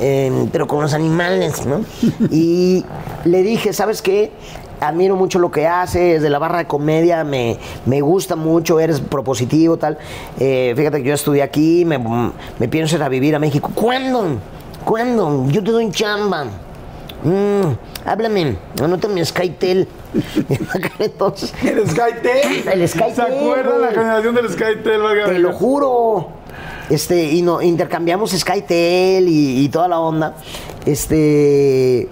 eh, 0.00 0.48
pero 0.52 0.66
con 0.66 0.82
los 0.82 0.92
animales, 0.92 1.64
¿no? 1.66 1.82
Y 2.30 2.84
le 3.24 3.42
dije, 3.42 3.72
¿sabes 3.72 4.02
qué? 4.02 4.30
Admiro 4.80 5.16
mucho 5.16 5.38
lo 5.38 5.50
que 5.50 5.66
haces, 5.66 6.22
de 6.22 6.30
la 6.30 6.38
barra 6.38 6.58
de 6.58 6.66
comedia, 6.66 7.24
me, 7.24 7.58
me 7.86 8.00
gusta 8.00 8.36
mucho, 8.36 8.78
eres 8.78 9.00
propositivo, 9.00 9.76
tal. 9.76 9.98
Eh, 10.38 10.74
fíjate 10.76 11.02
que 11.02 11.08
yo 11.08 11.14
estudié 11.14 11.42
aquí, 11.42 11.84
me, 11.84 11.98
me 11.98 12.68
pienso 12.68 12.96
ir 12.96 13.02
a 13.02 13.08
vivir 13.08 13.34
a 13.34 13.38
México. 13.38 13.70
¿Cuándo? 13.74 14.38
¿Cuándo? 14.84 15.46
Yo 15.48 15.62
te 15.64 15.70
doy 15.70 15.90
chamba. 15.90 16.44
Mm, 17.24 17.72
háblame, 18.04 18.56
anótame 18.82 19.24
Skytel. 19.24 19.88
Entonces, 20.98 21.52
El 21.64 21.88
Skytel. 21.88 22.68
El 22.72 22.88
Skytel, 22.88 23.14
¿Se 23.14 23.22
acuerdan 23.22 23.80
la 23.80 23.88
generación 23.88 24.34
del 24.34 24.48
Skytel? 24.50 25.00
te 25.24 25.38
lo 25.38 25.52
juro. 25.52 26.28
Este, 26.88 27.32
y 27.32 27.42
no, 27.42 27.62
intercambiamos 27.62 28.30
Skytel 28.30 29.28
y, 29.28 29.64
y 29.64 29.68
toda 29.70 29.88
la 29.88 29.98
onda. 29.98 30.36
Este, 30.84 32.08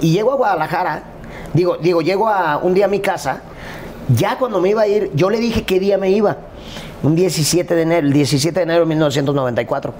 y 0.00 0.12
llego 0.12 0.32
a 0.32 0.36
Guadalajara, 0.36 1.02
digo, 1.54 1.78
digo, 1.78 2.02
llego 2.02 2.28
a 2.28 2.58
un 2.58 2.74
día 2.74 2.84
a 2.84 2.88
mi 2.88 3.00
casa. 3.00 3.40
Ya 4.14 4.36
cuando 4.36 4.60
me 4.60 4.68
iba 4.68 4.82
a 4.82 4.86
ir, 4.86 5.10
yo 5.14 5.30
le 5.30 5.38
dije 5.38 5.62
qué 5.64 5.80
día 5.80 5.96
me 5.96 6.10
iba. 6.10 6.36
Un 7.04 7.14
17 7.14 7.74
de 7.74 7.82
enero, 7.82 8.06
el 8.06 8.12
17 8.12 8.58
de 8.58 8.62
enero 8.62 8.80
de 8.80 8.86
1994, 8.86 9.92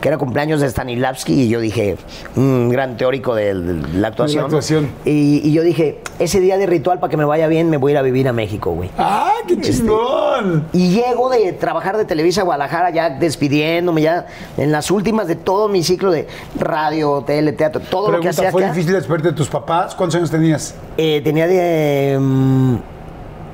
que 0.00 0.08
era 0.08 0.16
cumpleaños 0.18 0.60
de 0.60 0.70
Stanislavski, 0.70 1.32
y 1.42 1.48
yo 1.48 1.60
dije, 1.60 1.96
un 2.36 2.68
gran 2.70 2.96
teórico 2.96 3.34
de, 3.34 3.54
de 3.54 3.98
la 3.98 4.08
actuación. 4.08 4.44
actuación. 4.44 4.88
Y, 5.04 5.40
y 5.46 5.52
yo 5.52 5.62
dije, 5.62 6.00
ese 6.20 6.40
día 6.40 6.56
de 6.56 6.66
ritual, 6.66 7.00
para 7.00 7.10
que 7.10 7.16
me 7.16 7.24
vaya 7.24 7.48
bien, 7.48 7.68
me 7.70 7.76
voy 7.76 7.90
a 7.90 7.94
ir 7.94 7.98
a 7.98 8.02
vivir 8.02 8.28
a 8.28 8.32
México, 8.32 8.70
güey. 8.70 8.88
¡Ah, 8.96 9.32
qué 9.48 9.54
Este, 9.54 9.72
chingón! 9.72 10.64
Y 10.72 10.90
llego 10.94 11.28
de 11.28 11.52
trabajar 11.54 11.96
de 11.96 12.04
Televisa 12.04 12.42
Guadalajara, 12.44 12.90
ya 12.90 13.10
despidiéndome, 13.10 14.02
ya 14.02 14.26
en 14.56 14.70
las 14.70 14.90
últimas 14.92 15.26
de 15.26 15.34
todo 15.34 15.68
mi 15.68 15.82
ciclo 15.82 16.12
de 16.12 16.28
radio, 16.56 17.24
tele, 17.26 17.52
teatro, 17.52 17.80
todo 17.80 18.12
lo 18.12 18.20
que 18.20 18.28
hacía 18.28 18.52
¿fue 18.52 18.62
acá. 18.64 18.72
difícil 18.72 18.94
despedirte 18.94 19.28
de 19.30 19.34
tus 19.34 19.48
papás? 19.48 19.94
¿Cuántos 19.96 20.16
años 20.18 20.30
tenías? 20.30 20.74
Eh, 20.96 21.20
tenía 21.24 21.48
de 21.48 22.16
mm, 22.20 22.76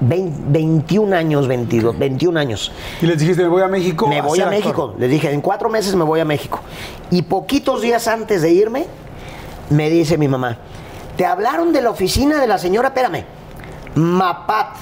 20 0.01 0.38
21 0.48 1.14
años, 1.14 1.46
22, 1.46 1.98
21 1.98 2.38
años. 2.40 2.72
Y 3.03 3.07
les 3.07 3.18
dijiste, 3.18 3.42
me 3.42 3.48
voy 3.48 3.62
a 3.62 3.68
México. 3.68 4.07
Me 4.09 4.20
voy 4.22 4.40
a 4.40 4.44
actor. 4.44 4.59
México. 4.59 4.94
Les 4.98 5.11
dije, 5.11 5.30
en 5.30 5.40
cuatro 5.40 5.68
meses 5.68 5.94
me 5.94 6.05
voy 6.05 6.20
a 6.20 6.24
México. 6.24 6.61
Y 7.11 7.22
poquitos 7.22 7.82
días 7.82 8.09
antes 8.09 8.42
de 8.42 8.51
irme, 8.51 8.86
me 9.68 9.90
dice 9.90 10.16
mi 10.18 10.26
mamá, 10.28 10.59
te 11.16 11.26
hablaron 11.26 11.72
de 11.72 11.82
la 11.82 11.90
oficina 11.90 12.40
de 12.40 12.46
la 12.46 12.59
señora, 12.59 12.88
espérame, 12.88 13.24
Mapat, 13.94 14.76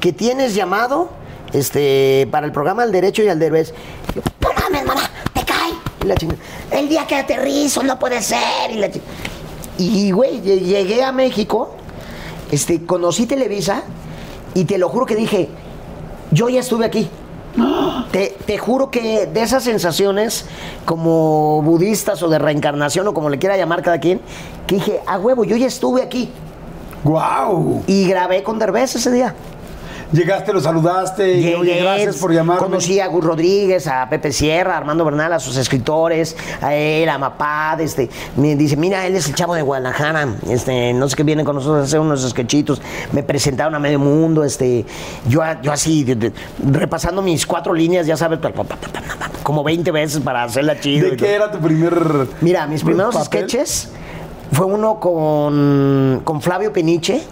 que 0.00 0.12
tienes 0.12 0.54
llamado 0.54 1.10
este, 1.52 2.28
para 2.30 2.46
el 2.46 2.52
programa 2.52 2.82
del 2.82 2.92
derecho 2.92 3.22
y 3.22 3.28
al 3.28 3.38
derbez. 3.38 3.72
No 4.40 4.48
mames, 4.60 4.84
mamá, 4.84 5.02
te 5.32 5.44
cae. 5.44 5.72
Y 6.02 6.06
la 6.06 6.14
chingada, 6.16 6.40
el 6.72 6.88
día 6.88 7.06
que 7.06 7.14
aterrizo 7.16 7.82
no 7.82 7.98
puede 7.98 8.20
ser. 8.20 8.70
Y, 8.70 8.74
la 8.74 8.90
y 9.78 10.10
güey, 10.10 10.40
lle- 10.42 10.60
llegué 10.60 11.02
a 11.02 11.12
México, 11.12 11.74
este, 12.50 12.84
conocí 12.84 13.26
Televisa 13.26 13.82
y 14.54 14.64
te 14.64 14.78
lo 14.78 14.88
juro 14.88 15.06
que 15.06 15.16
dije, 15.16 15.48
yo 16.30 16.48
ya 16.48 16.60
estuve 16.60 16.84
aquí. 16.84 17.08
Te, 18.10 18.34
te 18.46 18.56
juro 18.56 18.90
que 18.90 19.26
de 19.26 19.42
esas 19.42 19.64
sensaciones 19.64 20.46
como 20.86 21.60
budistas 21.62 22.22
o 22.22 22.28
de 22.28 22.38
reencarnación 22.38 23.06
o 23.08 23.14
como 23.14 23.28
le 23.28 23.38
quiera 23.38 23.56
llamar 23.56 23.82
cada 23.82 24.00
quien, 24.00 24.20
que 24.66 24.76
dije, 24.76 25.00
a 25.06 25.18
huevo, 25.18 25.44
yo 25.44 25.56
ya 25.56 25.66
estuve 25.66 26.02
aquí. 26.02 26.30
¡Guau! 27.04 27.82
Y 27.86 28.06
grabé 28.06 28.42
con 28.42 28.58
Derbez 28.58 28.94
ese 28.94 29.10
día. 29.10 29.34
Llegaste, 30.12 30.52
lo 30.52 30.60
saludaste. 30.60 31.32
y, 31.38 31.54
oye, 31.54 31.78
gracias 31.80 32.16
por 32.16 32.32
llamarme. 32.32 32.62
Conocí 32.62 33.00
a 33.00 33.06
Gus 33.06 33.24
Rodríguez, 33.24 33.86
a 33.86 34.08
Pepe 34.10 34.30
Sierra, 34.32 34.74
a 34.74 34.78
Armando 34.78 35.04
Bernal, 35.04 35.32
a 35.32 35.40
sus 35.40 35.56
escritores, 35.56 36.36
a 36.60 36.74
él, 36.74 37.08
a 37.08 37.16
Mapad, 37.18 37.80
este, 37.80 38.10
me 38.36 38.54
dice, 38.54 38.76
mira, 38.76 39.06
él 39.06 39.16
es 39.16 39.26
el 39.28 39.34
chavo 39.34 39.54
de 39.54 39.62
Guadalajara, 39.62 40.28
este, 40.50 40.92
no 40.92 41.08
sé 41.08 41.16
qué 41.16 41.22
viene 41.22 41.44
con 41.44 41.56
nosotros 41.56 41.80
a 41.80 41.84
hacer 41.84 42.00
unos 42.00 42.28
sketchitos. 42.28 42.82
Me 43.12 43.22
presentaron 43.22 43.74
a 43.74 43.78
medio 43.78 43.98
mundo, 43.98 44.44
este, 44.44 44.84
yo, 45.28 45.40
yo 45.62 45.72
así, 45.72 46.04
de- 46.04 46.14
de- 46.16 46.32
repasando 46.70 47.22
mis 47.22 47.46
cuatro 47.46 47.72
líneas, 47.72 48.06
ya 48.06 48.16
sabes, 48.16 48.38
como 49.42 49.64
20 49.64 49.90
veces 49.90 50.20
para 50.20 50.44
hacerla 50.44 50.78
chido. 50.78 51.06
¿De 51.10 51.16
qué 51.16 51.24
todo. 51.24 51.34
era 51.34 51.50
tu 51.50 51.58
primer. 51.58 52.26
Mira, 52.40 52.66
mis 52.66 52.84
primeros 52.84 53.14
papel? 53.14 53.48
sketches 53.48 53.88
fue 54.52 54.66
uno 54.66 55.00
con, 55.00 56.20
con 56.24 56.42
Flavio 56.42 56.72
Peniche, 56.72 57.22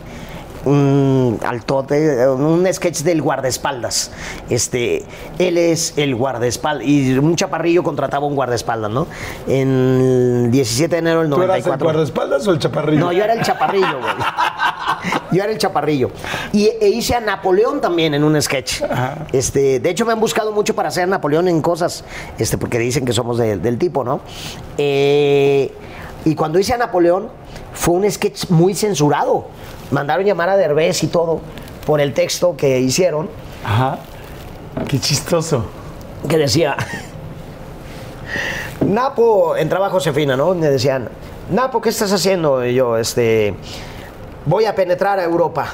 un 0.65 1.39
altote, 1.45 2.29
un 2.29 2.67
sketch 2.73 2.99
del 3.01 3.23
guardaespaldas. 3.23 4.11
Este, 4.49 5.05
él 5.39 5.57
es 5.59 5.95
el 5.97 6.15
guardaespaldas 6.15 6.87
y 6.87 7.17
un 7.19 7.37
chaparrillo 7.37 7.83
contrataba 7.83 8.27
un 8.27 8.35
guardaespaldas, 8.35 8.91
¿no? 8.91 9.07
En 9.47 10.45
el 10.47 10.51
17 10.51 10.91
de 10.95 10.99
enero 10.99 11.21
del 11.23 11.31
¿Tú 11.31 11.37
eras 11.43 11.57
el 11.59 11.63
94. 11.65 11.85
guardaespaldas 11.85 12.47
o 12.47 12.51
el 12.53 12.59
chaparrillo? 12.59 13.01
No, 13.01 13.13
yo 13.13 13.25
era 13.25 13.33
el 13.35 13.43
chaparrillo, 13.43 13.99
güey. 14.01 14.13
Yo 15.33 15.43
era 15.45 15.53
el 15.53 15.59
chaparrillo. 15.59 16.11
Y 16.53 16.67
e 16.81 16.89
hice 16.89 17.15
a 17.15 17.21
Napoleón 17.21 17.81
también 17.81 18.13
en 18.15 18.23
un 18.25 18.41
sketch. 18.43 18.83
Ajá. 18.83 19.27
Este, 19.33 19.79
de 19.81 19.89
hecho, 19.91 20.05
me 20.05 20.13
han 20.13 20.21
buscado 20.21 20.53
mucho 20.53 20.75
para 20.75 20.89
hacer 20.89 21.05
a 21.05 21.07
Napoleón 21.07 21.49
en 21.49 21.63
cosas, 21.63 22.05
este, 22.37 22.59
porque 22.59 22.79
dicen 22.79 23.05
que 23.07 23.13
somos 23.13 23.39
de- 23.39 23.57
del 23.57 23.79
tipo, 23.79 24.03
¿no? 24.05 24.21
Eh, 24.77 25.73
y 26.25 26.35
cuando 26.35 26.59
hice 26.59 26.75
a 26.75 26.77
Napoleón, 26.79 27.29
fue 27.73 27.95
un 27.95 28.11
sketch 28.11 28.51
muy 28.51 28.75
censurado. 28.75 29.47
Mandaron 29.91 30.25
llamar 30.25 30.49
a 30.49 30.57
Derbez 30.57 31.03
y 31.03 31.09
todo 31.09 31.41
por 31.87 32.01
el 32.01 32.13
texto 32.15 32.57
que 32.57 32.79
hicieron, 32.81 33.29
Ajá. 33.65 33.99
Qué 34.89 34.99
chistoso. 34.99 35.65
que 36.29 36.39
decía. 36.39 36.77
Napo, 38.81 39.57
entraba 39.57 39.91
Josefina, 39.91 40.37
¿no? 40.37 40.55
Me 40.55 40.69
decían, 40.69 41.09
Napo, 41.51 41.81
¿qué 41.81 41.89
estás 41.91 42.13
haciendo? 42.13 42.65
Y 42.65 42.75
yo, 42.75 42.97
este, 42.97 43.55
voy 44.47 44.65
a 44.65 44.75
penetrar 44.75 45.19
a 45.19 45.25
Europa. 45.25 45.67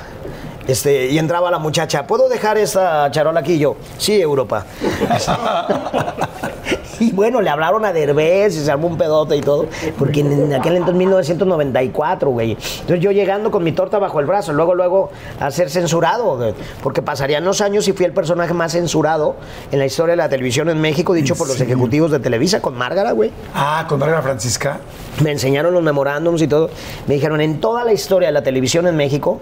Este, 0.66 1.06
y 1.06 1.18
entraba 1.18 1.50
la 1.50 1.58
muchacha, 1.58 2.06
¿puedo 2.06 2.28
dejar 2.28 2.58
esta 2.58 3.08
charola 3.12 3.40
aquí? 3.40 3.52
Y 3.54 3.58
yo, 3.60 3.76
sí, 3.98 4.20
Europa. 4.20 4.64
y 7.00 7.12
bueno, 7.12 7.40
le 7.40 7.50
hablaron 7.50 7.84
a 7.84 7.92
Derbez 7.92 8.56
y 8.56 8.64
se 8.64 8.70
armó 8.70 8.88
un 8.88 8.96
pedote 8.96 9.36
y 9.36 9.40
todo, 9.40 9.66
porque 9.98 10.20
en, 10.20 10.52
aquel 10.54 10.76
entonces, 10.76 10.96
1994, 10.96 12.30
güey. 12.30 12.52
Entonces 12.52 13.00
yo 13.00 13.10
llegando 13.12 13.50
con 13.50 13.62
mi 13.64 13.72
torta 13.72 13.98
bajo 13.98 14.20
el 14.20 14.26
brazo, 14.26 14.52
luego, 14.52 14.74
luego 14.74 15.10
a 15.40 15.50
ser 15.50 15.70
censurado, 15.70 16.36
güey, 16.36 16.54
porque 16.82 17.02
pasarían 17.02 17.44
los 17.44 17.60
años 17.60 17.86
y 17.88 17.92
fui 17.92 18.06
el 18.06 18.12
personaje 18.12 18.54
más 18.54 18.72
censurado 18.72 19.36
en 19.70 19.78
la 19.78 19.86
historia 19.86 20.12
de 20.12 20.16
la 20.16 20.28
televisión 20.28 20.68
en 20.68 20.80
México, 20.80 21.14
dicho 21.14 21.34
por 21.36 21.48
los 21.48 21.60
ejecutivos 21.60 22.10
de 22.10 22.20
Televisa, 22.20 22.60
con 22.60 22.76
Márgara, 22.76 23.12
güey. 23.12 23.30
Ah, 23.54 23.86
con 23.88 23.98
Margarita 23.98 24.22
Francisca. 24.22 24.80
Me 25.22 25.32
enseñaron 25.32 25.72
los 25.72 25.82
memorándums 25.82 26.42
y 26.42 26.48
todo. 26.48 26.70
Me 27.06 27.14
dijeron, 27.14 27.40
en 27.40 27.60
toda 27.60 27.84
la 27.84 27.92
historia 27.92 28.28
de 28.28 28.32
la 28.32 28.42
televisión 28.42 28.86
en 28.86 28.96
México, 28.96 29.40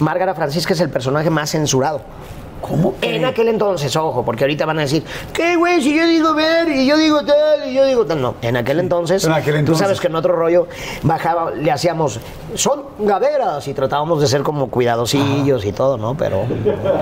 Márgara 0.00 0.34
Francisca 0.34 0.72
es 0.72 0.80
el 0.80 0.90
personaje 0.90 1.30
más 1.30 1.50
censurado. 1.50 2.00
¿Cómo? 2.60 2.94
En 3.02 3.24
aquel 3.24 3.48
entonces, 3.48 3.94
ojo, 3.96 4.24
porque 4.24 4.44
ahorita 4.44 4.66
van 4.66 4.78
a 4.78 4.82
decir, 4.82 5.02
¿qué, 5.32 5.56
güey? 5.56 5.80
Si 5.82 5.96
yo 5.96 6.06
digo 6.06 6.34
ver, 6.34 6.68
y 6.68 6.86
yo 6.86 6.96
digo 6.98 7.24
tal, 7.24 7.68
y 7.68 7.74
yo 7.74 7.84
digo 7.86 8.04
tal. 8.06 8.20
No, 8.20 8.34
en 8.42 8.56
aquel 8.56 8.80
entonces, 8.80 9.24
En 9.24 9.32
aquel 9.32 9.54
tú 9.54 9.58
entonces. 9.60 9.82
sabes 9.86 10.00
que 10.00 10.06
en 10.08 10.14
otro 10.14 10.34
rollo 10.34 10.66
bajaba, 11.02 11.50
le 11.52 11.70
hacíamos, 11.70 12.20
son 12.54 12.82
gaveras, 12.98 13.66
y 13.68 13.74
tratábamos 13.74 14.20
de 14.20 14.26
ser 14.26 14.42
como 14.42 14.68
cuidadosillos 14.70 15.64
y 15.64 15.72
todo, 15.72 15.96
¿no? 15.96 16.16
Pero 16.16 16.42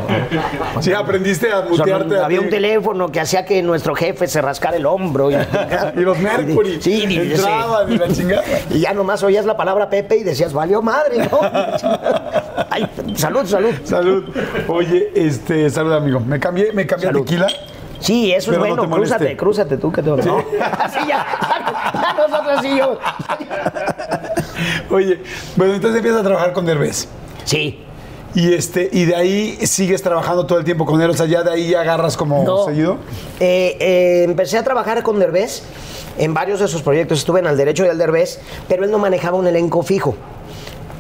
Sí, 0.81 0.93
aprendiste 0.93 1.51
a 1.53 1.63
mutearte. 1.63 2.19
a 2.19 2.25
había 2.27 2.41
un 2.41 2.51
teléfono 2.51 3.11
que 3.11 3.21
hacía 3.21 3.45
que 3.45 3.63
nuestro 3.63 3.95
jefe 3.95 4.27
se 4.27 4.41
rascara 4.41 4.77
el 4.77 4.87
hombro. 4.87 5.31
Y, 5.31 5.35
Y 5.97 6.01
los 6.01 6.19
Mercury. 6.19 6.81
Sí, 6.81 7.05
y- 7.09 7.17
entraban 7.33 7.93
y 7.93 7.99
la 7.99 8.09
chingada. 8.09 8.43
y 8.71 8.81
ya 8.81 8.93
nomás 8.93 9.23
oías 9.23 9.45
la 9.45 9.57
palabra 9.57 9.91
Pepe 9.91 10.17
y 10.19 10.23
decías, 10.23 10.53
valió 10.53 10.83
madre, 10.83 11.19
¿no? 11.31 11.41
Ay, 12.71 12.87
salud, 13.15 13.45
salud. 13.47 13.71
Salud. 13.85 14.25
Oye, 14.69 15.11
este, 15.15 15.48
salud, 15.71 15.93
amigo. 15.93 16.21
Me 16.21 16.39
cambié, 16.41 16.73
me 16.73 16.87
cambié 16.87 17.09
Salud. 17.09 17.25
tequila. 17.25 17.47
Sí, 18.01 18.33
eso 18.33 18.53
Pero 18.53 18.65
es 18.65 18.71
no 18.71 18.77
bueno. 18.77 18.91
moleste. 18.91 19.17
crúzate, 19.17 19.37
crúzate 19.37 19.77
tú 19.77 19.91
que 19.93 20.03
te 20.03 20.09
¿no? 20.11 20.17
Así 20.79 20.99
ya, 21.09 21.27
ya 21.95 22.15
nosotros 22.29 22.65
y 22.65 22.79
yo. 22.79 22.99
Oye, 24.91 25.21
bueno, 25.57 25.75
entonces 25.75 25.97
empiezas 25.99 26.21
a 26.21 26.25
trabajar 26.25 26.53
con 26.53 26.65
Derbez. 26.67 27.09
Sí. 27.45 27.81
Y 28.35 28.53
este, 28.53 28.89
y 28.93 29.05
de 29.07 29.17
ahí 29.17 29.59
sigues 29.67 30.03
trabajando 30.03 30.47
todo 30.47 30.59
el 30.59 30.65
tiempo 30.65 30.85
con 30.85 31.01
él. 31.01 31.11
O 31.11 31.15
sea, 31.15 31.27
ya 31.27 31.43
de 31.43 31.51
ahí 31.51 31.71
ya 31.71 31.81
agarras 31.81 32.17
como 32.17 32.45
No. 32.45 32.65
seguido. 32.67 32.99
Eh, 33.41 33.77
eh, 33.81 34.23
empecé 34.25 34.59
a 34.59 34.63
trabajar 34.65 35.03
con 35.03 35.19
Derbez 35.19 35.63
en 36.19 36.35
varios 36.35 36.61
de 36.61 36.69
sus 36.69 36.83
proyectos. 36.83 37.19
Estuve 37.19 37.41
en 37.41 37.47
Al 37.47 37.57
Derecho 37.57 37.85
y 37.85 37.89
Al 37.89 37.99
Derbez, 37.99 38.39
pero 38.69 38.85
él 38.85 38.91
no 38.91 38.99
manejaba 38.99 39.39
un 39.39 39.47
elenco 39.47 39.83
fijo. 39.83 40.15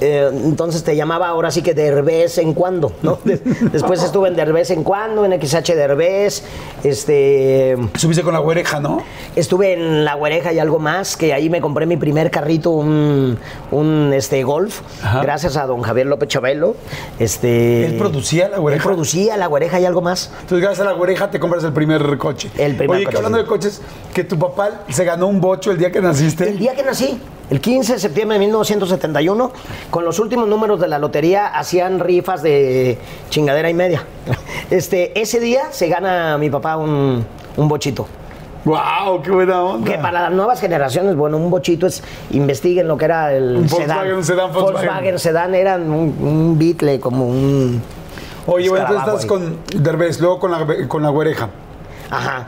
Eh, 0.00 0.30
entonces 0.32 0.82
te 0.84 0.96
llamaba 0.96 1.28
ahora 1.28 1.50
sí 1.50 1.62
que 1.62 1.74
de 1.74 2.02
vez 2.02 2.38
en 2.38 2.54
cuando, 2.54 2.92
¿no? 3.02 3.18
De- 3.24 3.36
después 3.72 4.02
estuve 4.02 4.28
en 4.28 4.36
de 4.36 4.44
vez 4.44 4.70
en 4.70 4.82
cuando, 4.84 5.24
en 5.24 5.32
XH 5.40 5.74
de 5.74 5.86
este... 6.84 7.76
Subiste 7.94 8.22
con 8.22 8.32
la 8.32 8.38
güereja, 8.38 8.80
¿no? 8.80 9.02
Estuve 9.36 9.72
en 9.74 10.04
La 10.04 10.14
Güereja 10.14 10.52
y 10.52 10.58
algo 10.58 10.78
más, 10.78 11.16
que 11.16 11.32
ahí 11.32 11.50
me 11.50 11.60
compré 11.60 11.86
mi 11.86 11.96
primer 11.96 12.30
carrito, 12.30 12.70
un, 12.70 13.38
un 13.70 14.12
este, 14.14 14.42
Golf, 14.44 14.80
Ajá. 15.02 15.22
gracias 15.22 15.56
a 15.56 15.66
don 15.66 15.82
Javier 15.82 16.06
López 16.06 16.28
Chabelo. 16.28 16.76
Este, 17.18 17.86
¿Él 17.86 17.96
producía 17.96 18.48
La 18.48 18.58
Güereja? 18.58 18.82
Él 18.82 18.86
producía 18.86 19.36
La 19.36 19.46
Güereja 19.46 19.80
y 19.80 19.84
algo 19.84 20.00
más. 20.00 20.30
Entonces, 20.42 20.60
gracias 20.60 20.86
a 20.86 20.90
la 20.90 20.96
güereja 20.96 21.30
te 21.30 21.38
compras 21.40 21.64
el 21.64 21.72
primer 21.72 22.16
coche. 22.18 22.50
El 22.56 22.76
primer 22.76 22.96
Oye, 22.98 23.04
coche, 23.04 23.16
hablando 23.18 23.38
sí. 23.38 23.44
de 23.44 23.48
coches, 23.48 23.80
que 24.14 24.24
tu 24.24 24.38
papá 24.38 24.84
se 24.88 25.04
ganó 25.04 25.26
un 25.26 25.40
bocho 25.40 25.70
el 25.70 25.78
día 25.78 25.90
que 25.90 26.00
naciste. 26.00 26.48
El 26.48 26.58
día 26.58 26.74
que 26.74 26.82
nací, 26.82 27.20
el 27.50 27.60
15 27.60 27.94
de 27.94 27.98
septiembre 27.98 28.38
de 28.38 28.40
1971, 28.40 29.52
con 29.90 30.04
los 30.04 30.18
últimos 30.18 30.48
números 30.48 30.80
de 30.80 30.88
la 30.88 30.98
lotería, 30.98 31.46
hacían 31.46 31.98
rifas 31.98 32.42
de 32.42 32.98
chingadera 33.30 33.70
y 33.70 33.74
media. 33.74 34.02
Este, 34.70 35.18
ese 35.18 35.40
día 35.40 35.68
se 35.70 35.88
gana 35.88 36.36
mi 36.36 36.50
papá 36.50 36.76
un, 36.76 37.24
un 37.56 37.68
bochito. 37.68 38.06
¡Wow! 38.66 39.22
¡Qué 39.22 39.30
buena 39.30 39.62
onda! 39.62 39.90
Que 39.90 39.98
para 39.98 40.24
las 40.24 40.32
nuevas 40.32 40.60
generaciones, 40.60 41.16
bueno, 41.16 41.38
un 41.38 41.48
bochito 41.48 41.86
es, 41.86 42.02
investiguen 42.32 42.86
lo 42.86 42.98
que 42.98 43.06
era 43.06 43.32
el. 43.32 43.64
Volkswagen, 43.64 44.14
un 44.14 44.24
sedán 44.24 44.52
Volkswagen. 44.52 44.74
Volkswagen 44.74 45.18
sedán 45.18 45.54
eran 45.54 45.90
un, 45.90 46.58
un 46.58 47.00
como 47.00 47.28
un... 47.28 47.82
Oye, 48.46 48.68
bueno, 48.68 48.86
entonces 48.88 49.08
estás 49.08 49.26
con 49.26 49.58
Derbez, 49.74 50.20
luego 50.20 50.38
con 50.38 50.50
la, 50.50 50.66
con 50.86 51.02
la 51.02 51.08
güereja. 51.08 51.48
Aja. 52.10 52.46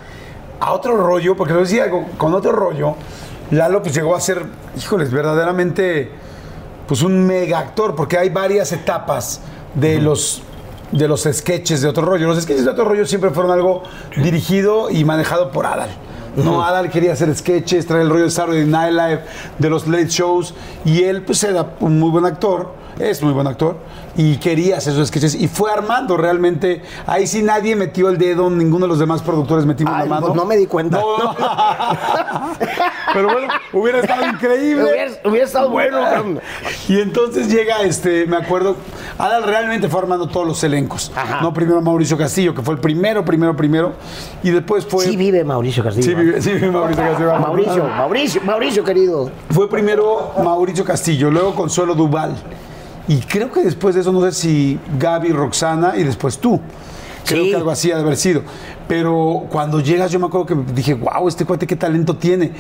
A 0.61 0.73
otro 0.73 0.95
rollo, 0.99 1.37
porque 1.37 1.55
lo 1.55 1.61
decía 1.61 1.87
con 2.19 2.35
otro 2.35 2.53
rollo, 2.53 2.97
Lalo 3.51 3.83
pues 3.83 3.95
llegó 3.95 4.15
a 4.15 4.21
ser, 4.21 4.45
híjoles, 4.77 5.11
verdaderamente, 5.11 6.11
pues 6.87 7.03
un 7.03 7.27
mega 7.27 7.59
actor, 7.59 7.95
porque 7.95 8.19
hay 8.19 8.31
varias 8.31 8.73
etapas 8.73 9.41
de 9.75 10.01
los 10.01 10.43
de 10.93 11.07
los 11.07 11.23
sketches 11.23 11.83
de 11.83 11.89
otro 11.89 12.05
rollo. 12.05 12.27
Los 12.27 12.43
sketches 12.43 12.65
de 12.65 12.71
otro 12.71 12.85
rollo 12.85 13.07
siempre 13.07 13.31
fueron 13.31 13.53
algo 13.53 13.83
dirigido 14.17 14.91
y 14.91 15.05
manejado 15.05 15.53
por 15.53 15.67
Adal. 15.67 15.91
No, 16.37 16.65
Adal 16.65 16.91
quería 16.91 17.13
hacer 17.13 17.35
sketches, 17.35 17.87
traer 17.87 18.03
el 18.03 18.11
rollo 18.11 18.25
de 18.25 18.31
Saturday 18.31 18.65
Night 18.65 18.93
Live, 18.93 19.21
de 19.59 19.71
los 19.71 19.89
late 19.89 20.09
shows, 20.09 20.55
y 20.85 21.03
él 21.03 21.23
pues 21.23 21.43
era 21.43 21.75
un 21.81 21.99
muy 21.99 22.11
buen 22.11 22.25
actor, 22.25 22.73
es 23.01 23.21
muy 23.23 23.33
buen 23.33 23.49
actor, 23.49 23.79
y 24.17 24.37
quería 24.39 24.77
hacer 24.79 24.93
esos 24.93 25.09
sketches, 25.09 25.35
y 25.35 25.47
fue 25.49 25.71
armando 25.71 26.17
realmente, 26.17 26.83
ahí 27.07 27.27
sí 27.27 27.43
nadie 27.43 27.77
metió 27.77 28.09
el 28.09 28.19
dedo, 28.19 28.51
ninguno 28.51 28.87
de 28.87 28.89
los 28.89 28.99
demás 28.99 29.23
productores 29.23 29.65
metimos 29.67 29.93
Ay, 29.97 30.03
la 30.09 30.15
mano. 30.15 30.27
pues 30.27 30.37
no 30.37 30.45
me 30.45 30.57
di 30.57 30.67
cuenta. 30.67 31.01
No, 31.01 31.19
no. 31.19 31.37
Pero 33.13 33.29
bueno, 33.33 33.49
hubiera 33.73 34.01
estado 34.01 34.27
increíble. 34.29 34.83
Hubiera- 34.85 35.13
hubiera 35.25 35.47
estado 35.47 35.71
bueno, 35.71 36.01
cabrón. 36.03 36.41
Y 36.89 37.01
entonces 37.01 37.49
llega, 37.49 37.83
este, 37.83 38.27
me 38.27 38.37
acuerdo, 38.37 38.77
Adal 39.19 39.43
realmente 39.45 39.89
fue 39.89 40.01
armando 40.01 40.29
todos 40.29 40.47
los 40.47 40.63
elencos. 40.65 41.11
Ajá. 41.17 41.41
No 41.41 41.53
primero 41.53 41.81
Mauricio 41.83 42.17
Castillo, 42.17 42.55
que 42.55 42.63
fue 42.63 42.75
el 42.75 42.81
primero, 42.81 43.25
primero, 43.25 43.57
primero. 43.57 43.95
Y 44.43 44.51
después 44.51 44.87
fue. 44.87 45.05
Sí 45.05 45.17
vive 45.17 45.45
Mauricio 45.45 45.83
Castillo. 45.83 46.05
Sí 46.07 46.15
vive, 46.15 46.41
sí 46.41 46.53
vive 46.53 46.71
Mauricio 46.71 47.03
Castillo. 47.05 47.39
Mauricio, 47.39 47.85
Mauricio, 47.85 48.41
Mauricio, 48.45 48.85
querido. 48.85 49.31
Fue 49.51 49.69
primero 49.69 50.33
Mauricio 50.43 50.85
Castillo, 50.85 51.31
luego 51.31 51.55
Consuelo 51.55 51.95
Duval. 51.95 52.37
Y 53.11 53.19
creo 53.23 53.51
que 53.51 53.61
después 53.63 53.97
de 53.97 54.03
eso, 54.03 54.13
no 54.13 54.21
sé 54.23 54.31
si 54.31 54.79
Gaby, 54.97 55.31
Roxana 55.31 55.95
y 55.97 56.05
después 56.05 56.39
tú. 56.39 56.61
Creo 57.27 57.43
Sí. 57.45 57.51
que 57.51 57.57
algo 57.57 57.71
así 57.73 57.91
ha 57.91 57.97
de 57.97 58.03
haber 58.03 58.17
sido. 58.17 58.43
Pero 58.87 59.47
cuando 59.51 59.81
llegas, 59.81 60.13
yo 60.13 60.21
me 60.21 60.27
acuerdo 60.27 60.47
que 60.47 60.55
dije, 60.75 60.95
wow, 60.95 61.27
este 61.27 61.45
cuate 61.45 61.67
qué 61.67 61.75
talento 61.75 62.17
tiene. 62.17 62.53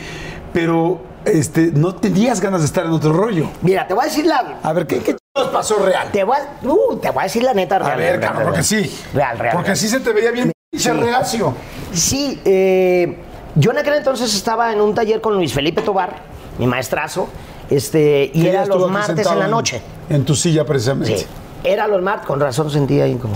Pero 0.52 1.00
este, 1.24 1.70
no 1.72 1.94
tenías 1.94 2.40
ganas 2.40 2.62
de 2.62 2.66
estar 2.66 2.84
en 2.84 2.90
otro 2.90 3.12
rollo. 3.12 3.48
Mira, 3.62 3.86
te 3.86 3.94
voy 3.94 4.02
a 4.04 4.08
decir 4.08 4.26
la. 4.26 4.58
A 4.60 4.72
ver, 4.72 4.88
¿qué, 4.88 4.98
qué 4.98 5.16
nos 5.36 5.48
pasó 5.50 5.76
real? 5.84 6.08
Te 6.10 6.24
voy 6.24 6.36
a, 6.36 6.66
uh, 6.66 6.96
te 6.96 7.10
voy 7.10 7.20
a 7.20 7.22
decir 7.24 7.44
la 7.44 7.54
neta 7.54 7.78
real. 7.78 7.92
A 7.92 7.96
ver, 7.96 8.06
real, 8.18 8.20
cabrón, 8.20 8.36
real, 8.38 8.52
porque 8.54 8.68
real. 8.68 8.84
sí. 8.88 8.98
Real, 9.14 9.38
real. 9.38 9.54
Porque 9.54 9.76
sí 9.76 9.88
se 9.88 10.00
te 10.00 10.12
veía 10.12 10.32
bien 10.32 10.50
pinche 10.72 10.92
reacio. 10.92 11.54
Sí, 11.92 12.40
eh, 12.44 13.18
yo 13.54 13.70
en 13.70 13.78
aquel 13.78 13.94
entonces 13.94 14.34
estaba 14.34 14.72
en 14.72 14.80
un 14.80 14.94
taller 14.96 15.20
con 15.20 15.34
Luis 15.36 15.52
Felipe 15.54 15.80
Tobar, 15.82 16.16
mi 16.58 16.66
maestrazo, 16.66 17.28
este, 17.70 18.30
y 18.34 18.46
era 18.46 18.66
los 18.66 18.90
martes 18.90 19.26
en 19.26 19.38
la 19.38 19.48
noche. 19.48 19.80
En 20.08 20.24
tu 20.24 20.34
silla, 20.34 20.64
precisamente. 20.64 21.18
Sí. 21.18 21.26
Era 21.62 21.86
los 21.86 22.00
martes, 22.00 22.26
con 22.26 22.40
razón 22.40 22.70
sentía 22.70 23.04
ahí 23.04 23.14
como. 23.16 23.34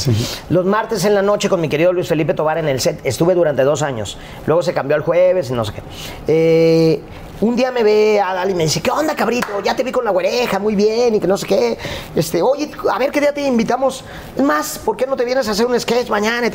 Los 0.49 0.64
martes 0.64 1.05
en 1.05 1.14
la 1.14 1.22
noche 1.22 1.49
con 1.49 1.61
mi 1.61 1.68
querido 1.68 1.93
Luis 1.93 2.09
Felipe 2.09 2.32
Tobar 2.32 2.57
en 2.59 2.68
el 2.68 2.80
set. 2.80 3.01
Estuve 3.05 3.35
durante 3.35 3.62
dos 3.64 3.82
años. 3.82 4.16
Luego 4.47 4.62
se 4.62 4.72
cambió 4.72 4.97
al 4.97 5.03
jueves 5.03 5.51
y 5.51 5.53
no 5.53 5.64
sé 5.64 5.72
qué. 5.74 5.82
Eh, 6.26 7.03
un 7.43 7.55
día 7.55 7.70
me 7.70 7.82
ve 7.82 8.20
Adal 8.20 8.51
y 8.51 8.55
me 8.55 8.64
dice, 8.64 8.80
¿qué 8.80 8.91
onda, 8.91 9.14
cabrito? 9.14 9.49
Ya 9.62 9.76
te 9.76 9.82
vi 9.82 9.93
con 9.93 10.05
la 10.05 10.11
güereja, 10.11 10.59
muy 10.59 10.74
bien, 10.74 11.14
y 11.16 11.20
que 11.20 11.26
no 11.26 11.37
sé 11.37 11.47
qué. 11.47 11.78
Este, 12.16 12.41
oye, 12.41 12.70
a 12.91 12.99
ver 12.99 13.11
qué 13.11 13.20
día 13.20 13.35
te 13.35 13.47
invitamos. 13.47 14.05
Es 14.35 14.43
más, 14.43 14.78
¿por 14.78 14.97
qué 14.97 15.07
no 15.07 15.16
te 15.16 15.24
vienes 15.26 15.47
a 15.49 15.51
hacer 15.51 15.66
un 15.66 15.78
sketch 15.78 16.09
mañana? 16.09 16.49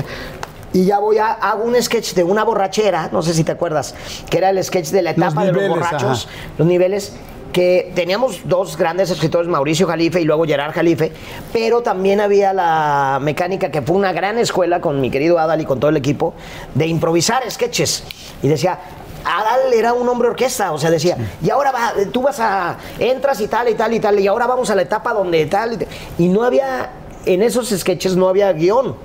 Y 0.74 0.86
ya 0.86 1.00
voy 1.00 1.18
a 1.20 1.34
hago 1.34 1.64
un 1.64 1.82
sketch 1.82 2.14
de 2.14 2.24
una 2.24 2.44
borrachera, 2.44 3.10
no 3.12 3.22
sé 3.22 3.34
si 3.34 3.44
te 3.44 3.52
acuerdas, 3.52 3.94
que 4.30 4.38
era 4.38 4.50
el 4.50 4.64
sketch 4.64 4.90
de 4.90 5.02
la 5.02 5.12
Los 5.12 5.18
etapa 5.18 5.46
de 5.46 5.52
los 5.52 5.68
borrachos 5.68 6.28
ajá. 6.28 6.38
los 6.58 6.68
niveles 6.68 7.14
que 7.52 7.92
teníamos 7.96 8.42
dos 8.46 8.78
grandes 8.78 9.10
escritores, 9.10 9.48
Mauricio 9.48 9.88
Jalife 9.88 10.22
y 10.22 10.24
luego 10.24 10.46
Gerard 10.46 10.74
Jalife, 10.74 11.12
pero 11.52 11.82
también 11.82 12.22
había 12.22 12.54
la 12.54 13.20
mecánica 13.22 13.72
que 13.72 13.82
fue 13.82 13.96
una 13.96 14.14
gran 14.14 14.38
escuela 14.38 14.82
con 14.82 15.02
mi 15.02 15.10
querido 15.10 15.40
Adal 15.40 15.62
y 15.62 15.66
con 15.66 15.80
todo 15.80 15.90
el 15.90 15.98
equipo 15.98 16.34
de 16.76 16.88
improvisar 16.88 17.50
sketches. 17.50 18.04
Y 18.44 18.48
decía, 18.48 18.80
Adal 19.26 19.74
era 19.74 19.94
un 19.94 20.08
hombre 20.08 20.30
orquesta, 20.30 20.72
o 20.72 20.78
sea, 20.78 20.92
decía, 20.92 21.18
y 21.44 21.50
ahora 21.50 21.72
va, 21.72 21.94
tú 22.12 22.22
vas 22.22 22.40
a, 22.40 22.78
entras 23.00 23.42
y 23.42 23.48
tal 23.48 23.70
y 23.70 23.74
tal 23.74 23.94
y 23.94 24.00
tal, 24.00 24.20
y 24.20 24.28
ahora 24.28 24.48
vamos 24.48 24.70
a 24.70 24.76
la 24.76 24.84
etapa 24.84 25.14
donde 25.14 25.46
tal 25.48 25.74
y 25.74 25.78
tal. 25.78 25.88
Y 26.18 26.28
no 26.28 26.44
había, 26.44 26.92
en 27.26 27.42
esos 27.42 27.70
sketches 27.70 28.16
no 28.16 28.28
había 28.30 28.52
guion, 28.54 28.96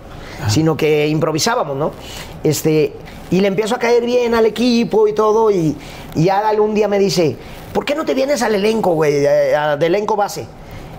sino 0.48 0.76
que 0.76 1.08
improvisábamos, 1.08 1.76
¿no? 1.76 1.92
Este, 2.42 2.92
y 3.30 3.40
le 3.40 3.48
empiezo 3.48 3.74
a 3.74 3.78
caer 3.78 4.04
bien 4.04 4.34
al 4.34 4.46
equipo 4.46 5.08
y 5.08 5.14
todo, 5.14 5.50
y, 5.50 5.76
y 6.14 6.28
Adal 6.28 6.60
un 6.60 6.74
día 6.74 6.88
me 6.88 6.98
dice, 6.98 7.36
¿por 7.74 7.84
qué 7.84 7.94
no 7.94 8.06
te 8.06 8.14
vienes 8.14 8.40
al 8.42 8.54
elenco, 8.54 8.94
güey, 8.94 9.26
eh, 9.26 9.54
a- 9.54 9.76
de 9.76 9.86
elenco 9.86 10.16
base? 10.16 10.46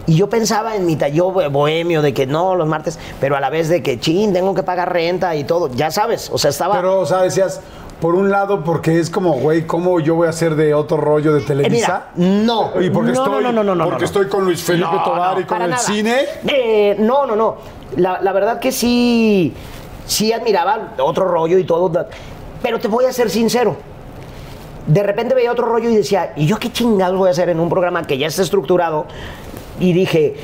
Y 0.06 0.16
yo 0.18 0.30
pensaba 0.30 0.76
en 0.76 0.86
mi 0.86 0.96
yo 1.12 1.32
bohemio 1.32 2.04
de 2.04 2.14
que 2.14 2.28
no, 2.28 2.54
los 2.54 2.68
martes, 2.68 3.00
pero 3.20 3.36
a 3.36 3.40
la 3.40 3.50
vez 3.50 3.70
de 3.70 3.82
que, 3.82 4.00
chin, 4.00 4.32
tengo 4.34 4.54
que 4.54 4.62
pagar 4.62 4.94
renta 4.94 5.36
y 5.36 5.44
todo, 5.46 5.72
ya 5.74 5.90
sabes, 5.90 6.30
o 6.32 6.38
sea, 6.38 6.52
estaba... 6.52 6.76
Pero, 6.76 7.00
o 7.00 7.06
sea, 7.08 7.24
decías, 7.24 7.60
por 8.00 8.14
un 8.14 8.30
lado, 8.30 8.64
porque 8.64 9.00
es 9.00 9.10
como, 9.10 9.34
güey, 9.40 9.66
¿cómo 9.66 10.00
yo 10.00 10.14
voy 10.14 10.28
a 10.28 10.30
hacer 10.30 10.56
de 10.56 10.76
otro 10.76 10.98
rollo 10.98 11.34
de 11.34 11.40
Eh, 11.42 11.46
Televisa? 11.48 12.08
mira, 12.18 12.44
no. 12.44 12.72
Y 12.80 12.92
porque 12.92 13.14
no, 13.14 13.24
estoy, 13.24 13.44
no, 13.46 13.52
no, 13.52 13.64
no, 13.64 13.74
no, 13.74 13.84
porque 13.86 14.02
no. 14.02 14.06
estoy 14.06 14.28
con 14.28 14.44
Luis 14.46 14.62
Felipe 14.62 14.88
No, 14.92 15.02
Tobar 15.04 15.40
y 15.42 15.46
con 15.46 15.62
el 15.64 15.70
nada. 15.72 15.82
cine. 15.82 16.18
Eh, 16.46 16.98
no, 17.00 17.26
no, 17.26 17.36
no. 17.36 17.56
La, 17.96 18.20
la 18.22 18.32
verdad 18.34 18.60
que 18.60 18.72
sí, 18.72 19.54
sí 20.06 20.32
admiraba 20.34 20.94
otro 21.00 21.26
rollo 21.28 21.58
y 21.58 21.64
todo. 21.64 22.06
Pero 22.62 22.80
te 22.80 22.88
voy 22.90 23.06
a 23.06 23.14
ser 23.14 23.30
sincero. 23.32 23.76
De 24.88 25.02
repente 25.04 25.34
veía 25.34 25.52
otro 25.52 25.66
rollo 25.66 25.90
y 25.90 25.96
decía, 25.96 26.34
¿y 26.36 26.46
yo 26.46 26.58
qué 26.60 26.72
chingados 26.72 27.18
voy 27.18 27.28
a 27.30 27.32
hacer 27.32 27.50
en 27.50 27.60
un 27.60 27.70
programa 27.70 28.06
que 28.06 28.18
ya 28.18 28.28
está 28.28 28.44
estructurado? 28.44 29.06
Y 29.80 29.94
dije, 29.94 30.36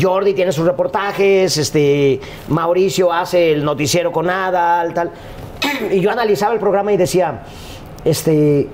Jordi 0.00 0.32
tiene 0.32 0.52
sus 0.52 0.64
reportajes, 0.64 1.56
este, 1.56 2.20
Mauricio 2.48 3.12
hace 3.12 3.52
el 3.52 3.64
noticiero 3.64 4.12
con 4.12 4.30
Adal, 4.30 4.94
tal. 4.94 5.10
Y 5.90 6.00
yo 6.00 6.10
analizaba 6.10 6.54
el 6.54 6.60
programa 6.60 6.92
y 6.92 6.96
decía, 6.96 7.42
este, 8.04 8.68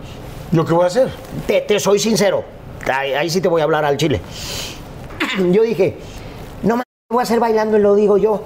Lo 0.53 0.65
que 0.65 0.75
voy 0.75 0.85
a 0.85 0.87
hacer. 0.89 1.09
te, 1.47 1.63
te 1.63 1.81
soy 1.81 1.99
sincero, 1.99 2.45
ahí, 2.93 3.15
ahí 3.15 3.31
sí 3.31 3.41
te 3.41 3.49
voy 3.49 3.63
a 3.63 3.65
hablar 3.65 3.85
al 3.85 3.97
chile. 3.97 4.21
Yo 5.51 5.63
dije, 5.63 5.97
no 6.63 6.77
me 6.77 6.83
voy 7.11 7.21
a 7.21 7.23
hacer 7.23 7.41
bailando 7.41 7.77
y 7.79 7.81
lo 7.81 7.95
digo 7.95 8.17
yo. 8.19 8.43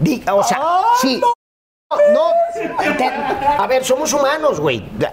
Di- 0.00 0.22
o 0.30 0.42
sea, 0.42 0.60
sí. 1.00 1.18
No, 1.20 1.32
te- 2.96 3.12
a 3.58 3.66
ver, 3.66 3.84
somos 3.84 4.12
humanos, 4.12 4.60
güey. 4.60 4.80
De, 4.98 5.08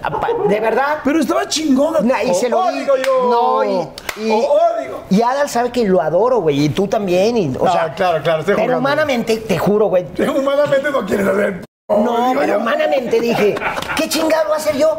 de 0.49 0.59
verdad. 0.59 0.99
Pero 1.03 1.19
estaba 1.19 1.47
chingón. 1.47 2.09
Y 2.25 2.33
se 2.33 2.49
lo 2.49 2.59
oh, 2.59 2.71
di- 2.71 2.79
digo 2.79 2.95
yo. 2.97 3.29
No, 3.29 3.63
y, 3.63 3.87
y, 4.25 4.31
Oh, 4.31 4.47
oh, 4.53 4.81
digo. 4.81 5.03
y 5.09 5.21
Adal 5.21 5.49
sabe 5.49 5.71
que 5.71 5.83
lo 5.85 6.01
adoro, 6.01 6.39
güey. 6.41 6.65
Y 6.65 6.69
tú 6.69 6.87
también. 6.87 7.35
Y, 7.37 7.47
o 7.57 7.65
No, 7.65 7.71
sea, 7.71 7.93
claro, 7.93 8.21
claro, 8.23 8.39
estoy 8.39 8.55
Pero 8.55 8.65
jugando. 8.67 8.79
humanamente, 8.79 9.37
te 9.37 9.57
juro, 9.57 9.87
güey. 9.87 10.05
Humanamente 10.37 10.91
no 10.91 11.05
quieres 11.05 11.27
hacer. 11.27 11.65
No, 11.89 12.31
pero 12.33 12.53
yo. 12.53 12.57
humanamente 12.59 13.19
dije, 13.19 13.55
¿qué 13.95 14.07
chingado 14.09 14.45
voy 14.45 14.53
a 14.53 14.57
hacer 14.57 14.77
yo? 14.77 14.97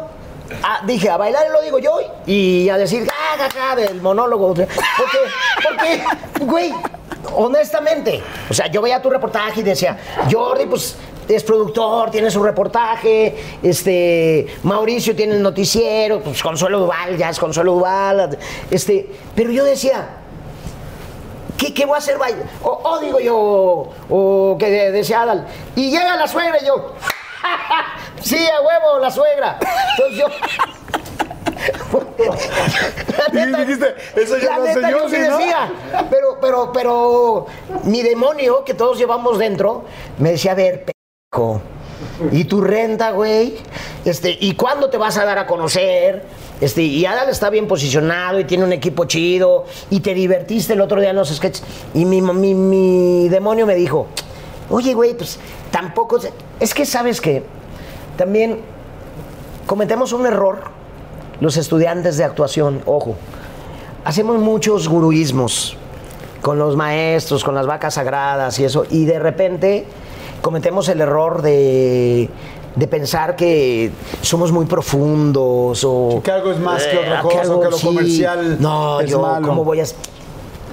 Ah, 0.63 0.81
dije, 0.85 1.09
a 1.09 1.17
bailar 1.17 1.47
lo 1.51 1.59
digo 1.61 1.79
yo 1.79 1.97
y 2.27 2.69
a 2.69 2.77
decir, 2.77 3.07
ja, 3.09 3.49
ja, 3.49 3.75
del 3.75 3.99
monólogo. 4.01 4.49
Porque, 4.49 4.67
porque, 5.63 6.03
güey, 6.45 6.71
honestamente, 7.33 8.21
o 8.49 8.53
sea, 8.53 8.67
yo 8.67 8.81
veía 8.81 9.01
tu 9.01 9.09
reportaje 9.09 9.61
y 9.61 9.63
decía, 9.63 9.97
Jordi, 10.31 10.65
pues 10.67 10.95
es 11.27 11.43
productor, 11.43 12.11
tiene 12.11 12.29
su 12.29 12.43
reportaje, 12.43 13.35
este, 13.63 14.47
Mauricio 14.63 15.15
tiene 15.15 15.35
el 15.35 15.41
noticiero, 15.41 16.21
pues 16.21 16.41
Consuelo 16.41 16.79
Duval, 16.79 17.17
ya 17.17 17.29
es 17.29 17.39
Consuelo 17.39 17.73
Duval, 17.73 18.37
este, 18.69 19.09
pero 19.35 19.51
yo 19.51 19.63
decía, 19.63 20.07
¿Qué, 21.57 21.73
qué 21.73 21.85
voy 21.85 21.95
a 21.95 21.99
hacer? 21.99 22.17
O, 22.63 22.81
o 22.83 22.99
digo 22.99 23.19
yo, 23.19 23.89
o 24.09 24.57
que 24.59 24.69
de- 24.69 24.91
decía 24.91 25.21
Adal. 25.21 25.47
Y 25.75 25.89
llega 25.89 26.17
la 26.17 26.27
suegra 26.27 26.57
y 26.61 26.65
yo, 26.65 26.93
sí, 28.21 28.35
a 28.35 28.61
huevo, 28.61 28.99
la 28.99 29.09
suegra. 29.09 29.57
Entonces 29.97 30.19
yo, 30.19 30.27
Y 33.33 33.55
dijiste, 33.55 33.95
eso 34.15 34.37
ya 34.37 34.57
la 34.57 34.65
neta, 34.65 34.91
yo, 34.91 35.09
decía. 35.09 35.71
Pero, 36.09 36.37
pero, 36.41 36.71
pero, 36.73 37.45
mi 37.83 38.01
demonio 38.01 38.63
que 38.63 38.73
todos 38.73 38.97
llevamos 38.97 39.39
dentro 39.39 39.85
me 40.17 40.31
decía, 40.31 40.51
a 40.51 40.55
ver, 40.55 40.85
¿y 42.31 42.43
tu 42.45 42.61
renta, 42.61 43.11
güey? 43.11 43.55
Este, 44.03 44.37
¿y 44.39 44.53
cuándo 44.53 44.89
te 44.89 44.97
vas 44.97 45.17
a 45.17 45.25
dar 45.25 45.37
a 45.37 45.47
conocer? 45.47 46.25
Este, 46.61 46.83
y 46.83 47.05
Adal 47.05 47.29
está 47.29 47.49
bien 47.49 47.67
posicionado 47.67 48.39
y 48.39 48.45
tiene 48.45 48.63
un 48.63 48.73
equipo 48.73 49.05
chido 49.05 49.65
y 49.89 49.99
te 49.99 50.13
divertiste 50.13 50.73
el 50.73 50.81
otro 50.81 51.01
día 51.01 51.09
en 51.09 51.15
los 51.15 51.29
sketches. 51.29 51.63
Y 51.93 52.05
mi, 52.05 52.21
mi, 52.21 52.53
mi 52.53 53.29
demonio 53.29 53.65
me 53.65 53.75
dijo, 53.75 54.07
oye, 54.69 54.93
güey, 54.93 55.15
pues 55.15 55.39
tampoco... 55.71 56.19
Es 56.59 56.73
que 56.73 56.85
sabes 56.85 57.19
que 57.19 57.43
también 58.17 58.59
cometemos 59.65 60.13
un 60.13 60.25
error 60.25 60.75
los 61.41 61.57
estudiantes 61.57 62.17
de 62.17 62.23
actuación, 62.23 62.81
ojo. 62.85 63.15
Hacemos 64.05 64.39
muchos 64.39 64.87
guruismos 64.87 65.75
con 66.41 66.59
los 66.59 66.75
maestros, 66.75 67.43
con 67.43 67.55
las 67.55 67.65
vacas 67.65 67.95
sagradas 67.95 68.59
y 68.59 68.65
eso, 68.65 68.85
y 68.89 69.05
de 69.05 69.19
repente 69.19 69.85
cometemos 70.45 70.87
el 70.89 71.01
error 71.01 71.41
de, 71.41 72.29
de 72.75 72.87
pensar 72.87 73.35
que 73.35 73.89
somos 74.21 74.51
muy 74.51 74.65
profundos 74.67 75.83
o... 75.83 76.21
Que 76.23 76.29
algo 76.29 76.51
es 76.51 76.59
más 76.59 76.83
que 76.85 76.99
otra 76.99 77.17
eh, 77.19 77.23
cosa, 77.23 77.41
algo- 77.41 77.61
que 77.61 77.69
lo 77.71 77.79
comercial 77.79 78.57
No, 78.61 78.99
es 79.01 79.09
yo, 79.09 79.19
malo. 79.21 79.47
¿cómo 79.47 79.63
voy 79.63 79.79
a...? 79.81 79.85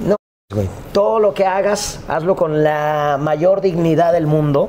No, 0.07 0.17
güey. 0.55 0.69
Todo 0.93 1.21
lo 1.21 1.33
que 1.33 1.47
hagas, 1.47 2.01
hazlo 2.07 2.37
con 2.37 2.63
la 2.63 3.17
mayor 3.19 3.63
dignidad 3.63 4.13
del 4.13 4.27
mundo 4.27 4.69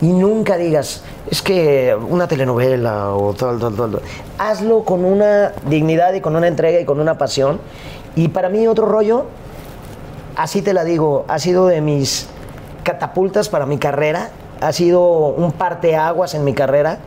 y 0.00 0.06
nunca 0.08 0.56
digas, 0.56 1.04
es 1.30 1.40
que 1.40 1.96
una 2.08 2.26
telenovela 2.26 3.14
o 3.14 3.34
tal, 3.34 3.60
tal, 3.60 3.76
tal. 3.76 3.92
tal". 3.92 4.02
Hazlo 4.38 4.82
con 4.82 5.04
una 5.04 5.52
dignidad 5.68 6.12
y 6.14 6.20
con 6.20 6.34
una 6.34 6.48
entrega 6.48 6.80
y 6.80 6.84
con 6.84 6.98
una 6.98 7.16
pasión. 7.18 7.60
Y 8.16 8.26
para 8.28 8.48
mí 8.48 8.66
otro 8.66 8.86
rollo, 8.86 9.26
así 10.34 10.60
te 10.60 10.72
la 10.74 10.82
digo, 10.82 11.24
ha 11.28 11.38
sido 11.38 11.66
de 11.68 11.80
mis 11.80 12.26
catapultas 12.84 13.48
para 13.48 13.66
mi 13.66 13.78
carrera, 13.78 14.30
ha 14.60 14.72
sido 14.72 15.02
un 15.02 15.50
parteaguas 15.52 16.34
en 16.34 16.44
mi 16.44 16.54
carrera, 16.54 16.98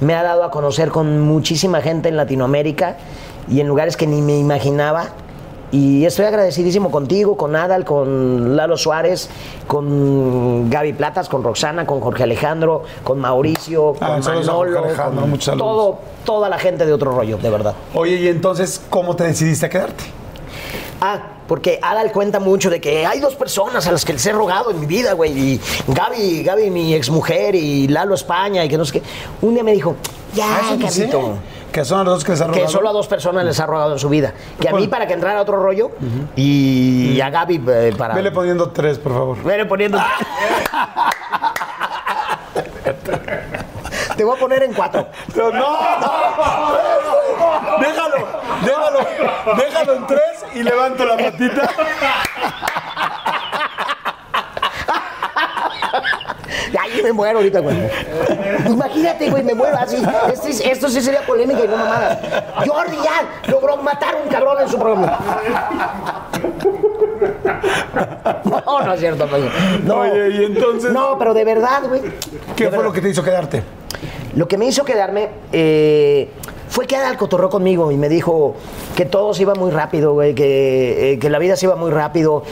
me 0.00 0.14
ha 0.14 0.22
dado 0.22 0.44
a 0.44 0.50
conocer 0.50 0.88
con 0.90 1.20
muchísima 1.20 1.82
gente 1.82 2.08
en 2.08 2.16
Latinoamérica 2.16 2.96
y 3.48 3.60
en 3.60 3.68
lugares 3.68 3.96
que 3.96 4.06
ni 4.06 4.22
me 4.22 4.38
imaginaba. 4.38 5.08
Y 5.70 6.04
estoy 6.04 6.26
agradecidísimo 6.26 6.92
contigo, 6.92 7.36
con 7.36 7.56
Adal, 7.56 7.84
con 7.84 8.54
Lalo 8.56 8.76
Suárez, 8.76 9.28
con 9.66 10.70
Gaby 10.70 10.92
Platas, 10.92 11.28
con 11.28 11.42
Roxana, 11.42 11.84
con 11.84 12.00
Jorge 12.00 12.22
Alejandro, 12.22 12.84
con 13.02 13.18
Mauricio, 13.18 13.94
Ah, 14.00 14.20
con 14.22 14.36
Manolo, 14.36 14.84
Alejandro, 14.84 15.26
con 15.26 15.58
todo, 15.58 15.98
toda 16.24 16.48
la 16.48 16.58
gente 16.58 16.86
de 16.86 16.92
otro 16.92 17.10
rollo, 17.12 17.38
de 17.38 17.50
verdad. 17.50 17.74
Oye, 17.92 18.14
y 18.16 18.28
entonces, 18.28 18.80
¿cómo 18.88 19.16
te 19.16 19.24
decidiste 19.24 19.66
a 19.66 19.68
quedarte? 19.68 20.04
Ah, 21.00 21.33
porque 21.46 21.78
Adal 21.82 22.10
cuenta 22.12 22.40
mucho 22.40 22.70
de 22.70 22.80
que 22.80 23.06
hay 23.06 23.20
dos 23.20 23.34
personas 23.34 23.86
a 23.86 23.92
las 23.92 24.04
que 24.04 24.12
les 24.12 24.24
he 24.26 24.32
rogado 24.32 24.70
en 24.70 24.80
mi 24.80 24.86
vida, 24.86 25.12
güey. 25.12 25.32
Y 25.32 25.60
Gaby, 25.88 26.42
Gaby, 26.42 26.70
mi 26.70 26.94
exmujer, 26.94 27.54
y 27.54 27.88
Lalo 27.88 28.14
España, 28.14 28.64
y 28.64 28.68
que 28.68 28.78
no 28.78 28.84
sé 28.84 28.92
qué. 29.00 29.02
Un 29.42 29.54
día 29.54 29.62
me 29.64 29.72
dijo, 29.72 29.96
ya, 30.34 30.46
Ah. 30.62 30.76
Gabito. 30.78 31.38
Que 31.72 31.84
son 31.84 32.04
los 32.04 32.14
dos 32.14 32.24
que 32.24 32.30
les 32.32 32.40
ha 32.40 32.44
Que 32.46 32.52
robado. 32.60 32.68
solo 32.68 32.88
a 32.88 32.92
dos 32.92 33.08
personas 33.08 33.44
les 33.44 33.58
ha 33.58 33.66
rogado 33.66 33.94
en 33.94 33.98
su 33.98 34.08
vida. 34.08 34.32
Que 34.60 34.68
a 34.68 34.72
mí 34.72 34.86
para 34.86 35.08
que 35.08 35.14
entrara 35.14 35.40
otro 35.40 35.60
rollo 35.60 35.90
y 36.36 37.20
a 37.20 37.30
Gaby 37.30 37.60
eh, 37.66 37.92
para... 37.98 38.14
Vele 38.14 38.30
poniendo 38.30 38.70
tres, 38.70 38.96
por 38.98 39.12
favor. 39.12 39.42
Vele 39.42 39.66
poniendo... 39.66 39.98
Te 44.16 44.22
voy 44.22 44.36
a 44.36 44.40
poner 44.40 44.62
en 44.62 44.72
cuatro. 44.72 45.08
No, 45.34 45.50
no, 45.50 45.76
Déjalo, 47.80 47.80
déjalo, 47.80 48.23
déjalo 49.56 49.94
en 49.94 50.06
tres 50.06 50.44
y 50.54 50.62
levanto 50.62 51.04
la 51.04 51.16
patita. 51.16 51.70
Ay, 56.80 57.02
me 57.02 57.12
muero 57.12 57.38
ahorita, 57.38 57.60
güey. 57.60 57.76
Imagínate, 58.66 59.30
güey, 59.30 59.42
me 59.42 59.54
muero 59.54 59.76
así. 59.78 59.96
Este 60.32 60.50
es- 60.50 60.60
esto 60.60 60.88
sí 60.88 61.00
sería 61.00 61.22
polémica 61.22 61.64
y 61.64 61.68
no 61.68 61.76
mamada. 61.76 62.20
Jordi 62.66 62.96
ya 63.02 63.50
logró 63.50 63.76
matar 63.78 64.14
a 64.14 64.18
un 64.18 64.28
cabrón 64.28 64.60
en 64.62 64.68
su 64.68 64.78
programa. 64.78 65.18
No, 68.44 68.80
no 68.84 68.92
es 68.92 69.00
cierto, 69.00 69.28
güey. 69.28 69.44
No. 69.84 69.98
Oye, 70.00 70.30
y 70.30 70.44
entonces- 70.44 70.92
No, 70.92 71.16
pero 71.18 71.32
de 71.34 71.44
verdad, 71.44 71.82
güey. 71.88 72.02
¿Qué 72.02 72.08
De 72.08 72.70
fue 72.70 72.70
verdad. 72.70 72.84
lo 72.84 72.92
que 72.92 73.00
te 73.00 73.08
hizo 73.08 73.22
quedarte? 73.22 73.62
Lo 74.34 74.48
que 74.48 74.58
me 74.58 74.66
hizo 74.66 74.84
quedarme 74.84 75.28
eh, 75.52 76.28
fue 76.68 76.86
que 76.86 76.96
Adal 76.96 77.16
cotorró 77.16 77.50
conmigo 77.50 77.90
y 77.92 77.96
me 77.96 78.08
dijo 78.08 78.54
que 78.96 79.04
todo 79.04 79.34
se 79.34 79.42
iba 79.42 79.54
muy 79.54 79.70
rápido, 79.70 80.12
güey, 80.12 80.34
que, 80.34 81.12
eh, 81.12 81.18
que 81.18 81.30
la 81.30 81.38
vida 81.38 81.56
se 81.56 81.66
iba 81.66 81.76
muy 81.76 81.90
rápido, 81.90 82.42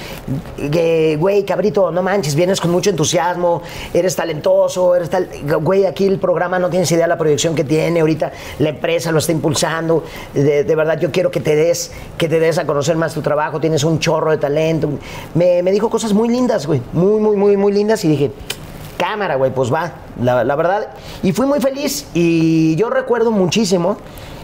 que, 0.71 1.17
güey, 1.19 1.45
cabrito, 1.45 1.91
no 1.91 2.03
manches, 2.03 2.35
vienes 2.35 2.61
con 2.61 2.71
mucho 2.71 2.91
entusiasmo, 2.91 3.63
eres 3.93 4.15
talentoso, 4.17 4.95
eres 4.95 5.11
tal... 5.11 5.29
Güey, 5.61 5.87
aquí 5.87 6.07
el 6.07 6.19
programa 6.19 6.59
no 6.59 6.71
tienes 6.71 6.91
idea 6.93 7.05
de 7.05 7.09
la 7.09 7.19
proyección 7.19 7.55
que 7.55 7.65
tiene, 7.65 8.01
ahorita 8.01 8.33
la 8.59 8.69
empresa 8.71 9.13
lo 9.13 9.19
está 9.19 9.33
impulsando, 9.33 10.05
de, 10.35 10.65
de 10.65 10.77
verdad 10.77 10.99
yo 11.01 11.11
quiero 11.11 11.31
que 11.31 11.41
te 11.41 11.57
des, 11.57 11.93
que 12.19 12.29
te 12.29 12.39
des 12.39 12.59
a 12.59 12.67
conocer 12.67 12.97
más 12.97 13.15
tu 13.15 13.23
trabajo, 13.23 13.61
tienes 13.61 13.85
un 13.85 13.99
chorro 13.99 14.31
de 14.31 14.39
talento. 14.39 14.89
Me, 15.35 15.63
me 15.63 15.73
dijo 15.73 15.91
cosas 15.91 16.13
muy 16.13 16.29
lindas, 16.29 16.67
güey, 16.67 16.83
muy, 16.93 17.21
muy, 17.21 17.37
muy, 17.37 17.57
muy 17.57 17.73
lindas 17.73 18.05
y 18.05 18.09
dije, 18.09 18.31
cámara, 19.03 19.35
güey, 19.35 19.51
pues 19.53 19.73
va, 19.73 19.93
la, 20.21 20.45
la 20.45 20.55
verdad. 20.55 20.89
Y 21.25 21.33
fui 21.33 21.47
muy 21.47 21.61
feliz 21.61 22.07
y 22.15 22.77
yo 22.77 22.89
recuerdo 22.89 23.33
muchísimo 23.33 23.97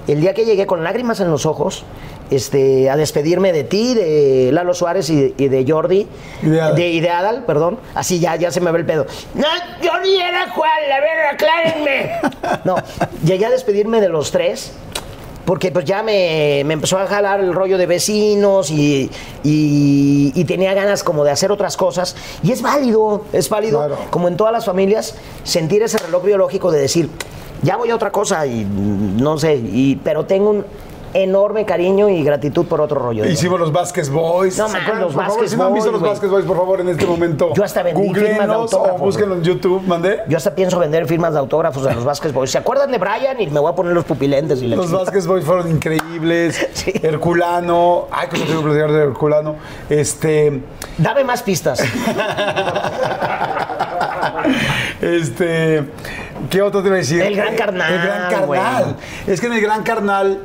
el 0.08 0.20
día 0.20 0.34
que 0.34 0.44
llegué 0.44 0.66
con 0.66 0.82
lágrimas 0.82 1.20
en 1.20 1.30
los 1.30 1.46
ojos 1.46 1.84
este, 2.30 2.90
a 2.90 2.96
despedirme 2.96 3.52
de 3.52 3.64
ti, 3.64 3.94
de 3.94 4.50
Lalo 4.52 4.74
Suárez 4.74 5.08
y, 5.10 5.34
y 5.38 5.48
de 5.48 5.64
Jordi. 5.70 6.06
Y 6.42 6.46
de 6.48 6.60
Adal. 6.60 6.78
y 6.80 7.00
de 7.00 7.10
Adal, 7.10 7.44
perdón. 7.44 7.78
Así 7.94 8.18
ya, 8.18 8.36
ya 8.36 8.50
se 8.50 8.60
me 8.60 8.70
ve 8.72 8.80
el 8.80 8.86
pedo. 8.86 9.06
No, 9.34 9.46
Jordi 9.82 10.16
era 10.16 10.50
Juan, 10.50 10.70
a 10.92 11.00
ver, 11.00 11.26
aclárenme. 11.32 12.10
No, 12.64 12.76
llegué 13.24 13.46
a 13.46 13.50
despedirme 13.50 14.00
de 14.00 14.08
los 14.08 14.30
tres. 14.30 14.72
Porque 15.48 15.72
pues 15.72 15.86
ya 15.86 16.02
me, 16.02 16.62
me 16.66 16.74
empezó 16.74 16.98
a 16.98 17.06
jalar 17.06 17.40
el 17.40 17.54
rollo 17.54 17.78
de 17.78 17.86
vecinos 17.86 18.70
y, 18.70 19.10
y- 19.42 20.30
y 20.34 20.44
tenía 20.44 20.74
ganas 20.74 21.02
como 21.02 21.24
de 21.24 21.30
hacer 21.30 21.50
otras 21.50 21.74
cosas. 21.78 22.14
Y 22.42 22.52
es 22.52 22.60
válido, 22.60 23.24
es 23.32 23.48
válido, 23.48 23.78
Claro. 23.78 23.96
como 24.10 24.28
en 24.28 24.36
todas 24.36 24.52
las 24.52 24.66
familias, 24.66 25.14
sentir 25.44 25.82
ese 25.82 25.96
reloj 25.96 26.22
biológico 26.22 26.70
de 26.70 26.80
decir, 26.80 27.08
ya 27.62 27.78
voy 27.78 27.88
a 27.88 27.94
otra 27.94 28.12
cosa 28.12 28.44
y 28.46 28.62
no 28.66 29.38
sé, 29.38 29.54
y, 29.56 29.96
pero 30.04 30.26
tengo 30.26 30.50
un 30.50 30.66
enorme 31.14 31.64
cariño 31.64 32.08
y 32.08 32.22
gratitud 32.22 32.66
por 32.66 32.80
otro 32.80 33.00
rollo. 33.00 33.24
Hicimos 33.24 33.58
los 33.58 33.72
Vasquez 33.72 34.10
Boys. 34.10 34.58
No, 34.58 34.68
¿Se 34.68 34.80
man, 34.80 35.00
los 35.00 35.14
por 35.14 35.24
favor, 35.24 35.48
si 35.48 35.56
no 35.56 35.64
han 35.66 35.74
visto 35.74 35.90
los. 35.90 36.00
Vasquez 36.00 36.30
Boys, 36.30 36.44
por 36.44 36.56
favor, 36.56 36.80
en 36.80 36.88
este 36.88 37.06
momento. 37.06 37.52
Yo 37.54 37.64
hasta 37.64 37.82
vendí 37.82 38.12
firmas 38.14 38.46
de 38.46 38.54
autógrafos, 38.54 39.00
o 39.00 39.04
búsquenlo 39.04 39.34
en 39.36 39.42
YouTube, 39.42 39.82
mandé. 39.86 40.20
Yo 40.28 40.36
hasta 40.36 40.54
pienso 40.54 40.78
vender 40.78 41.06
firmas 41.06 41.32
de 41.32 41.38
autógrafos 41.38 41.84
de 41.84 41.94
los 41.94 42.04
Vázquez 42.04 42.32
Boys. 42.32 42.50
¿Se 42.50 42.58
acuerdan 42.58 42.90
de 42.90 42.98
Brian? 42.98 43.40
Y 43.40 43.46
me 43.48 43.60
voy 43.60 43.72
a 43.72 43.74
poner 43.74 43.92
los 43.92 44.04
pupilentes 44.04 44.62
y 44.62 44.68
la 44.68 44.76
Los 44.76 44.86
chingada. 44.86 45.04
Vasquez 45.04 45.26
Boys 45.26 45.44
fueron 45.44 45.70
increíbles. 45.70 46.66
Sí. 46.78 46.92
Herculano. 47.02 48.06
Ay, 48.10 48.28
cómo 48.30 48.44
tengo 48.44 48.60
que 48.60 48.66
platicar 48.66 48.92
de 48.92 49.02
Herculano. 49.02 49.56
Este. 49.88 50.62
Dame 50.98 51.24
más 51.24 51.42
pistas. 51.42 51.82
Este. 55.00 55.84
¿Qué 56.50 56.62
otro 56.62 56.82
te 56.82 56.88
iba 56.88 56.96
a 56.96 56.98
decir? 56.98 57.22
El 57.22 57.36
Gran 57.36 57.56
Carnal, 57.56 57.92
El 57.92 58.02
Gran 58.02 58.30
Carnal. 58.30 58.96
Es 59.26 59.40
que 59.40 59.46
en 59.46 59.52
el 59.54 59.60
Gran 59.60 59.82
Carnal. 59.82 60.38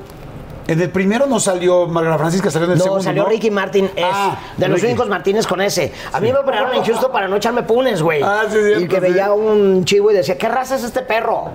En 0.65 0.79
el 0.81 0.89
primero 0.89 1.25
no 1.27 1.39
salió 1.39 1.87
Margarita 1.87 2.17
Francisca, 2.19 2.49
salió 2.49 2.67
en 2.67 2.71
el 2.73 2.77
No, 2.77 2.83
segundo. 2.85 3.03
salió 3.03 3.23
¿no? 3.23 3.29
Ricky 3.29 3.51
Martin 3.51 3.85
S. 3.95 4.01
Ah, 4.01 4.39
de 4.57 4.67
los 4.69 4.75
Ricky. 4.79 4.87
únicos 4.93 5.09
Martínez 5.09 5.45
con 5.45 5.61
S. 5.61 5.91
A 6.13 6.19
mí 6.21 6.31
me 6.31 6.39
operaron 6.39 6.73
en 6.73 6.83
Houston 6.83 7.11
para 7.11 7.27
no 7.27 7.35
echarme 7.35 7.63
punes, 7.63 8.01
güey. 8.01 8.21
Ah, 8.23 8.43
sí, 8.49 8.57
cierto, 8.61 8.79
Y 8.81 8.87
que 8.87 8.95
sí. 8.95 9.01
veía 9.01 9.33
un 9.33 9.83
chivo 9.83 10.11
y 10.11 10.13
decía, 10.15 10.37
¿qué 10.37 10.47
raza 10.47 10.75
es 10.75 10.83
este 10.83 11.01
perro? 11.01 11.49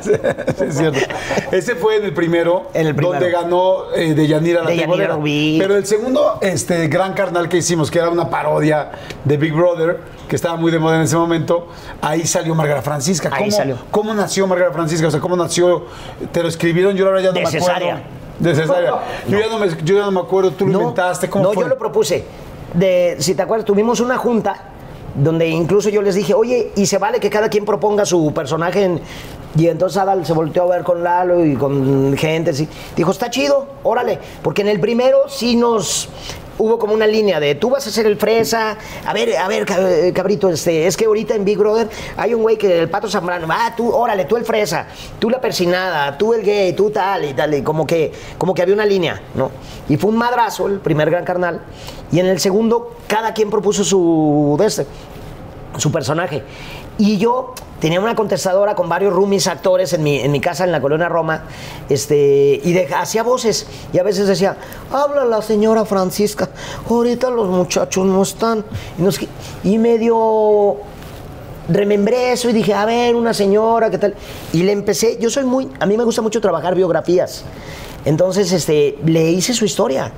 Sí, 0.00 0.10
es 0.64 0.76
cierto. 0.76 0.98
Ese 1.50 1.74
fue 1.74 1.96
en 1.96 2.04
el 2.04 2.14
primero, 2.14 2.70
En 2.72 2.86
el 2.86 2.94
primero. 2.94 3.14
donde 3.18 3.30
ganó 3.32 3.92
eh, 3.94 4.14
de 4.14 4.26
Yanira 4.28 4.62
la. 4.62 4.70
Pero 4.70 5.76
el 5.76 5.86
segundo, 5.86 6.38
este 6.40 6.88
gran 6.88 7.14
carnal 7.14 7.48
que 7.48 7.56
hicimos, 7.58 7.90
que 7.90 7.98
era 7.98 8.10
una 8.10 8.30
parodia 8.30 8.90
de 9.24 9.36
Big 9.36 9.52
Brother, 9.52 9.98
que 10.30 10.36
estaba 10.36 10.54
muy 10.56 10.70
de 10.70 10.78
moda 10.78 10.94
en 10.94 11.02
ese 11.02 11.16
momento, 11.16 11.66
ahí 12.00 12.24
salió 12.24 12.54
Margarita 12.54 12.82
Francisca. 12.82 13.28
Ahí 13.32 13.46
¿Cómo, 13.46 13.56
salió. 13.56 13.76
¿Cómo 13.90 14.14
nació 14.14 14.46
Margarita 14.46 14.72
Francisca? 14.74 15.08
O 15.08 15.10
sea, 15.10 15.18
¿cómo 15.18 15.36
nació? 15.36 15.86
¿Te 16.30 16.40
lo 16.40 16.48
escribieron? 16.48 16.94
Yo 16.94 17.08
ahora 17.08 17.20
ya 17.20 17.26
no 17.28 17.32
De 17.34 17.40
me 17.42 17.48
acuerdo. 17.48 17.64
De 18.38 18.54
cesárea. 18.54 19.02
Yo, 19.28 19.38
ya 19.40 19.48
no 19.48 19.58
me, 19.58 19.68
yo 19.82 19.96
ya 19.96 20.02
no 20.02 20.12
me 20.12 20.20
acuerdo, 20.20 20.52
tú 20.52 20.66
lo 20.68 20.72
No, 20.72 20.80
inventaste, 20.82 21.28
¿cómo 21.28 21.44
no, 21.46 21.52
fue? 21.52 21.64
yo 21.64 21.68
lo 21.68 21.76
propuse. 21.76 22.24
De, 22.74 23.16
si 23.18 23.34
te 23.34 23.42
acuerdas, 23.42 23.66
tuvimos 23.66 23.98
una 23.98 24.16
junta 24.18 24.54
donde 25.16 25.48
incluso 25.48 25.88
yo 25.88 26.00
les 26.00 26.14
dije, 26.14 26.32
oye, 26.32 26.70
y 26.76 26.86
se 26.86 26.98
vale 26.98 27.18
que 27.18 27.28
cada 27.28 27.48
quien 27.48 27.64
proponga 27.64 28.06
su 28.06 28.32
personaje. 28.32 28.84
en-". 28.84 29.00
Y 29.58 29.66
entonces 29.66 29.98
Adal 29.98 30.24
se 30.24 30.32
volteó 30.32 30.62
a 30.62 30.76
ver 30.76 30.84
con 30.84 31.02
Lalo 31.02 31.44
y 31.44 31.56
con 31.56 32.16
gente 32.16 32.50
así. 32.50 32.68
Dijo, 32.94 33.10
está 33.10 33.30
chido, 33.30 33.66
órale. 33.82 34.20
Porque 34.42 34.62
en 34.62 34.68
el 34.68 34.78
primero 34.78 35.28
sí 35.28 35.56
nos 35.56 36.08
hubo 36.60 36.78
como 36.78 36.94
una 36.94 37.06
línea 37.06 37.40
de 37.40 37.54
tú 37.54 37.70
vas 37.70 37.86
a 37.86 37.90
ser 37.90 38.06
el 38.06 38.16
fresa. 38.16 38.76
A 39.04 39.12
ver, 39.12 39.36
a 39.36 39.48
ver, 39.48 39.66
cab- 39.66 40.12
cabrito, 40.12 40.48
este, 40.50 40.86
es 40.86 40.96
que 40.96 41.06
ahorita 41.06 41.34
en 41.34 41.44
Big 41.44 41.58
Brother 41.58 41.88
hay 42.16 42.34
un 42.34 42.42
güey 42.42 42.56
que 42.56 42.80
el 42.80 42.88
pato 42.90 43.08
Zambrano, 43.08 43.46
ah, 43.50 43.72
tú, 43.76 43.90
órale, 43.90 44.24
tú 44.26 44.36
el 44.36 44.44
fresa, 44.44 44.86
tú 45.18 45.30
la 45.30 45.40
persinada, 45.40 46.16
tú 46.18 46.34
el 46.34 46.42
gay, 46.42 46.72
tú 46.74 46.90
tal 46.90 47.24
y 47.24 47.34
tal, 47.34 47.54
y 47.54 47.62
como 47.62 47.86
que, 47.86 48.12
como 48.38 48.54
que 48.54 48.62
había 48.62 48.74
una 48.74 48.86
línea, 48.86 49.20
¿no? 49.34 49.50
Y 49.88 49.96
fue 49.96 50.10
un 50.10 50.16
madrazo 50.18 50.66
el 50.66 50.78
primer 50.80 51.10
gran 51.10 51.24
carnal. 51.24 51.62
Y 52.12 52.20
en 52.20 52.26
el 52.26 52.38
segundo, 52.40 52.96
cada 53.08 53.32
quien 53.34 53.50
propuso 53.50 53.82
su 53.84 54.58
este, 54.64 54.86
su 55.76 55.90
personaje. 55.90 56.42
Y 56.98 57.16
yo 57.18 57.54
tenía 57.80 57.98
una 58.00 58.14
contestadora 58.14 58.74
con 58.74 58.88
varios 58.88 59.12
roomies 59.12 59.46
actores 59.46 59.92
en 59.92 60.02
mi, 60.02 60.20
en 60.20 60.30
mi 60.30 60.40
casa 60.40 60.64
en 60.64 60.72
la 60.72 60.80
colonia 60.80 61.08
Roma, 61.08 61.44
este, 61.88 62.60
y 62.62 62.78
hacía 62.94 63.22
voces. 63.22 63.66
Y 63.92 63.98
a 63.98 64.02
veces 64.02 64.26
decía, 64.28 64.56
habla 64.92 65.24
la 65.24 65.42
señora 65.42 65.84
Francisca, 65.84 66.48
ahorita 66.88 67.30
los 67.30 67.48
muchachos 67.48 68.04
no 68.06 68.22
están. 68.22 68.64
Y, 68.98 69.02
nos- 69.02 69.20
y 69.64 69.78
medio 69.78 70.76
remembré 71.68 72.32
eso 72.32 72.50
y 72.50 72.52
dije, 72.52 72.74
a 72.74 72.84
ver, 72.84 73.14
una 73.14 73.32
señora, 73.32 73.90
¿qué 73.90 73.98
tal? 73.98 74.14
Y 74.52 74.62
le 74.62 74.72
empecé, 74.72 75.18
yo 75.20 75.30
soy 75.30 75.44
muy, 75.44 75.68
a 75.78 75.86
mí 75.86 75.96
me 75.96 76.04
gusta 76.04 76.20
mucho 76.22 76.40
trabajar 76.40 76.74
biografías. 76.74 77.44
Entonces, 78.04 78.50
este, 78.52 78.98
le 79.04 79.30
hice 79.30 79.52
su 79.54 79.64
historia. 79.64 80.10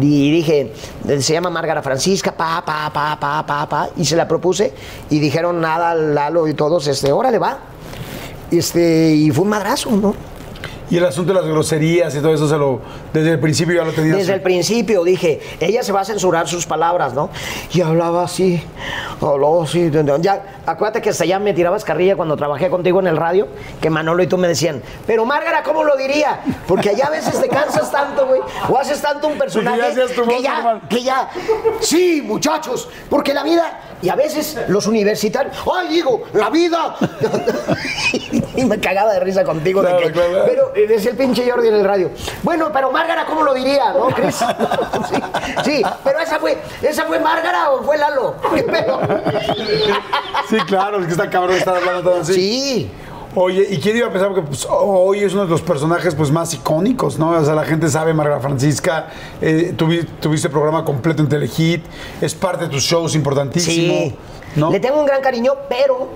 Y 0.00 0.30
dije, 0.32 0.72
se 1.20 1.32
llama 1.32 1.50
Márgara 1.50 1.82
Francisca, 1.82 2.32
pa, 2.32 2.64
pa, 2.64 2.90
pa, 2.92 3.16
pa, 3.18 3.46
pa, 3.46 3.68
pa. 3.68 3.88
Y 3.96 4.04
se 4.04 4.16
la 4.16 4.26
propuse 4.26 4.72
y 5.10 5.20
dijeron 5.20 5.60
nada, 5.60 5.94
Lalo 5.94 6.48
y 6.48 6.54
todos, 6.54 6.86
este, 6.88 7.12
órale, 7.12 7.38
va. 7.38 7.58
Este, 8.50 9.14
y 9.14 9.30
fue 9.30 9.44
un 9.44 9.50
madrazo, 9.50 9.90
¿no? 9.90 10.14
Y 10.90 10.98
el 10.98 11.04
asunto 11.04 11.32
de 11.32 11.40
las 11.40 11.48
groserías 11.48 12.14
y 12.14 12.18
todo 12.18 12.34
eso, 12.34 12.48
se 12.48 12.56
lo, 12.56 12.80
desde 13.12 13.32
el 13.32 13.40
principio 13.40 13.74
ya 13.74 13.84
lo 13.84 13.92
tenías. 13.92 14.18
Desde 14.18 14.34
el 14.34 14.42
principio 14.42 15.02
dije, 15.02 15.40
ella 15.60 15.82
se 15.82 15.92
va 15.92 16.00
a 16.02 16.04
censurar 16.04 16.46
sus 16.46 16.66
palabras, 16.66 17.14
¿no? 17.14 17.30
Y 17.72 17.80
hablaba 17.80 18.24
así, 18.24 18.62
hablaba 19.20 19.64
así. 19.64 19.90
Ya, 20.20 20.60
acuérdate 20.66 21.00
que 21.00 21.10
hasta 21.10 21.24
ya 21.24 21.38
me 21.38 21.54
tirabas 21.54 21.84
carrilla 21.84 22.16
cuando 22.16 22.36
trabajé 22.36 22.68
contigo 22.68 23.00
en 23.00 23.06
el 23.06 23.16
radio, 23.16 23.48
que 23.80 23.88
Manolo 23.88 24.22
y 24.22 24.26
tú 24.26 24.36
me 24.36 24.46
decían, 24.46 24.82
pero 25.06 25.24
Márgara, 25.24 25.62
¿cómo 25.62 25.84
lo 25.84 25.96
diría? 25.96 26.40
Porque 26.68 26.90
allá 26.90 27.06
a 27.06 27.10
veces 27.10 27.40
te 27.40 27.48
cansas 27.48 27.90
tanto, 27.90 28.26
güey, 28.26 28.40
o 28.68 28.78
haces 28.78 29.00
tanto 29.00 29.28
un 29.28 29.38
personaje 29.38 29.78
ya 29.78 30.06
que 30.06 30.20
voz 30.20 30.42
ya, 30.42 30.54
normal. 30.54 30.82
que 30.88 31.02
ya, 31.02 31.30
sí, 31.80 32.22
muchachos, 32.22 32.88
porque 33.08 33.32
la 33.32 33.42
vida, 33.42 33.80
y 34.02 34.08
a 34.10 34.16
veces 34.16 34.58
los 34.68 34.86
universitarios, 34.86 35.56
ay, 35.74 35.88
digo, 35.88 36.24
la 36.34 36.50
vida. 36.50 36.96
y 38.56 38.64
me 38.64 38.78
cagaba 38.78 39.12
de 39.14 39.20
risa 39.20 39.44
contigo. 39.44 39.82
de 39.82 39.96
que- 39.96 40.12
claro. 40.12 40.44
Pero 40.46 40.73
decía 40.88 41.10
el 41.12 41.16
pinche 41.16 41.48
Jordi 41.50 41.68
en 41.68 41.74
el 41.74 41.84
radio. 41.84 42.10
Bueno, 42.42 42.70
pero 42.72 42.90
Márgara, 42.90 43.24
¿cómo 43.26 43.42
lo 43.42 43.54
diría? 43.54 43.92
¿No, 43.92 44.06
Cris? 44.08 44.36
sí, 45.08 45.22
sí, 45.64 45.82
pero 46.02 46.18
esa 46.20 46.38
fue, 46.38 46.58
¿esa 46.82 47.04
fue 47.04 47.18
Márgara 47.20 47.70
o 47.70 47.82
fue 47.82 47.96
Lalo? 47.96 48.34
¿Qué 48.54 48.62
pedo? 48.62 49.00
Sí, 50.48 50.56
claro, 50.66 51.00
es 51.00 51.06
que 51.06 51.12
está 51.12 51.30
cabrón 51.30 51.56
estar 51.56 51.76
hablando 51.76 52.02
todo 52.10 52.20
así. 52.20 52.34
Sí. 52.34 52.90
Oye, 53.36 53.66
¿y 53.68 53.78
quién 53.80 53.96
iba 53.96 54.06
a 54.06 54.10
pensar? 54.12 54.28
Porque 54.28 54.42
pues, 54.46 54.64
hoy 54.70 55.24
es 55.24 55.32
uno 55.32 55.42
de 55.44 55.48
los 55.50 55.60
personajes 55.62 56.14
pues, 56.14 56.30
más 56.30 56.54
icónicos, 56.54 57.18
¿no? 57.18 57.30
O 57.30 57.44
sea, 57.44 57.54
la 57.54 57.64
gente 57.64 57.88
sabe, 57.88 58.14
Margarita 58.14 58.40
Francisca, 58.46 59.06
eh, 59.40 59.74
tuvi- 59.76 60.06
tuviste 60.20 60.48
programa 60.48 60.84
completo 60.84 61.20
en 61.22 61.28
Telehit, 61.28 61.84
es 62.20 62.32
parte 62.34 62.64
de 62.66 62.70
tus 62.70 62.84
shows 62.84 63.16
importantísimo, 63.16 63.92
Sí. 63.94 64.16
¿no? 64.54 64.70
Le 64.70 64.78
tengo 64.78 65.00
un 65.00 65.06
gran 65.06 65.20
cariño, 65.20 65.52
pero 65.68 66.10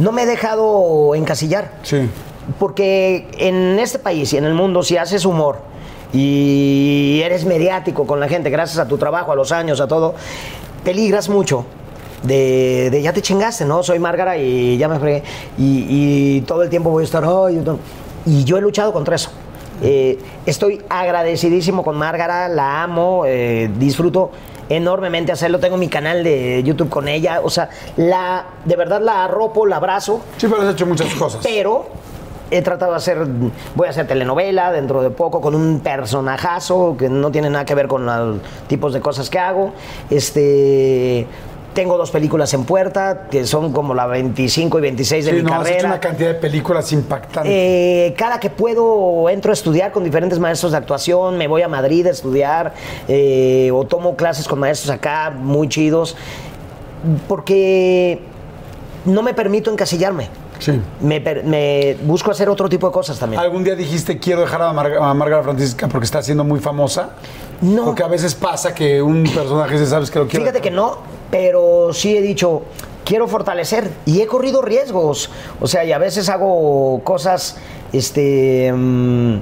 no 0.00 0.10
me 0.10 0.22
he 0.22 0.26
dejado 0.26 1.14
encasillar. 1.14 1.70
Sí. 1.84 2.10
Porque 2.58 3.26
en 3.38 3.78
este 3.78 3.98
país 3.98 4.32
y 4.32 4.36
en 4.36 4.44
el 4.44 4.54
mundo, 4.54 4.82
si 4.82 4.96
haces 4.96 5.24
humor 5.24 5.58
y 6.12 7.20
eres 7.24 7.44
mediático 7.44 8.06
con 8.06 8.20
la 8.20 8.28
gente, 8.28 8.50
gracias 8.50 8.78
a 8.78 8.88
tu 8.88 8.96
trabajo, 8.98 9.32
a 9.32 9.36
los 9.36 9.52
años, 9.52 9.80
a 9.80 9.86
todo, 9.88 10.14
peligras 10.84 11.28
mucho. 11.28 11.64
De, 12.22 12.88
de 12.90 13.02
ya 13.02 13.12
te 13.12 13.22
chingaste, 13.22 13.64
¿no? 13.66 13.82
Soy 13.82 13.98
Márgara 13.98 14.36
y 14.38 14.76
ya 14.78 14.88
me 14.88 14.98
fregué. 14.98 15.22
Y, 15.58 15.86
y 15.88 16.40
todo 16.42 16.62
el 16.62 16.70
tiempo 16.70 16.90
voy 16.90 17.02
a 17.02 17.04
estar. 17.04 17.22
"Ay, 17.24 17.56
yo 17.56 17.62
no". 17.62 17.78
y 18.24 18.42
yo 18.44 18.56
he 18.56 18.60
luchado 18.60 18.92
contra 18.92 19.14
eso. 19.14 19.30
Eh, 19.82 20.18
estoy 20.46 20.80
agradecidísimo 20.88 21.84
con 21.84 21.96
Márgara, 21.96 22.48
la 22.48 22.82
amo, 22.82 23.24
eh, 23.26 23.70
disfruto 23.78 24.30
enormemente 24.68 25.30
hacerlo. 25.30 25.60
Tengo 25.60 25.76
mi 25.76 25.88
canal 25.88 26.24
de 26.24 26.62
YouTube 26.64 26.88
con 26.88 27.06
ella. 27.06 27.40
O 27.44 27.50
sea, 27.50 27.68
la, 27.96 28.46
de 28.64 28.74
verdad 28.74 29.00
la 29.02 29.24
arropo, 29.24 29.64
la 29.66 29.76
abrazo 29.76 30.20
Sí, 30.38 30.48
pero 30.48 30.62
has 30.62 30.72
hecho 30.74 30.86
muchas 30.86 31.12
cosas. 31.14 31.40
pero 31.44 31.86
he 32.50 32.62
tratado 32.62 32.92
de 32.92 32.98
hacer, 32.98 33.26
voy 33.74 33.86
a 33.86 33.90
hacer 33.90 34.06
telenovela 34.06 34.72
dentro 34.72 35.02
de 35.02 35.10
poco 35.10 35.40
con 35.40 35.54
un 35.54 35.80
personajazo 35.80 36.96
que 36.98 37.08
no 37.08 37.30
tiene 37.30 37.50
nada 37.50 37.64
que 37.64 37.74
ver 37.74 37.88
con 37.88 38.06
los 38.06 38.38
tipos 38.68 38.92
de 38.92 39.00
cosas 39.00 39.28
que 39.30 39.38
hago. 39.38 39.72
Este, 40.10 41.26
tengo 41.74 41.98
dos 41.98 42.10
películas 42.10 42.54
en 42.54 42.64
puerta 42.64 43.26
que 43.30 43.44
son 43.46 43.72
como 43.72 43.94
la 43.94 44.06
25 44.06 44.78
y 44.78 44.80
26 44.80 45.24
de 45.26 45.30
Sí, 45.30 45.36
mi 45.38 45.42
no, 45.42 45.54
has 45.54 45.60
hecho 45.60 45.68
carrera. 45.70 45.88
una 45.88 46.00
cantidad 46.00 46.28
de 46.28 46.34
películas 46.36 46.90
impactantes. 46.92 47.52
Eh, 47.52 48.14
cada 48.16 48.40
que 48.40 48.48
puedo 48.48 49.28
entro 49.28 49.50
a 49.50 49.54
estudiar 49.54 49.92
con 49.92 50.02
diferentes 50.04 50.38
maestros 50.38 50.72
de 50.72 50.78
actuación, 50.78 51.36
me 51.36 51.48
voy 51.48 51.62
a 51.62 51.68
Madrid 51.68 52.06
a 52.06 52.10
estudiar 52.10 52.72
eh, 53.08 53.70
o 53.74 53.84
tomo 53.84 54.16
clases 54.16 54.48
con 54.48 54.58
maestros 54.58 54.90
acá 54.90 55.30
muy 55.36 55.68
chidos, 55.68 56.16
porque 57.28 58.20
no 59.04 59.22
me 59.22 59.34
permito 59.34 59.70
encasillarme. 59.70 60.28
Sí. 60.58 60.80
Me, 61.00 61.96
busco 62.02 62.30
hacer 62.30 62.48
otro 62.48 62.68
tipo 62.68 62.86
de 62.86 62.92
cosas 62.92 63.18
también. 63.18 63.40
¿Algún 63.40 63.64
día 63.64 63.74
dijiste 63.74 64.18
quiero 64.18 64.40
dejar 64.42 64.62
a, 64.62 64.72
Mar- 64.72 64.96
a 65.00 65.14
Margarita 65.14 65.44
Francisca 65.44 65.88
porque 65.88 66.04
está 66.04 66.22
siendo 66.22 66.44
muy 66.44 66.60
famosa? 66.60 67.10
No. 67.60 67.84
Porque 67.86 68.02
a 68.02 68.08
veces 68.08 68.34
pasa 68.34 68.74
que 68.74 69.00
un 69.00 69.24
personaje 69.24 69.78
se 69.78 69.86
sabes 69.86 70.10
que 70.10 70.18
lo 70.18 70.26
quiere. 70.26 70.44
Fíjate 70.44 70.60
que 70.60 70.70
no, 70.70 70.98
pero 71.30 71.92
sí 71.92 72.16
he 72.16 72.20
dicho, 72.20 72.62
quiero 73.04 73.28
fortalecer 73.28 73.90
y 74.04 74.20
he 74.20 74.26
corrido 74.26 74.60
riesgos. 74.62 75.30
O 75.60 75.66
sea, 75.66 75.84
y 75.84 75.92
a 75.92 75.98
veces 75.98 76.28
hago 76.28 77.00
cosas, 77.02 77.56
este, 77.92 78.72
mm, 78.74 79.38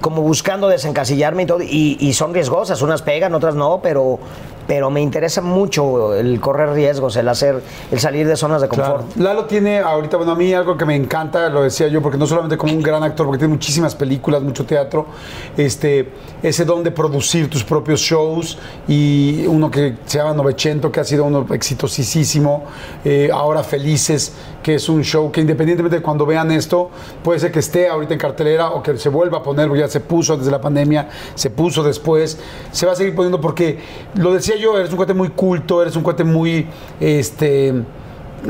como 0.00 0.22
buscando 0.22 0.68
desencasillarme 0.68 1.42
y 1.42 1.46
todo, 1.46 1.62
y, 1.62 1.96
y 2.00 2.12
son 2.12 2.32
riesgosas, 2.34 2.82
unas 2.82 3.02
pegan, 3.02 3.34
otras 3.34 3.54
no, 3.54 3.80
pero, 3.82 4.18
pero 4.66 4.90
me 4.90 5.00
interesa 5.00 5.40
mucho 5.40 6.14
el 6.14 6.40
correr 6.40 6.70
riesgos, 6.70 7.16
el 7.16 7.28
hacer, 7.28 7.62
el 7.90 8.00
salir 8.00 8.26
de 8.26 8.36
zonas 8.36 8.62
de 8.62 8.68
confort. 8.68 9.12
Claro. 9.14 9.22
Lalo 9.22 9.44
tiene 9.46 9.78
ahorita, 9.78 10.16
bueno, 10.16 10.32
a 10.32 10.36
mí 10.36 10.52
algo 10.52 10.76
que 10.76 10.84
me 10.84 10.96
encanta, 10.96 11.48
lo 11.48 11.62
decía 11.62 11.88
yo, 11.88 12.00
porque 12.00 12.18
no 12.18 12.26
solamente 12.26 12.56
como 12.56 12.72
un 12.72 12.82
gran 12.82 13.02
actor, 13.02 13.26
porque 13.26 13.38
tiene 13.38 13.54
muchísimas 13.54 13.94
películas, 13.94 14.42
mucho 14.42 14.64
teatro, 14.64 15.06
este, 15.56 16.10
ese 16.42 16.64
don 16.64 16.82
de 16.82 16.90
producir 16.90 17.48
tus 17.50 17.64
propios 17.64 18.00
shows 18.00 18.58
y 18.88 19.44
uno 19.46 19.70
que 19.70 19.96
se 20.04 20.18
llama 20.18 20.32
Novecento, 20.34 20.90
que 20.90 21.00
ha 21.00 21.04
sido 21.04 21.24
uno 21.24 21.46
exitosísimo, 21.50 22.64
eh, 23.04 23.30
ahora 23.32 23.62
Felices, 23.62 24.32
que 24.62 24.76
es 24.76 24.88
un 24.88 25.04
show 25.04 25.30
que 25.30 25.40
independientemente 25.40 25.96
de 25.96 26.02
cuando 26.02 26.24
vean 26.24 26.50
esto, 26.50 26.90
puede 27.22 27.38
ser 27.38 27.52
que 27.52 27.58
esté 27.58 27.88
ahorita 27.88 28.14
en 28.14 28.20
cartelera 28.20 28.70
o 28.70 28.82
que 28.82 28.96
se 28.96 29.08
vuelva 29.10 29.38
a 29.38 29.42
poner, 29.42 29.72
ya 29.74 29.88
se 29.88 30.00
puso 30.00 30.32
antes 30.32 30.46
de 30.46 30.52
la 30.52 30.60
pandemia, 30.60 31.08
se 31.34 31.50
puso 31.50 31.82
después, 31.82 32.38
se 32.72 32.86
va 32.86 32.92
a 32.92 32.96
seguir 32.96 33.14
poniendo 33.14 33.40
porque, 33.40 33.78
lo 34.14 34.32
decía 34.32 34.53
yo, 34.56 34.78
eres 34.78 34.90
un 34.90 34.96
cuate 34.96 35.14
muy 35.14 35.30
culto, 35.30 35.82
eres 35.82 35.96
un 35.96 36.02
cuate 36.02 36.24
muy, 36.24 36.66
este, 37.00 37.74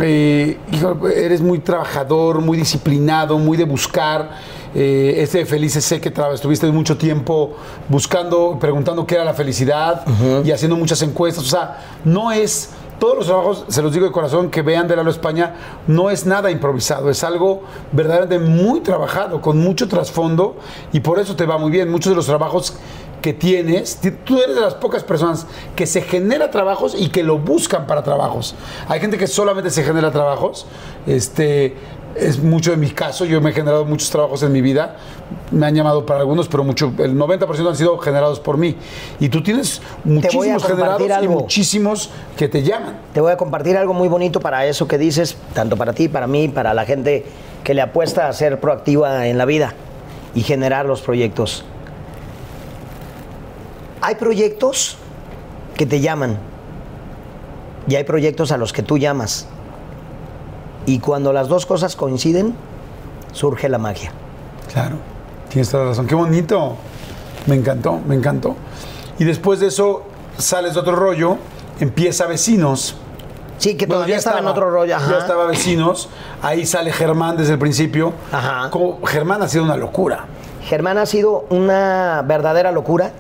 eh, 0.01 0.59
hijo, 0.73 1.09
eres 1.09 1.41
muy 1.41 1.61
trabajador, 1.61 2.41
muy 2.41 2.59
disciplinado, 2.59 3.39
muy 3.39 3.57
de 3.57 3.65
buscar. 3.65 4.31
Eh, 4.75 5.15
este 5.19 5.39
de 5.39 5.47
Felices 5.47 5.85
sé 5.85 6.01
que 6.01 6.13
estuviste 6.33 6.67
mucho 6.67 6.97
tiempo 6.97 7.55
buscando, 7.89 8.59
preguntando 8.59 9.07
qué 9.07 9.15
era 9.15 9.25
la 9.25 9.35
felicidad 9.35 10.05
y 10.45 10.51
haciendo 10.51 10.77
muchas 10.77 11.01
encuestas. 11.03 11.45
O 11.45 11.49
sea, 11.49 11.79
no 12.05 12.33
es. 12.33 12.71
Todos 12.99 13.17
los 13.17 13.27
trabajos, 13.27 13.65
se 13.69 13.83
los 13.83 13.93
digo 13.93 14.07
de 14.07 14.13
corazón, 14.13 14.51
que 14.51 14.63
vean 14.63 14.87
de 14.87 14.95
Lalo 14.95 15.11
España, 15.11 15.57
no 15.89 16.11
es 16.11 16.27
nada 16.27 16.53
improvisado, 16.53 17.11
es 17.11 17.25
algo 17.25 17.63
verdaderamente 17.91 18.39
muy 18.39 18.81
trabajado, 18.81 19.41
con 19.41 19.59
mucho 19.59 19.89
trasfondo 19.89 20.57
y 20.93 21.01
por 21.01 21.19
eso 21.19 21.35
te 21.35 21.45
va 21.45 21.59
muy 21.59 21.73
bien. 21.73 21.91
Muchos 21.91 22.11
de 22.13 22.17
los 22.17 22.27
trabajos 22.27 22.75
que 23.25 23.33
tienes, 23.33 23.97
ti- 23.97 24.11
tú 24.11 24.39
eres 24.39 24.55
de 24.55 24.61
las 24.61 24.75
pocas 24.75 25.03
personas 25.03 25.47
que 25.75 25.87
se 25.87 26.03
genera 26.03 26.51
trabajos 26.51 26.95
y 26.95 27.09
que 27.09 27.23
lo 27.23 27.39
buscan 27.39 27.87
para 27.87 28.03
trabajos. 28.03 28.55
Hay 28.87 29.01
gente 29.01 29.17
que 29.17 29.27
solamente 29.27 29.71
se 29.71 29.83
genera 29.83 30.11
trabajos, 30.11 30.67
este 31.07 31.75
es 32.17 32.39
mucho 32.43 32.71
de 32.73 32.77
mi 32.77 32.91
caso, 32.91 33.25
yo 33.25 33.41
me 33.41 33.49
he 33.49 33.53
generado 33.55 33.87
muchos 33.87 34.11
trabajos 34.11 34.43
en 34.43 34.53
mi 34.53 34.61
vida, 34.61 34.97
me 35.51 35.65
han 35.65 35.75
llamado 35.75 36.05
para 36.05 36.21
algunos, 36.21 36.49
pero 36.49 36.65
mucho, 36.65 36.93
el 36.99 37.17
90% 37.17 37.67
han 37.71 37.77
sido 37.77 37.97
generados 37.97 38.41
por 38.41 38.59
mí. 38.59 38.77
Y 39.19 39.31
tú 39.31 39.43
tienes 39.43 39.81
muchísimos 40.05 40.63
generados 40.67 41.01
y 41.25 41.29
muchísimos 41.41 42.11
que 42.37 42.49
te 42.49 42.63
llaman. 42.63 42.99
Te 43.15 43.23
voy 43.23 43.33
a 43.33 43.39
compartir 43.39 43.79
algo 43.79 43.95
muy 43.95 44.09
bonito 44.09 44.39
para 44.39 44.67
eso 44.67 44.87
que 44.87 44.99
dices, 44.99 45.35
tanto 45.55 45.79
para 45.79 45.95
ti, 45.95 46.09
para 46.11 46.27
mí, 46.27 46.49
para 46.49 46.75
la 46.75 46.85
gente 46.85 47.25
que 47.65 47.73
le 47.73 47.81
apuesta 47.81 48.29
a 48.29 48.33
ser 48.35 48.61
proactiva 48.61 49.27
en 49.29 49.39
la 49.39 49.47
vida 49.47 49.73
y 50.35 50.43
generar 50.43 50.85
los 50.85 51.01
proyectos. 51.01 51.65
Hay 54.05 54.17
proyectos 54.17 54.99
que 55.79 55.87
te 55.87 56.01
llaman 56.01 56.37
y 57.89 57.95
hay 57.95 58.05
proyectos 58.05 58.53
a 58.53 58.59
los 58.59 58.75
que 58.75 58.83
tú 58.83 58.99
llamas. 58.99 59.47
Y 60.85 60.99
cuando 60.99 61.33
las 61.33 61.49
dos 61.49 61.65
cosas 61.65 61.97
coinciden, 61.97 62.55
surge 63.33 63.71
la 63.71 63.79
magia. 63.79 64.13
Claro, 64.71 64.97
tienes 65.49 65.71
toda 65.71 65.85
la 65.85 65.91
razón. 65.91 66.07
Qué 66.07 66.15
bonito. 66.15 66.77
Me 67.47 67.55
encantó, 67.55 67.99
me 68.07 68.15
encantó. 68.15 68.57
Y 69.19 69.25
después 69.25 69.61
de 69.61 69.69
eso, 69.69 70.03
sales 70.37 70.75
de 70.75 70.81
otro 70.81 70.97
rollo, 70.97 71.39
empieza 71.81 72.27
Vecinos. 72.27 72.97
Sí, 73.57 73.75
que 73.75 73.87
Bueno, 73.87 74.01
todavía 74.01 74.17
estaba, 74.19 74.41
en 74.41 74.47
otro 74.49 74.71
rollo. 74.71 74.97
Ajá. 74.97 75.13
Ya 75.13 75.19
estaba 75.19 75.47
Vecinos. 75.47 76.11
Ahí 76.43 76.67
sale 76.67 76.93
Germán 76.93 77.39
desde 77.39 77.55
el 77.55 77.59
principio. 77.59 78.13
Ajá. 78.31 78.69
Como- 78.69 78.99
Germán 79.07 79.41
ha 79.43 79.49
sido 79.49 79.65
una 79.65 79.77
locura. 79.79 80.27
Germán 80.63 80.99
ha 80.99 81.07
sido 81.07 81.47
una 81.49 82.23
verdadera 82.27 82.71
locura. 82.71 83.13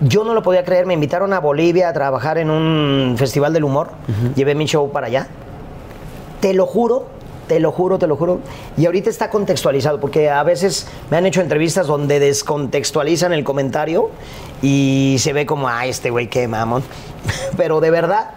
Yo 0.00 0.22
no 0.22 0.32
lo 0.32 0.42
podía 0.42 0.64
creer, 0.64 0.86
me 0.86 0.94
invitaron 0.94 1.32
a 1.32 1.40
Bolivia 1.40 1.88
a 1.88 1.92
trabajar 1.92 2.38
en 2.38 2.50
un 2.50 3.16
festival 3.18 3.52
del 3.52 3.64
humor. 3.64 3.90
Llevé 4.36 4.54
mi 4.54 4.66
show 4.66 4.90
para 4.92 5.08
allá. 5.08 5.26
Te 6.40 6.54
lo 6.54 6.66
juro, 6.66 7.06
te 7.48 7.58
lo 7.58 7.72
juro, 7.72 7.98
te 7.98 8.06
lo 8.06 8.14
juro. 8.14 8.38
Y 8.76 8.86
ahorita 8.86 9.10
está 9.10 9.28
contextualizado, 9.28 9.98
porque 9.98 10.30
a 10.30 10.44
veces 10.44 10.86
me 11.10 11.16
han 11.16 11.26
hecho 11.26 11.40
entrevistas 11.40 11.88
donde 11.88 12.20
descontextualizan 12.20 13.32
el 13.32 13.42
comentario 13.42 14.10
y 14.62 15.16
se 15.18 15.32
ve 15.32 15.46
como, 15.46 15.68
ah, 15.68 15.86
este 15.86 16.10
güey, 16.10 16.28
qué 16.28 16.46
mamón. 16.46 16.84
Pero 17.56 17.80
de 17.80 17.90
verdad, 17.90 18.30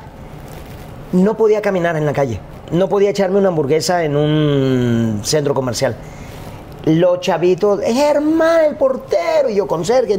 no 1.11 1.37
podía 1.37 1.61
caminar 1.61 1.95
en 1.95 2.07
la 2.07 2.13
calle. 2.13 2.39
No 2.71 2.89
podía 2.89 3.11
echarme 3.11 3.37
una 3.37 3.49
hamburguesa 3.49 4.03
en 4.03 4.15
un 4.15 5.19
centro 5.23 5.53
comercial. 5.53 5.95
Los 6.85 7.19
chavitos, 7.19 7.81
Germán, 7.81 8.65
el 8.65 8.75
portero, 8.77 9.49
y 9.49 9.55
yo 9.55 9.67
con 9.67 9.85
Sergio. 9.85 10.17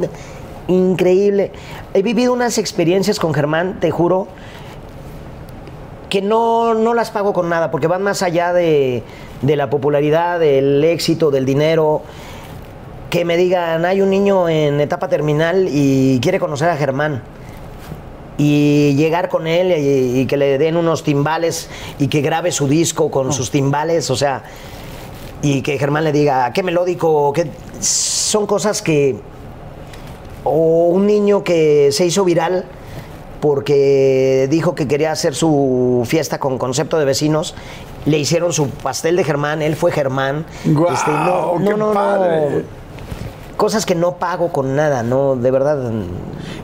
Increíble. 0.69 1.53
He 1.95 2.03
vivido 2.03 2.33
unas 2.33 2.59
experiencias 2.59 3.19
con 3.19 3.35
Germán, 3.35 3.79
te 3.81 3.91
juro, 3.91 4.29
que 6.09 6.23
no, 6.23 6.75
no 6.75 6.95
las 6.95 7.11
pago 7.11 7.33
con 7.33 7.49
nada, 7.49 7.71
porque 7.71 7.87
van 7.87 8.03
más 8.03 8.23
allá 8.23 8.53
de, 8.53 9.03
de 9.41 9.57
la 9.57 9.71
popularidad, 9.71 10.39
del 10.39 10.85
éxito, 10.85 11.31
del 11.31 11.45
dinero. 11.45 12.03
Que 13.11 13.25
me 13.25 13.37
digan, 13.37 13.85
hay 13.85 14.01
un 14.01 14.11
niño 14.11 14.49
en 14.49 14.81
etapa 14.81 15.09
terminal 15.09 15.69
y 15.71 16.19
quiere 16.21 16.39
conocer 16.39 16.69
a 16.69 16.77
Germán 16.77 17.23
y 18.39 18.95
llegar 18.97 19.29
con 19.29 19.47
él 19.47 19.71
y, 19.79 20.21
y 20.21 20.27
que 20.27 20.37
le 20.37 20.57
den 20.57 20.77
unos 20.77 21.03
timbales 21.03 21.69
y 21.99 22.09
que 22.09 22.23
grabe 22.23 22.53
su 22.53 22.69
disco 22.69 23.11
con 23.11 23.33
sus 23.33 23.51
timbales, 23.51 24.11
o 24.11 24.17
sea, 24.17 24.45
y 25.43 25.61
que 25.61 25.79
Germán 25.79 26.05
le 26.05 26.13
diga, 26.13 26.53
qué 26.53 26.63
melódico, 26.63 27.33
qué... 27.33 27.51
son 27.81 28.47
cosas 28.47 28.81
que... 28.81 29.17
O 30.45 30.89
un 30.89 31.07
niño 31.07 31.45
que 31.45 31.91
se 31.93 32.05
hizo 32.07 32.25
viral 32.25 32.65
porque 33.41 34.47
dijo 34.51 34.75
que 34.75 34.87
quería 34.87 35.11
hacer 35.13 35.35
su 35.35 36.03
fiesta 36.07 36.39
con 36.39 36.59
concepto 36.59 36.99
de 36.99 37.05
vecinos, 37.05 37.55
le 38.07 38.19
hicieron 38.19 38.53
su 38.53 38.69
pastel 38.71 39.17
de 39.17 39.25
Germán, 39.25 39.63
él 39.63 39.75
fue 39.77 39.91
Germán. 39.93 40.45
Este, 40.65 40.71
¡Guau! 40.73 41.59
¡Qué 41.65 41.75
padre! 41.95 42.65
Cosas 43.57 43.85
que 43.87 43.95
no 43.95 44.17
pago 44.17 44.49
con 44.51 44.75
nada, 44.77 45.03
no, 45.03 45.37
de 45.37 45.51
verdad. 45.51 45.91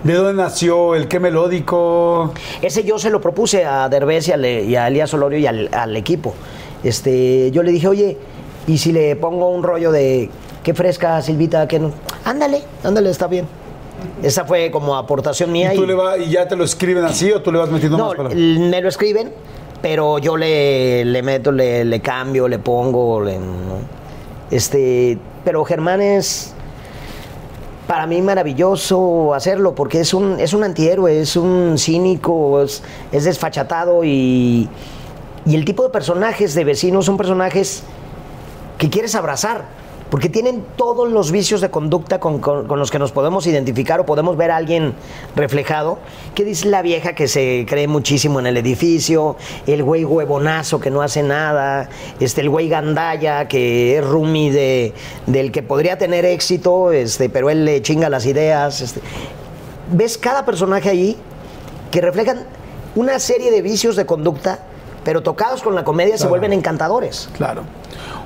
¿De 0.04 0.14
dónde 0.14 0.34
nació 0.42 0.94
el 0.94 1.06
qué 1.08 1.20
melódico? 1.20 2.32
Ese 2.62 2.82
yo 2.84 2.98
se 2.98 3.10
lo 3.10 3.20
propuse 3.20 3.64
a 3.64 3.88
Derbez 3.88 4.28
y 4.28 4.32
a, 4.32 4.36
Le- 4.36 4.64
y 4.64 4.74
a 4.76 4.88
Elías 4.88 5.12
Olorio 5.14 5.38
y 5.38 5.46
al, 5.46 5.68
al 5.72 5.96
equipo. 5.96 6.34
Este, 6.82 7.50
yo 7.52 7.62
le 7.62 7.72
dije, 7.72 7.88
oye, 7.88 8.18
¿y 8.66 8.78
si 8.78 8.92
le 8.92 9.14
pongo 9.16 9.48
un 9.50 9.62
rollo 9.62 9.92
de 9.92 10.30
qué 10.62 10.74
fresca, 10.74 11.20
Silvita, 11.22 11.66
que 11.68 11.78
no? 11.78 11.92
Ándale, 12.24 12.62
ándale, 12.82 13.10
está 13.10 13.26
bien. 13.26 13.46
Esa 14.22 14.44
fue 14.44 14.70
como 14.70 14.96
aportación 14.96 15.52
mía. 15.52 15.72
¿Y, 15.74 15.76
tú 15.76 15.84
y- 15.84 15.86
le 15.86 15.94
va- 15.94 16.18
¿Y 16.18 16.30
ya 16.30 16.46
te 16.48 16.56
lo 16.56 16.64
escriben 16.64 17.04
así 17.04 17.30
o 17.32 17.40
tú 17.42 17.52
le 17.52 17.58
vas 17.58 17.70
metiendo 17.70 17.96
no, 17.98 18.06
más 18.06 18.14
palabras? 18.16 18.38
me 18.38 18.80
lo 18.80 18.88
escriben, 18.88 19.32
pero 19.82 20.18
yo 20.18 20.36
le, 20.36 21.04
le 21.04 21.22
meto, 21.22 21.52
le, 21.52 21.84
le 21.84 22.00
cambio, 22.00 22.48
le 22.48 22.58
pongo, 22.58 23.20
le- 23.22 23.38
¿no? 23.38 23.78
este, 24.50 25.18
pero 25.44 25.64
Germán 25.64 26.00
es 26.00 26.52
para 27.86 28.06
mí 28.06 28.20
maravilloso 28.20 29.32
hacerlo 29.34 29.74
porque 29.74 30.00
es 30.00 30.12
un, 30.12 30.38
es 30.40 30.52
un 30.52 30.62
antihéroe, 30.64 31.20
es 31.20 31.36
un 31.36 31.76
cínico, 31.78 32.62
es, 32.62 32.82
es 33.12 33.24
desfachatado 33.24 34.04
y, 34.04 34.68
y 35.46 35.54
el 35.54 35.64
tipo 35.64 35.82
de 35.84 35.88
personajes 35.90 36.54
de 36.54 36.64
vecinos 36.64 37.06
son 37.06 37.16
personajes 37.16 37.82
que 38.76 38.90
quieres 38.90 39.14
abrazar, 39.14 39.64
porque 40.10 40.28
tienen 40.28 40.64
todos 40.76 41.10
los 41.10 41.30
vicios 41.32 41.60
de 41.60 41.70
conducta 41.70 42.18
con, 42.18 42.38
con- 42.40 42.66
los 42.78 42.90
que 42.90 42.98
nos 42.98 43.12
podemos 43.12 43.46
identificar 43.46 44.00
o 44.00 44.06
podemos 44.06 44.36
ver 44.36 44.50
a 44.50 44.56
alguien 44.56 44.94
reflejado. 45.36 45.98
¿Qué 46.34 46.44
dice 46.44 46.68
la 46.68 46.80
vieja 46.82 47.14
que 47.14 47.28
se 47.28 47.66
cree 47.68 47.88
muchísimo 47.88 48.40
en 48.40 48.46
el 48.46 48.56
edificio? 48.56 49.36
El 49.66 49.82
güey 49.82 50.04
huevonazo 50.04 50.80
que 50.80 50.90
no 50.90 51.02
hace 51.02 51.22
nada, 51.22 51.88
este, 52.20 52.40
el 52.40 52.48
güey 52.50 52.68
gandaya 52.68 53.48
que 53.48 53.98
es 53.98 54.04
roomie 54.04 54.50
de, 54.52 54.94
del 55.26 55.52
que 55.52 55.62
podría 55.62 55.98
tener 55.98 56.24
éxito, 56.24 56.92
este, 56.92 57.28
pero 57.28 57.50
él 57.50 57.64
le 57.64 57.82
chinga 57.82 58.08
las 58.08 58.24
ideas. 58.26 58.80
este. 58.80 59.00
Ves 59.92 60.16
cada 60.18 60.44
personaje 60.44 60.88
allí 60.88 61.16
que 61.90 62.00
reflejan 62.00 62.46
una 62.94 63.18
serie 63.18 63.50
de 63.50 63.62
vicios 63.62 63.96
de 63.96 64.06
conducta, 64.06 64.60
pero 65.08 65.22
tocados 65.22 65.62
con 65.62 65.74
la 65.74 65.84
comedia 65.84 66.18
se 66.18 66.26
vuelven 66.26 66.52
encantadores. 66.52 67.30
Claro. 67.34 67.62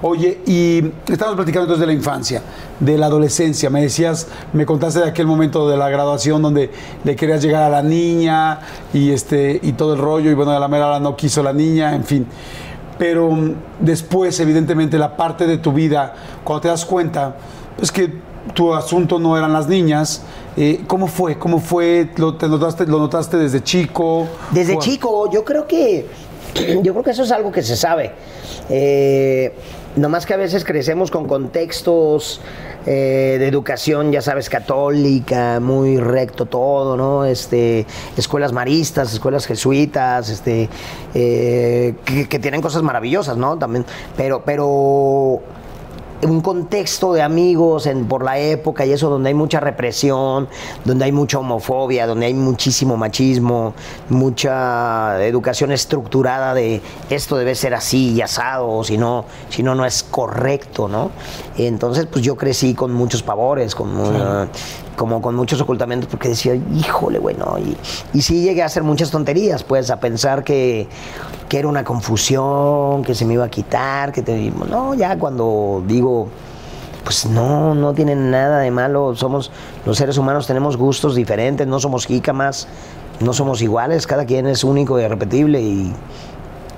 Oye, 0.03 0.41
y 0.45 0.79
estamos 1.07 1.37
platicando 1.37 1.67
entonces 1.67 1.79
de 1.79 1.87
la 1.87 1.93
infancia, 1.93 2.43
de 2.81 2.99
la 2.99 3.07
adolescencia. 3.07 3.71
Me 3.71 3.83
decías, 3.83 4.27
me 4.53 4.67
contaste 4.67 4.99
de 4.99 5.07
aquel 5.07 5.29
momento 5.29 5.69
de 5.69 5.77
la 5.77 5.89
graduación 5.89 6.43
donde 6.43 6.73
le 7.05 7.15
querías 7.15 7.41
llegar 7.41 7.63
a 7.63 7.69
la 7.69 7.85
niña 7.85 8.59
y 8.93 9.13
este 9.13 9.61
y 9.63 9.75
todo 9.75 9.95
el 9.95 10.01
rollo 10.01 10.29
y 10.29 10.35
bueno, 10.35 10.51
a 10.51 10.59
la 10.59 10.67
mera 10.67 10.89
hora 10.89 10.99
no 10.99 11.15
quiso 11.15 11.41
la 11.41 11.53
niña, 11.53 11.95
en 11.95 12.03
fin. 12.03 12.27
Pero 12.99 13.31
mm, 13.31 13.55
después, 13.79 14.41
evidentemente, 14.41 14.99
la 14.99 15.17
parte 15.17 15.47
de 15.47 15.59
tu 15.59 15.73
vida, 15.73 16.13
cuando 16.43 16.63
te 16.63 16.67
das 16.69 16.85
cuenta, 16.85 17.37
pues 17.77 17.93
que 17.93 18.13
tu 18.55 18.75
asunto 18.75 19.21
no 19.21 19.37
eran 19.39 19.53
las 19.53 19.69
niñas. 19.69 20.23
eh, 20.57 20.83
¿Cómo 20.89 21.07
fue? 21.07 21.39
¿Cómo 21.39 21.61
fue? 21.61 22.11
¿Lo, 22.17 22.35
te 22.35 22.49
notaste, 22.49 22.87
¿Lo 22.87 22.99
notaste 22.99 23.37
desde 23.37 23.63
chico? 23.63 24.27
Desde 24.51 24.79
chico, 24.79 25.31
yo 25.31 25.45
creo 25.45 25.69
que 25.69 26.09
yo 26.83 26.93
creo 26.93 27.03
que 27.03 27.11
eso 27.11 27.23
es 27.23 27.33
algo 27.33 27.53
que 27.53 27.63
se 27.63 27.77
sabe. 27.77 28.13
Eh, 28.69 29.53
nomás 29.97 30.27
que 30.27 30.35
a 30.35 30.37
veces 30.37 30.65
crecemos 30.65 31.11
con 31.11 31.27
contextos 31.27 32.41
eh, 32.87 33.37
de 33.39 33.47
educación, 33.47 34.11
ya 34.11 34.23
sabes, 34.23 34.49
católica, 34.49 35.61
muy 35.61 35.99
recto 35.99 36.47
todo, 36.47 36.97
¿no? 36.97 37.25
Este, 37.25 37.87
escuelas 38.17 38.53
maristas, 38.53 39.13
escuelas 39.13 39.47
jesuitas, 39.47 40.29
este, 40.29 40.69
eh, 41.15 41.95
que, 42.05 42.29
que 42.29 42.39
tienen 42.39 42.61
cosas 42.61 42.83
maravillosas, 42.83 43.37
¿no? 43.37 43.59
También, 43.59 43.85
pero, 44.17 44.43
pero 44.45 45.41
un 46.23 46.41
contexto 46.41 47.13
de 47.13 47.23
amigos 47.23 47.87
en, 47.87 48.07
por 48.07 48.25
la 48.25 48.39
época 48.39 48.87
y 48.87 48.93
eso 48.93 49.11
donde 49.11 49.29
hay 49.29 49.35
mucha 49.35 49.61
represión, 49.61 50.49
donde 50.85 51.05
hay 51.05 51.13
mucha 51.13 51.39
homofobia, 51.39 52.07
donde 52.07 52.27
hay 52.27 52.35
muchísimo 52.35 52.97
machismo, 52.97 53.75
mucha 54.09 55.25
educación 55.25 55.73
estructurada 55.73 56.55
de 56.55 56.81
esto 57.11 57.37
debe 57.37 57.55
ser 57.55 57.75
así 57.75 58.13
y 58.13 58.21
asado, 58.21 58.85
si 58.85 58.99
no, 58.99 59.25
si 59.49 59.63
no, 59.63 59.75
no 59.75 59.85
es 59.85 60.03
correcto, 60.03 60.89
¿no? 60.89 61.11
Entonces, 61.57 62.07
pues 62.07 62.25
yo 62.25 62.37
crecí 62.37 62.75
con 62.75 62.93
muchos 62.93 63.23
pavores, 63.23 63.75
con, 63.75 63.97
uh, 63.97 64.47
como 64.97 65.23
con 65.23 65.35
muchos 65.35 65.61
ocultamientos, 65.61 66.09
porque 66.11 66.29
decía, 66.29 66.55
híjole, 66.55 67.19
bueno, 67.19 67.57
y, 67.59 67.77
y 68.17 68.23
sí 68.23 68.43
llegué 68.43 68.63
a 68.63 68.67
hacer 68.67 68.83
muchas 68.83 69.11
tonterías, 69.11 69.65
pues, 69.65 69.91
a 69.91 70.01
pensar 70.01 70.45
que, 70.45 70.89
que 71.49 71.59
era 71.59 71.69
una 71.69 71.85
confusión, 71.85 73.03
que 73.03 73.15
se 73.15 73.25
me 73.25 73.35
iba 73.35 73.45
a 73.45 73.51
quitar, 73.51 74.13
que 74.13 74.23
te, 74.23 74.51
no, 74.71 74.95
ya 74.95 75.19
cuando 75.19 75.83
digo, 75.87 76.29
pues 77.05 77.27
no, 77.27 77.75
no 77.75 77.93
tiene 77.93 78.15
nada 78.15 78.61
de 78.61 78.71
malo, 78.71 79.15
somos, 79.17 79.51
los 79.85 79.97
seres 79.97 80.19
humanos 80.19 80.47
tenemos 80.47 80.77
gustos 80.77 81.15
diferentes, 81.15 81.67
no 81.67 81.81
somos 81.81 82.07
jícamas, 82.07 82.69
no 83.21 83.33
somos 83.33 83.63
iguales, 83.63 84.07
cada 84.07 84.25
quien 84.25 84.47
es 84.47 84.65
único 84.65 84.99
y 84.99 85.05
irrepetible 85.05 85.61
y, 85.61 85.93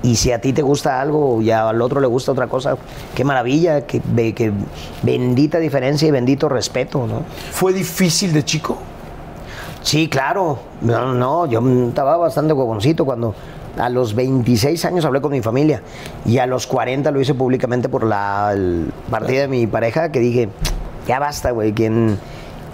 y 0.05 0.15
si 0.15 0.31
a 0.31 0.39
ti 0.39 0.53
te 0.53 0.61
gusta 0.61 1.01
algo 1.01 1.41
y 1.41 1.49
al 1.51 1.81
otro 1.81 1.99
le 1.99 2.07
gusta 2.07 2.31
otra 2.31 2.47
cosa, 2.47 2.77
qué 3.15 3.23
maravilla, 3.23 3.85
que, 3.87 4.01
be- 4.05 4.33
que 4.33 4.51
bendita 5.01 5.57
diferencia 5.57 6.07
y 6.07 6.11
bendito 6.11 6.47
respeto, 6.47 7.07
¿no? 7.07 7.23
¿Fue 7.51 7.73
difícil 7.73 8.31
de 8.31 8.43
chico? 8.45 8.77
Sí, 9.81 10.07
claro. 10.07 10.59
No, 10.81 11.13
no, 11.13 11.45
yo 11.47 11.61
estaba 11.87 12.17
bastante 12.17 12.53
huevoncito 12.53 13.03
cuando 13.05 13.33
a 13.77 13.89
los 13.89 14.13
26 14.15 14.85
años 14.85 15.05
hablé 15.05 15.21
con 15.21 15.31
mi 15.31 15.41
familia 15.41 15.81
y 16.25 16.37
a 16.37 16.45
los 16.45 16.65
40 16.67 17.09
lo 17.11 17.19
hice 17.19 17.33
públicamente 17.33 17.89
por 17.89 18.03
la 18.05 18.55
partida 19.09 19.41
de 19.41 19.47
mi 19.47 19.67
pareja 19.67 20.09
que 20.11 20.19
dije, 20.19 20.49
ya 21.07 21.19
basta, 21.19 21.51
güey, 21.51 21.73
quien, 21.73 22.17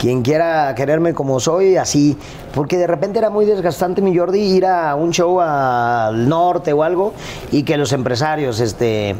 quien 0.01 0.23
quiera 0.23 0.73
quererme 0.73 1.13
como 1.13 1.39
soy, 1.39 1.77
así. 1.77 2.17
Porque 2.55 2.75
de 2.77 2.87
repente 2.87 3.19
era 3.19 3.29
muy 3.29 3.45
desgastante 3.45 4.01
mi 4.01 4.17
Jordi 4.17 4.39
ir 4.39 4.65
a 4.65 4.95
un 4.95 5.11
show 5.11 5.39
al 5.39 6.27
norte 6.27 6.73
o 6.73 6.81
algo 6.81 7.13
y 7.51 7.61
que 7.61 7.77
los 7.77 7.93
empresarios, 7.93 8.59
este... 8.59 9.15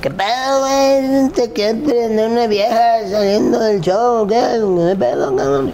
¿Qué 0.00 0.10
pedo, 0.10 0.60
güey? 0.60 1.30
¿Te 1.30 1.52
quieres 1.52 1.82
prender 1.82 2.28
una 2.28 2.48
vieja 2.48 3.08
saliendo 3.08 3.60
del 3.60 3.80
show? 3.80 4.26
¿Qué 4.26 4.34
¿Qué 4.34 4.96
pedo, 4.96 5.34
cabrón? 5.36 5.72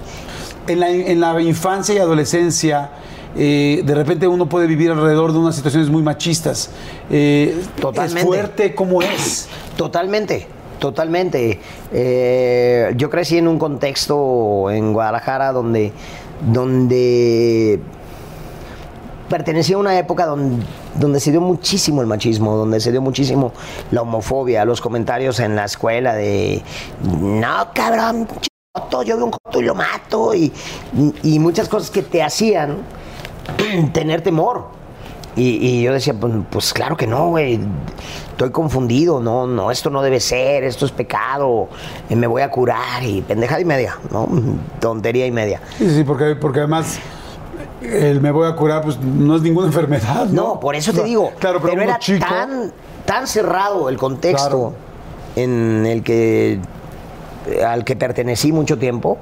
En 0.67 0.81
la, 0.81 0.91
en 0.91 1.21
la 1.21 1.41
infancia 1.41 1.95
y 1.95 1.99
adolescencia, 1.99 2.91
eh, 3.35 3.83
de 3.85 3.95
repente 3.95 4.29
uno 4.29 4.51
puede 4.51 4.67
vivir 4.67 4.91
alrededor 4.91 5.33
de 5.33 5.39
unas 5.39 5.57
situaciones 5.57 5.89
muy 5.89 6.03
machistas. 6.03 6.71
Eh, 7.11 7.59
Totalmente. 7.81 8.21
¿Es 8.21 8.27
fuerte? 8.27 8.75
¿Cómo 8.75 9.01
es? 9.03 9.49
Totalmente, 9.77 10.47
Totalmente. 10.83 11.61
Eh, 11.93 12.93
yo 12.97 13.09
crecí 13.09 13.39
en 13.39 13.47
un 13.47 13.57
contexto 13.57 14.69
en 14.69 14.93
Guadalajara 14.93 15.53
donde, 15.53 15.93
donde 16.53 17.79
pertenecía 19.29 19.77
a 19.77 19.79
una 19.79 19.97
época 19.97 20.27
donde, 20.27 20.67
donde 20.97 21.21
se 21.21 21.31
dio 21.31 21.41
muchísimo 21.41 22.01
el 22.01 22.09
machismo, 22.09 22.57
donde 22.57 22.81
se 22.81 22.91
dio 22.91 23.01
muchísimo 23.01 23.53
la 23.93 24.03
homofobia, 24.03 24.65
los 24.65 24.81
comentarios 24.81 25.39
en 25.39 25.55
la 25.55 25.67
escuela 25.67 26.15
de 26.15 26.65
no 27.21 27.69
cabrón, 27.73 28.27
joto, 28.75 29.05
yo 29.05 29.17
veo 29.17 29.27
un 29.27 29.31
joto 29.31 29.61
y 29.61 29.65
lo 29.65 29.77
mato, 29.77 30.35
y, 30.35 30.53
y 31.23 31.39
muchas 31.39 31.69
cosas 31.69 31.93
que 31.93 32.03
te 32.03 32.25
hacían 32.25 32.79
tener 33.93 34.23
temor. 34.23 34.82
Y, 35.35 35.67
y 35.67 35.83
yo 35.83 35.93
decía, 35.95 36.13
pues, 36.15 36.33
pues 36.51 36.73
claro 36.75 36.97
que 36.97 37.07
no, 37.07 37.29
güey. 37.29 37.59
Estoy 38.33 38.51
confundido, 38.51 39.21
no, 39.21 39.47
no, 39.47 39.71
esto 39.71 39.89
no 39.91 40.03
debe 40.03 40.19
ser, 40.21 40.65
esto 40.65 40.85
es 40.87 40.93
pecado, 40.93 41.69
eh, 42.11 42.17
me 42.17 42.27
voy 42.27 42.43
a 42.43 42.51
curar 42.51 43.03
y 43.05 43.23
pendejada 43.23 43.61
y 43.61 43.65
media, 43.65 43.99
¿no? 44.11 44.27
Tontería 44.81 45.27
y 45.27 45.31
media. 45.31 45.61
Sí, 45.79 45.89
sí, 45.91 46.03
porque, 46.05 46.35
porque 46.35 46.59
además 46.61 46.99
el 47.83 48.21
me 48.21 48.31
voy 48.31 48.49
a 48.49 48.55
curar, 48.57 48.83
pues 48.83 48.99
no 49.01 49.37
es 49.37 49.43
ninguna 49.43 49.67
enfermedad. 49.69 50.27
No, 50.27 50.55
No, 50.55 50.61
por 50.61 50.75
eso 50.77 50.93
te 50.93 51.05
digo. 51.05 51.33
Claro, 51.39 51.61
pero, 51.61 51.75
uno 51.75 51.83
era 51.83 51.99
chico. 51.99 52.27
tan, 52.27 52.73
tan 53.07 53.27
cerrado 53.27 53.89
el 53.89 53.97
contexto 53.97 54.49
Claro. 54.49 54.73
en 55.37 55.87
el 55.87 56.03
que 56.03 56.59
al 57.67 57.85
que 57.85 57.97
pertenecí 57.97 58.53
mucho 58.53 58.79
tiempo 58.79 59.19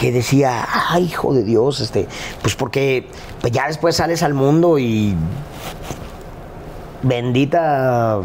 que 0.00 0.10
decía, 0.10 0.66
ay, 0.88 1.04
hijo 1.04 1.34
de 1.34 1.44
Dios, 1.44 1.80
este, 1.80 2.08
pues 2.40 2.54
porque 2.54 3.06
pues 3.42 3.52
ya 3.52 3.66
después 3.66 3.96
sales 3.96 4.22
al 4.22 4.32
mundo 4.32 4.78
y 4.78 5.14
bendita 7.02 8.20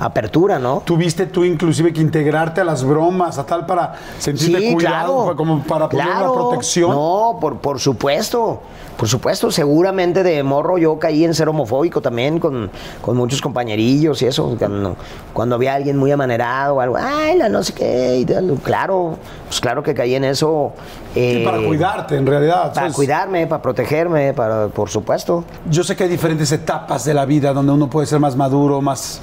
apertura, 0.00 0.58
¿no? 0.58 0.82
Tuviste 0.84 1.26
tú 1.26 1.44
inclusive 1.44 1.92
que 1.92 2.00
integrarte 2.00 2.60
a 2.60 2.64
las 2.64 2.84
bromas, 2.84 3.38
a 3.38 3.46
tal 3.46 3.66
para 3.66 3.94
sentirte 4.18 4.72
cuidado, 4.72 5.34
como 5.36 5.62
para 5.62 5.88
poner 5.88 6.06
claro. 6.06 6.32
una 6.32 6.42
protección. 6.42 6.90
No, 6.90 7.38
por, 7.40 7.58
por 7.58 7.80
supuesto, 7.80 8.60
por 8.98 9.08
supuesto, 9.08 9.50
seguramente 9.52 10.24
de 10.24 10.42
morro 10.42 10.76
yo 10.76 10.98
caí 10.98 11.24
en 11.24 11.32
ser 11.32 11.48
homofóbico 11.48 12.00
también 12.00 12.40
con, 12.40 12.68
con 13.00 13.16
muchos 13.16 13.40
compañerillos 13.40 14.20
y 14.22 14.26
eso, 14.26 14.56
cuando, 14.58 14.96
cuando 15.32 15.54
había 15.54 15.74
alguien 15.74 15.96
muy 15.96 16.10
amanerado 16.10 16.74
o 16.74 16.80
algo, 16.80 16.96
ay, 17.00 17.38
la 17.38 17.48
no 17.48 17.62
sé 17.62 17.72
qué, 17.72 18.18
y 18.18 18.24
tal, 18.24 18.58
claro, 18.62 19.16
pues 19.46 19.60
claro 19.60 19.84
que 19.84 19.94
caí 19.94 20.14
en 20.16 20.24
eso. 20.24 20.72
Sí, 21.14 21.20
eh, 21.20 21.42
para 21.44 21.58
cuidarte, 21.58 22.16
en 22.16 22.26
realidad. 22.26 22.62
Para 22.62 22.74
¿sabes? 22.74 22.94
cuidarme, 22.94 23.46
para 23.46 23.62
protegerme, 23.62 24.34
para, 24.34 24.68
por 24.68 24.90
supuesto. 24.90 25.44
Yo 25.70 25.84
sé 25.84 25.94
que 25.94 26.04
hay 26.04 26.10
diferentes 26.10 26.50
etapas 26.52 27.04
de 27.04 27.14
la 27.14 27.24
vida 27.24 27.52
donde 27.52 27.72
uno 27.72 27.88
puede 27.88 28.06
ser 28.06 28.18
más 28.18 28.36
maduro, 28.36 28.80
más, 28.80 29.20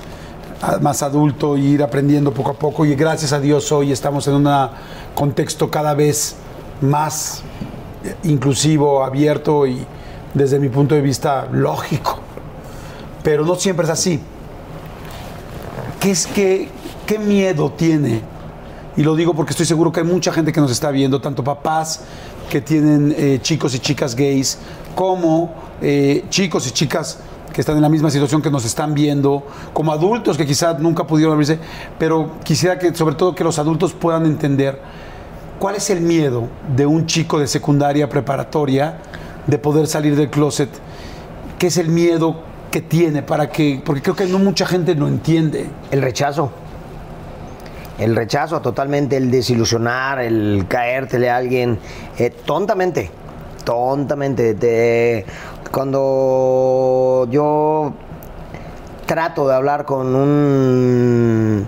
más 0.82 1.04
adulto 1.04 1.58
y 1.58 1.66
ir 1.68 1.84
aprendiendo 1.84 2.34
poco 2.34 2.52
a 2.52 2.54
poco. 2.54 2.86
Y 2.86 2.96
gracias 2.96 3.34
a 3.34 3.40
Dios 3.40 3.72
hoy 3.72 3.92
estamos 3.92 4.28
en 4.28 4.36
un 4.36 4.70
contexto 5.14 5.70
cada 5.70 5.94
vez 5.94 6.36
más 6.82 7.42
eh, 8.04 8.16
inclusivo, 8.24 9.04
abierto 9.04 9.66
y 9.68 9.86
desde 10.34 10.60
mi 10.60 10.70
punto 10.70 10.96
de 10.96 11.02
vista 11.02 11.48
lógico. 11.52 12.20
Pero 13.24 13.46
no 13.46 13.56
siempre 13.56 13.86
es 13.86 13.90
así. 13.90 14.20
¿Qué 16.00 16.12
es 16.12 16.28
que 16.28 16.70
qué 17.06 17.20
miedo 17.20 17.72
tiene? 17.72 18.22
Y 18.98 19.04
lo 19.04 19.16
digo 19.16 19.34
porque 19.34 19.52
estoy 19.52 19.66
seguro 19.66 19.92
que 19.92 20.02
hay 20.02 20.06
mucha 20.06 20.32
gente 20.32 20.54
que 20.54 20.62
nos 20.62 20.72
está 20.72 20.90
viendo, 20.92 21.20
tanto 21.20 21.44
papás 21.44 22.02
que 22.50 22.62
tienen 22.62 23.14
eh, 23.18 23.40
chicos 23.42 23.76
y 23.76 23.80
chicas 23.80 24.16
gays, 24.16 24.58
como 24.94 25.54
eh, 25.82 26.26
chicos 26.30 26.68
y 26.68 26.72
chicas 26.72 27.20
que 27.56 27.62
están 27.62 27.78
en 27.78 27.84
la 27.84 27.88
misma 27.88 28.10
situación 28.10 28.42
que 28.42 28.52
nos 28.52 28.66
están 28.66 28.94
viendo, 28.94 29.48
como 29.72 29.94
adultos 29.94 30.36
que 30.36 30.46
quizás 30.46 30.78
nunca 30.80 31.08
pudieron 31.08 31.32
abrirse, 31.36 31.58
pero 31.98 32.32
quisiera 32.44 32.78
que 32.78 32.94
sobre 32.94 33.16
todo 33.16 33.34
que 33.34 33.46
los 33.46 33.58
adultos 33.60 33.94
puedan 33.94 34.26
entender 34.26 34.78
cuál 35.58 35.76
es 35.76 35.90
el 35.90 36.02
miedo 36.02 36.50
de 36.76 36.86
un 36.86 37.06
chico 37.06 37.40
de 37.40 37.48
secundaria 37.48 38.10
preparatoria 38.10 38.98
de 39.48 39.58
poder 39.58 39.88
salir 39.88 40.18
del 40.18 40.30
closet, 40.30 40.68
qué 41.58 41.68
es 41.68 41.78
el 41.78 41.88
miedo 41.88 42.42
que 42.72 42.82
tiene 42.82 43.24
para 43.24 43.50
que, 43.50 43.82
porque 43.86 44.02
creo 44.02 44.18
que 44.18 44.26
no 44.26 44.38
mucha 44.38 44.66
gente 44.66 44.94
lo 44.94 45.08
entiende. 45.08 45.68
El 45.92 46.02
rechazo. 46.02 46.52
El 47.98 48.18
rechazo 48.18 48.60
totalmente, 48.60 49.16
el 49.16 49.32
desilusionar, 49.32 50.20
el 50.20 50.66
caértele 50.68 51.30
a 51.30 51.38
alguien 51.38 51.80
eh, 52.18 52.32
tontamente. 52.32 53.10
Tontamente. 53.64 54.56
Te- 54.56 55.26
cuando 55.72 57.28
yo 57.30 57.94
trato 59.06 59.48
de 59.48 59.56
hablar 59.56 59.86
con 59.86 60.16
un 60.16 61.68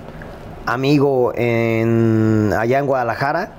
amigo 0.65 1.31
en, 1.35 2.53
allá 2.57 2.79
en 2.79 2.85
Guadalajara, 2.85 3.51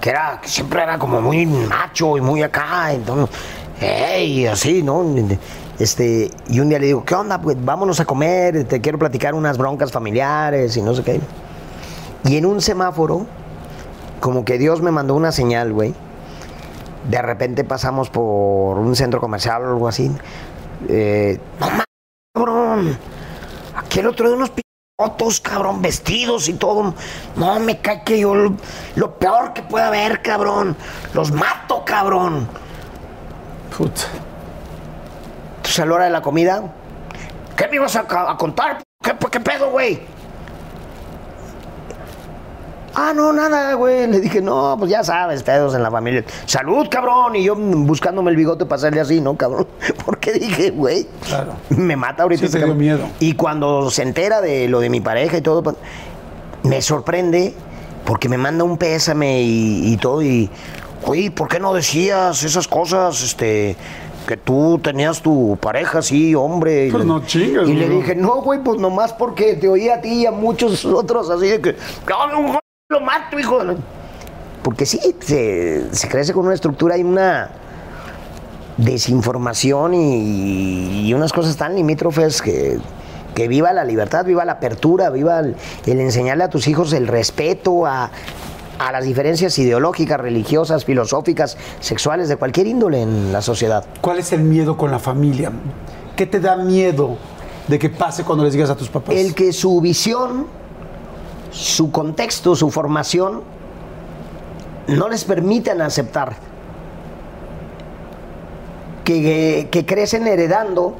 que 0.00 0.10
era, 0.10 0.40
siempre 0.44 0.82
era 0.82 0.98
como 0.98 1.20
muy 1.20 1.46
macho 1.46 2.16
y 2.16 2.20
muy 2.20 2.42
acá, 2.42 2.92
entonces, 2.92 3.36
hey, 3.80 4.46
así, 4.46 4.82
¿no? 4.82 5.04
Este, 5.78 6.30
y 6.48 6.60
un 6.60 6.68
día 6.68 6.78
le 6.78 6.86
digo, 6.86 7.04
¿qué 7.04 7.14
onda? 7.14 7.40
Pues 7.40 7.56
vámonos 7.62 8.00
a 8.00 8.04
comer, 8.04 8.64
te 8.64 8.80
quiero 8.80 8.98
platicar 8.98 9.34
unas 9.34 9.56
broncas 9.56 9.90
familiares 9.90 10.76
y 10.76 10.82
no 10.82 10.94
sé 10.94 11.02
qué. 11.02 11.20
Y 12.24 12.36
en 12.36 12.44
un 12.46 12.60
semáforo, 12.60 13.26
como 14.20 14.44
que 14.44 14.58
Dios 14.58 14.82
me 14.82 14.90
mandó 14.90 15.14
una 15.14 15.32
señal, 15.32 15.72
güey. 15.72 15.94
De 17.08 17.22
repente 17.22 17.64
pasamos 17.64 18.10
por 18.10 18.78
un 18.78 18.94
centro 18.94 19.20
comercial 19.20 19.64
o 19.64 19.68
algo 19.68 19.88
así. 19.88 20.10
Eh, 20.88 21.38
no 21.58 21.66
mames, 21.66 21.84
cabrón. 22.34 22.98
Aquí 23.76 24.00
el 24.00 24.06
otro 24.06 24.28
de 24.28 24.36
unos 24.36 24.52
fotos, 24.98 25.40
cabrón, 25.40 25.80
vestidos 25.80 26.48
y 26.48 26.54
todo. 26.54 26.94
No, 27.36 27.60
me 27.60 27.80
cae 27.80 28.04
que 28.04 28.20
yo 28.20 28.34
lo, 28.34 28.54
lo 28.96 29.18
peor 29.18 29.54
que 29.54 29.62
puede 29.62 29.84
haber, 29.84 30.20
cabrón. 30.22 30.76
Los 31.14 31.32
mato, 31.32 31.84
cabrón. 31.84 32.46
Puta. 33.76 34.02
Entonces 35.56 35.80
a 35.80 35.86
la 35.86 35.94
hora 35.94 36.04
de 36.04 36.10
la 36.10 36.22
comida, 36.22 36.62
¿qué 37.56 37.68
me 37.68 37.76
ibas 37.76 37.96
a, 37.96 38.04
contar? 38.36 38.82
¿Qué, 39.02 39.14
¿Qué 39.30 39.40
pedo, 39.40 39.70
güey? 39.70 40.00
Ah, 42.94 43.12
no, 43.14 43.32
nada, 43.32 43.74
güey. 43.74 44.06
Le 44.06 44.20
dije, 44.20 44.40
no, 44.40 44.76
pues 44.78 44.90
ya 44.90 45.04
sabes, 45.04 45.42
pedos 45.42 45.74
en 45.74 45.82
la 45.82 45.90
familia. 45.90 46.24
Salud, 46.46 46.86
cabrón. 46.90 47.36
Y 47.36 47.44
yo 47.44 47.54
buscándome 47.56 48.30
el 48.30 48.36
bigote 48.36 48.64
para 48.66 48.76
hacerle 48.78 49.00
así, 49.00 49.20
¿no, 49.20 49.36
cabrón? 49.36 49.66
Porque 50.04 50.32
dije, 50.32 50.70
güey, 50.70 51.06
Claro. 51.26 51.52
me 51.70 51.96
mata 51.96 52.24
ahorita. 52.24 52.40
Sí, 52.40 52.46
este 52.46 52.58
te 52.58 52.64
dio 52.64 52.74
miedo. 52.74 53.00
Y 53.20 53.34
cuando 53.34 53.90
se 53.90 54.02
entera 54.02 54.40
de 54.40 54.68
lo 54.68 54.80
de 54.80 54.90
mi 54.90 55.00
pareja 55.00 55.36
y 55.38 55.40
todo, 55.40 55.62
pues, 55.62 55.76
me 56.62 56.82
sorprende 56.82 57.54
porque 58.04 58.28
me 58.28 58.36
manda 58.38 58.64
un 58.64 58.76
pésame 58.76 59.42
y, 59.42 59.92
y 59.92 59.96
todo. 59.96 60.22
Y, 60.22 60.50
oye, 61.06 61.30
¿por 61.30 61.48
qué 61.48 61.60
no 61.60 61.72
decías 61.72 62.42
esas 62.42 62.66
cosas? 62.68 63.22
Este. 63.22 63.76
Que 64.26 64.36
tú 64.36 64.78
tenías 64.82 65.22
tu 65.22 65.56
pareja 65.60 66.00
así, 66.00 66.34
hombre. 66.34 66.86
Y 66.86 66.90
Pues 66.90 67.02
le- 67.02 67.08
no 67.08 67.24
chingues, 67.24 67.68
Y 67.68 67.72
le 67.74 67.88
dije, 67.88 68.14
no, 68.14 68.42
güey, 68.42 68.62
pues 68.62 68.78
nomás 68.78 69.12
porque 69.12 69.54
te 69.54 69.66
oí 69.66 69.88
a 69.88 70.00
ti 70.00 70.22
y 70.22 70.26
a 70.26 70.30
muchos 70.30 70.84
otros 70.84 71.30
así 71.30 71.48
de 71.48 71.60
que, 71.60 71.74
lo 72.90 73.00
mato, 73.00 73.38
hijo 73.38 73.58
de 73.60 73.64
la-". 73.66 73.76
Porque 74.62 74.84
sí, 74.84 75.00
se, 75.20 75.94
se 75.94 76.08
crece 76.08 76.34
con 76.34 76.44
una 76.44 76.54
estructura 76.54 76.98
y 76.98 77.02
una 77.02 77.50
desinformación 78.76 79.94
y, 79.94 81.08
y 81.08 81.14
unas 81.14 81.32
cosas 81.32 81.56
tan 81.56 81.74
limítrofes 81.74 82.42
que, 82.42 82.78
que 83.34 83.48
viva 83.48 83.72
la 83.72 83.84
libertad, 83.84 84.24
viva 84.24 84.44
la 84.44 84.52
apertura, 84.52 85.08
viva 85.10 85.40
el, 85.40 85.56
el 85.86 86.00
enseñarle 86.00 86.44
a 86.44 86.50
tus 86.50 86.68
hijos 86.68 86.92
el 86.92 87.06
respeto 87.06 87.86
a, 87.86 88.10
a 88.78 88.92
las 88.92 89.04
diferencias 89.04 89.58
ideológicas, 89.58 90.20
religiosas, 90.20 90.84
filosóficas, 90.84 91.56
sexuales, 91.80 92.28
de 92.28 92.36
cualquier 92.36 92.66
índole 92.66 93.02
en 93.02 93.32
la 93.32 93.40
sociedad. 93.40 93.84
¿Cuál 94.00 94.18
es 94.18 94.32
el 94.32 94.42
miedo 94.42 94.76
con 94.76 94.90
la 94.90 94.98
familia? 94.98 95.52
¿Qué 96.16 96.26
te 96.26 96.40
da 96.40 96.56
miedo 96.56 97.16
de 97.68 97.78
que 97.78 97.88
pase 97.88 98.24
cuando 98.24 98.44
les 98.44 98.52
digas 98.52 98.68
a 98.68 98.76
tus 98.76 98.88
papás? 98.88 99.14
El 99.14 99.34
que 99.34 99.52
su 99.52 99.80
visión, 99.80 100.46
su 101.50 101.90
contexto, 101.90 102.54
su 102.56 102.70
formación, 102.70 103.42
no 104.86 105.08
les 105.08 105.24
permitan 105.24 105.80
aceptar 105.82 106.36
que, 109.04 109.68
que 109.70 109.86
crecen 109.86 110.26
heredando 110.26 110.94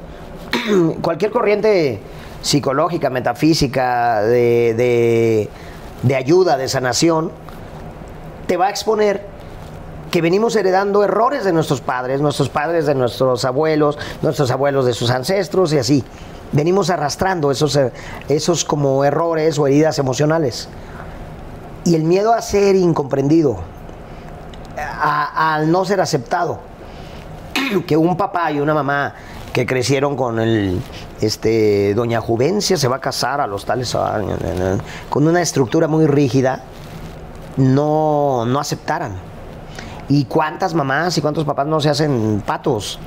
cualquier 1.03 1.31
corriente 1.31 2.01
psicológica, 2.43 3.11
metafísica, 3.11 4.23
de, 4.23 4.75
de- 4.77 5.49
de 6.03 6.17
ayuda, 6.17 6.57
de 6.57 6.67
sanación, 6.67 7.31
te 8.47 8.57
va 8.57 8.69
a 8.69 8.71
exponer 8.71 9.27
que 10.11 10.23
venimos 10.23 10.57
heredando 10.57 11.05
errores 11.05 11.45
de 11.45 11.53
nuestros 11.53 11.83
padres, 11.83 12.23
nuestros 12.23 12.49
padres 12.49 12.87
de 12.87 12.95
nuestros 12.95 13.45
abuelos, 13.45 13.99
nuestros 14.23 14.51
abuelos 14.51 14.87
de 14.87 14.95
sus 14.95 15.11
ancestros 15.11 15.75
y 15.75 15.79
así. 15.79 16.03
Venimos 16.53 16.91
arrastrando 16.91 17.51
esos, 17.51 17.77
eh, 17.77 17.93
esos 18.29 18.65
como 18.65 19.05
errores 19.05 19.59
o 19.59 19.67
heridas 19.67 19.99
emocionales. 19.99 20.69
Y 21.85 21.95
el 21.95 22.05
miedo 22.05 22.35
a 22.35 22.43
ser 22.43 22.77
incomprendido, 22.77 23.59
al 24.77 25.71
no 25.71 25.85
ser 25.85 26.01
aceptado, 26.01 26.61
que 27.87 27.97
un 27.97 28.17
papá 28.17 28.51
y 28.53 28.61
una 28.61 28.75
mamá 28.75 29.15
que 29.53 29.67
crecieron 29.67 30.17
con 30.17 30.39
el, 30.39 30.81
este, 31.21 31.95
doña 31.95 32.21
Juvencia 32.21 32.77
se 32.77 32.89
va 32.89 32.97
a 32.97 33.01
casar 33.01 33.41
a 33.41 33.47
los 33.47 33.65
tales 33.65 33.97
con 35.09 35.27
una 35.27 35.43
estructura 35.43 35.89
muy 35.89 36.07
rígida, 36.07 36.63
no, 37.57 38.45
no 38.47 38.61
aceptaran. 38.61 39.15
Y 40.09 40.25
cuántas 40.25 40.75
mamás 40.75 41.17
y 41.19 41.21
cuántos 41.21 41.45
papás 41.45 41.67
no 41.67 41.81
se 41.81 41.89
hacen 41.89 42.43
patos, 42.45 42.99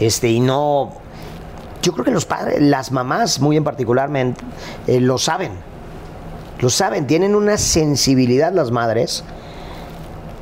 este, 0.00 0.28
y 0.28 0.40
no, 0.40 0.92
yo 1.82 1.92
creo 1.92 2.04
que 2.04 2.10
los 2.10 2.26
padres, 2.26 2.60
las 2.60 2.92
mamás 2.92 3.40
muy 3.40 3.56
en 3.56 3.64
particularmente, 3.64 4.42
eh, 4.86 5.00
lo 5.00 5.18
saben, 5.18 5.52
lo 6.60 6.70
saben, 6.70 7.06
tienen 7.06 7.34
una 7.34 7.56
sensibilidad 7.56 8.52
las 8.52 8.70
madres 8.70 9.24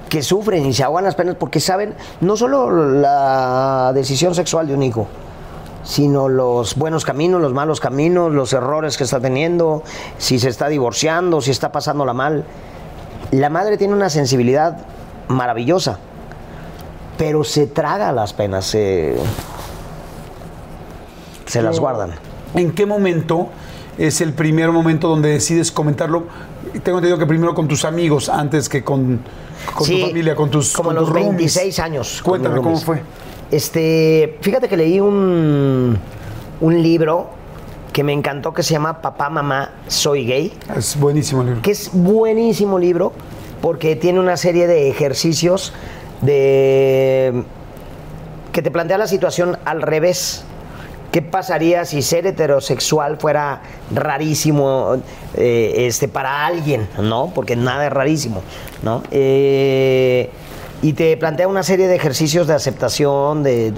que 0.08 0.22
sufren 0.22 0.64
y 0.66 0.72
se 0.72 0.82
ahogan 0.82 1.04
las 1.04 1.14
penas 1.14 1.36
porque 1.38 1.60
saben 1.60 1.94
no 2.20 2.36
solo 2.36 2.70
la 2.70 3.92
decisión 3.94 4.34
sexual 4.34 4.66
de 4.66 4.74
un 4.74 4.82
hijo, 4.82 5.08
sino 5.84 6.28
los 6.28 6.76
buenos 6.76 7.04
caminos, 7.04 7.40
los 7.40 7.52
malos 7.52 7.80
caminos, 7.80 8.32
los 8.32 8.52
errores 8.52 8.96
que 8.96 9.04
está 9.04 9.20
teniendo, 9.20 9.82
si 10.18 10.38
se 10.38 10.48
está 10.48 10.68
divorciando, 10.68 11.40
si 11.40 11.50
está 11.50 11.72
pasándola 11.72 12.12
mal. 12.12 12.44
La 13.30 13.50
madre 13.50 13.76
tiene 13.76 13.94
una 13.94 14.08
sensibilidad 14.08 14.78
maravillosa, 15.28 15.98
pero 17.18 17.44
se 17.44 17.66
traga 17.66 18.12
las 18.12 18.32
penas, 18.32 18.74
se 21.46 21.62
las 21.62 21.80
guardan. 21.80 22.10
¿En 22.54 22.72
qué 22.72 22.86
momento 22.86 23.48
es 23.98 24.20
el 24.20 24.32
primer 24.32 24.70
momento 24.72 25.08
donde 25.08 25.30
decides 25.30 25.72
comentarlo? 25.72 26.24
Tengo 26.82 26.98
entendido 26.98 27.18
que 27.18 27.26
primero 27.26 27.54
con 27.54 27.68
tus 27.68 27.84
amigos 27.84 28.28
antes 28.28 28.68
que 28.68 28.82
con, 28.84 29.20
con 29.74 29.86
tu 29.88 29.98
familia, 29.98 30.34
con 30.34 30.50
tus 30.50 30.72
Como 30.72 30.88
con 30.88 30.96
los 30.96 31.04
tus 31.06 31.14
roomies. 31.14 31.36
26 31.36 31.78
años. 31.78 32.22
Cuéntame 32.22 32.56
cómo 32.60 32.78
fue. 32.78 33.02
Este, 33.50 34.38
fíjate 34.40 34.68
que 34.68 34.76
leí 34.76 35.00
un, 35.00 35.96
un 36.60 36.82
libro 36.82 37.30
que 37.92 38.02
me 38.04 38.12
encantó 38.12 38.52
que 38.52 38.62
se 38.62 38.72
llama 38.74 39.00
Papá, 39.00 39.30
Mamá, 39.30 39.70
Soy 39.86 40.26
Gay, 40.26 40.52
Es 40.76 40.98
buenísimo 40.98 41.40
el 41.42 41.46
libro. 41.48 41.62
que 41.62 41.70
es 41.70 41.90
buenísimo 41.92 42.78
libro 42.78 43.12
porque 43.62 43.96
tiene 43.96 44.20
una 44.20 44.36
serie 44.36 44.66
de 44.66 44.90
ejercicios 44.90 45.72
de 46.20 47.42
que 48.52 48.62
te 48.62 48.70
plantea 48.70 48.98
la 48.98 49.06
situación 49.06 49.56
al 49.64 49.80
revés. 49.82 50.44
¿Qué 51.16 51.22
pasaría 51.22 51.86
si 51.86 52.02
ser 52.02 52.26
heterosexual 52.26 53.16
fuera 53.16 53.62
rarísimo 53.90 54.96
eh, 55.34 55.86
este, 55.86 56.08
para 56.08 56.44
alguien? 56.44 56.86
¿No? 57.00 57.32
Porque 57.34 57.56
nada 57.56 57.86
es 57.86 57.90
rarísimo, 57.94 58.42
¿no? 58.82 59.02
Eh, 59.10 60.28
y 60.82 60.92
te 60.92 61.16
plantea 61.16 61.48
una 61.48 61.62
serie 61.62 61.88
de 61.88 61.96
ejercicios 61.96 62.46
de 62.48 62.52
aceptación, 62.52 63.42
de, 63.42 63.72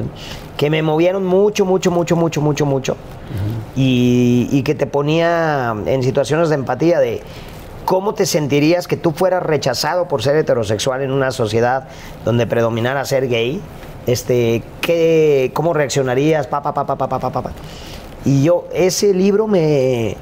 que 0.56 0.68
me 0.68 0.82
movieron 0.82 1.24
mucho, 1.24 1.64
mucho, 1.64 1.92
mucho, 1.92 2.16
mucho, 2.16 2.40
mucho, 2.40 2.66
mucho. 2.66 2.96
y, 3.76 4.48
y 4.50 4.64
que 4.64 4.74
te 4.74 4.88
ponía 4.88 5.76
en 5.86 6.02
situaciones 6.02 6.48
de 6.48 6.56
empatía 6.56 6.98
de 6.98 7.22
cómo 7.84 8.14
te 8.14 8.26
sentirías 8.26 8.88
que 8.88 8.96
tú 8.96 9.12
fueras 9.12 9.44
rechazado 9.44 10.08
por 10.08 10.24
ser 10.24 10.34
heterosexual 10.34 11.02
en 11.02 11.12
una 11.12 11.30
sociedad 11.30 11.86
donde 12.24 12.48
predominara 12.48 13.04
ser 13.04 13.28
gay. 13.28 13.62
Este, 14.08 14.62
¿qué, 14.80 15.50
¿Cómo 15.52 15.74
reaccionarías? 15.74 16.46
Pa, 16.46 16.62
pa, 16.62 16.72
pa, 16.72 16.86
pa, 16.86 16.96
pa, 16.96 17.18
pa, 17.20 17.30
pa. 17.30 17.52
Y 18.24 18.42
yo, 18.42 18.66
ese 18.72 19.12
libro 19.12 19.46
me, 19.46 20.16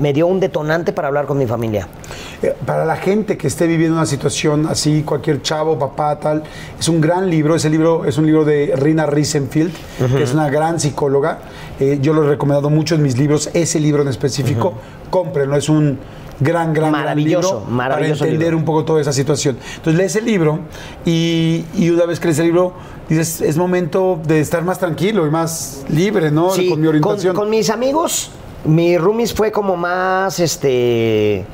me 0.00 0.12
dio 0.12 0.26
un 0.26 0.40
detonante 0.40 0.92
para 0.92 1.06
hablar 1.06 1.26
con 1.26 1.38
mi 1.38 1.46
familia. 1.46 1.86
Eh, 2.42 2.52
Para 2.66 2.84
la 2.84 2.96
gente 2.96 3.38
que 3.38 3.46
esté 3.46 3.68
viviendo 3.68 3.96
una 3.96 4.06
situación 4.06 4.66
así, 4.68 5.02
cualquier 5.04 5.40
chavo, 5.40 5.78
papá, 5.78 6.18
tal, 6.18 6.42
es 6.78 6.88
un 6.88 7.00
gran 7.00 7.30
libro. 7.30 7.54
Ese 7.54 7.70
libro 7.70 8.04
es 8.04 8.18
un 8.18 8.26
libro 8.26 8.44
de 8.44 8.74
Rina 8.76 9.06
Riesenfield, 9.06 9.72
que 10.16 10.24
es 10.24 10.34
una 10.34 10.50
gran 10.50 10.80
psicóloga. 10.80 11.38
Eh, 11.78 11.98
yo 12.02 12.12
lo 12.12 12.24
he 12.24 12.28
recomendado 12.30 12.70
mucho 12.70 12.96
en 12.96 13.02
mis 13.02 13.16
libros. 13.16 13.50
Ese 13.54 13.78
libro 13.78 14.02
en 14.02 14.08
específico, 14.08 14.74
cómprenlo. 15.10 15.56
Es 15.56 15.68
un 15.68 15.98
gran, 16.38 16.74
gran, 16.74 16.74
gran 16.74 16.92
Maravilloso, 16.92 17.60
libro 17.60 17.70
maravilloso 17.70 18.18
para 18.18 18.30
entender 18.30 18.48
libro. 18.48 18.58
un 18.58 18.64
poco 18.64 18.84
toda 18.84 19.00
esa 19.00 19.12
situación. 19.12 19.56
Entonces 19.76 19.94
lees 19.94 20.16
el 20.16 20.26
libro 20.26 20.58
y, 21.06 21.64
y 21.74 21.88
una 21.88 22.04
vez 22.04 22.20
que 22.20 22.26
lees 22.26 22.38
el 22.40 22.46
libro, 22.46 22.74
dices, 23.08 23.40
es 23.40 23.56
momento 23.56 24.20
de 24.24 24.40
estar 24.40 24.64
más 24.64 24.78
tranquilo 24.78 25.26
y 25.26 25.30
más 25.30 25.84
libre, 25.88 26.30
¿no? 26.30 26.50
Sí, 26.50 26.68
con 26.68 26.80
mi 26.80 26.86
orientación. 26.86 27.34
con 27.36 27.50
mis 27.50 27.70
amigos, 27.70 28.30
mi 28.64 28.98
roomies 28.98 29.32
fue 29.32 29.52
como 29.52 29.76
más, 29.76 30.40
este, 30.40 31.44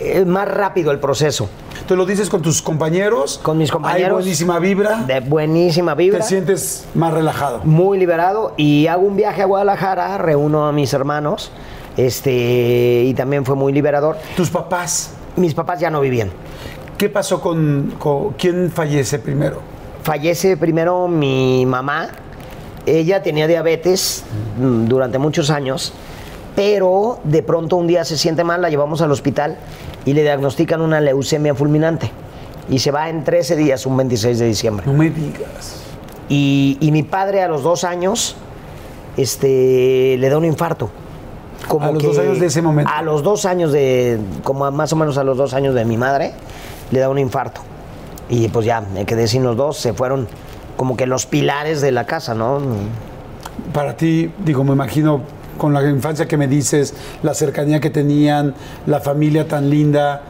eh, 0.00 0.24
más 0.26 0.48
rápido 0.48 0.90
el 0.90 0.98
proceso. 0.98 1.48
Entonces 1.84 1.98
lo 1.98 2.06
dices 2.06 2.30
con 2.30 2.40
tus 2.40 2.62
compañeros. 2.62 3.38
Con 3.42 3.58
mis 3.58 3.70
compañeros. 3.70 4.06
Hay 4.06 4.12
buenísima 4.14 4.58
vibra. 4.58 5.02
De 5.02 5.20
buenísima 5.20 5.94
vibra. 5.94 6.20
Te 6.20 6.24
sientes 6.24 6.86
más 6.94 7.12
relajado. 7.12 7.60
muy 7.64 7.98
liberado 7.98 8.54
y 8.56 8.86
hago 8.86 9.02
un 9.02 9.16
viaje 9.16 9.42
a 9.42 9.44
Guadalajara, 9.44 10.16
reúno 10.16 10.66
a 10.66 10.72
mis 10.72 10.94
hermanos, 10.94 11.50
este, 11.98 13.02
y 13.04 13.12
también 13.12 13.44
fue 13.44 13.54
muy 13.54 13.72
liberador. 13.72 14.16
Tus 14.36 14.48
papás, 14.48 15.10
Mis 15.36 15.52
papás 15.52 15.80
ya 15.80 15.90
no 15.90 16.00
vivían. 16.00 16.30
¿Qué 16.98 17.08
pasó 17.08 17.40
con, 17.40 17.94
con- 17.98 18.32
quién 18.32 18.70
fallece 18.72 19.18
primero? 19.18 19.60
Fallece 20.02 20.56
primero 20.56 21.08
mi 21.08 21.64
mamá. 21.66 22.08
Ella 22.86 23.22
tenía 23.22 23.46
diabetes 23.46 24.24
mm, 24.60 24.84
durante 24.86 25.18
muchos 25.18 25.48
años, 25.50 25.92
pero 26.54 27.18
de 27.24 27.42
pronto 27.42 27.76
un 27.76 27.86
día 27.86 28.04
se 28.04 28.18
siente 28.18 28.44
mal, 28.44 28.60
la 28.60 28.68
llevamos 28.68 29.00
al 29.00 29.10
hospital 29.10 29.56
y 30.04 30.12
le 30.12 30.22
diagnostican 30.22 30.80
una 30.82 31.00
leucemia 31.00 31.54
fulminante. 31.54 32.10
Y 32.68 32.78
se 32.78 32.90
va 32.90 33.08
en 33.08 33.24
13 33.24 33.56
días, 33.56 33.86
un 33.86 33.96
26 33.96 34.38
de 34.38 34.46
diciembre. 34.46 34.86
No 34.86 34.92
me 34.92 35.10
digas. 35.10 35.82
Y, 36.28 36.76
y 36.80 36.92
mi 36.92 37.02
padre 37.02 37.42
a 37.42 37.48
los 37.48 37.62
dos 37.62 37.84
años 37.84 38.36
este, 39.16 40.16
le 40.18 40.28
da 40.28 40.38
un 40.38 40.44
infarto. 40.44 40.90
A 41.80 41.90
los 41.92 42.02
dos 42.02 42.18
años 42.18 42.40
de 42.40 42.46
ese 42.46 42.60
momento. 42.62 42.90
A 42.94 43.02
los 43.02 43.22
dos 43.22 43.46
años 43.46 43.72
de, 43.72 44.18
como 44.42 44.66
a 44.66 44.70
más 44.70 44.92
o 44.92 44.96
menos 44.96 45.16
a 45.18 45.24
los 45.24 45.36
dos 45.38 45.54
años 45.54 45.74
de 45.74 45.84
mi 45.84 45.96
madre, 45.96 46.32
le 46.94 47.00
da 47.00 47.08
un 47.08 47.18
infarto. 47.18 47.60
Y 48.28 48.48
pues 48.48 48.64
ya, 48.64 48.80
me 48.80 49.04
quedé 49.04 49.28
sin 49.28 49.42
los 49.42 49.56
dos, 49.56 49.76
se 49.76 49.92
fueron 49.92 50.26
como 50.76 50.96
que 50.96 51.06
los 51.06 51.26
pilares 51.26 51.80
de 51.80 51.92
la 51.92 52.06
casa, 52.06 52.34
¿no? 52.34 52.60
Para 53.72 53.96
ti, 53.96 54.32
digo, 54.44 54.64
me 54.64 54.72
imagino 54.72 55.22
con 55.58 55.74
la 55.74 55.88
infancia 55.88 56.26
que 56.26 56.36
me 56.36 56.48
dices, 56.48 56.94
la 57.22 57.34
cercanía 57.34 57.80
que 57.80 57.90
tenían, 57.90 58.54
la 58.86 59.00
familia 59.00 59.46
tan 59.46 59.68
linda, 59.68 60.22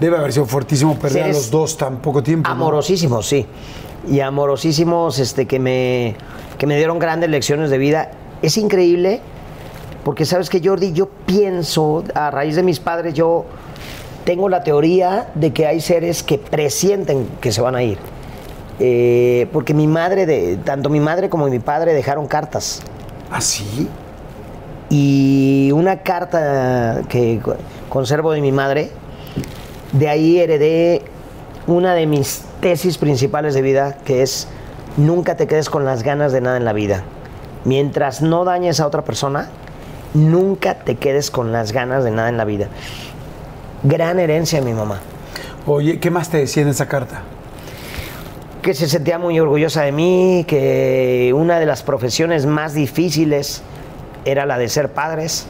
debe 0.00 0.16
haber 0.16 0.32
sido 0.32 0.46
fuertísimo 0.46 0.98
perder 0.98 1.24
a 1.24 1.28
los 1.28 1.50
dos 1.50 1.76
tan 1.76 1.98
poco 1.98 2.22
tiempo. 2.22 2.48
¿no? 2.48 2.54
Amorosísimos, 2.54 3.26
sí. 3.26 3.46
Y 4.08 4.20
amorosísimos 4.20 5.18
este, 5.18 5.46
que, 5.46 5.58
me, 5.58 6.16
que 6.58 6.66
me 6.66 6.76
dieron 6.76 6.98
grandes 6.98 7.30
lecciones 7.30 7.70
de 7.70 7.78
vida. 7.78 8.10
Es 8.42 8.56
increíble 8.56 9.20
porque 10.04 10.24
sabes 10.24 10.50
que 10.50 10.60
Jordi, 10.66 10.92
yo 10.92 11.08
pienso, 11.08 12.04
a 12.14 12.30
raíz 12.30 12.56
de 12.56 12.62
mis 12.62 12.80
padres, 12.80 13.14
yo 13.14 13.46
tengo 14.26 14.50
la 14.50 14.62
teoría 14.62 15.28
de 15.34 15.52
que 15.54 15.66
hay 15.66 15.80
seres 15.80 16.22
que 16.22 16.36
presienten 16.36 17.26
que 17.40 17.52
se 17.52 17.62
van 17.62 17.76
a 17.76 17.82
ir. 17.82 17.96
Eh, 18.80 19.48
porque 19.52 19.72
mi 19.72 19.86
madre, 19.86 20.26
de, 20.26 20.58
tanto 20.58 20.90
mi 20.90 21.00
madre 21.00 21.30
como 21.30 21.46
mi 21.46 21.60
padre 21.60 21.94
dejaron 21.94 22.26
cartas. 22.26 22.82
¿Ah, 23.30 23.40
sí? 23.40 23.88
Y 24.90 25.70
una 25.72 26.02
carta 26.02 27.02
que 27.08 27.40
co- 27.42 27.56
conservo 27.88 28.32
de 28.32 28.40
mi 28.40 28.52
madre, 28.52 28.90
de 29.92 30.08
ahí 30.08 30.38
heredé 30.38 31.02
una 31.66 31.94
de 31.94 32.06
mis 32.06 32.42
tesis 32.60 32.98
principales 32.98 33.54
de 33.54 33.62
vida, 33.62 33.96
que 34.04 34.22
es 34.22 34.48
nunca 34.96 35.36
te 35.36 35.46
quedes 35.46 35.70
con 35.70 35.84
las 35.84 36.02
ganas 36.02 36.32
de 36.32 36.40
nada 36.40 36.56
en 36.56 36.64
la 36.64 36.72
vida. 36.72 37.04
Mientras 37.64 38.22
no 38.22 38.44
dañes 38.44 38.80
a 38.80 38.86
otra 38.86 39.02
persona, 39.02 39.48
nunca 40.14 40.74
te 40.74 40.96
quedes 40.96 41.30
con 41.30 41.50
las 41.52 41.72
ganas 41.72 42.04
de 42.04 42.10
nada 42.10 42.28
en 42.28 42.36
la 42.36 42.44
vida. 42.44 42.68
Gran 43.86 44.18
herencia 44.18 44.58
de 44.58 44.64
mi 44.64 44.72
mamá, 44.72 44.98
Oye, 45.64 46.00
¿qué 46.00 46.10
más 46.10 46.28
te 46.28 46.38
decía 46.38 46.64
en 46.64 46.68
esa 46.70 46.88
carta? 46.88 47.22
que 48.60 48.74
se 48.74 48.88
sentía 48.88 49.16
muy 49.16 49.38
orgullosa 49.38 49.82
de 49.82 49.92
mí, 49.92 50.44
que 50.48 51.32
una 51.36 51.60
de 51.60 51.66
las 51.66 51.84
profesiones 51.84 52.46
más 52.46 52.74
difíciles 52.74 53.62
era 54.24 54.44
la 54.44 54.58
de 54.58 54.68
ser 54.68 54.92
padres 54.92 55.46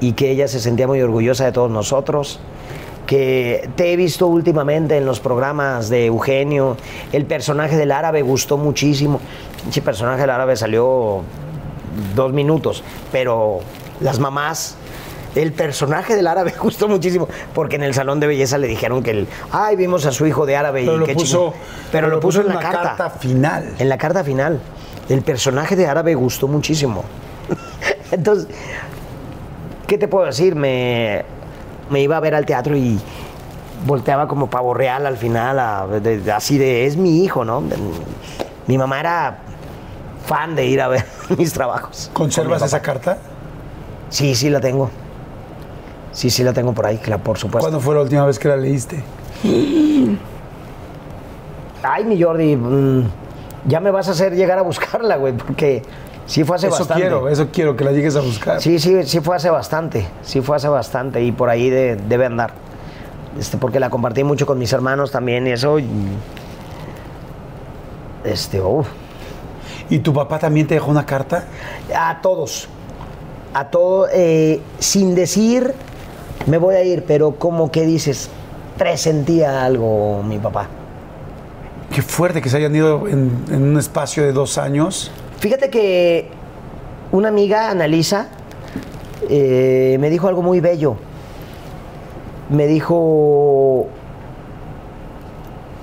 y 0.00 0.12
que 0.12 0.30
ella 0.30 0.48
se 0.48 0.58
sentía 0.58 0.86
muy 0.86 1.02
orgullosa 1.02 1.44
de 1.44 1.52
todos 1.52 1.70
nosotros. 1.70 2.40
Que 3.06 3.68
te 3.76 3.92
he 3.92 3.96
visto 3.96 4.26
últimamente 4.26 4.96
en 4.96 5.04
los 5.04 5.20
programas 5.20 5.90
de 5.90 6.06
Eugenio, 6.06 6.78
el 7.12 7.26
personaje 7.26 7.76
del 7.76 7.92
árabe 7.92 8.22
gustó 8.22 8.56
muchísimo. 8.56 9.20
Ese 9.68 9.82
personaje 9.82 10.22
del 10.22 10.30
árabe 10.30 10.56
salió 10.56 11.20
dos 12.14 12.32
minutos, 12.32 12.82
pero 13.12 13.60
las 14.00 14.18
mamás, 14.18 14.78
el 15.34 15.52
personaje 15.52 16.16
del 16.16 16.26
árabe 16.26 16.52
gustó 16.60 16.88
muchísimo, 16.88 17.28
porque 17.54 17.76
en 17.76 17.82
el 17.82 17.94
salón 17.94 18.20
de 18.20 18.26
belleza 18.26 18.58
le 18.58 18.66
dijeron 18.66 19.02
que 19.02 19.10
el, 19.10 19.28
ay, 19.52 19.76
vimos 19.76 20.06
a 20.06 20.12
su 20.12 20.26
hijo 20.26 20.46
de 20.46 20.56
árabe 20.56 20.80
Pero 20.82 20.96
y 20.96 20.98
lo 21.00 21.06
qué 21.06 21.14
puso, 21.14 21.52
chingón". 21.52 21.52
pero 21.92 22.08
lo 22.08 22.20
puso 22.20 22.40
en 22.40 22.48
la 22.48 22.58
una 22.58 22.70
carta. 22.70 23.10
final. 23.10 23.74
En 23.78 23.88
la 23.88 23.98
carta 23.98 24.24
final. 24.24 24.60
El 25.08 25.22
personaje 25.22 25.74
de 25.76 25.86
árabe 25.86 26.14
gustó 26.14 26.46
muchísimo. 26.48 27.04
Entonces, 28.12 28.48
¿qué 29.86 29.98
te 29.98 30.08
puedo 30.08 30.26
decir? 30.26 30.54
Me, 30.54 31.24
me 31.90 32.00
iba 32.00 32.16
a 32.16 32.20
ver 32.20 32.34
al 32.34 32.46
teatro 32.46 32.76
y 32.76 32.98
volteaba 33.86 34.28
como 34.28 34.48
pavo 34.50 34.74
real 34.74 35.06
al 35.06 35.16
final, 35.16 35.58
a- 35.58 35.86
de- 35.86 36.20
de- 36.20 36.32
así 36.32 36.58
de, 36.58 36.86
es 36.86 36.96
mi 36.96 37.24
hijo, 37.24 37.44
¿no? 37.44 37.62
Mi 38.66 38.78
mamá 38.78 39.00
era 39.00 39.38
fan 40.26 40.54
de 40.54 40.66
ir 40.66 40.80
a 40.80 40.88
ver 40.88 41.04
mis 41.38 41.52
trabajos. 41.52 42.10
¿Conservas 42.12 42.62
esa 42.62 42.80
carta? 42.82 43.18
Sí, 44.10 44.34
sí 44.34 44.50
la 44.50 44.60
tengo. 44.60 44.90
Sí, 46.12 46.28
sí 46.30 46.42
la 46.42 46.52
tengo 46.52 46.72
por 46.72 46.86
ahí, 46.86 46.98
claro, 46.98 47.22
por 47.22 47.38
supuesto. 47.38 47.60
¿Cuándo 47.60 47.80
fue 47.80 47.94
la 47.94 48.02
última 48.02 48.26
vez 48.26 48.38
que 48.38 48.48
la 48.48 48.56
leíste? 48.56 49.02
Ay, 51.82 52.04
mi 52.04 52.20
Jordi, 52.20 52.56
mm, 52.56 53.04
ya 53.66 53.80
me 53.80 53.90
vas 53.90 54.08
a 54.08 54.10
hacer 54.12 54.34
llegar 54.34 54.58
a 54.58 54.62
buscarla, 54.62 55.16
güey, 55.16 55.32
porque 55.34 55.82
sí 56.26 56.44
fue 56.44 56.56
hace 56.56 56.66
Eso 56.66 56.78
bastante. 56.78 57.02
quiero, 57.02 57.28
eso 57.28 57.48
quiero, 57.52 57.76
que 57.76 57.84
la 57.84 57.92
llegues 57.92 58.16
a 58.16 58.20
buscar. 58.20 58.60
Sí, 58.60 58.78
sí, 58.78 59.04
sí 59.04 59.20
fue 59.20 59.36
hace 59.36 59.50
bastante, 59.50 60.06
sí 60.22 60.40
fue 60.40 60.56
hace 60.56 60.68
bastante 60.68 61.22
y 61.22 61.32
por 61.32 61.48
ahí 61.48 61.70
de- 61.70 61.96
debe 61.96 62.26
andar. 62.26 62.52
Este, 63.38 63.56
porque 63.56 63.78
la 63.80 63.88
compartí 63.90 64.24
mucho 64.24 64.44
con 64.46 64.58
mis 64.58 64.72
hermanos 64.72 65.12
también 65.12 65.46
y 65.46 65.50
eso. 65.52 65.78
Este, 68.24 68.60
uf. 68.60 68.88
¿Y 69.88 70.00
tu 70.00 70.12
papá 70.12 70.38
también 70.38 70.66
te 70.66 70.74
dejó 70.74 70.90
una 70.90 71.06
carta? 71.06 71.44
A 71.96 72.20
todos. 72.20 72.68
A 73.54 73.68
todos, 73.70 74.08
eh, 74.12 74.60
sin 74.78 75.14
decir 75.14 75.74
me 76.46 76.58
voy 76.58 76.74
a 76.74 76.82
ir, 76.82 77.04
pero 77.06 77.32
como 77.32 77.70
que 77.70 77.84
dices, 77.84 78.30
presentía 78.78 79.64
algo 79.64 80.22
mi 80.22 80.38
papá. 80.38 80.68
Qué 81.94 82.02
fuerte 82.02 82.40
que 82.40 82.48
se 82.48 82.56
hayan 82.56 82.74
ido 82.74 83.08
en, 83.08 83.44
en 83.50 83.62
un 83.62 83.78
espacio 83.78 84.22
de 84.22 84.32
dos 84.32 84.58
años. 84.58 85.10
Fíjate 85.38 85.70
que 85.70 86.28
una 87.12 87.28
amiga, 87.28 87.70
Analisa, 87.70 88.28
eh, 89.28 89.96
me 90.00 90.10
dijo 90.10 90.28
algo 90.28 90.42
muy 90.42 90.60
bello. 90.60 90.96
Me 92.48 92.66
dijo, 92.66 93.86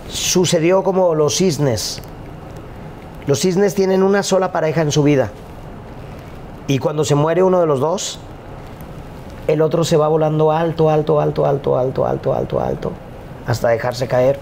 sucedió 0.09 0.83
como 0.83 1.15
los 1.15 1.35
cisnes. 1.35 2.01
Los 3.25 3.39
cisnes 3.39 3.75
tienen 3.75 4.03
una 4.03 4.23
sola 4.23 4.51
pareja 4.51 4.81
en 4.81 4.91
su 4.91 5.03
vida. 5.03 5.31
Y 6.67 6.79
cuando 6.79 7.03
se 7.03 7.15
muere 7.15 7.43
uno 7.43 7.59
de 7.59 7.67
los 7.67 7.79
dos, 7.79 8.19
el 9.47 9.61
otro 9.61 9.83
se 9.83 9.97
va 9.97 10.07
volando 10.07 10.51
alto, 10.51 10.89
alto, 10.89 11.19
alto, 11.21 11.45
alto, 11.45 11.77
alto, 11.77 12.05
alto, 12.05 12.33
alto, 12.33 12.59
alto, 12.61 12.91
hasta 13.45 13.69
dejarse 13.69 14.07
caer, 14.07 14.37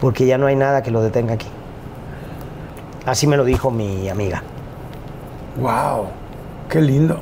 porque 0.00 0.26
ya 0.26 0.38
no 0.38 0.46
hay 0.46 0.56
nada 0.56 0.82
que 0.82 0.90
lo 0.90 1.02
detenga 1.02 1.34
aquí. 1.34 1.46
Así 3.06 3.26
me 3.26 3.36
lo 3.36 3.44
dijo 3.44 3.70
mi 3.70 4.08
amiga. 4.08 4.42
¡Wow! 5.60 6.06
¡Qué 6.68 6.80
lindo! 6.80 7.18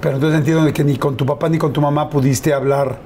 Pero 0.00 0.16
entonces 0.16 0.38
entiendo 0.38 0.70
que 0.72 0.84
ni 0.84 0.96
con 0.96 1.16
tu 1.16 1.24
papá 1.24 1.48
ni 1.48 1.58
con 1.58 1.72
tu 1.72 1.80
mamá 1.80 2.10
pudiste 2.10 2.52
hablar, 2.52 2.96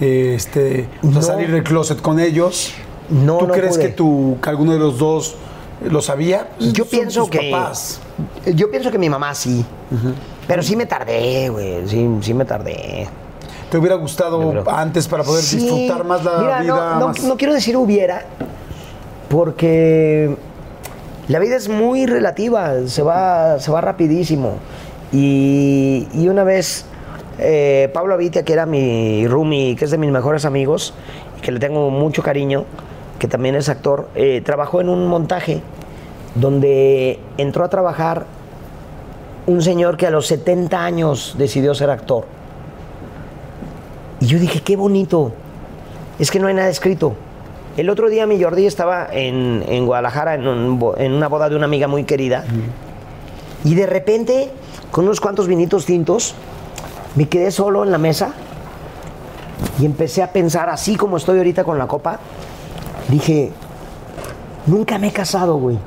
eh, 0.00 0.32
este, 0.34 0.88
No. 1.02 1.20
salir 1.22 1.50
del 1.50 1.62
closet 1.62 2.00
con 2.00 2.18
ellos. 2.18 2.72
No, 3.10 3.38
¿Tú 3.38 3.46
no 3.46 3.52
crees 3.52 3.76
pude. 3.76 3.86
que, 3.88 3.92
tu, 3.94 4.38
que 4.42 4.50
alguno 4.50 4.72
de 4.72 4.78
los 4.78 4.98
dos 4.98 5.36
lo 5.88 6.00
sabía? 6.02 6.48
Yo 6.58 6.84
son 6.84 6.88
pienso 6.90 7.20
tus 7.22 7.30
que. 7.30 7.50
papás. 7.50 8.00
Yo 8.54 8.70
pienso 8.70 8.90
que 8.90 8.98
mi 8.98 9.08
mamá 9.10 9.34
sí. 9.34 9.64
Pero 10.46 10.62
sí 10.62 10.76
me 10.76 10.86
tardé, 10.86 11.48
güey. 11.48 11.86
Sí, 11.88 12.08
sí 12.22 12.34
me 12.34 12.44
tardé. 12.44 13.08
¿Te 13.70 13.78
hubiera 13.78 13.96
gustado 13.96 14.52
antes 14.70 15.08
para 15.08 15.24
poder 15.24 15.42
Sí. 15.42 15.56
disfrutar 15.58 16.04
más 16.04 16.22
la 16.24 16.38
Mira, 16.38 16.58
no- 16.58 16.74
vida? 16.74 16.96
No, 17.00 17.08
más? 17.08 17.22
no 17.24 17.36
quiero 17.36 17.52
decir 17.52 17.76
hubiera, 17.76 18.22
porque 19.28 20.36
la 21.28 21.38
vida 21.40 21.56
es 21.56 21.68
muy 21.68 22.06
relativa, 22.06 22.72
se 22.86 23.02
va, 23.02 23.58
se 23.58 23.70
va 23.72 23.80
rapidísimo. 23.80 24.54
Y, 25.12 26.06
y 26.14 26.28
una 26.28 26.44
vez, 26.44 26.84
eh, 27.38 27.90
Pablo 27.92 28.14
Avitia, 28.14 28.44
que 28.44 28.52
era 28.52 28.66
mi 28.66 29.26
roomie, 29.26 29.74
que 29.76 29.84
es 29.84 29.90
de 29.90 29.98
mis 29.98 30.10
mejores 30.10 30.44
amigos, 30.44 30.94
y 31.38 31.40
que 31.40 31.50
le 31.52 31.58
tengo 31.58 31.90
mucho 31.90 32.22
cariño, 32.22 32.64
que 33.18 33.26
también 33.28 33.56
es 33.56 33.68
actor, 33.68 34.08
eh, 34.14 34.42
trabajó 34.44 34.80
en 34.80 34.88
un 34.88 35.08
montaje 35.08 35.60
donde 36.36 37.18
entró 37.38 37.64
a 37.64 37.68
trabajar 37.68 38.26
un 39.46 39.62
señor 39.62 39.96
que 39.96 40.06
a 40.06 40.10
los 40.10 40.26
70 40.26 40.84
años 40.84 41.34
decidió 41.38 41.74
ser 41.74 41.90
actor. 41.90 42.24
Y 44.20 44.26
yo 44.26 44.38
dije, 44.38 44.60
qué 44.60 44.76
bonito. 44.76 45.32
Es 46.18 46.30
que 46.30 46.40
no 46.40 46.48
hay 46.48 46.54
nada 46.54 46.68
escrito. 46.68 47.14
El 47.76 47.90
otro 47.90 48.08
día 48.08 48.26
mi 48.26 48.42
Jordi 48.42 48.66
estaba 48.66 49.06
en, 49.12 49.62
en 49.68 49.84
Guadalajara 49.86 50.34
en, 50.34 50.80
en 50.96 51.12
una 51.12 51.28
boda 51.28 51.48
de 51.48 51.56
una 51.56 51.66
amiga 51.66 51.88
muy 51.88 52.04
querida. 52.04 52.44
Y 53.64 53.74
de 53.74 53.86
repente, 53.86 54.50
con 54.90 55.04
unos 55.04 55.20
cuantos 55.20 55.46
vinitos 55.46 55.84
tintos, 55.84 56.34
me 57.14 57.28
quedé 57.28 57.50
solo 57.50 57.84
en 57.84 57.92
la 57.92 57.98
mesa 57.98 58.32
y 59.78 59.84
empecé 59.84 60.22
a 60.22 60.32
pensar, 60.32 60.70
así 60.70 60.96
como 60.96 61.18
estoy 61.18 61.38
ahorita 61.38 61.64
con 61.64 61.78
la 61.78 61.86
copa, 61.86 62.18
dije, 63.08 63.52
nunca 64.66 64.98
me 64.98 65.08
he 65.08 65.12
casado, 65.12 65.56
güey. 65.56 65.78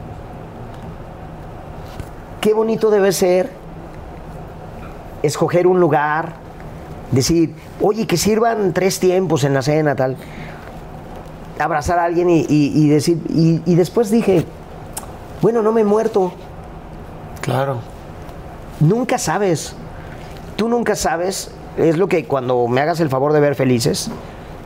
Qué 2.42 2.54
bonito 2.54 2.90
debe 2.90 3.12
ser 3.12 3.50
escoger 5.24 5.68
un 5.68 5.80
lugar, 5.80 6.34
decir, 7.12 7.54
oye, 7.82 8.08
que 8.08 8.16
sirvan 8.18 8.74
tres 8.74 9.00
tiempos 9.00 9.44
en 9.44 9.54
la 9.54 9.62
cena, 9.62 9.96
tal. 9.96 10.16
Abrazar 11.60 12.00
a 12.00 12.06
alguien 12.06 12.30
y, 12.30 12.40
y- 12.48 12.72
y 12.76 12.88
decir, 12.88 13.22
y, 13.30 13.62
y 13.66 13.76
después 13.76 14.10
dije, 14.10 14.46
bueno, 15.42 15.62
no 15.62 15.72
me 15.74 15.82
he 15.82 15.86
muerto, 15.86 16.32
Claro. 17.42 17.80
nunca 18.80 19.18
sabes. 19.18 19.74
Tú 20.56 20.70
nunca 20.70 20.96
sabes, 20.96 21.52
es 21.78 21.98
lo 21.98 22.08
que 22.08 22.26
cuando 22.26 22.68
me 22.68 22.80
hagas 22.82 23.00
el 23.02 23.10
favor 23.10 23.34
de 23.34 23.40
ver 23.42 23.56
felices, 23.56 24.10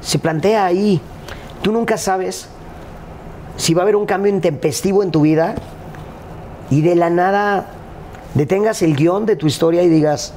se 0.01 0.19
plantea 0.19 0.65
ahí. 0.65 1.01
Tú 1.63 1.71
nunca 1.71 1.97
sabes 1.97 2.47
si 3.57 3.73
va 3.73 3.81
a 3.81 3.83
haber 3.83 3.95
un 3.95 4.05
cambio 4.05 4.31
intempestivo 4.33 5.01
en 5.03 5.11
tu 5.11 5.21
vida 5.21 5.55
y 6.69 6.81
de 6.81 6.95
la 6.95 7.09
nada 7.09 7.65
detengas 8.33 8.81
el 8.81 8.95
guion 8.95 9.25
de 9.25 9.35
tu 9.35 9.47
historia 9.47 9.83
y 9.83 9.89
digas, 9.89 10.33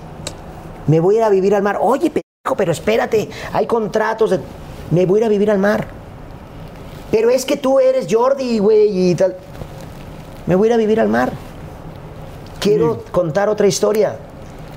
me 0.87 1.01
voy 1.01 1.17
a 1.17 1.19
ir 1.19 1.25
a 1.25 1.31
vivir 1.31 1.55
al 1.55 1.63
mar. 1.63 1.79
Oye, 1.81 2.11
pendejo, 2.11 2.57
pero 2.57 2.73
espérate, 2.73 3.29
hay 3.53 3.67
contratos, 3.67 4.31
de- 4.31 4.41
me 4.91 5.07
voy 5.07 5.19
a 5.19 5.21
ir 5.23 5.25
a 5.27 5.29
vivir 5.29 5.51
al 5.51 5.59
mar. 5.59 5.87
Pero 7.11 7.31
es 7.31 7.45
que 7.45 7.57
tú 7.57 7.81
eres 7.81 8.07
Jordi, 8.11 8.59
güey, 8.59 9.11
y 9.11 9.15
tal. 9.15 9.37
Me 10.47 10.55
voy 10.55 10.69
a 10.69 10.71
ir 10.71 10.75
a 10.75 10.77
vivir 10.77 11.01
al 11.01 11.09
mar 11.09 11.33
quiero 12.61 13.05
contar 13.13 13.49
otra 13.49 13.67
historia. 13.67 14.17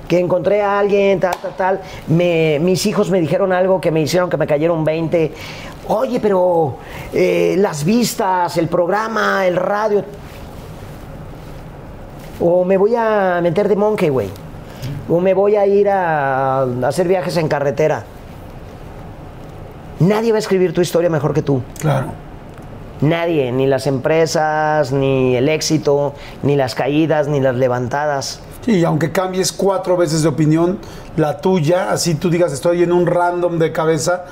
Que 0.07 0.19
encontré 0.19 0.61
a 0.61 0.79
alguien, 0.79 1.19
tal, 1.19 1.35
tal, 1.41 1.55
tal. 1.55 1.81
Me- 2.07 2.57
mis 2.61 2.85
hijos 2.85 3.09
me 3.11 3.19
dijeron 3.19 3.51
algo 3.53 3.79
que 3.79 3.91
me 3.91 4.01
hicieron 4.01 4.29
que 4.29 4.37
me 4.37 4.47
cayeron 4.47 4.83
20. 4.83 5.31
Oye, 5.87 6.19
pero 6.19 6.77
eh, 7.13 7.55
las 7.57 7.83
vistas, 7.83 8.57
el 8.57 8.67
programa, 8.67 9.45
el 9.47 9.55
radio. 9.55 10.03
O 12.39 12.63
me 12.63 12.77
voy 12.77 12.95
a 12.95 13.39
meter 13.41 13.67
de 13.67 13.75
monkey, 13.75 14.09
güey. 14.09 14.29
O 15.09 15.19
me 15.19 15.33
voy 15.33 15.55
a 15.55 15.65
ir 15.65 15.89
a, 15.89 16.61
a 16.61 16.87
hacer 16.87 17.07
viajes 17.07 17.35
en 17.37 17.47
carretera. 17.47 18.03
Nadie 19.99 20.31
va 20.31 20.37
a 20.37 20.39
escribir 20.39 20.73
tu 20.73 20.81
historia 20.81 21.09
mejor 21.09 21.33
que 21.33 21.41
tú. 21.41 21.61
Claro. 21.79 22.07
Nadie, 23.01 23.51
ni 23.51 23.65
las 23.65 23.87
empresas, 23.87 24.91
ni 24.91 25.35
el 25.35 25.47
éxito, 25.49 26.13
ni 26.43 26.55
las 26.55 26.75
caídas, 26.75 27.27
ni 27.27 27.39
las 27.39 27.55
levantadas. 27.55 28.41
Sí, 28.65 28.83
aunque 28.83 29.11
cambies 29.11 29.53
cuatro 29.53 29.95
veces 29.95 30.21
de 30.21 30.29
opinión, 30.29 30.79
la 31.15 31.39
tuya, 31.39 31.91
así 31.91 32.15
tú 32.15 32.29
digas, 32.29 32.51
estoy 32.51 32.83
en 32.83 32.91
un 32.91 33.07
random 33.07 33.57
de 33.57 33.71
cabeza, 33.71 34.25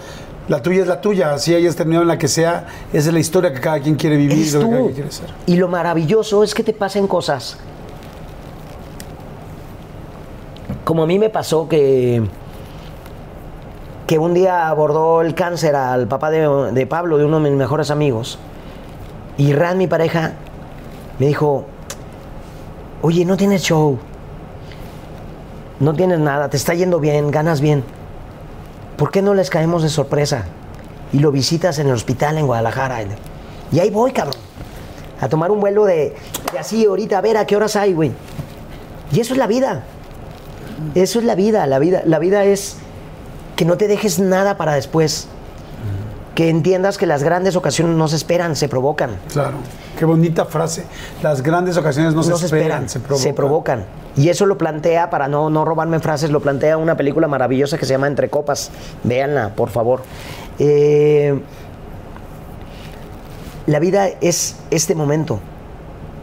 la 0.49 0.61
tuya 0.61 0.81
es 0.81 0.87
la 0.87 0.99
tuya, 0.99 1.33
así 1.33 1.55
hayas 1.55 1.75
terminado 1.77 2.03
en 2.03 2.09
la 2.09 2.17
que 2.17 2.27
sea, 2.27 2.65
esa 2.91 3.07
es 3.07 3.13
la 3.13 3.19
historia 3.19 3.53
que 3.53 3.61
cada 3.61 3.79
quien 3.79 3.95
quiere 3.95 4.17
vivir, 4.17 4.53
lo 4.53 4.59
que 4.59 4.65
cada 4.65 4.81
quien 4.81 4.93
quiere 4.93 5.11
ser. 5.11 5.29
Y 5.45 5.55
lo 5.55 5.69
maravilloso 5.69 6.43
es 6.43 6.53
que 6.53 6.63
te 6.63 6.73
pasen 6.73 7.07
cosas. 7.07 7.57
Como 10.87 11.03
a 11.03 11.05
mí 11.05 11.19
me 11.19 11.29
pasó 11.29 11.67
que, 11.67 12.23
que 14.07 14.17
un 14.17 14.33
día 14.33 14.69
abordó 14.69 15.21
el 15.21 15.35
cáncer 15.35 15.75
al 15.75 16.07
papá 16.07 16.29
de, 16.29 16.47
de 16.71 16.87
Pablo, 16.87 17.17
de 17.17 17.25
uno 17.25 17.41
de 17.41 17.49
mis 17.49 17.59
mejores 17.59 17.91
amigos. 17.91 18.39
Y 19.37 19.51
Ran, 19.51 19.77
mi 19.77 19.87
pareja, 19.87 20.35
me 21.19 21.27
dijo, 21.27 21.65
oye, 23.01 23.25
no 23.25 23.35
tienes 23.35 23.63
show. 23.63 23.99
No 25.81 25.93
tienes 25.93 26.19
nada, 26.19 26.49
te 26.49 26.55
está 26.55 26.73
yendo 26.73 27.01
bien, 27.01 27.31
ganas 27.31 27.59
bien. 27.59 27.83
¿Por 28.95 29.11
qué 29.11 29.21
no 29.21 29.33
les 29.33 29.49
caemos 29.49 29.83
de 29.83 29.89
sorpresa? 29.89 30.45
Y 31.11 31.19
lo 31.19 31.33
visitas 31.33 31.79
en 31.79 31.87
el 31.87 31.95
hospital 31.95 32.37
en 32.37 32.47
Guadalajara. 32.47 32.99
Y 33.73 33.79
ahí 33.81 33.89
voy, 33.89 34.13
cabrón. 34.13 34.39
A 35.19 35.27
tomar 35.27 35.51
un 35.51 35.59
vuelo 35.59 35.83
de, 35.83 36.15
de 36.53 36.59
así 36.59 36.85
ahorita, 36.85 37.17
a 37.17 37.21
ver 37.21 37.35
a 37.35 37.45
qué 37.45 37.57
horas 37.57 37.75
hay, 37.75 37.91
güey. 37.91 38.13
Y 39.11 39.19
eso 39.19 39.33
es 39.33 39.37
la 39.37 39.47
vida. 39.47 39.83
Eso 40.95 41.19
es 41.19 41.25
la 41.25 41.35
vida. 41.35 41.65
La 41.67 41.79
vida, 41.79 42.01
la 42.05 42.19
vida 42.19 42.43
es 42.43 42.77
que 43.55 43.65
no 43.65 43.77
te 43.77 43.87
dejes 43.87 44.19
nada 44.19 44.57
para 44.57 44.73
después. 44.75 45.27
Que 46.35 46.49
entiendas 46.49 46.99
que 46.99 47.07
las 47.07 47.23
grandes 47.23 47.55
ocasiones 47.55 47.97
no 47.97 48.07
se 48.07 48.15
esperan, 48.15 48.55
se 48.55 48.69
provocan. 48.69 49.17
Claro, 49.33 49.57
qué 49.97 50.05
bonita 50.05 50.45
frase. 50.45 50.85
Las 51.23 51.41
grandes 51.41 51.77
ocasiones 51.77 52.13
no, 52.13 52.21
no 52.21 52.37
se, 52.37 52.45
esperan, 52.45 52.87
se 52.87 52.99
provocan. 52.99 53.23
se 53.23 53.33
provocan. 53.33 53.85
Y 54.15 54.29
eso 54.29 54.45
lo 54.45 54.55
plantea, 54.55 55.09
para 55.09 55.27
no, 55.27 55.49
no 55.49 55.65
robarme 55.65 55.99
frases, 55.99 56.29
lo 56.29 56.39
plantea 56.39 56.77
una 56.77 56.95
película 56.95 57.27
maravillosa 57.27 57.79
que 57.79 57.87
se 57.87 57.93
llama 57.93 58.05
Entre 58.05 58.29
Copas. 58.29 58.69
Véanla, 59.03 59.55
por 59.55 59.69
favor. 59.69 60.03
Eh, 60.59 61.39
la 63.65 63.79
vida 63.79 64.07
es 64.21 64.57
este 64.69 64.93
momento. 64.95 65.39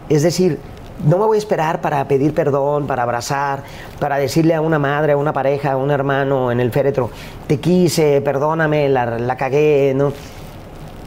Es 0.09 0.23
decir, 0.23 0.61
no 1.03 1.19
me 1.19 1.27
voy 1.27 1.37
a 1.37 1.39
esperar 1.39 1.81
para 1.81 2.07
pedir 2.07 2.33
perdón, 2.33 2.87
para 2.87 3.03
abrazar, 3.03 3.65
para 3.99 4.16
decirle 4.16 4.55
a 4.55 4.61
una 4.61 4.79
madre, 4.79 5.12
a 5.12 5.16
una 5.16 5.33
pareja, 5.33 5.73
a 5.73 5.77
un 5.77 5.91
hermano 5.91 6.53
en 6.53 6.61
el 6.61 6.71
féretro, 6.71 7.11
te 7.47 7.59
quise, 7.59 8.21
perdóname, 8.21 8.89
la, 8.89 9.19
la 9.19 9.37
cagué, 9.37 9.93
¿no? 9.95 10.12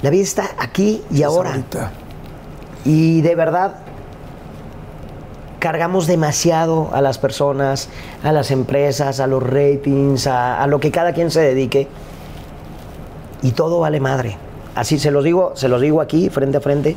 La 0.02 0.10
vida 0.10 0.24
está 0.24 0.50
aquí 0.60 1.04
y 1.10 1.24
ahora. 1.24 1.52
Ahorita. 1.52 1.92
Y 2.86 3.22
de 3.22 3.36
verdad, 3.36 3.76
cargamos 5.60 6.06
demasiado 6.06 6.90
a 6.94 7.02
las 7.02 7.18
personas, 7.18 7.90
a 8.24 8.32
las 8.32 8.52
empresas, 8.52 9.20
a 9.20 9.28
los 9.28 9.42
ratings, 9.42 10.28
a, 10.28 10.62
a 10.62 10.68
lo 10.68 10.80
que 10.80 10.92
cada 10.92 11.14
quien 11.14 11.32
se 11.32 11.42
dedique. 11.42 11.88
Y 13.42 13.52
todo 13.52 13.80
vale 13.80 14.00
madre. 14.00 14.38
Así 14.76 15.00
se 15.00 15.10
los 15.10 15.24
digo, 15.24 15.54
se 15.56 15.68
los 15.70 15.82
digo 15.82 16.02
aquí, 16.02 16.30
frente 16.30 16.58
a 16.58 16.62
frente. 16.62 16.96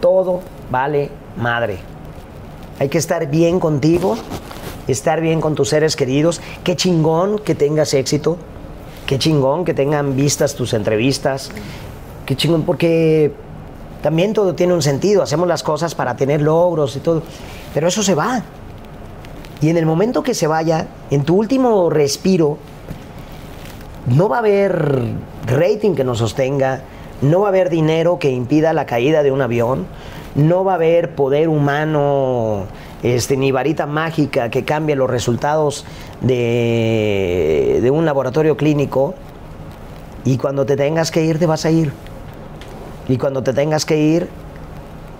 Todo 0.00 0.40
vale 0.70 1.10
madre. 1.36 1.95
Hay 2.78 2.88
que 2.88 2.98
estar 2.98 3.30
bien 3.30 3.58
contigo, 3.58 4.16
estar 4.86 5.20
bien 5.20 5.40
con 5.40 5.54
tus 5.54 5.70
seres 5.70 5.96
queridos. 5.96 6.40
Qué 6.62 6.76
chingón 6.76 7.38
que 7.38 7.54
tengas 7.54 7.94
éxito. 7.94 8.36
Qué 9.06 9.18
chingón 9.18 9.64
que 9.64 9.72
tengan 9.72 10.16
vistas 10.16 10.54
tus 10.54 10.74
entrevistas. 10.74 11.50
Qué 12.26 12.36
chingón, 12.36 12.64
porque 12.64 13.32
también 14.02 14.34
todo 14.34 14.54
tiene 14.54 14.74
un 14.74 14.82
sentido. 14.82 15.22
Hacemos 15.22 15.48
las 15.48 15.62
cosas 15.62 15.94
para 15.94 16.16
tener 16.16 16.42
logros 16.42 16.96
y 16.96 17.00
todo. 17.00 17.22
Pero 17.72 17.88
eso 17.88 18.02
se 18.02 18.14
va. 18.14 18.42
Y 19.60 19.70
en 19.70 19.76
el 19.78 19.86
momento 19.86 20.22
que 20.22 20.34
se 20.34 20.46
vaya, 20.46 20.86
en 21.10 21.24
tu 21.24 21.36
último 21.36 21.88
respiro, 21.88 22.58
no 24.06 24.28
va 24.28 24.36
a 24.36 24.38
haber 24.40 25.14
rating 25.46 25.94
que 25.94 26.04
nos 26.04 26.18
sostenga, 26.18 26.82
no 27.22 27.40
va 27.40 27.46
a 27.46 27.48
haber 27.50 27.70
dinero 27.70 28.18
que 28.18 28.30
impida 28.30 28.72
la 28.72 28.86
caída 28.86 29.22
de 29.22 29.32
un 29.32 29.40
avión, 29.40 29.86
no 30.34 30.64
va 30.64 30.72
a 30.72 30.74
haber 30.76 31.14
poder 31.14 31.48
humano 31.48 32.66
este, 33.02 33.36
ni 33.36 33.52
varita 33.52 33.86
mágica 33.86 34.50
que 34.50 34.64
cambie 34.64 34.96
los 34.96 35.08
resultados 35.08 35.84
de, 36.20 37.78
de 37.82 37.90
un 37.90 38.04
laboratorio 38.04 38.56
clínico. 38.56 39.14
Y 40.24 40.38
cuando 40.38 40.66
te 40.66 40.76
tengas 40.76 41.10
que 41.10 41.24
ir, 41.24 41.38
te 41.38 41.46
vas 41.46 41.64
a 41.64 41.70
ir. 41.70 41.92
Y 43.08 43.16
cuando 43.16 43.42
te 43.42 43.52
tengas 43.52 43.84
que 43.84 43.96
ir, 43.96 44.28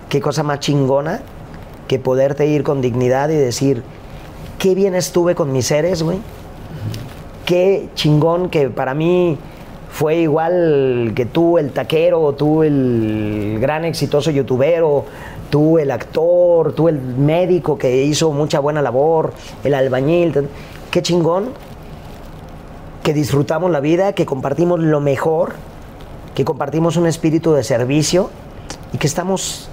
qué 0.09 0.19
cosa 0.21 0.43
más 0.43 0.59
chingona 0.59 1.21
que 1.87 1.99
poderte 1.99 2.45
ir 2.45 2.63
con 2.63 2.81
dignidad 2.81 3.29
y 3.29 3.35
decir, 3.35 3.83
qué 4.59 4.75
bien 4.75 4.93
estuve 4.93 5.35
con 5.35 5.51
mis 5.51 5.67
seres, 5.67 6.03
güey. 6.03 6.19
Qué 7.45 7.87
chingón 7.95 8.49
que 8.49 8.69
para 8.69 8.93
mí 8.93 9.37
fue 9.97 10.17
igual 10.17 11.13
que 11.15 11.25
tú 11.25 11.57
el 11.57 11.71
taquero, 11.71 12.31
tú 12.33 12.61
el 12.61 13.57
gran 13.59 13.83
exitoso 13.83 14.29
youtubero, 14.29 15.05
tú 15.49 15.79
el 15.79 15.89
actor, 15.89 16.73
tú 16.73 16.87
el 16.87 17.01
médico 17.01 17.79
que 17.79 18.03
hizo 18.03 18.31
mucha 18.31 18.59
buena 18.59 18.83
labor, 18.83 19.33
el 19.63 19.73
albañil. 19.73 20.49
Qué 20.91 21.01
chingón 21.01 21.49
que 23.01 23.11
disfrutamos 23.11 23.71
la 23.71 23.79
vida, 23.79 24.13
que 24.13 24.27
compartimos 24.27 24.79
lo 24.81 24.99
mejor, 24.99 25.53
que 26.35 26.45
compartimos 26.45 26.95
un 26.95 27.07
espíritu 27.07 27.53
de 27.53 27.63
servicio 27.63 28.29
y 28.93 28.99
que 28.99 29.07
estamos 29.07 29.67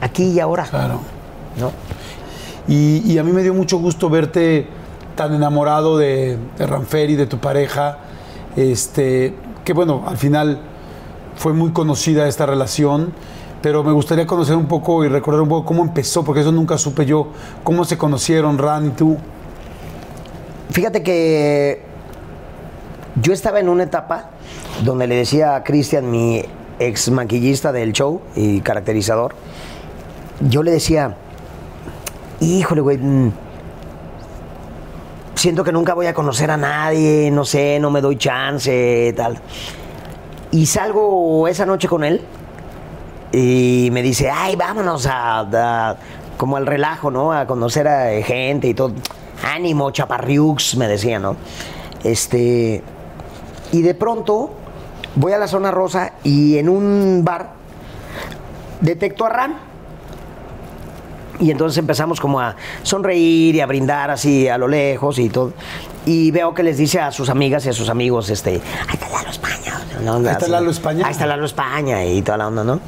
aquí 0.00 0.32
y 0.32 0.40
ahora. 0.40 0.64
Claro. 0.64 0.98
¿no? 1.60 1.70
Y, 2.66 3.08
y 3.08 3.18
a 3.18 3.22
mí 3.22 3.30
me 3.30 3.44
dio 3.44 3.54
mucho 3.54 3.78
gusto 3.78 4.10
verte 4.10 4.66
tan 5.14 5.32
enamorado 5.32 5.96
de, 5.96 6.38
de 6.58 6.66
Ranferi, 6.66 7.14
de 7.14 7.26
tu 7.26 7.38
pareja. 7.38 7.98
Este, 8.56 9.32
que 9.70 9.74
bueno, 9.74 10.02
al 10.04 10.16
final 10.16 10.58
fue 11.36 11.52
muy 11.52 11.70
conocida 11.70 12.26
esta 12.26 12.44
relación, 12.44 13.12
pero 13.62 13.84
me 13.84 13.92
gustaría 13.92 14.26
conocer 14.26 14.56
un 14.56 14.66
poco 14.66 15.04
y 15.04 15.08
recordar 15.08 15.42
un 15.42 15.48
poco 15.48 15.64
cómo 15.64 15.84
empezó, 15.84 16.24
porque 16.24 16.40
eso 16.40 16.50
nunca 16.50 16.76
supe 16.76 17.06
yo. 17.06 17.28
¿Cómo 17.62 17.84
se 17.84 17.96
conocieron 17.96 18.58
Ran 18.58 18.88
y 18.88 18.90
tú? 18.90 19.16
Fíjate 20.70 21.04
que 21.04 21.82
yo 23.22 23.32
estaba 23.32 23.60
en 23.60 23.68
una 23.68 23.84
etapa 23.84 24.30
donde 24.84 25.06
le 25.06 25.14
decía 25.14 25.54
a 25.54 25.62
Cristian, 25.62 26.10
mi 26.10 26.42
ex 26.80 27.08
maquillista 27.12 27.70
del 27.70 27.92
show 27.92 28.22
y 28.34 28.62
caracterizador, 28.62 29.36
yo 30.48 30.64
le 30.64 30.72
decía, 30.72 31.14
híjole, 32.40 32.80
güey, 32.80 32.98
mm, 32.98 33.32
siento 35.40 35.64
que 35.64 35.72
nunca 35.72 35.94
voy 35.94 36.04
a 36.06 36.12
conocer 36.12 36.50
a 36.50 36.58
nadie, 36.58 37.30
no 37.30 37.46
sé, 37.46 37.78
no 37.80 37.90
me 37.90 38.02
doy 38.02 38.16
chance, 38.16 39.14
tal. 39.16 39.38
Y 40.50 40.66
salgo 40.66 41.48
esa 41.48 41.64
noche 41.64 41.88
con 41.88 42.04
él 42.04 42.20
y 43.32 43.88
me 43.90 44.02
dice, 44.02 44.28
ay, 44.30 44.54
vámonos 44.56 45.06
a, 45.06 45.40
a- 45.40 45.96
como 46.36 46.58
al 46.58 46.66
relajo, 46.66 47.10
¿no? 47.10 47.32
A 47.32 47.46
conocer 47.46 47.88
a 47.88 48.10
gente 48.22 48.68
y 48.68 48.74
todo. 48.74 48.92
Ánimo, 49.42 49.90
chaparriux, 49.92 50.76
me 50.76 50.86
decía, 50.88 51.18
¿no? 51.18 51.36
Este. 52.04 52.82
Y 53.72 53.80
de 53.80 53.94
pronto 53.94 54.52
voy 55.16 55.32
a 55.32 55.38
la 55.38 55.48
zona 55.48 55.70
rosa 55.70 56.12
y 56.22 56.58
en 56.58 56.68
un 56.68 57.22
bar 57.24 57.52
detecto 58.82 59.24
a 59.24 59.30
Ran. 59.30 59.69
Y 61.40 61.50
entonces 61.50 61.78
empezamos 61.78 62.20
como 62.20 62.38
a 62.40 62.54
sonreír 62.82 63.54
y 63.56 63.60
a 63.60 63.66
brindar 63.66 64.10
así 64.10 64.46
a 64.48 64.58
lo 64.58 64.68
lejos 64.68 65.18
y 65.18 65.28
todo. 65.30 65.52
Y 66.06 66.30
veo 66.30 66.52
que 66.54 66.62
les 66.62 66.76
dice 66.76 67.00
a 67.00 67.10
sus 67.12 67.30
amigas 67.30 67.64
y 67.66 67.70
a 67.70 67.72
sus 67.72 67.88
amigos, 67.88 68.28
este, 68.30 68.50
ahí 68.88 68.94
está 68.94 69.08
Lalo 69.08 69.30
España. 69.30 69.80
¿no? 70.04 70.16
Ahí 70.16 70.26
está 70.26 70.48
Lalo 70.48 70.70
España. 70.70 71.06
Ahí 71.06 71.12
está 71.12 71.26
Lalo 71.26 71.46
España 71.46 72.04
y 72.04 72.20
toda 72.22 72.38
la 72.38 72.48
onda, 72.48 72.62
¿no? 72.64 72.80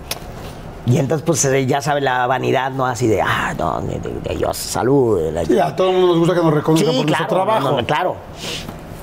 Y 0.84 0.98
entonces, 0.98 1.24
pues 1.24 1.44
eh, 1.44 1.64
ya 1.64 1.80
sabe 1.80 2.00
la 2.00 2.26
vanidad, 2.26 2.72
¿no? 2.72 2.84
Así 2.86 3.06
de, 3.06 3.22
ah, 3.22 3.54
no, 3.56 3.80
de, 3.82 4.00
de- 4.00 4.20
de 4.20 4.34
Dios, 4.36 4.56
salud. 4.56 5.20
la- 5.32 5.44
Sí, 5.44 5.58
a 5.58 5.74
todo 5.76 5.88
el 5.90 5.92
mundo 5.96 6.08
nos 6.08 6.18
gusta 6.18 6.34
que 6.34 6.40
nos 6.42 6.52
reconozcan 6.54 6.90
Sí, 6.90 6.96
por 6.98 7.06
claro, 7.06 7.20
nuestro 7.24 7.36
trabajo. 7.44 7.70
no, 7.70 7.76
no, 7.80 7.86
claro. 7.86 8.16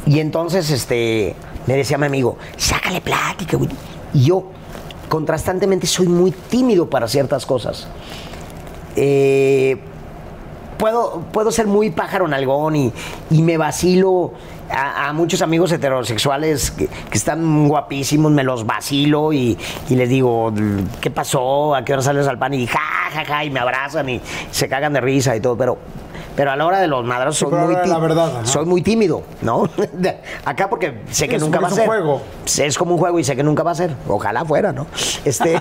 Y 0.05 0.19
entonces, 0.19 0.69
este, 0.71 1.35
le 1.65 1.75
decía 1.75 1.97
mi 1.97 2.05
amigo, 2.07 2.37
sácale 2.57 2.99
plática, 3.01 3.55
güey. 3.57 3.69
Y 4.13 4.25
yo, 4.25 4.43
contrastantemente, 5.07 5.87
soy 5.87 6.07
muy 6.07 6.31
tímido 6.31 6.89
para 6.89 7.07
ciertas 7.07 7.45
cosas. 7.45 7.87
Eh, 8.95 9.77
puedo, 10.77 11.23
puedo 11.31 11.51
ser 11.51 11.67
muy 11.67 11.91
pájaro 11.91 12.27
nalgón 12.27 12.75
y, 12.75 12.93
y 13.29 13.41
me 13.41 13.57
vacilo 13.57 14.33
a, 14.71 15.11
muchos 15.13 15.41
amigos 15.41 15.71
heterosexuales 15.71 16.71
que, 16.71 16.87
que 16.87 17.17
están 17.17 17.67
guapísimos, 17.67 18.31
me 18.31 18.43
los 18.43 18.65
vacilo 18.65 19.33
y, 19.33 19.57
y 19.89 19.95
les 19.95 20.09
digo, 20.09 20.53
¿qué 21.01 21.09
pasó? 21.09 21.75
¿A 21.75 21.83
qué 21.83 21.93
hora 21.93 22.01
sales 22.01 22.27
al 22.27 22.37
pan? 22.37 22.53
Y 22.53 22.67
ja, 22.67 22.79
ja, 23.11 23.25
ja, 23.25 23.43
y 23.43 23.49
me 23.49 23.59
abrazan 23.59 24.09
y 24.09 24.21
se 24.51 24.69
cagan 24.69 24.93
de 24.93 25.01
risa 25.01 25.35
y 25.35 25.41
todo, 25.41 25.57
pero... 25.57 25.77
Pero 26.39 26.51
a 26.51 26.55
la 26.55 26.65
hora 26.65 26.79
de 26.79 26.87
los 26.87 27.03
madrazos 27.03 27.37
Sí, 27.37 27.45
soy 27.49 27.65
muy, 27.65 27.75
la 27.85 27.99
verdad, 27.99 28.31
soy 28.45 28.81
tímido, 28.81 29.23
¿no? 29.41 29.69
Acá 30.45 30.69
porque 30.69 31.01
sé 31.11 31.27
que 31.27 31.35
Es 31.35 31.41
nunca 31.41 31.59
va 31.59 31.65
a 31.65 31.67
es 31.67 31.73
un 31.73 31.79
ser. 31.79 31.87
juego. 31.87 32.21
Es 32.59 32.77
como 32.77 32.93
un 32.93 32.97
juego 32.97 33.19
y 33.19 33.25
sé 33.25 33.35
que 33.35 33.43
nunca 33.43 33.61
va 33.61 33.71
a 33.71 33.75
ser. 33.75 33.93
Ojalá 34.07 34.45
fuera, 34.45 34.71
¿no? 34.71 34.87
Este. 35.25 35.59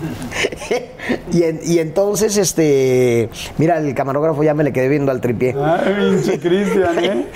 y, 1.34 1.42
en- 1.42 1.60
y 1.62 1.80
entonces, 1.80 2.38
este. 2.38 3.28
Mira, 3.58 3.76
el 3.76 3.94
camarógrafo 3.94 4.42
ya 4.42 4.54
me 4.54 4.64
le 4.64 4.72
quedé 4.72 4.88
viendo 4.88 5.12
al 5.12 5.20
tripié. 5.20 5.54
Ay, 5.62 5.94
pinche 6.14 6.40
Cristian, 6.40 7.04
¿eh? 7.04 7.26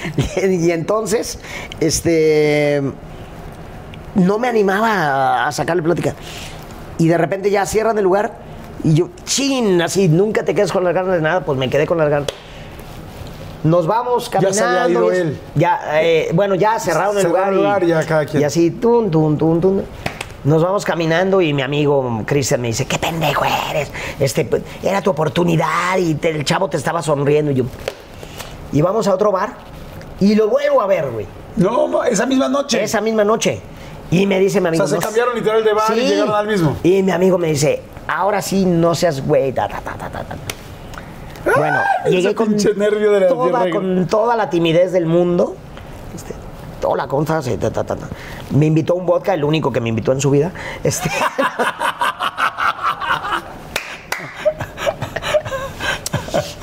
y 0.63 0.71
entonces, 0.71 1.39
este. 1.81 2.81
No 4.15 4.39
me 4.39 4.49
animaba 4.49 4.89
a, 5.45 5.49
a 5.49 5.53
sacarle 5.53 5.83
plática. 5.83 6.15
Y 6.97 7.09
de 7.09 7.19
repente 7.19 7.51
ya 7.51 7.67
cierran 7.67 7.99
el 7.99 8.05
lugar. 8.05 8.39
Y 8.85 8.95
yo, 8.95 9.11
chin, 9.25 9.83
así, 9.83 10.09
nunca 10.09 10.47
te 10.47 10.55
quedas 10.55 10.73
con 10.73 10.83
las 10.83 10.95
ganas 10.95 11.13
de 11.17 11.21
nada, 11.21 11.45
pues 11.45 11.59
me 11.59 11.69
quedé 11.69 11.85
con 11.87 11.99
las 11.99 12.09
ganas. 12.09 12.29
Nos 13.65 13.87
vamos 13.87 14.31
Ya 14.31 14.41
se 14.53 14.61
caminando. 14.61 14.79
había 14.81 14.91
ido 14.93 15.13
él. 15.13 15.39
Ya, 15.55 15.81
eh, 16.03 16.31
bueno, 16.35 16.55
ya 16.55 16.79
cerraron 16.79 17.19
el 17.19 17.25
lugar. 17.27 17.53
y, 17.53 17.57
lugar 17.57 17.83
y 17.85 17.87
ya 17.89 18.05
cada 18.07 18.27
quien. 18.27 18.43
y 18.43 18.45
así, 18.45 18.71
tun, 18.71 19.11
tun, 19.11 19.37
tun, 19.39 19.61
tun. 19.61 19.85
Nos 20.45 20.63
vamos 20.63 20.85
caminando 20.85 21.41
y 21.41 21.55
mi 21.55 21.63
amigo 21.63 22.23
Cristian 22.27 22.61
me 22.61 22.69
dice, 22.69 22.85
qué 22.87 22.99
pendejo 22.99 23.45
eres. 23.71 23.91
Este, 24.21 24.47
era 24.83 25.01
tu 25.01 25.11
oportunidad 25.11 25.97
y 25.99 26.15
te- 26.17 26.31
el 26.31 26.45
chavo 26.45 26.69
te 26.69 26.77
estaba 26.77 27.03
sonriendo. 27.03 27.51
Y 27.51 27.55
yo, 27.55 27.65
y 28.73 28.83
vamos 28.83 29.09
a 29.09 29.15
otro 29.15 29.33
bar 29.33 29.55
y 30.21 30.35
lo 30.35 30.49
vuelvo 30.49 30.83
a 30.83 30.87
ver, 30.87 31.11
güey. 31.11 31.27
No, 31.57 32.05
esa 32.05 32.27
misma 32.27 32.49
noche. 32.51 32.83
Esa 32.83 33.01
misma 33.01 33.25
noche. 33.25 33.61
Y 34.11 34.27
me 34.27 34.39
dice 34.39 34.61
mi 34.61 34.69
amigo. 34.69 34.85
O 34.85 34.87
sea, 34.87 34.99
se 34.99 35.01
"No 35.01 35.07
cambiaron 35.09 35.35
literal 35.35 35.65
de 35.65 35.73
bar 35.73 35.97
y 35.97 36.01
llegaron 36.01 36.35
al 36.35 36.47
mismo". 36.47 36.77
Y 36.83 37.03
mi 37.03 37.11
amigo 37.13 37.39
me 37.39 37.47
dice, 37.49 37.81
ahora 38.07 38.43
sí, 38.43 38.67
no 38.67 38.95
seas 38.95 39.27
güey. 39.27 39.53
ta, 39.53 39.67
ta, 39.67 39.81
ta, 39.81 39.97
ta, 39.97 40.11
ta, 40.11 40.25
ta". 40.25 40.37
Bueno, 41.57 41.79
llegué 42.09 42.35
con 42.35 42.49
pinche 42.49 42.75
nervio 42.75 43.13
de 43.13 43.21
la 43.21 43.29
toda, 43.29 43.71
con 43.71 44.07
toda 44.07 44.37
la 44.37 44.51
timidez 44.51 44.93
del 44.93 45.07
mundo. 45.07 45.55
Este, 46.15 46.35
toda 46.81 46.97
la 46.97 47.07
contra, 47.07 47.43
sí, 47.43 47.57
ta, 47.57 47.71
ta, 47.71 47.85
ta, 47.85 47.97
ta. 47.97 48.07
Me 48.51 48.67
invitó 48.67 48.95
un 48.95 49.07
vodka, 49.07 49.35
el 49.35 49.45
único 49.45 49.73
que 49.73 49.81
me 49.81 49.89
invitó 49.89 50.13
en 50.13 50.21
su 50.21 50.31
vida. 50.31 50.53
Este, 50.83 51.11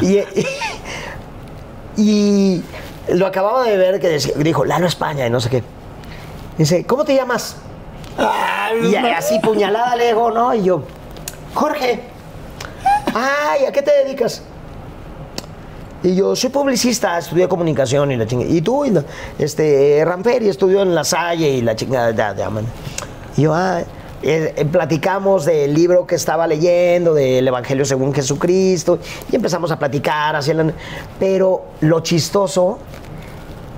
y, 0.01 0.19
y 1.97 2.63
lo 3.09 3.27
acababa 3.27 3.63
de 3.63 3.77
ver 3.77 3.99
que 3.99 4.09
decía- 4.09 4.33
dijo, 4.37 4.65
Lalo 4.65 4.87
España 4.87 5.27
y 5.27 5.29
no 5.29 5.39
sé 5.39 5.49
qué. 5.49 5.63
Dice, 6.57 6.85
¿cómo 6.85 7.05
te 7.05 7.15
llamas? 7.15 7.57
Ay, 8.17 8.91
Y 8.91 8.95
así 8.95 9.39
puñalada 9.39 9.95
le 9.95 10.07
digo, 10.07 10.31
¿no? 10.31 10.53
Y 10.53 10.63
yo, 10.63 10.83
Jorge. 11.53 12.03
Ay, 13.13 13.65
¿a 13.65 13.71
qué 13.71 13.81
te 13.81 13.91
dedicas? 14.03 14.43
Y 16.03 16.15
yo 16.15 16.35
soy 16.35 16.49
publicista, 16.49 17.17
estudié 17.19 17.47
comunicación 17.47 18.11
y 18.11 18.17
la 18.17 18.25
chingada. 18.25 18.51
Y 18.51 18.61
tú, 18.61 18.83
este, 19.37 20.03
Ramperi 20.03 20.49
estudió 20.49 20.81
en 20.81 20.95
La 20.95 21.03
Salle 21.03 21.49
y 21.49 21.61
la 21.61 21.75
chingada. 21.75 22.11
ya, 22.11 22.35
ya, 22.35 22.49
man. 22.49 22.65
Y 23.37 23.43
yo, 23.43 23.53
ah, 23.53 23.81
eh, 24.23 24.53
eh, 24.55 24.65
platicamos 24.65 25.45
del 25.45 25.73
libro 25.73 26.07
que 26.07 26.15
estaba 26.15 26.47
leyendo, 26.47 27.13
del 27.13 27.47
Evangelio 27.47 27.85
según 27.85 28.13
Jesucristo, 28.13 28.97
y 29.31 29.35
empezamos 29.35 29.71
a 29.71 29.77
platicar. 29.77 30.35
Así, 30.35 30.51
pero 31.19 31.65
lo 31.81 31.99
chistoso 31.99 32.79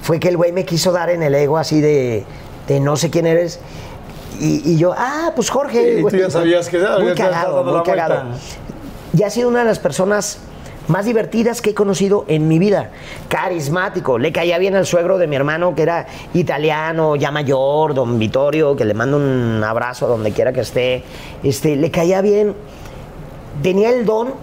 fue 0.02 0.18
que 0.20 0.30
el 0.30 0.38
güey 0.38 0.54
me 0.54 0.64
quiso 0.64 0.94
dar 0.94 1.10
en 1.10 1.24
el 1.24 1.36
ego 1.36 1.58
así 1.58 1.82
de, 1.82 2.24
de 2.68 2.80
no 2.80 2.96
sé 2.96 3.10
quién 3.10 3.26
eres. 3.28 3.60
Y, 4.40 4.72
y 4.72 4.78
yo, 4.78 4.94
ah, 4.98 5.34
pues 5.36 5.50
Jorge. 5.50 5.94
Y 5.94 5.96
tú 5.98 6.02
güey. 6.04 6.20
ya 6.20 6.30
sabías 6.30 6.70
que, 6.70 6.80
Muy 6.80 7.16
cagado, 7.16 7.64
muy 7.66 7.84
cagado. 7.84 8.24
Y 9.18 9.24
ha 9.24 9.30
sido 9.30 9.50
una 9.50 9.60
de 9.60 9.66
las 9.66 9.80
personas 9.80 10.40
más 10.88 11.06
divertidas 11.06 11.62
que 11.62 11.72
he 11.72 11.74
conocido 11.74 12.26
en 12.28 12.48
mi 12.48 12.60
vida. 12.60 12.92
Carismático. 13.30 14.18
Le 14.18 14.32
caía 14.32 14.58
bien 14.58 14.76
al 14.76 14.86
suegro 14.86 15.18
de 15.18 15.28
mi 15.28 15.36
hermano, 15.36 15.76
que 15.76 15.84
era 15.84 16.08
italiano, 16.34 17.16
ya 17.16 17.32
mayor, 17.32 17.94
don 17.94 18.20
Vittorio, 18.20 18.76
que 18.76 18.86
le 18.86 18.94
mando 18.94 19.18
un 19.18 19.64
abrazo 19.64 20.08
donde 20.08 20.32
quiera 20.32 20.52
que 20.54 20.62
esté. 20.62 21.04
Este, 21.42 21.76
le 21.76 21.90
caía 21.92 22.22
bien. 22.22 22.54
Tenía 23.62 23.90
el 23.92 24.06
don 24.06 24.34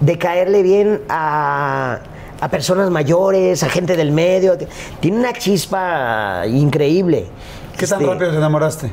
de 0.00 0.18
caerle 0.18 0.62
bien 0.62 1.02
a, 1.08 2.00
a 2.40 2.48
personas 2.48 2.90
mayores, 2.90 3.62
a 3.62 3.68
gente 3.68 3.96
del 3.96 4.10
medio. 4.10 4.58
Tiene 5.00 5.18
una 5.18 5.32
chispa 5.32 6.42
increíble. 6.46 7.26
¿Qué 7.78 7.86
tan 7.86 8.00
Este, 8.00 8.12
rápido 8.12 8.30
te 8.30 8.36
enamoraste? 8.36 8.92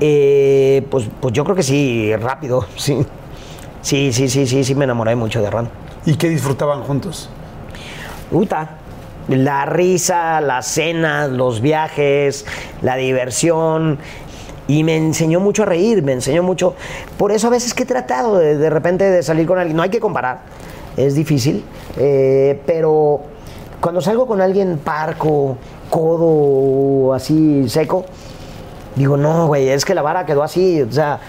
eh, 0.00 0.84
pues, 0.90 1.08
pues 1.20 1.32
yo 1.32 1.44
creo 1.44 1.56
que 1.56 1.62
sí, 1.62 2.14
rápido, 2.16 2.66
sí. 2.76 3.04
Sí, 3.84 4.14
sí, 4.14 4.30
sí, 4.30 4.46
sí, 4.46 4.64
sí, 4.64 4.74
me 4.74 4.84
enamoré 4.84 5.14
mucho 5.14 5.42
de 5.42 5.50
Ron. 5.50 5.68
¿Y 6.06 6.16
qué 6.16 6.30
disfrutaban 6.30 6.82
juntos? 6.84 7.28
Uta, 8.32 8.78
la 9.28 9.66
risa, 9.66 10.40
las 10.40 10.66
cenas, 10.66 11.28
los 11.28 11.60
viajes, 11.60 12.46
la 12.80 12.96
diversión. 12.96 13.98
Y 14.68 14.84
me 14.84 14.96
enseñó 14.96 15.38
mucho 15.38 15.64
a 15.64 15.66
reír, 15.66 16.02
me 16.02 16.12
enseñó 16.12 16.42
mucho. 16.42 16.74
Por 17.18 17.30
eso 17.30 17.48
a 17.48 17.50
veces 17.50 17.74
que 17.74 17.82
he 17.82 17.86
tratado 17.86 18.38
de, 18.38 18.56
de 18.56 18.70
repente 18.70 19.04
de 19.04 19.22
salir 19.22 19.46
con 19.46 19.58
alguien. 19.58 19.76
No 19.76 19.82
hay 19.82 19.90
que 19.90 20.00
comparar, 20.00 20.40
es 20.96 21.14
difícil. 21.14 21.62
eh, 21.98 22.62
pero 22.64 23.20
cuando 23.82 24.00
salgo 24.00 24.26
con 24.26 24.40
alguien 24.40 24.78
parco, 24.78 25.58
codo, 25.90 27.12
así 27.12 27.68
seco, 27.68 28.06
digo, 28.96 29.18
no, 29.18 29.46
güey, 29.46 29.68
es 29.68 29.84
que 29.84 29.94
la 29.94 30.00
vara 30.00 30.24
quedó 30.24 30.42
así. 30.42 30.80
O 30.80 30.90
sea, 30.90 31.20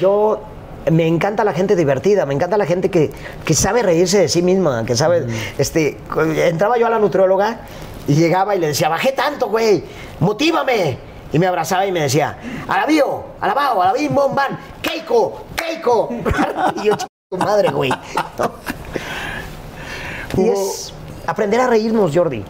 yo 0.00 0.40
me 0.90 1.06
encanta 1.06 1.44
la 1.44 1.52
gente 1.52 1.76
divertida, 1.76 2.26
me 2.26 2.34
encanta 2.34 2.56
la 2.56 2.66
gente 2.66 2.90
que, 2.90 3.10
que 3.44 3.54
sabe 3.54 3.82
reírse 3.82 4.18
de 4.18 4.28
sí 4.28 4.42
misma, 4.42 4.84
que 4.84 4.94
sabe, 4.96 5.26
este, 5.58 5.98
entraba 6.46 6.76
yo 6.78 6.86
a 6.86 6.90
la 6.90 6.98
nutrióloga 6.98 7.60
y 8.06 8.14
llegaba 8.14 8.54
y 8.54 8.58
le 8.60 8.68
decía, 8.68 8.88
bajé 8.88 9.12
tanto, 9.12 9.48
güey, 9.48 9.82
motívame. 10.20 10.98
Y 11.32 11.38
me 11.38 11.46
abrazaba 11.48 11.84
y 11.84 11.90
me 11.90 12.00
decía, 12.02 12.38
alabío, 12.68 13.24
alabao, 13.40 13.82
alabim, 13.82 14.14
bom, 14.14 14.34
ban, 14.34 14.56
keiko, 14.80 15.46
keiko. 15.56 16.08
y 16.76 16.84
yo, 16.86 16.94
"Ch- 16.94 17.06
tu 17.30 17.36
madre, 17.38 17.70
güey. 17.70 17.90
¿no? 18.38 18.52
Y 20.36 20.48
es 20.48 20.92
aprender 21.26 21.60
a 21.60 21.66
reírnos, 21.66 22.10
Jordi. 22.14 22.44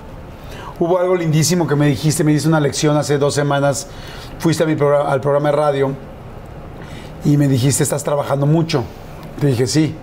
Hubo 0.78 0.98
algo 0.98 1.15
lindísimo 1.15 1.66
que 1.66 1.77
me 1.77 1.86
dijiste, 1.86 2.24
me 2.24 2.32
diste 2.32 2.48
una 2.48 2.61
lección 2.61 2.97
hace 2.97 3.19
dos 3.19 3.35
semanas. 3.35 3.86
Fuiste 4.39 4.65
a 4.65 4.66
mi 4.66 4.74
programa, 4.74 5.11
al 5.11 5.20
programa 5.20 5.51
de 5.51 5.56
radio 5.56 5.97
y 7.25 7.37
me 7.37 7.49
dijiste, 7.49 7.83
estás 7.83 8.05
trabajando 8.05 8.47
mucho. 8.47 8.85
Te 9.41 9.49
dije, 9.49 9.67
sí, 9.67 9.95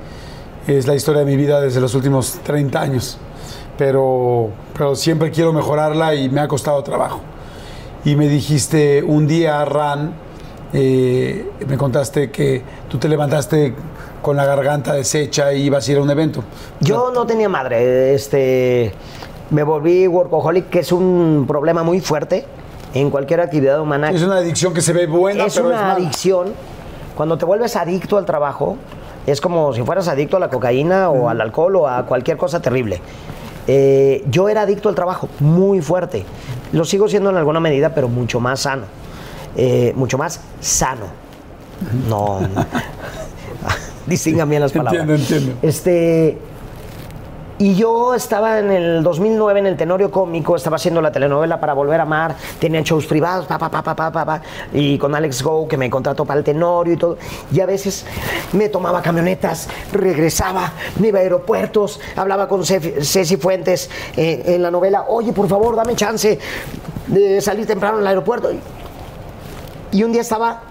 es 0.67 0.87
la 0.87 0.95
historia 0.95 1.19
de 1.21 1.25
mi 1.25 1.35
vida 1.35 1.61
desde 1.61 1.79
los 1.79 1.93
últimos 1.95 2.39
30 2.43 2.81
años, 2.81 3.17
pero, 3.77 4.49
pero 4.77 4.95
siempre 4.95 5.31
quiero 5.31 5.53
mejorarla 5.53 6.15
y 6.15 6.29
me 6.29 6.41
ha 6.41 6.47
costado 6.47 6.81
trabajo. 6.83 7.21
Y 8.03 8.15
me 8.15 8.27
dijiste, 8.27 9.03
un 9.03 9.27
día, 9.27 9.63
Ran, 9.65 10.13
eh, 10.73 11.49
me 11.67 11.77
contaste 11.77 12.31
que 12.31 12.63
tú 12.89 12.97
te 12.97 13.07
levantaste 13.07 13.75
con 14.21 14.35
la 14.35 14.45
garganta 14.45 14.93
deshecha 14.93 15.53
y 15.53 15.63
ibas 15.63 15.87
a 15.87 15.91
ir 15.91 15.97
a 15.97 16.01
un 16.01 16.09
evento. 16.09 16.43
Yo 16.79 17.11
no 17.11 17.25
tenía 17.25 17.49
madre, 17.49 18.13
este, 18.13 18.91
me 19.49 19.63
volví 19.63 20.07
workaholic, 20.07 20.69
que 20.69 20.79
es 20.79 20.91
un 20.91 21.45
problema 21.47 21.83
muy 21.83 22.01
fuerte 22.01 22.45
en 22.93 23.09
cualquier 23.09 23.41
actividad 23.41 23.79
humana. 23.81 24.09
Es 24.11 24.21
una 24.23 24.37
adicción 24.37 24.73
que 24.73 24.81
se 24.81 24.93
ve 24.93 25.07
buena, 25.07 25.45
es 25.45 25.55
pero 25.55 25.67
una 25.67 25.75
es 25.75 25.81
mala. 25.81 25.93
adicción. 25.95 26.53
Cuando 27.15 27.37
te 27.37 27.45
vuelves 27.45 27.75
adicto 27.75 28.17
al 28.17 28.25
trabajo, 28.25 28.77
es 29.25 29.41
como 29.41 29.73
si 29.73 29.83
fueras 29.83 30.07
adicto 30.07 30.37
a 30.37 30.39
la 30.39 30.49
cocaína 30.49 31.09
o 31.09 31.29
al 31.29 31.41
alcohol 31.41 31.75
o 31.75 31.87
a 31.87 32.05
cualquier 32.05 32.37
cosa 32.37 32.61
terrible. 32.61 33.01
Eh, 33.67 34.23
yo 34.29 34.49
era 34.49 34.61
adicto 34.61 34.89
al 34.89 34.95
trabajo, 34.95 35.29
muy 35.39 35.81
fuerte. 35.81 36.25
Lo 36.71 36.85
sigo 36.85 37.07
siendo 37.07 37.29
en 37.29 37.37
alguna 37.37 37.59
medida, 37.59 37.93
pero 37.93 38.07
mucho 38.07 38.39
más 38.39 38.61
sano. 38.61 38.83
Eh, 39.55 39.93
mucho 39.95 40.17
más 40.17 40.41
sano. 40.59 41.05
No. 42.07 42.41
no. 42.41 42.47
Distingan 44.05 44.49
bien 44.49 44.61
las 44.61 44.71
palabras. 44.71 45.01
Entiendo, 45.01 45.23
entiendo. 45.23 45.59
Este. 45.61 46.37
Y 47.61 47.75
yo 47.75 48.15
estaba 48.15 48.57
en 48.57 48.71
el 48.71 49.03
2009 49.03 49.59
en 49.59 49.67
el 49.67 49.77
Tenorio 49.77 50.09
Cómico, 50.09 50.55
estaba 50.55 50.77
haciendo 50.77 50.99
la 50.99 51.11
telenovela 51.11 51.59
para 51.59 51.73
Volver 51.73 51.99
a 51.99 52.03
Amar, 52.03 52.35
tenía 52.57 52.81
shows 52.81 53.05
privados, 53.05 53.45
pa, 53.45 53.59
pa, 53.59 53.69
pa, 53.69 54.11
pa, 54.11 54.41
y 54.73 54.97
con 54.97 55.13
Alex 55.13 55.43
Go, 55.43 55.67
que 55.67 55.77
me 55.77 55.87
contrató 55.87 56.25
para 56.25 56.39
el 56.39 56.43
Tenorio 56.43 56.95
y 56.95 56.97
todo. 56.97 57.19
Y 57.51 57.59
a 57.59 57.67
veces 57.67 58.03
me 58.53 58.69
tomaba 58.69 59.03
camionetas, 59.03 59.69
regresaba, 59.93 60.73
me 60.97 61.09
iba 61.09 61.19
a 61.19 61.21
aeropuertos, 61.21 61.99
hablaba 62.15 62.47
con 62.47 62.65
Ceci 62.65 63.37
Fuentes 63.37 63.91
eh, 64.17 64.41
en 64.43 64.63
la 64.63 64.71
novela, 64.71 65.05
oye, 65.07 65.31
por 65.31 65.47
favor, 65.47 65.75
dame 65.75 65.95
chance 65.95 66.39
de 67.05 67.41
salir 67.41 67.67
temprano 67.67 67.99
al 67.99 68.07
aeropuerto. 68.07 68.49
Y 69.91 70.01
un 70.01 70.11
día 70.11 70.21
estaba 70.21 70.63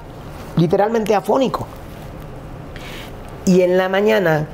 literalmente 0.57 1.15
afónico. 1.15 1.69
Y 3.47 3.61
en 3.61 3.79
la 3.79 3.89
mañana 3.89 4.49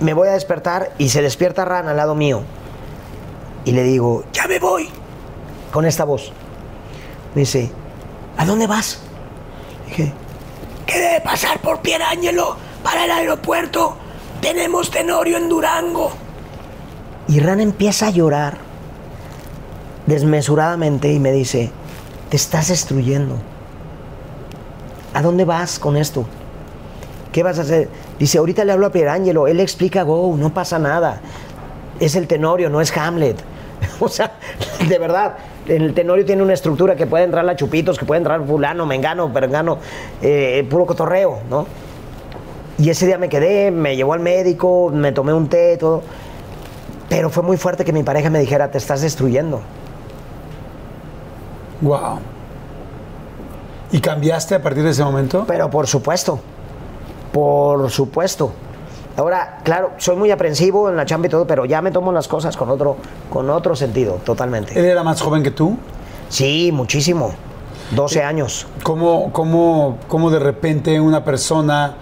me 0.00 0.14
voy 0.14 0.28
a 0.28 0.32
despertar 0.32 0.92
y 0.98 1.10
se 1.10 1.22
despierta 1.22 1.64
Ran 1.64 1.88
al 1.88 1.96
lado 1.96 2.14
mío. 2.14 2.42
Y 3.64 3.72
le 3.72 3.82
digo, 3.82 4.24
ya 4.32 4.46
me 4.46 4.58
voy. 4.58 4.88
Con 5.72 5.84
esta 5.84 6.04
voz. 6.04 6.32
Me 7.34 7.42
dice, 7.42 7.70
¿a 8.36 8.44
dónde 8.44 8.66
vas? 8.66 9.00
Dije, 9.86 10.12
¿qué 10.86 10.98
debe 10.98 11.20
pasar 11.20 11.60
por 11.60 11.80
Pierangelo 11.80 12.56
para 12.82 13.04
el 13.04 13.10
aeropuerto? 13.10 13.96
Tenemos 14.40 14.90
Tenorio 14.90 15.36
en 15.36 15.48
Durango. 15.48 16.10
Y 17.28 17.38
Ran 17.40 17.60
empieza 17.60 18.08
a 18.08 18.10
llorar 18.10 18.58
desmesuradamente 20.06 21.12
y 21.12 21.20
me 21.20 21.30
dice, 21.30 21.70
te 22.30 22.36
estás 22.36 22.68
destruyendo. 22.68 23.36
¿A 25.12 25.22
dónde 25.22 25.44
vas 25.44 25.78
con 25.78 25.96
esto? 25.96 26.24
¿Qué 27.32 27.42
vas 27.42 27.58
a 27.58 27.62
hacer? 27.62 27.88
Dice, 28.20 28.36
ahorita 28.36 28.66
le 28.66 28.72
hablo 28.72 28.86
a 28.86 28.92
Pierangelo, 28.92 29.48
él 29.48 29.56
le 29.56 29.62
explica 29.62 30.02
Go, 30.02 30.36
no 30.36 30.52
pasa 30.52 30.78
nada. 30.78 31.20
Es 31.98 32.16
el 32.16 32.26
Tenorio, 32.26 32.68
no 32.68 32.82
es 32.82 32.94
Hamlet. 32.94 33.42
o 34.00 34.08
sea, 34.08 34.32
de 34.86 34.98
verdad, 34.98 35.36
el 35.66 35.94
Tenorio 35.94 36.26
tiene 36.26 36.42
una 36.42 36.52
estructura 36.52 36.94
que 36.94 37.06
puede 37.06 37.24
entrar 37.24 37.42
la 37.46 37.56
Chupitos, 37.56 37.98
que 37.98 38.04
puede 38.04 38.18
entrar 38.18 38.44
fulano, 38.46 38.84
mengano, 38.84 39.32
perengano, 39.32 39.78
eh, 40.20 40.66
puro 40.68 40.84
cotorreo, 40.84 41.38
¿no? 41.48 41.66
Y 42.76 42.90
ese 42.90 43.06
día 43.06 43.16
me 43.16 43.30
quedé, 43.30 43.70
me 43.70 43.96
llevó 43.96 44.12
al 44.12 44.20
médico, 44.20 44.90
me 44.92 45.12
tomé 45.12 45.32
un 45.32 45.48
té, 45.48 45.78
todo. 45.78 46.02
Pero 47.08 47.30
fue 47.30 47.42
muy 47.42 47.56
fuerte 47.56 47.86
que 47.86 47.92
mi 47.94 48.02
pareja 48.02 48.28
me 48.28 48.38
dijera, 48.38 48.70
te 48.70 48.76
estás 48.76 49.00
destruyendo. 49.00 49.62
Wow. 51.80 52.18
¿Y 53.92 54.00
cambiaste 54.00 54.56
a 54.56 54.62
partir 54.62 54.84
de 54.84 54.90
ese 54.90 55.02
momento? 55.02 55.44
Pero 55.48 55.70
por 55.70 55.86
supuesto, 55.86 56.40
por 57.32 57.90
supuesto. 57.90 58.52
Ahora, 59.16 59.58
claro, 59.64 59.92
soy 59.98 60.16
muy 60.16 60.30
aprensivo 60.30 60.88
en 60.88 60.96
la 60.96 61.04
chamba 61.04 61.26
y 61.26 61.30
todo, 61.30 61.46
pero 61.46 61.64
ya 61.64 61.82
me 61.82 61.90
tomo 61.90 62.12
las 62.12 62.28
cosas 62.28 62.56
con 62.56 62.70
otro, 62.70 62.96
con 63.28 63.50
otro 63.50 63.76
sentido, 63.76 64.20
totalmente. 64.24 64.78
¿Él 64.78 64.86
era 64.86 65.02
más 65.02 65.20
joven 65.20 65.42
que 65.42 65.50
tú? 65.50 65.76
Sí, 66.28 66.70
muchísimo. 66.72 67.32
12 67.94 68.22
años. 68.22 68.66
¿Cómo, 68.82 69.32
cómo, 69.32 69.98
cómo 70.08 70.30
de 70.30 70.38
repente 70.38 71.00
una 71.00 71.24
persona 71.24 71.96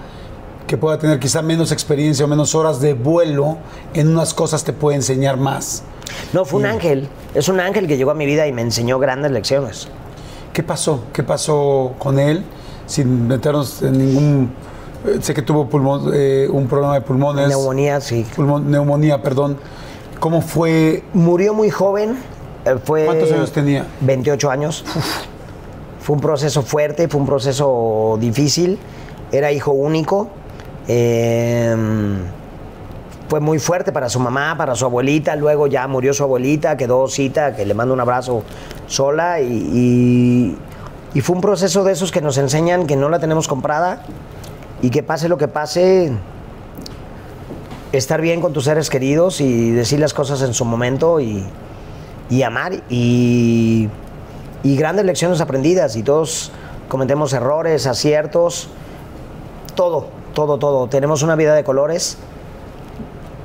que 0.67 0.77
pueda 0.77 0.99
tener 0.99 1.19
quizá 1.19 1.41
menos 1.41 1.73
experiencia 1.73 2.27
o 2.27 2.29
menos 2.29 2.55
horas 2.55 2.81
de 2.81 2.93
vuelo 2.93 3.57
en 3.95 4.09
unas 4.09 4.35
cosas 4.35 4.65
te 4.65 4.75
puede 4.75 4.97
enseñar 4.97 5.39
más? 5.39 5.83
No, 6.33 6.45
fue 6.45 6.61
un 6.61 6.67
ángel. 6.67 7.09
Es 7.35 7.49
un 7.49 7.59
ángel 7.59 7.87
que 7.87 7.97
llegó 7.97 8.11
a 8.11 8.15
mi 8.15 8.27
vida 8.27 8.47
y 8.47 8.53
me 8.53 8.63
enseñó 8.63 8.99
grandes 8.99 9.33
lecciones. 9.33 9.89
¿Qué 10.53 10.63
pasó? 10.63 11.05
¿Qué 11.13 11.23
pasó 11.23 11.95
con 11.99 12.19
él? 12.19 12.45
Sin 12.87 13.27
meternos 13.27 13.83
en 13.83 13.99
ningún... 13.99 14.51
eh, 15.07 15.19
sé 15.21 15.35
que 15.35 15.43
tuvo 15.43 15.67
pulmón, 15.69 16.11
eh, 16.15 16.49
un 16.51 16.67
problema 16.67 16.95
de 16.95 17.01
pulmones. 17.03 17.49
Neumonía, 17.49 18.01
sí. 18.01 18.27
Pulmón- 18.37 18.65
neumonía, 18.65 19.23
perdón. 19.23 19.57
¿Cómo 20.21 20.41
fue? 20.43 21.05
Murió 21.15 21.55
muy 21.55 21.71
joven. 21.71 22.19
eh, 22.65 22.77
Fue 22.83 23.05
¿Cuántos 23.05 23.31
años 23.33 23.53
tenía? 23.53 23.87
28 24.01 24.51
años. 24.51 24.85
Fue 26.01 26.15
un 26.17 26.21
proceso 26.21 26.63
fuerte, 26.63 27.07
fue 27.09 27.21
un 27.21 27.27
proceso 27.27 28.17
difícil. 28.21 28.79
Era 29.31 29.53
hijo 29.53 29.73
único. 29.73 30.29
Eh, 30.89 31.77
fue 33.29 33.41
muy 33.41 33.59
fuerte 33.59 33.93
para 33.93 34.09
su 34.09 34.19
mamá, 34.21 34.57
para 34.57 34.75
su 34.75 34.87
abuelita. 34.87 35.37
Luego 35.37 35.67
ya 35.67 35.87
murió 35.87 36.15
su 36.15 36.23
abuelita, 36.25 36.77
quedó 36.79 37.07
cita, 37.09 37.55
que 37.55 37.67
le 37.67 37.75
mando 37.75 37.93
un 37.95 38.01
abrazo 38.01 38.43
sola. 38.87 39.41
Y, 39.41 39.47
y- 39.73 40.59
y 41.15 41.21
fue 41.21 41.37
un 41.37 41.43
proceso 41.43 41.85
de 41.85 41.93
esos 41.93 42.11
que 42.11 42.21
nos 42.21 42.37
enseñan 42.39 42.87
que 42.87 42.97
no 42.97 43.09
la 43.09 43.19
tenemos 43.19 43.47
comprada 43.49 44.03
y 44.83 44.91
que 44.91 45.03
pase 45.03 45.29
lo 45.29 45.39
que 45.39 45.49
pase, 45.49 46.13
estar 47.93 48.21
bien 48.21 48.41
con 48.41 48.53
tus 48.53 48.65
seres 48.65 48.91
queridos 48.91 49.41
y 49.41 49.71
decir 49.71 50.01
las 50.01 50.15
cosas 50.15 50.43
en 50.43 50.55
su 50.55 50.65
momento 50.65 51.21
y, 51.21 51.45
y 52.31 52.43
amar 52.43 52.83
y, 52.89 53.89
y 54.63 54.77
grandes 54.77 55.05
lecciones 55.05 55.41
aprendidas 55.41 55.97
y 55.97 56.03
todos 56.03 56.53
cometemos 56.89 57.33
errores, 57.33 57.87
aciertos, 57.87 58.69
todo, 59.75 60.09
todo, 60.35 60.59
todo. 60.59 60.89
Tenemos 60.89 61.23
una 61.23 61.37
vida 61.37 61.55
de 61.55 61.65
colores, 61.65 62.19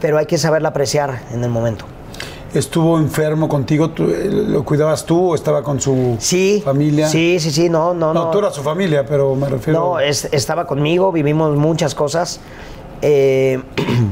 pero 0.02 0.18
hay 0.18 0.26
que 0.26 0.38
saberla 0.38 0.70
apreciar 0.70 1.22
en 1.32 1.44
el 1.44 1.50
momento. 1.50 1.86
¿Estuvo 2.54 3.00
enfermo 3.00 3.50
contigo? 3.50 3.90
¿Tú, 3.90 4.04
eh, 4.12 4.30
¿Lo 4.30 4.64
cuidabas 4.64 5.06
tú 5.06 5.32
o 5.32 5.36
estaba 5.36 5.64
con 5.64 5.82
su 5.82 6.18
Sí, 6.20 6.62
familia? 6.64 7.08
sí, 7.08 7.40
sí, 7.40 7.50
sí, 7.50 7.68
no, 7.70 7.94
no, 7.96 8.14
No, 8.14 8.26
no. 8.26 8.32
tú 8.32 8.38
eras 8.40 8.54
su 8.54 8.62
familia, 8.62 9.06
pero 9.06 9.34
me 9.36 9.50
refiero... 9.50 9.80
No, 9.80 10.00
es- 10.00 10.30
estaba 10.32 10.68
conmigo, 10.68 11.12
vivimos 11.12 11.56
muchas 11.58 11.96
cosas. 11.96 12.40
Eh, 13.02 13.60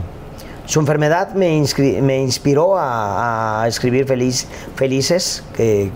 su 0.65 0.80
enfermedad 0.80 1.34
me, 1.35 1.55
inspiró 1.55 2.77
a, 2.77 3.61
a 3.63 3.68
escribir 3.68 4.05
feliz, 4.07 4.47
Felices, 4.76 5.43
que, 5.55 5.91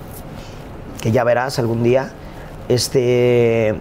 que 1.01 1.11
ya 1.11 1.23
verás 1.23 1.57
algún 1.57 1.81
día. 1.81 2.11
Este, 2.69 3.73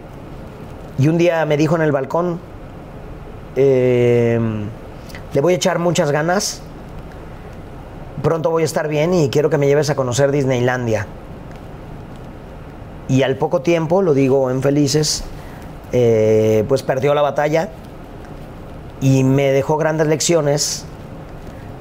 y 0.98 1.08
un 1.08 1.18
día 1.18 1.44
me 1.44 1.58
dijo 1.58 1.76
en 1.76 1.82
el 1.82 1.92
balcón, 1.92 2.40
eh, 3.56 4.40
le 5.34 5.40
voy 5.42 5.52
a 5.52 5.56
echar 5.56 5.78
muchas 5.78 6.10
ganas, 6.10 6.62
pronto 8.22 8.50
voy 8.50 8.62
a 8.62 8.66
estar 8.66 8.88
bien 8.88 9.14
y 9.14 9.30
quiero 9.30 9.50
que 9.50 9.58
me 9.58 9.66
lleves 9.66 9.90
a 9.90 9.96
conocer 9.96 10.30
Disneylandia. 10.32 11.06
Y 13.08 13.22
al 13.22 13.36
poco 13.36 13.60
tiempo, 13.60 14.02
lo 14.02 14.14
digo 14.14 14.50
en 14.50 14.62
Felices, 14.62 15.24
eh, 15.92 16.64
pues 16.68 16.82
perdió 16.82 17.14
la 17.14 17.22
batalla 17.22 17.68
y 19.00 19.24
me 19.24 19.52
dejó 19.52 19.76
grandes 19.76 20.06
lecciones 20.06 20.86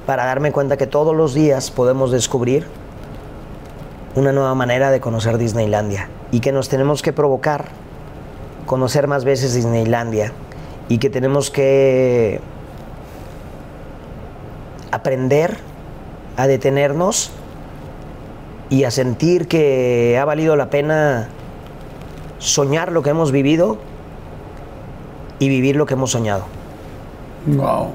para 0.05 0.25
darme 0.25 0.51
cuenta 0.51 0.75
que 0.77 0.87
todos 0.87 1.15
los 1.15 1.33
días 1.33 1.71
podemos 1.71 2.11
descubrir 2.11 2.67
una 4.15 4.31
nueva 4.31 4.53
manera 4.53 4.91
de 4.91 4.99
conocer 4.99 5.37
Disneylandia 5.37 6.09
y 6.31 6.41
que 6.41 6.51
nos 6.51 6.67
tenemos 6.69 7.01
que 7.01 7.13
provocar 7.13 7.69
conocer 8.65 9.07
más 9.07 9.23
veces 9.23 9.53
Disneylandia 9.53 10.33
y 10.89 10.97
que 10.97 11.09
tenemos 11.09 11.49
que 11.49 12.41
aprender 14.91 15.57
a 16.37 16.47
detenernos 16.47 17.31
y 18.69 18.85
a 18.85 18.91
sentir 18.91 19.47
que 19.47 20.17
ha 20.19 20.25
valido 20.25 20.55
la 20.55 20.69
pena 20.69 21.29
soñar 22.39 22.91
lo 22.91 23.03
que 23.03 23.11
hemos 23.11 23.31
vivido 23.31 23.77
y 25.39 25.49
vivir 25.49 25.75
lo 25.75 25.85
que 25.85 25.93
hemos 25.93 26.11
soñado. 26.11 26.45
Wow. 27.45 27.91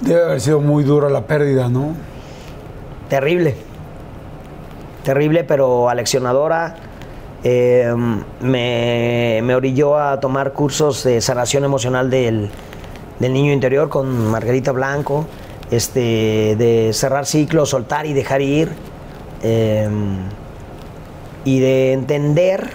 Debe 0.00 0.22
haber 0.24 0.40
sido 0.40 0.60
muy 0.60 0.84
dura 0.84 1.08
la 1.08 1.22
pérdida, 1.26 1.68
¿no? 1.68 1.94
Terrible. 3.08 3.56
Terrible, 5.04 5.44
pero 5.44 5.88
aleccionadora. 5.88 6.76
Eh, 7.44 7.92
me, 8.40 9.40
me 9.42 9.54
orilló 9.54 9.98
a 9.98 10.20
tomar 10.20 10.52
cursos 10.52 11.02
de 11.02 11.20
sanación 11.20 11.64
emocional 11.64 12.08
del, 12.08 12.50
del 13.18 13.32
niño 13.32 13.52
interior 13.52 13.88
con 13.88 14.30
Margarita 14.30 14.70
Blanco, 14.72 15.26
este, 15.72 16.54
de 16.56 16.90
cerrar 16.92 17.24
ciclos, 17.24 17.70
soltar 17.70 18.04
y 18.04 18.12
dejar 18.12 18.42
ir, 18.42 18.70
eh, 19.42 19.88
y 21.46 21.60
de 21.60 21.94
entender 21.94 22.70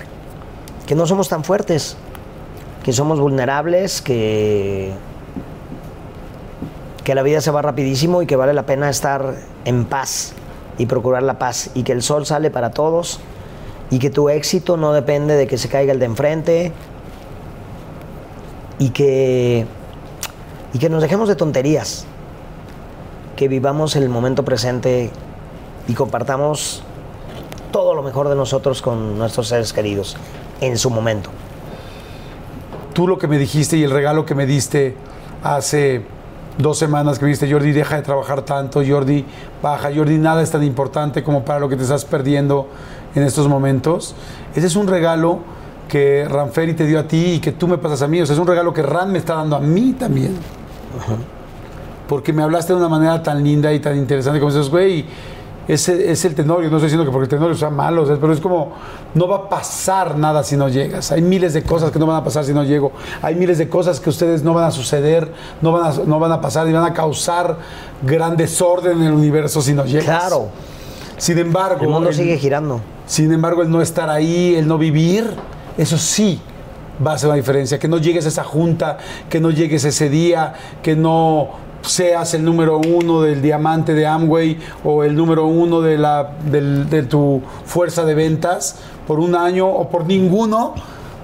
que 0.87 0.95
no 0.95 1.05
somos 1.05 1.29
tan 1.29 1.43
fuertes, 1.43 1.95
que 2.83 2.91
somos 2.93 3.19
vulnerables, 3.19 4.01
que, 4.01 4.91
que 7.03 7.13
la 7.13 7.21
vida 7.21 7.39
se 7.39 7.51
va 7.51 7.61
rapidísimo 7.61 8.23
y 8.23 8.25
que 8.25 8.35
vale 8.35 8.53
la 8.53 8.65
pena 8.65 8.89
estar 8.89 9.35
en 9.63 9.85
paz 9.85 10.33
y 10.79 10.87
procurar 10.87 11.21
la 11.21 11.37
paz 11.37 11.69
y 11.75 11.83
que 11.83 11.91
el 11.91 12.01
sol 12.01 12.25
sale 12.25 12.49
para 12.49 12.71
todos 12.71 13.19
y 13.91 13.99
que 13.99 14.09
tu 14.09 14.29
éxito 14.29 14.75
no 14.75 14.91
depende 14.91 15.35
de 15.35 15.45
que 15.45 15.57
se 15.59 15.69
caiga 15.69 15.93
el 15.93 15.99
de 15.99 16.05
enfrente 16.05 16.71
y 18.79 18.89
que 18.89 19.65
y 20.73 20.79
que 20.79 20.89
nos 20.89 21.01
dejemos 21.01 21.29
de 21.29 21.35
tonterías 21.35 22.05
que 23.37 23.47
vivamos 23.47 23.95
el 23.95 24.09
momento 24.09 24.43
presente 24.43 25.11
y 25.87 25.93
compartamos 25.93 26.83
todo 27.71 27.93
lo 27.93 28.03
mejor 28.03 28.27
de 28.27 28.35
nosotros 28.35 28.81
con 28.81 29.17
nuestros 29.17 29.47
seres 29.47 29.71
queridos 29.71 30.17
en 30.59 30.77
su 30.77 30.89
momento. 30.89 31.29
Tú 32.93 33.07
lo 33.07 33.17
que 33.17 33.27
me 33.27 33.37
dijiste 33.37 33.77
y 33.77 33.83
el 33.83 33.91
regalo 33.91 34.25
que 34.25 34.35
me 34.35 34.47
diste 34.47 34.95
hace 35.43 36.03
dos 36.57 36.79
semanas 36.79 37.19
que 37.19 37.25
me 37.25 37.29
dijiste, 37.29 37.51
Jordi, 37.51 37.71
deja 37.71 37.97
de 37.97 38.01
trabajar 38.01 38.41
tanto, 38.41 38.81
Jordi, 38.85 39.23
baja, 39.61 39.89
Jordi, 39.95 40.17
nada 40.17 40.41
es 40.41 40.49
tan 40.49 40.63
importante 40.63 41.23
como 41.23 41.45
para 41.45 41.59
lo 41.59 41.69
que 41.69 41.75
te 41.75 41.83
estás 41.83 42.05
perdiendo 42.05 42.67
en 43.13 43.21
estos 43.21 43.47
momentos. 43.47 44.15
Ese 44.55 44.65
es 44.65 44.75
un 44.75 44.87
regalo 44.87 45.39
que 45.87 46.27
Ranferi 46.27 46.73
te 46.73 46.87
dio 46.87 46.99
a 46.99 47.07
ti 47.07 47.33
y 47.33 47.39
que 47.39 47.51
tú 47.51 47.67
me 47.67 47.77
pasas 47.77 48.01
a 48.01 48.07
mí. 48.07 48.19
O 48.19 48.25
sea, 48.25 48.33
es 48.33 48.39
un 48.39 48.47
regalo 48.47 48.73
que 48.73 48.81
Ran 48.81 49.11
me 49.11 49.19
está 49.19 49.35
dando 49.35 49.55
a 49.55 49.59
mí 49.59 49.95
también. 49.97 50.35
Porque 52.07 52.31
me 52.33 52.43
hablaste 52.43 52.73
de 52.73 52.79
una 52.79 52.89
manera 52.89 53.21
tan 53.21 53.43
linda 53.43 53.71
y 53.73 53.79
tan 53.79 53.97
interesante 53.97 54.39
como 54.39 54.51
dices, 54.51 54.69
güey, 54.69 55.05
ese 55.67 56.09
es 56.11 56.23
el 56.23 56.33
tenorio. 56.33 56.69
No 56.69 56.77
estoy 56.77 56.87
diciendo 56.87 57.03
que 57.05 57.11
porque 57.11 57.25
el 57.25 57.29
tenorio 57.29 57.55
sea 57.57 57.69
malo, 57.69 58.03
o 58.03 58.05
sea, 58.05 58.15
pero 58.15 58.31
es 58.31 58.39
como, 58.39 58.71
no 59.13 59.27
va 59.27 59.35
a 59.35 59.49
pasar 59.49 60.17
nada 60.17 60.41
si 60.43 60.55
no 60.55 60.69
llegas. 60.69 61.11
Hay 61.11 61.21
miles 61.21 61.53
de 61.53 61.63
cosas 61.63 61.91
que 61.91 61.99
no 61.99 62.05
van 62.05 62.15
a 62.15 62.23
pasar 62.23 62.45
si 62.45 62.53
no 62.53 62.63
llego. 62.63 62.93
Hay 63.21 63.35
miles 63.35 63.57
de 63.57 63.67
cosas 63.67 63.99
que 63.99 64.09
ustedes 64.09 64.43
no 64.43 64.53
van 64.53 64.63
a 64.63 64.71
suceder, 64.71 65.29
no 65.61 65.73
van 65.73 65.91
a, 65.91 65.95
no 66.05 66.19
van 66.19 66.31
a 66.31 66.39
pasar 66.39 66.67
y 66.69 66.71
van 66.73 66.85
a 66.85 66.93
causar 66.93 67.57
gran 68.03 68.37
desorden 68.37 68.97
en 69.01 69.07
el 69.07 69.13
universo 69.13 69.61
si 69.61 69.73
no 69.73 69.83
llegas. 69.85 70.05
Claro, 70.05 70.47
Sin 71.17 71.37
embargo, 71.37 71.81
el 71.83 71.89
mundo 71.89 72.09
el- 72.09 72.15
sigue 72.15 72.37
girando. 72.37 72.79
sin 73.05 73.33
embargo, 73.33 73.61
el 73.63 73.69
no 73.69 73.81
estar 73.81 74.09
ahí, 74.09 74.55
el 74.55 74.65
no 74.69 74.77
vivir, 74.77 75.29
eso 75.77 75.97
sí 75.97 76.39
va 77.05 77.11
a 77.11 77.15
hacer 77.15 77.27
una 77.27 77.35
diferencia. 77.35 77.77
Que 77.77 77.89
no 77.89 77.97
llegues 77.97 78.23
a 78.25 78.29
esa 78.29 78.45
junta, 78.45 78.97
que 79.29 79.41
no 79.41 79.51
llegues 79.51 79.83
ese 79.83 80.09
día, 80.09 80.53
que 80.81 80.95
no 80.95 81.49
seas 81.87 82.33
el 82.33 82.43
número 82.43 82.77
uno 82.79 83.21
del 83.21 83.41
diamante 83.41 83.93
de 83.93 84.05
Amway 84.05 84.57
o 84.83 85.03
el 85.03 85.15
número 85.15 85.45
uno 85.45 85.81
de, 85.81 85.97
la, 85.97 86.31
del- 86.49 86.89
de 86.89 87.03
tu 87.03 87.41
fuerza 87.65 88.05
de 88.05 88.13
ventas 88.15 88.75
por 89.07 89.19
un 89.19 89.35
año 89.35 89.67
o 89.67 89.89
por 89.89 90.05
ninguno. 90.05 90.73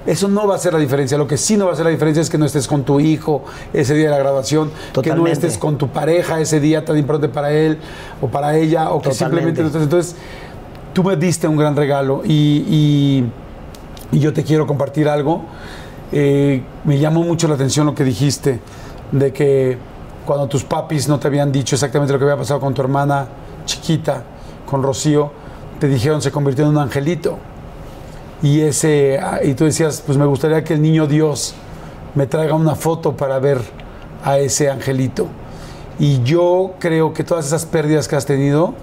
Eso 0.05 0.27
no 0.27 0.45
va 0.47 0.55
a 0.55 0.57
hacer 0.57 0.73
la 0.73 0.79
diferencia. 0.79 1.17
Lo 1.17 1.27
que 1.27 1.37
sí 1.37 1.55
no 1.55 1.63
va 1.65 1.71
a 1.71 1.73
hacer 1.75 1.85
la 1.85 1.91
diferencia 1.91 2.19
es 2.21 2.29
que 2.29 2.37
no 2.37 2.45
estés 2.45 2.67
con 2.67 2.83
tu 2.83 2.99
hijo 2.99 3.43
ese 3.71 3.93
día 3.93 4.05
de 4.05 4.11
la 4.11 4.17
graduación, 4.17 4.69
que 5.01 5.15
no 5.15 5.27
estés 5.27 5.57
con 5.57 5.77
tu 5.77 5.87
pareja 5.87 6.41
ese 6.41 6.59
día 6.59 6.83
tan 6.83 6.97
importante 6.97 7.33
para 7.33 7.51
él 7.53 7.77
o 8.21 8.27
para 8.27 8.57
ella, 8.57 8.91
o 8.91 9.01
que 9.01 9.09
Totalmente. 9.11 9.55
simplemente 9.55 9.61
no 9.61 9.67
estés. 9.67 9.81
Entonces, 9.83 10.15
tú 10.93 11.03
me 11.05 11.15
diste 11.15 11.47
un 11.47 11.55
gran 11.55 11.75
regalo 11.77 12.21
y, 12.25 12.65
y- 12.67 13.23
y 14.11 14.19
yo 14.19 14.33
te 14.33 14.43
quiero 14.43 14.67
compartir 14.67 15.07
algo. 15.07 15.43
Eh, 16.11 16.61
me 16.83 16.99
llamó 16.99 17.23
mucho 17.23 17.47
la 17.47 17.55
atención 17.55 17.85
lo 17.85 17.95
que 17.95 18.03
dijiste 18.03 18.59
de 19.13 19.31
que 19.31 19.77
cuando 20.25 20.47
tus 20.47 20.63
papis 20.63 21.07
no 21.07 21.19
te 21.19 21.27
habían 21.27 21.51
dicho 21.51 21.75
exactamente 21.75 22.13
lo 22.13 22.19
que 22.19 22.25
había 22.25 22.37
pasado 22.37 22.59
con 22.59 22.73
tu 22.73 22.81
hermana 22.81 23.27
chiquita, 23.65 24.23
con 24.65 24.83
Rocío, 24.83 25.31
te 25.79 25.87
dijeron 25.87 26.21
se 26.21 26.31
convirtió 26.31 26.65
en 26.65 26.71
un 26.71 26.77
angelito. 26.77 27.37
Y, 28.41 28.61
ese, 28.61 29.19
y 29.43 29.53
tú 29.53 29.65
decías, 29.65 30.03
pues 30.05 30.17
me 30.17 30.25
gustaría 30.25 30.63
que 30.63 30.73
el 30.73 30.81
niño 30.81 31.07
Dios 31.07 31.55
me 32.15 32.27
traiga 32.27 32.55
una 32.55 32.75
foto 32.75 33.15
para 33.15 33.39
ver 33.39 33.61
a 34.23 34.37
ese 34.37 34.69
angelito. 34.69 35.27
Y 35.99 36.21
yo 36.23 36.73
creo 36.79 37.13
que 37.13 37.23
todas 37.23 37.45
esas 37.45 37.65
pérdidas 37.65 38.07
que 38.07 38.15
has 38.15 38.25
tenido, 38.25 38.73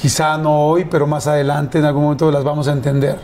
quizá 0.00 0.36
no 0.38 0.66
hoy, 0.66 0.84
pero 0.84 1.06
más 1.06 1.26
adelante 1.26 1.78
en 1.78 1.84
algún 1.84 2.04
momento 2.04 2.30
las 2.30 2.44
vamos 2.44 2.68
a 2.68 2.72
entender. 2.72 3.18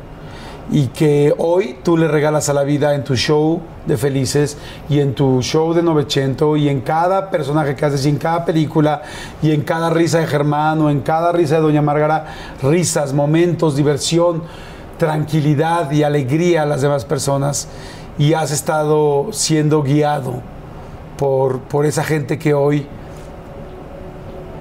Y 0.70 0.88
que 0.88 1.32
hoy 1.38 1.78
tú 1.84 1.96
le 1.96 2.08
regalas 2.08 2.48
a 2.48 2.52
la 2.52 2.64
vida 2.64 2.94
en 2.94 3.04
tu 3.04 3.14
show 3.14 3.60
de 3.86 3.96
Felices 3.96 4.58
y 4.88 4.98
en 4.98 5.14
tu 5.14 5.40
show 5.40 5.72
de 5.72 5.82
Novecento 5.82 6.56
y 6.56 6.68
en 6.68 6.80
cada 6.80 7.30
personaje 7.30 7.76
que 7.76 7.84
haces 7.84 8.04
y 8.04 8.08
en 8.08 8.18
cada 8.18 8.44
película 8.44 9.02
y 9.42 9.52
en 9.52 9.62
cada 9.62 9.90
risa 9.90 10.18
de 10.18 10.26
Germán 10.26 10.80
o 10.80 10.90
en 10.90 11.02
cada 11.02 11.30
risa 11.30 11.56
de 11.56 11.60
Doña 11.60 11.82
Márgara, 11.82 12.26
risas, 12.62 13.12
momentos, 13.12 13.76
diversión, 13.76 14.42
tranquilidad 14.98 15.90
y 15.92 16.02
alegría 16.02 16.62
a 16.62 16.66
las 16.66 16.82
demás 16.82 17.04
personas. 17.04 17.68
Y 18.18 18.32
has 18.32 18.50
estado 18.50 19.28
siendo 19.30 19.82
guiado 19.82 20.40
por, 21.16 21.60
por 21.60 21.86
esa 21.86 22.02
gente 22.02 22.38
que 22.38 22.54
hoy 22.54 22.86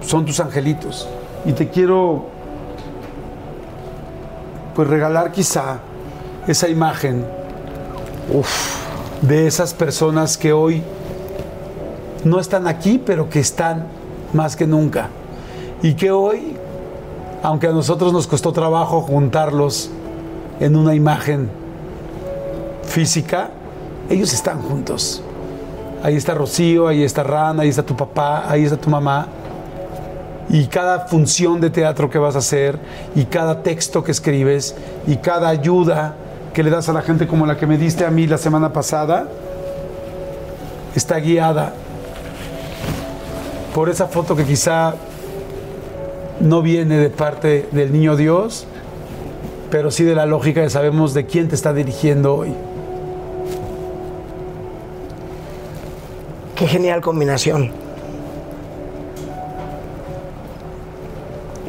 son 0.02 0.26
tus 0.26 0.40
angelitos. 0.40 1.08
Y 1.46 1.54
te 1.54 1.70
quiero 1.70 2.26
pues 4.76 4.88
regalar 4.88 5.32
quizá 5.32 5.80
esa 6.48 6.68
imagen. 6.70 7.26
de 9.22 9.48
esas 9.48 9.74
personas 9.74 10.38
que 10.38 10.52
hoy 10.52 10.84
no 12.24 12.40
están 12.40 12.68
aquí, 12.68 13.02
pero 13.04 13.30
que 13.30 13.40
están 13.40 13.86
más 14.34 14.56
que 14.56 14.68
nunca. 14.68 15.10
Y 15.82 15.94
que 15.94 16.12
hoy, 16.12 16.58
aunque 17.44 17.68
a 17.68 17.72
nosotros 17.72 18.12
nos 18.12 18.28
costó 18.28 18.52
trabajo 18.52 19.02
juntarlos 19.02 19.90
en 20.60 20.76
una 20.76 20.96
imagen 20.96 21.50
física, 22.84 23.52
ellos 24.10 24.34
están 24.34 24.62
juntos. 24.62 25.22
Ahí 26.04 26.16
está 26.16 26.34
Rocío, 26.34 26.88
ahí 26.88 27.04
está 27.04 27.24
Rana, 27.24 27.64
ahí 27.64 27.70
está 27.70 27.84
tu 27.84 27.96
papá, 27.96 28.46
ahí 28.48 28.64
está 28.64 28.78
tu 28.78 28.90
mamá. 28.90 29.28
Y 30.50 30.68
cada 30.68 31.08
función 31.08 31.60
de 31.60 31.70
teatro 31.72 32.10
que 32.10 32.20
vas 32.20 32.36
a 32.36 32.40
hacer, 32.40 32.80
y 33.16 33.26
cada 33.26 33.64
texto 33.64 34.04
que 34.04 34.12
escribes, 34.12 34.76
y 35.08 35.18
cada 35.18 35.50
ayuda 35.50 36.16
que 36.56 36.64
le 36.64 36.70
das 36.70 36.88
a 36.88 36.94
la 36.94 37.02
gente 37.02 37.28
como 37.28 37.46
la 37.46 37.58
que 37.58 37.68
me 37.68 37.78
diste 37.78 38.06
a 38.06 38.10
mí 38.10 38.28
la 38.28 38.38
semana 38.38 38.72
pasada, 38.72 39.28
está 40.96 41.20
guiada 41.20 41.74
por 43.74 43.90
esa 43.90 44.08
foto 44.08 44.38
que 44.38 44.46
quizá 44.46 44.96
no 46.40 46.62
viene 46.62 46.98
de 46.98 47.10
parte 47.10 47.68
del 47.74 47.92
niño 47.92 48.16
Dios, 48.16 48.68
pero 49.70 49.92
sí 49.92 50.06
de 50.06 50.16
la 50.16 50.26
lógica 50.26 50.62
de 50.62 50.70
sabemos 50.70 51.14
de 51.14 51.26
quién 51.26 51.50
te 51.50 51.56
está 51.56 51.74
dirigiendo 51.74 52.34
hoy. 52.34 52.54
Qué 56.56 56.68
genial 56.68 57.02
combinación. 57.02 57.72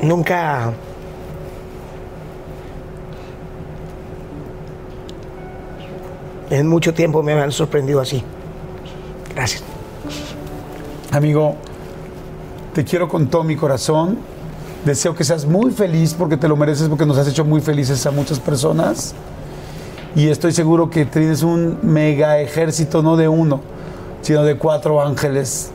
Nunca 0.01 0.73
en 6.57 6.67
mucho 6.69 6.95
tiempo 6.95 7.23
me 7.23 7.33
han 7.33 7.53
sorprendido 7.53 8.01
así. 8.01 8.23
Gracias. 9.35 9.63
Amigo, 11.13 11.57
te 12.75 12.85
quiero 12.85 13.09
con 13.09 13.29
todo 13.29 13.45
mi 13.45 13.57
corazón. 13.57 14.19
Deseo 14.85 15.15
que 15.15 15.25
seas 15.25 15.47
muy 15.47 15.71
feliz 15.71 16.15
porque 16.15 16.37
te 16.37 16.49
lo 16.49 16.57
mereces, 16.57 16.89
porque 16.89 17.07
nos 17.07 17.19
has 17.19 17.29
hecho 17.29 17.45
muy 17.45 17.61
felices 17.61 18.05
a 18.07 18.11
muchas 18.11 18.39
personas. 18.39 19.15
Y 20.15 20.29
estoy 20.29 20.53
seguro 20.53 20.89
que 20.89 21.05
tienes 21.05 21.43
un 21.43 21.79
mega 21.83 22.39
ejército, 22.41 23.03
no 23.03 23.17
de 23.17 23.29
uno, 23.29 23.61
sino 24.23 24.45
de 24.45 24.57
cuatro 24.57 25.03
ángeles 25.03 25.71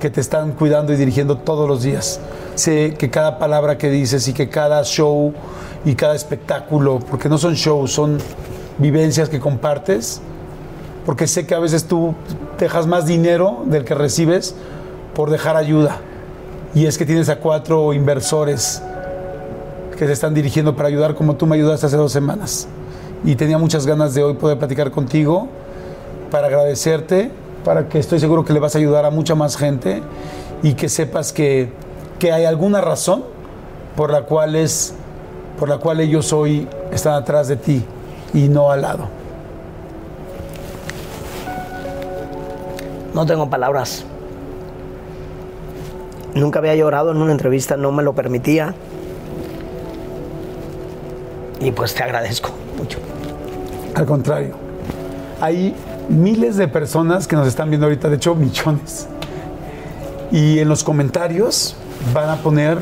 que 0.00 0.10
te 0.10 0.20
están 0.20 0.52
cuidando 0.52 0.92
y 0.92 0.96
dirigiendo 0.96 1.38
todos 1.38 1.68
los 1.68 1.82
días. 1.82 2.20
Sé 2.54 2.94
que 2.98 3.10
cada 3.10 3.38
palabra 3.38 3.78
que 3.78 3.90
dices 3.90 4.26
y 4.28 4.32
que 4.32 4.48
cada 4.48 4.82
show 4.84 5.32
y 5.84 5.94
cada 5.94 6.14
espectáculo, 6.14 6.98
porque 6.98 7.28
no 7.28 7.38
son 7.38 7.54
shows, 7.54 7.92
son 7.92 8.18
vivencias 8.78 9.28
que 9.28 9.40
compartes, 9.40 10.20
porque 11.04 11.26
sé 11.26 11.46
que 11.46 11.54
a 11.54 11.58
veces 11.58 11.84
tú 11.84 12.14
dejas 12.58 12.86
más 12.86 13.06
dinero 13.06 13.62
del 13.66 13.84
que 13.84 13.94
recibes 13.94 14.54
por 15.14 15.30
dejar 15.30 15.56
ayuda. 15.56 15.98
Y 16.74 16.86
es 16.86 16.96
que 16.96 17.04
tienes 17.04 17.28
a 17.28 17.36
cuatro 17.36 17.92
inversores 17.92 18.82
que 19.98 20.06
se 20.06 20.12
están 20.12 20.32
dirigiendo 20.32 20.74
para 20.74 20.88
ayudar 20.88 21.14
como 21.14 21.36
tú 21.36 21.46
me 21.46 21.56
ayudaste 21.56 21.86
hace 21.86 21.96
dos 21.96 22.12
semanas. 22.12 22.68
Y 23.24 23.36
tenía 23.36 23.58
muchas 23.58 23.86
ganas 23.86 24.14
de 24.14 24.22
hoy 24.22 24.34
poder 24.34 24.58
platicar 24.58 24.90
contigo 24.90 25.48
para 26.30 26.46
agradecerte, 26.46 27.30
para 27.64 27.88
que 27.88 27.98
estoy 27.98 28.18
seguro 28.18 28.44
que 28.44 28.52
le 28.52 28.60
vas 28.60 28.74
a 28.74 28.78
ayudar 28.78 29.04
a 29.04 29.10
mucha 29.10 29.34
más 29.34 29.56
gente 29.56 30.02
y 30.62 30.74
que 30.74 30.88
sepas 30.88 31.32
que, 31.32 31.70
que 32.18 32.32
hay 32.32 32.44
alguna 32.44 32.80
razón 32.80 33.24
por 33.96 34.10
la 34.10 34.22
cual 34.22 34.56
es 34.56 34.94
por 35.58 35.68
la 35.68 35.78
cual 35.78 36.00
ellos 36.00 36.32
hoy 36.32 36.66
están 36.90 37.14
atrás 37.14 37.46
de 37.46 37.56
ti 37.56 37.84
y 38.34 38.48
no 38.48 38.70
al 38.70 38.82
lado. 38.82 39.08
No 43.14 43.26
tengo 43.26 43.50
palabras. 43.50 44.04
Nunca 46.34 46.60
había 46.60 46.74
llorado 46.74 47.10
en 47.10 47.18
una 47.18 47.32
entrevista, 47.32 47.76
no 47.76 47.92
me 47.92 48.02
lo 48.02 48.14
permitía. 48.14 48.74
Y 51.60 51.70
pues 51.72 51.94
te 51.94 52.02
agradezco 52.02 52.50
mucho. 52.78 52.98
Al 53.94 54.06
contrario, 54.06 54.54
hay 55.40 55.74
miles 56.08 56.56
de 56.56 56.68
personas 56.68 57.28
que 57.28 57.36
nos 57.36 57.46
están 57.46 57.68
viendo 57.68 57.86
ahorita, 57.86 58.08
de 58.08 58.16
hecho 58.16 58.34
millones. 58.34 59.06
Y 60.30 60.58
en 60.58 60.68
los 60.68 60.82
comentarios 60.82 61.76
van 62.14 62.30
a 62.30 62.36
poner 62.36 62.78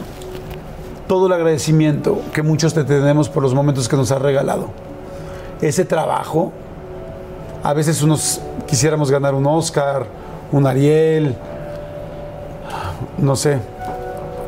todo 1.08 1.26
el 1.26 1.32
agradecimiento 1.32 2.20
que 2.32 2.42
muchos 2.42 2.72
te 2.72 2.84
tenemos 2.84 3.28
por 3.28 3.42
los 3.42 3.52
momentos 3.52 3.88
que 3.88 3.96
nos 3.96 4.12
has 4.12 4.22
regalado. 4.22 4.68
Ese 5.62 5.84
trabajo, 5.84 6.52
a 7.62 7.74
veces 7.74 8.02
unos 8.02 8.40
quisiéramos 8.66 9.10
ganar 9.10 9.34
un 9.34 9.46
Oscar, 9.46 10.06
un 10.52 10.66
Ariel, 10.66 11.34
no 13.18 13.36
sé, 13.36 13.58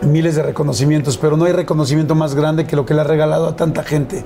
miles 0.02 0.36
de 0.36 0.42
reconocimientos, 0.42 1.18
pero 1.18 1.36
no 1.36 1.44
hay 1.44 1.52
reconocimiento 1.52 2.14
más 2.14 2.34
grande 2.34 2.66
que 2.66 2.76
lo 2.76 2.86
que 2.86 2.94
le 2.94 3.02
ha 3.02 3.04
regalado 3.04 3.48
a 3.48 3.56
tanta 3.56 3.82
gente. 3.82 4.24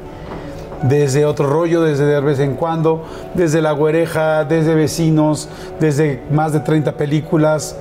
Desde 0.82 1.24
otro 1.24 1.48
rollo, 1.48 1.82
desde 1.82 2.04
de 2.04 2.20
vez 2.20 2.38
en 2.38 2.54
cuando, 2.54 3.04
desde 3.34 3.62
La 3.62 3.72
Güereja, 3.72 4.44
desde 4.44 4.74
Vecinos, 4.74 5.48
desde 5.80 6.22
más 6.30 6.52
de 6.52 6.60
30 6.60 6.92
películas, 6.92 7.76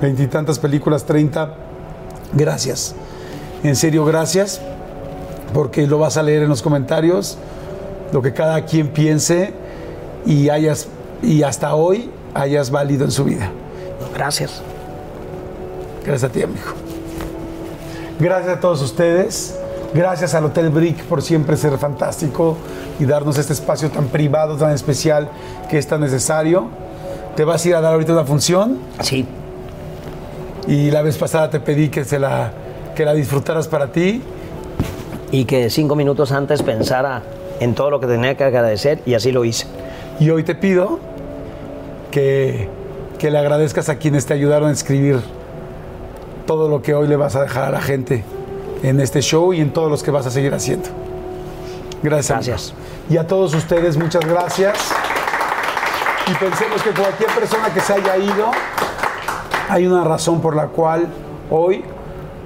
veintitantas 0.00 0.58
películas, 0.58 1.04
30. 1.04 1.54
Gracias. 2.34 2.94
En 3.62 3.76
serio, 3.76 4.04
gracias, 4.04 4.60
porque 5.54 5.86
lo 5.86 5.98
vas 5.98 6.16
a 6.16 6.22
leer 6.22 6.42
en 6.42 6.48
los 6.48 6.62
comentarios, 6.62 7.38
lo 8.12 8.22
que 8.22 8.32
cada 8.32 8.64
quien 8.64 8.88
piense 8.88 9.52
y 10.26 10.50
hayas 10.50 10.88
y 11.22 11.42
hasta 11.42 11.74
hoy 11.74 12.10
hayas 12.34 12.70
válido 12.70 13.04
en 13.04 13.10
su 13.10 13.24
vida. 13.24 13.50
Gracias. 14.14 14.62
Gracias 16.04 16.30
a 16.30 16.32
ti, 16.32 16.42
amigo. 16.42 16.72
Gracias 18.18 18.56
a 18.56 18.60
todos 18.60 18.82
ustedes. 18.82 19.58
Gracias 19.94 20.34
al 20.34 20.44
Hotel 20.46 20.70
Brick 20.70 21.02
por 21.04 21.22
siempre 21.22 21.56
ser 21.56 21.76
fantástico 21.78 22.56
y 22.98 23.04
darnos 23.04 23.38
este 23.38 23.52
espacio 23.52 23.90
tan 23.90 24.06
privado, 24.06 24.56
tan 24.56 24.72
especial 24.72 25.28
que 25.68 25.78
es 25.78 25.86
tan 25.86 26.00
necesario. 26.00 26.68
¿Te 27.36 27.44
vas 27.44 27.64
a 27.64 27.68
ir 27.68 27.74
a 27.76 27.80
dar 27.80 27.94
ahorita 27.94 28.12
una 28.12 28.24
función? 28.24 28.78
Sí. 29.00 29.26
Y 30.66 30.90
la 30.90 31.02
vez 31.02 31.16
pasada 31.18 31.50
te 31.50 31.60
pedí 31.60 31.88
que, 31.88 32.04
se 32.04 32.18
la, 32.18 32.52
que 32.94 33.04
la 33.04 33.14
disfrutaras 33.14 33.68
para 33.68 33.92
ti. 33.92 34.22
Y 35.30 35.44
que 35.44 35.70
cinco 35.70 35.94
minutos 35.94 36.30
antes 36.32 36.62
pensara 36.62 37.22
en 37.60 37.74
todo 37.74 37.90
lo 37.90 38.00
que 38.00 38.06
tenía 38.06 38.36
que 38.36 38.44
agradecer 38.44 39.00
y 39.06 39.14
así 39.14 39.32
lo 39.32 39.44
hice. 39.44 39.66
Y 40.20 40.30
hoy 40.30 40.44
te 40.44 40.54
pido 40.54 40.98
que, 42.10 42.68
que 43.18 43.30
le 43.30 43.38
agradezcas 43.38 43.88
a 43.88 43.96
quienes 43.96 44.26
te 44.26 44.34
ayudaron 44.34 44.68
a 44.68 44.72
escribir 44.72 45.20
todo 46.46 46.68
lo 46.68 46.82
que 46.82 46.94
hoy 46.94 47.08
le 47.08 47.16
vas 47.16 47.36
a 47.36 47.42
dejar 47.42 47.64
a 47.64 47.70
la 47.70 47.80
gente 47.80 48.24
en 48.82 49.00
este 49.00 49.20
show 49.20 49.52
y 49.52 49.60
en 49.60 49.72
todos 49.72 49.90
los 49.90 50.02
que 50.02 50.10
vas 50.10 50.26
a 50.26 50.30
seguir 50.30 50.52
haciendo. 50.54 50.88
Gracias. 52.02 52.46
Gracias. 52.46 52.74
Y 53.08 53.16
a 53.16 53.26
todos 53.26 53.54
ustedes, 53.54 53.96
muchas 53.96 54.24
gracias. 54.24 54.92
Y 56.30 56.34
pensemos 56.34 56.82
que 56.82 56.90
cualquier 56.90 57.30
persona 57.30 57.72
que 57.72 57.80
se 57.80 57.92
haya 57.94 58.16
ido, 58.16 58.50
hay 59.68 59.86
una 59.86 60.04
razón 60.04 60.40
por 60.40 60.56
la 60.56 60.66
cual 60.66 61.06
hoy 61.50 61.84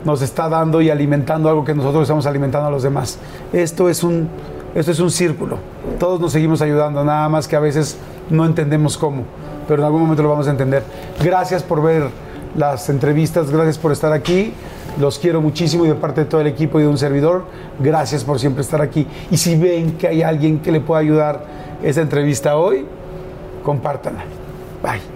nos 0.05 0.23
está 0.23 0.49
dando 0.49 0.81
y 0.81 0.91
alimentando 0.91 1.49
algo 1.49 1.65
que 1.65 1.75
nosotros 1.75 2.03
estamos 2.03 2.27
alimentando 2.27 2.69
a 2.69 2.71
los 2.71 2.83
demás. 2.83 3.19
Esto 3.53 3.89
es 3.89 4.03
un, 4.03 4.29
esto 4.77 4.93
es 4.93 5.01
un 5.01 5.11
círculo. 5.11 5.59
Todos 5.99 6.21
nos 6.21 6.33
seguimos 6.33 6.61
ayudando, 6.61 7.03
nada 7.03 7.29
más 7.31 7.49
que 7.49 7.57
a 7.57 7.61
veces 7.61 7.97
no 8.29 8.45
entendemos 8.45 8.99
cómo, 8.99 9.25
pero 9.67 9.81
en 9.81 9.87
algún 9.87 10.03
momento 10.03 10.23
lo 10.23 10.29
vamos 10.29 10.47
a 10.49 10.51
entender. 10.51 10.85
Gracias 11.25 11.63
por 11.63 11.83
ver 11.83 12.11
las 12.55 12.89
entrevistas, 12.91 13.51
gracias 13.51 13.79
por 13.79 13.93
estar 13.93 14.13
aquí. 14.13 14.53
Los 15.01 15.19
quiero 15.19 15.41
muchísimo 15.41 15.87
y 15.87 15.89
de 15.89 15.95
parte 15.95 16.23
de 16.23 16.27
todo 16.27 16.43
el 16.43 16.47
equipo 16.47 16.79
y 16.79 16.83
de 16.83 16.89
un 16.89 16.99
servidor, 16.99 17.45
gracias 17.79 18.23
por 18.23 18.39
siempre 18.39 18.63
estar 18.63 18.83
aquí. 18.83 19.07
Y 19.31 19.39
si 19.39 19.57
ven 19.57 19.93
que 19.93 20.09
hay 20.09 20.23
alguien 20.23 20.59
que 20.61 20.71
le 20.71 20.81
pueda 20.81 21.01
ayudar 21.01 21.45
esta 21.83 22.03
entrevista 22.03 22.57
hoy, 22.57 22.87
compártanla. 23.63 24.25
Bye. 24.83 25.16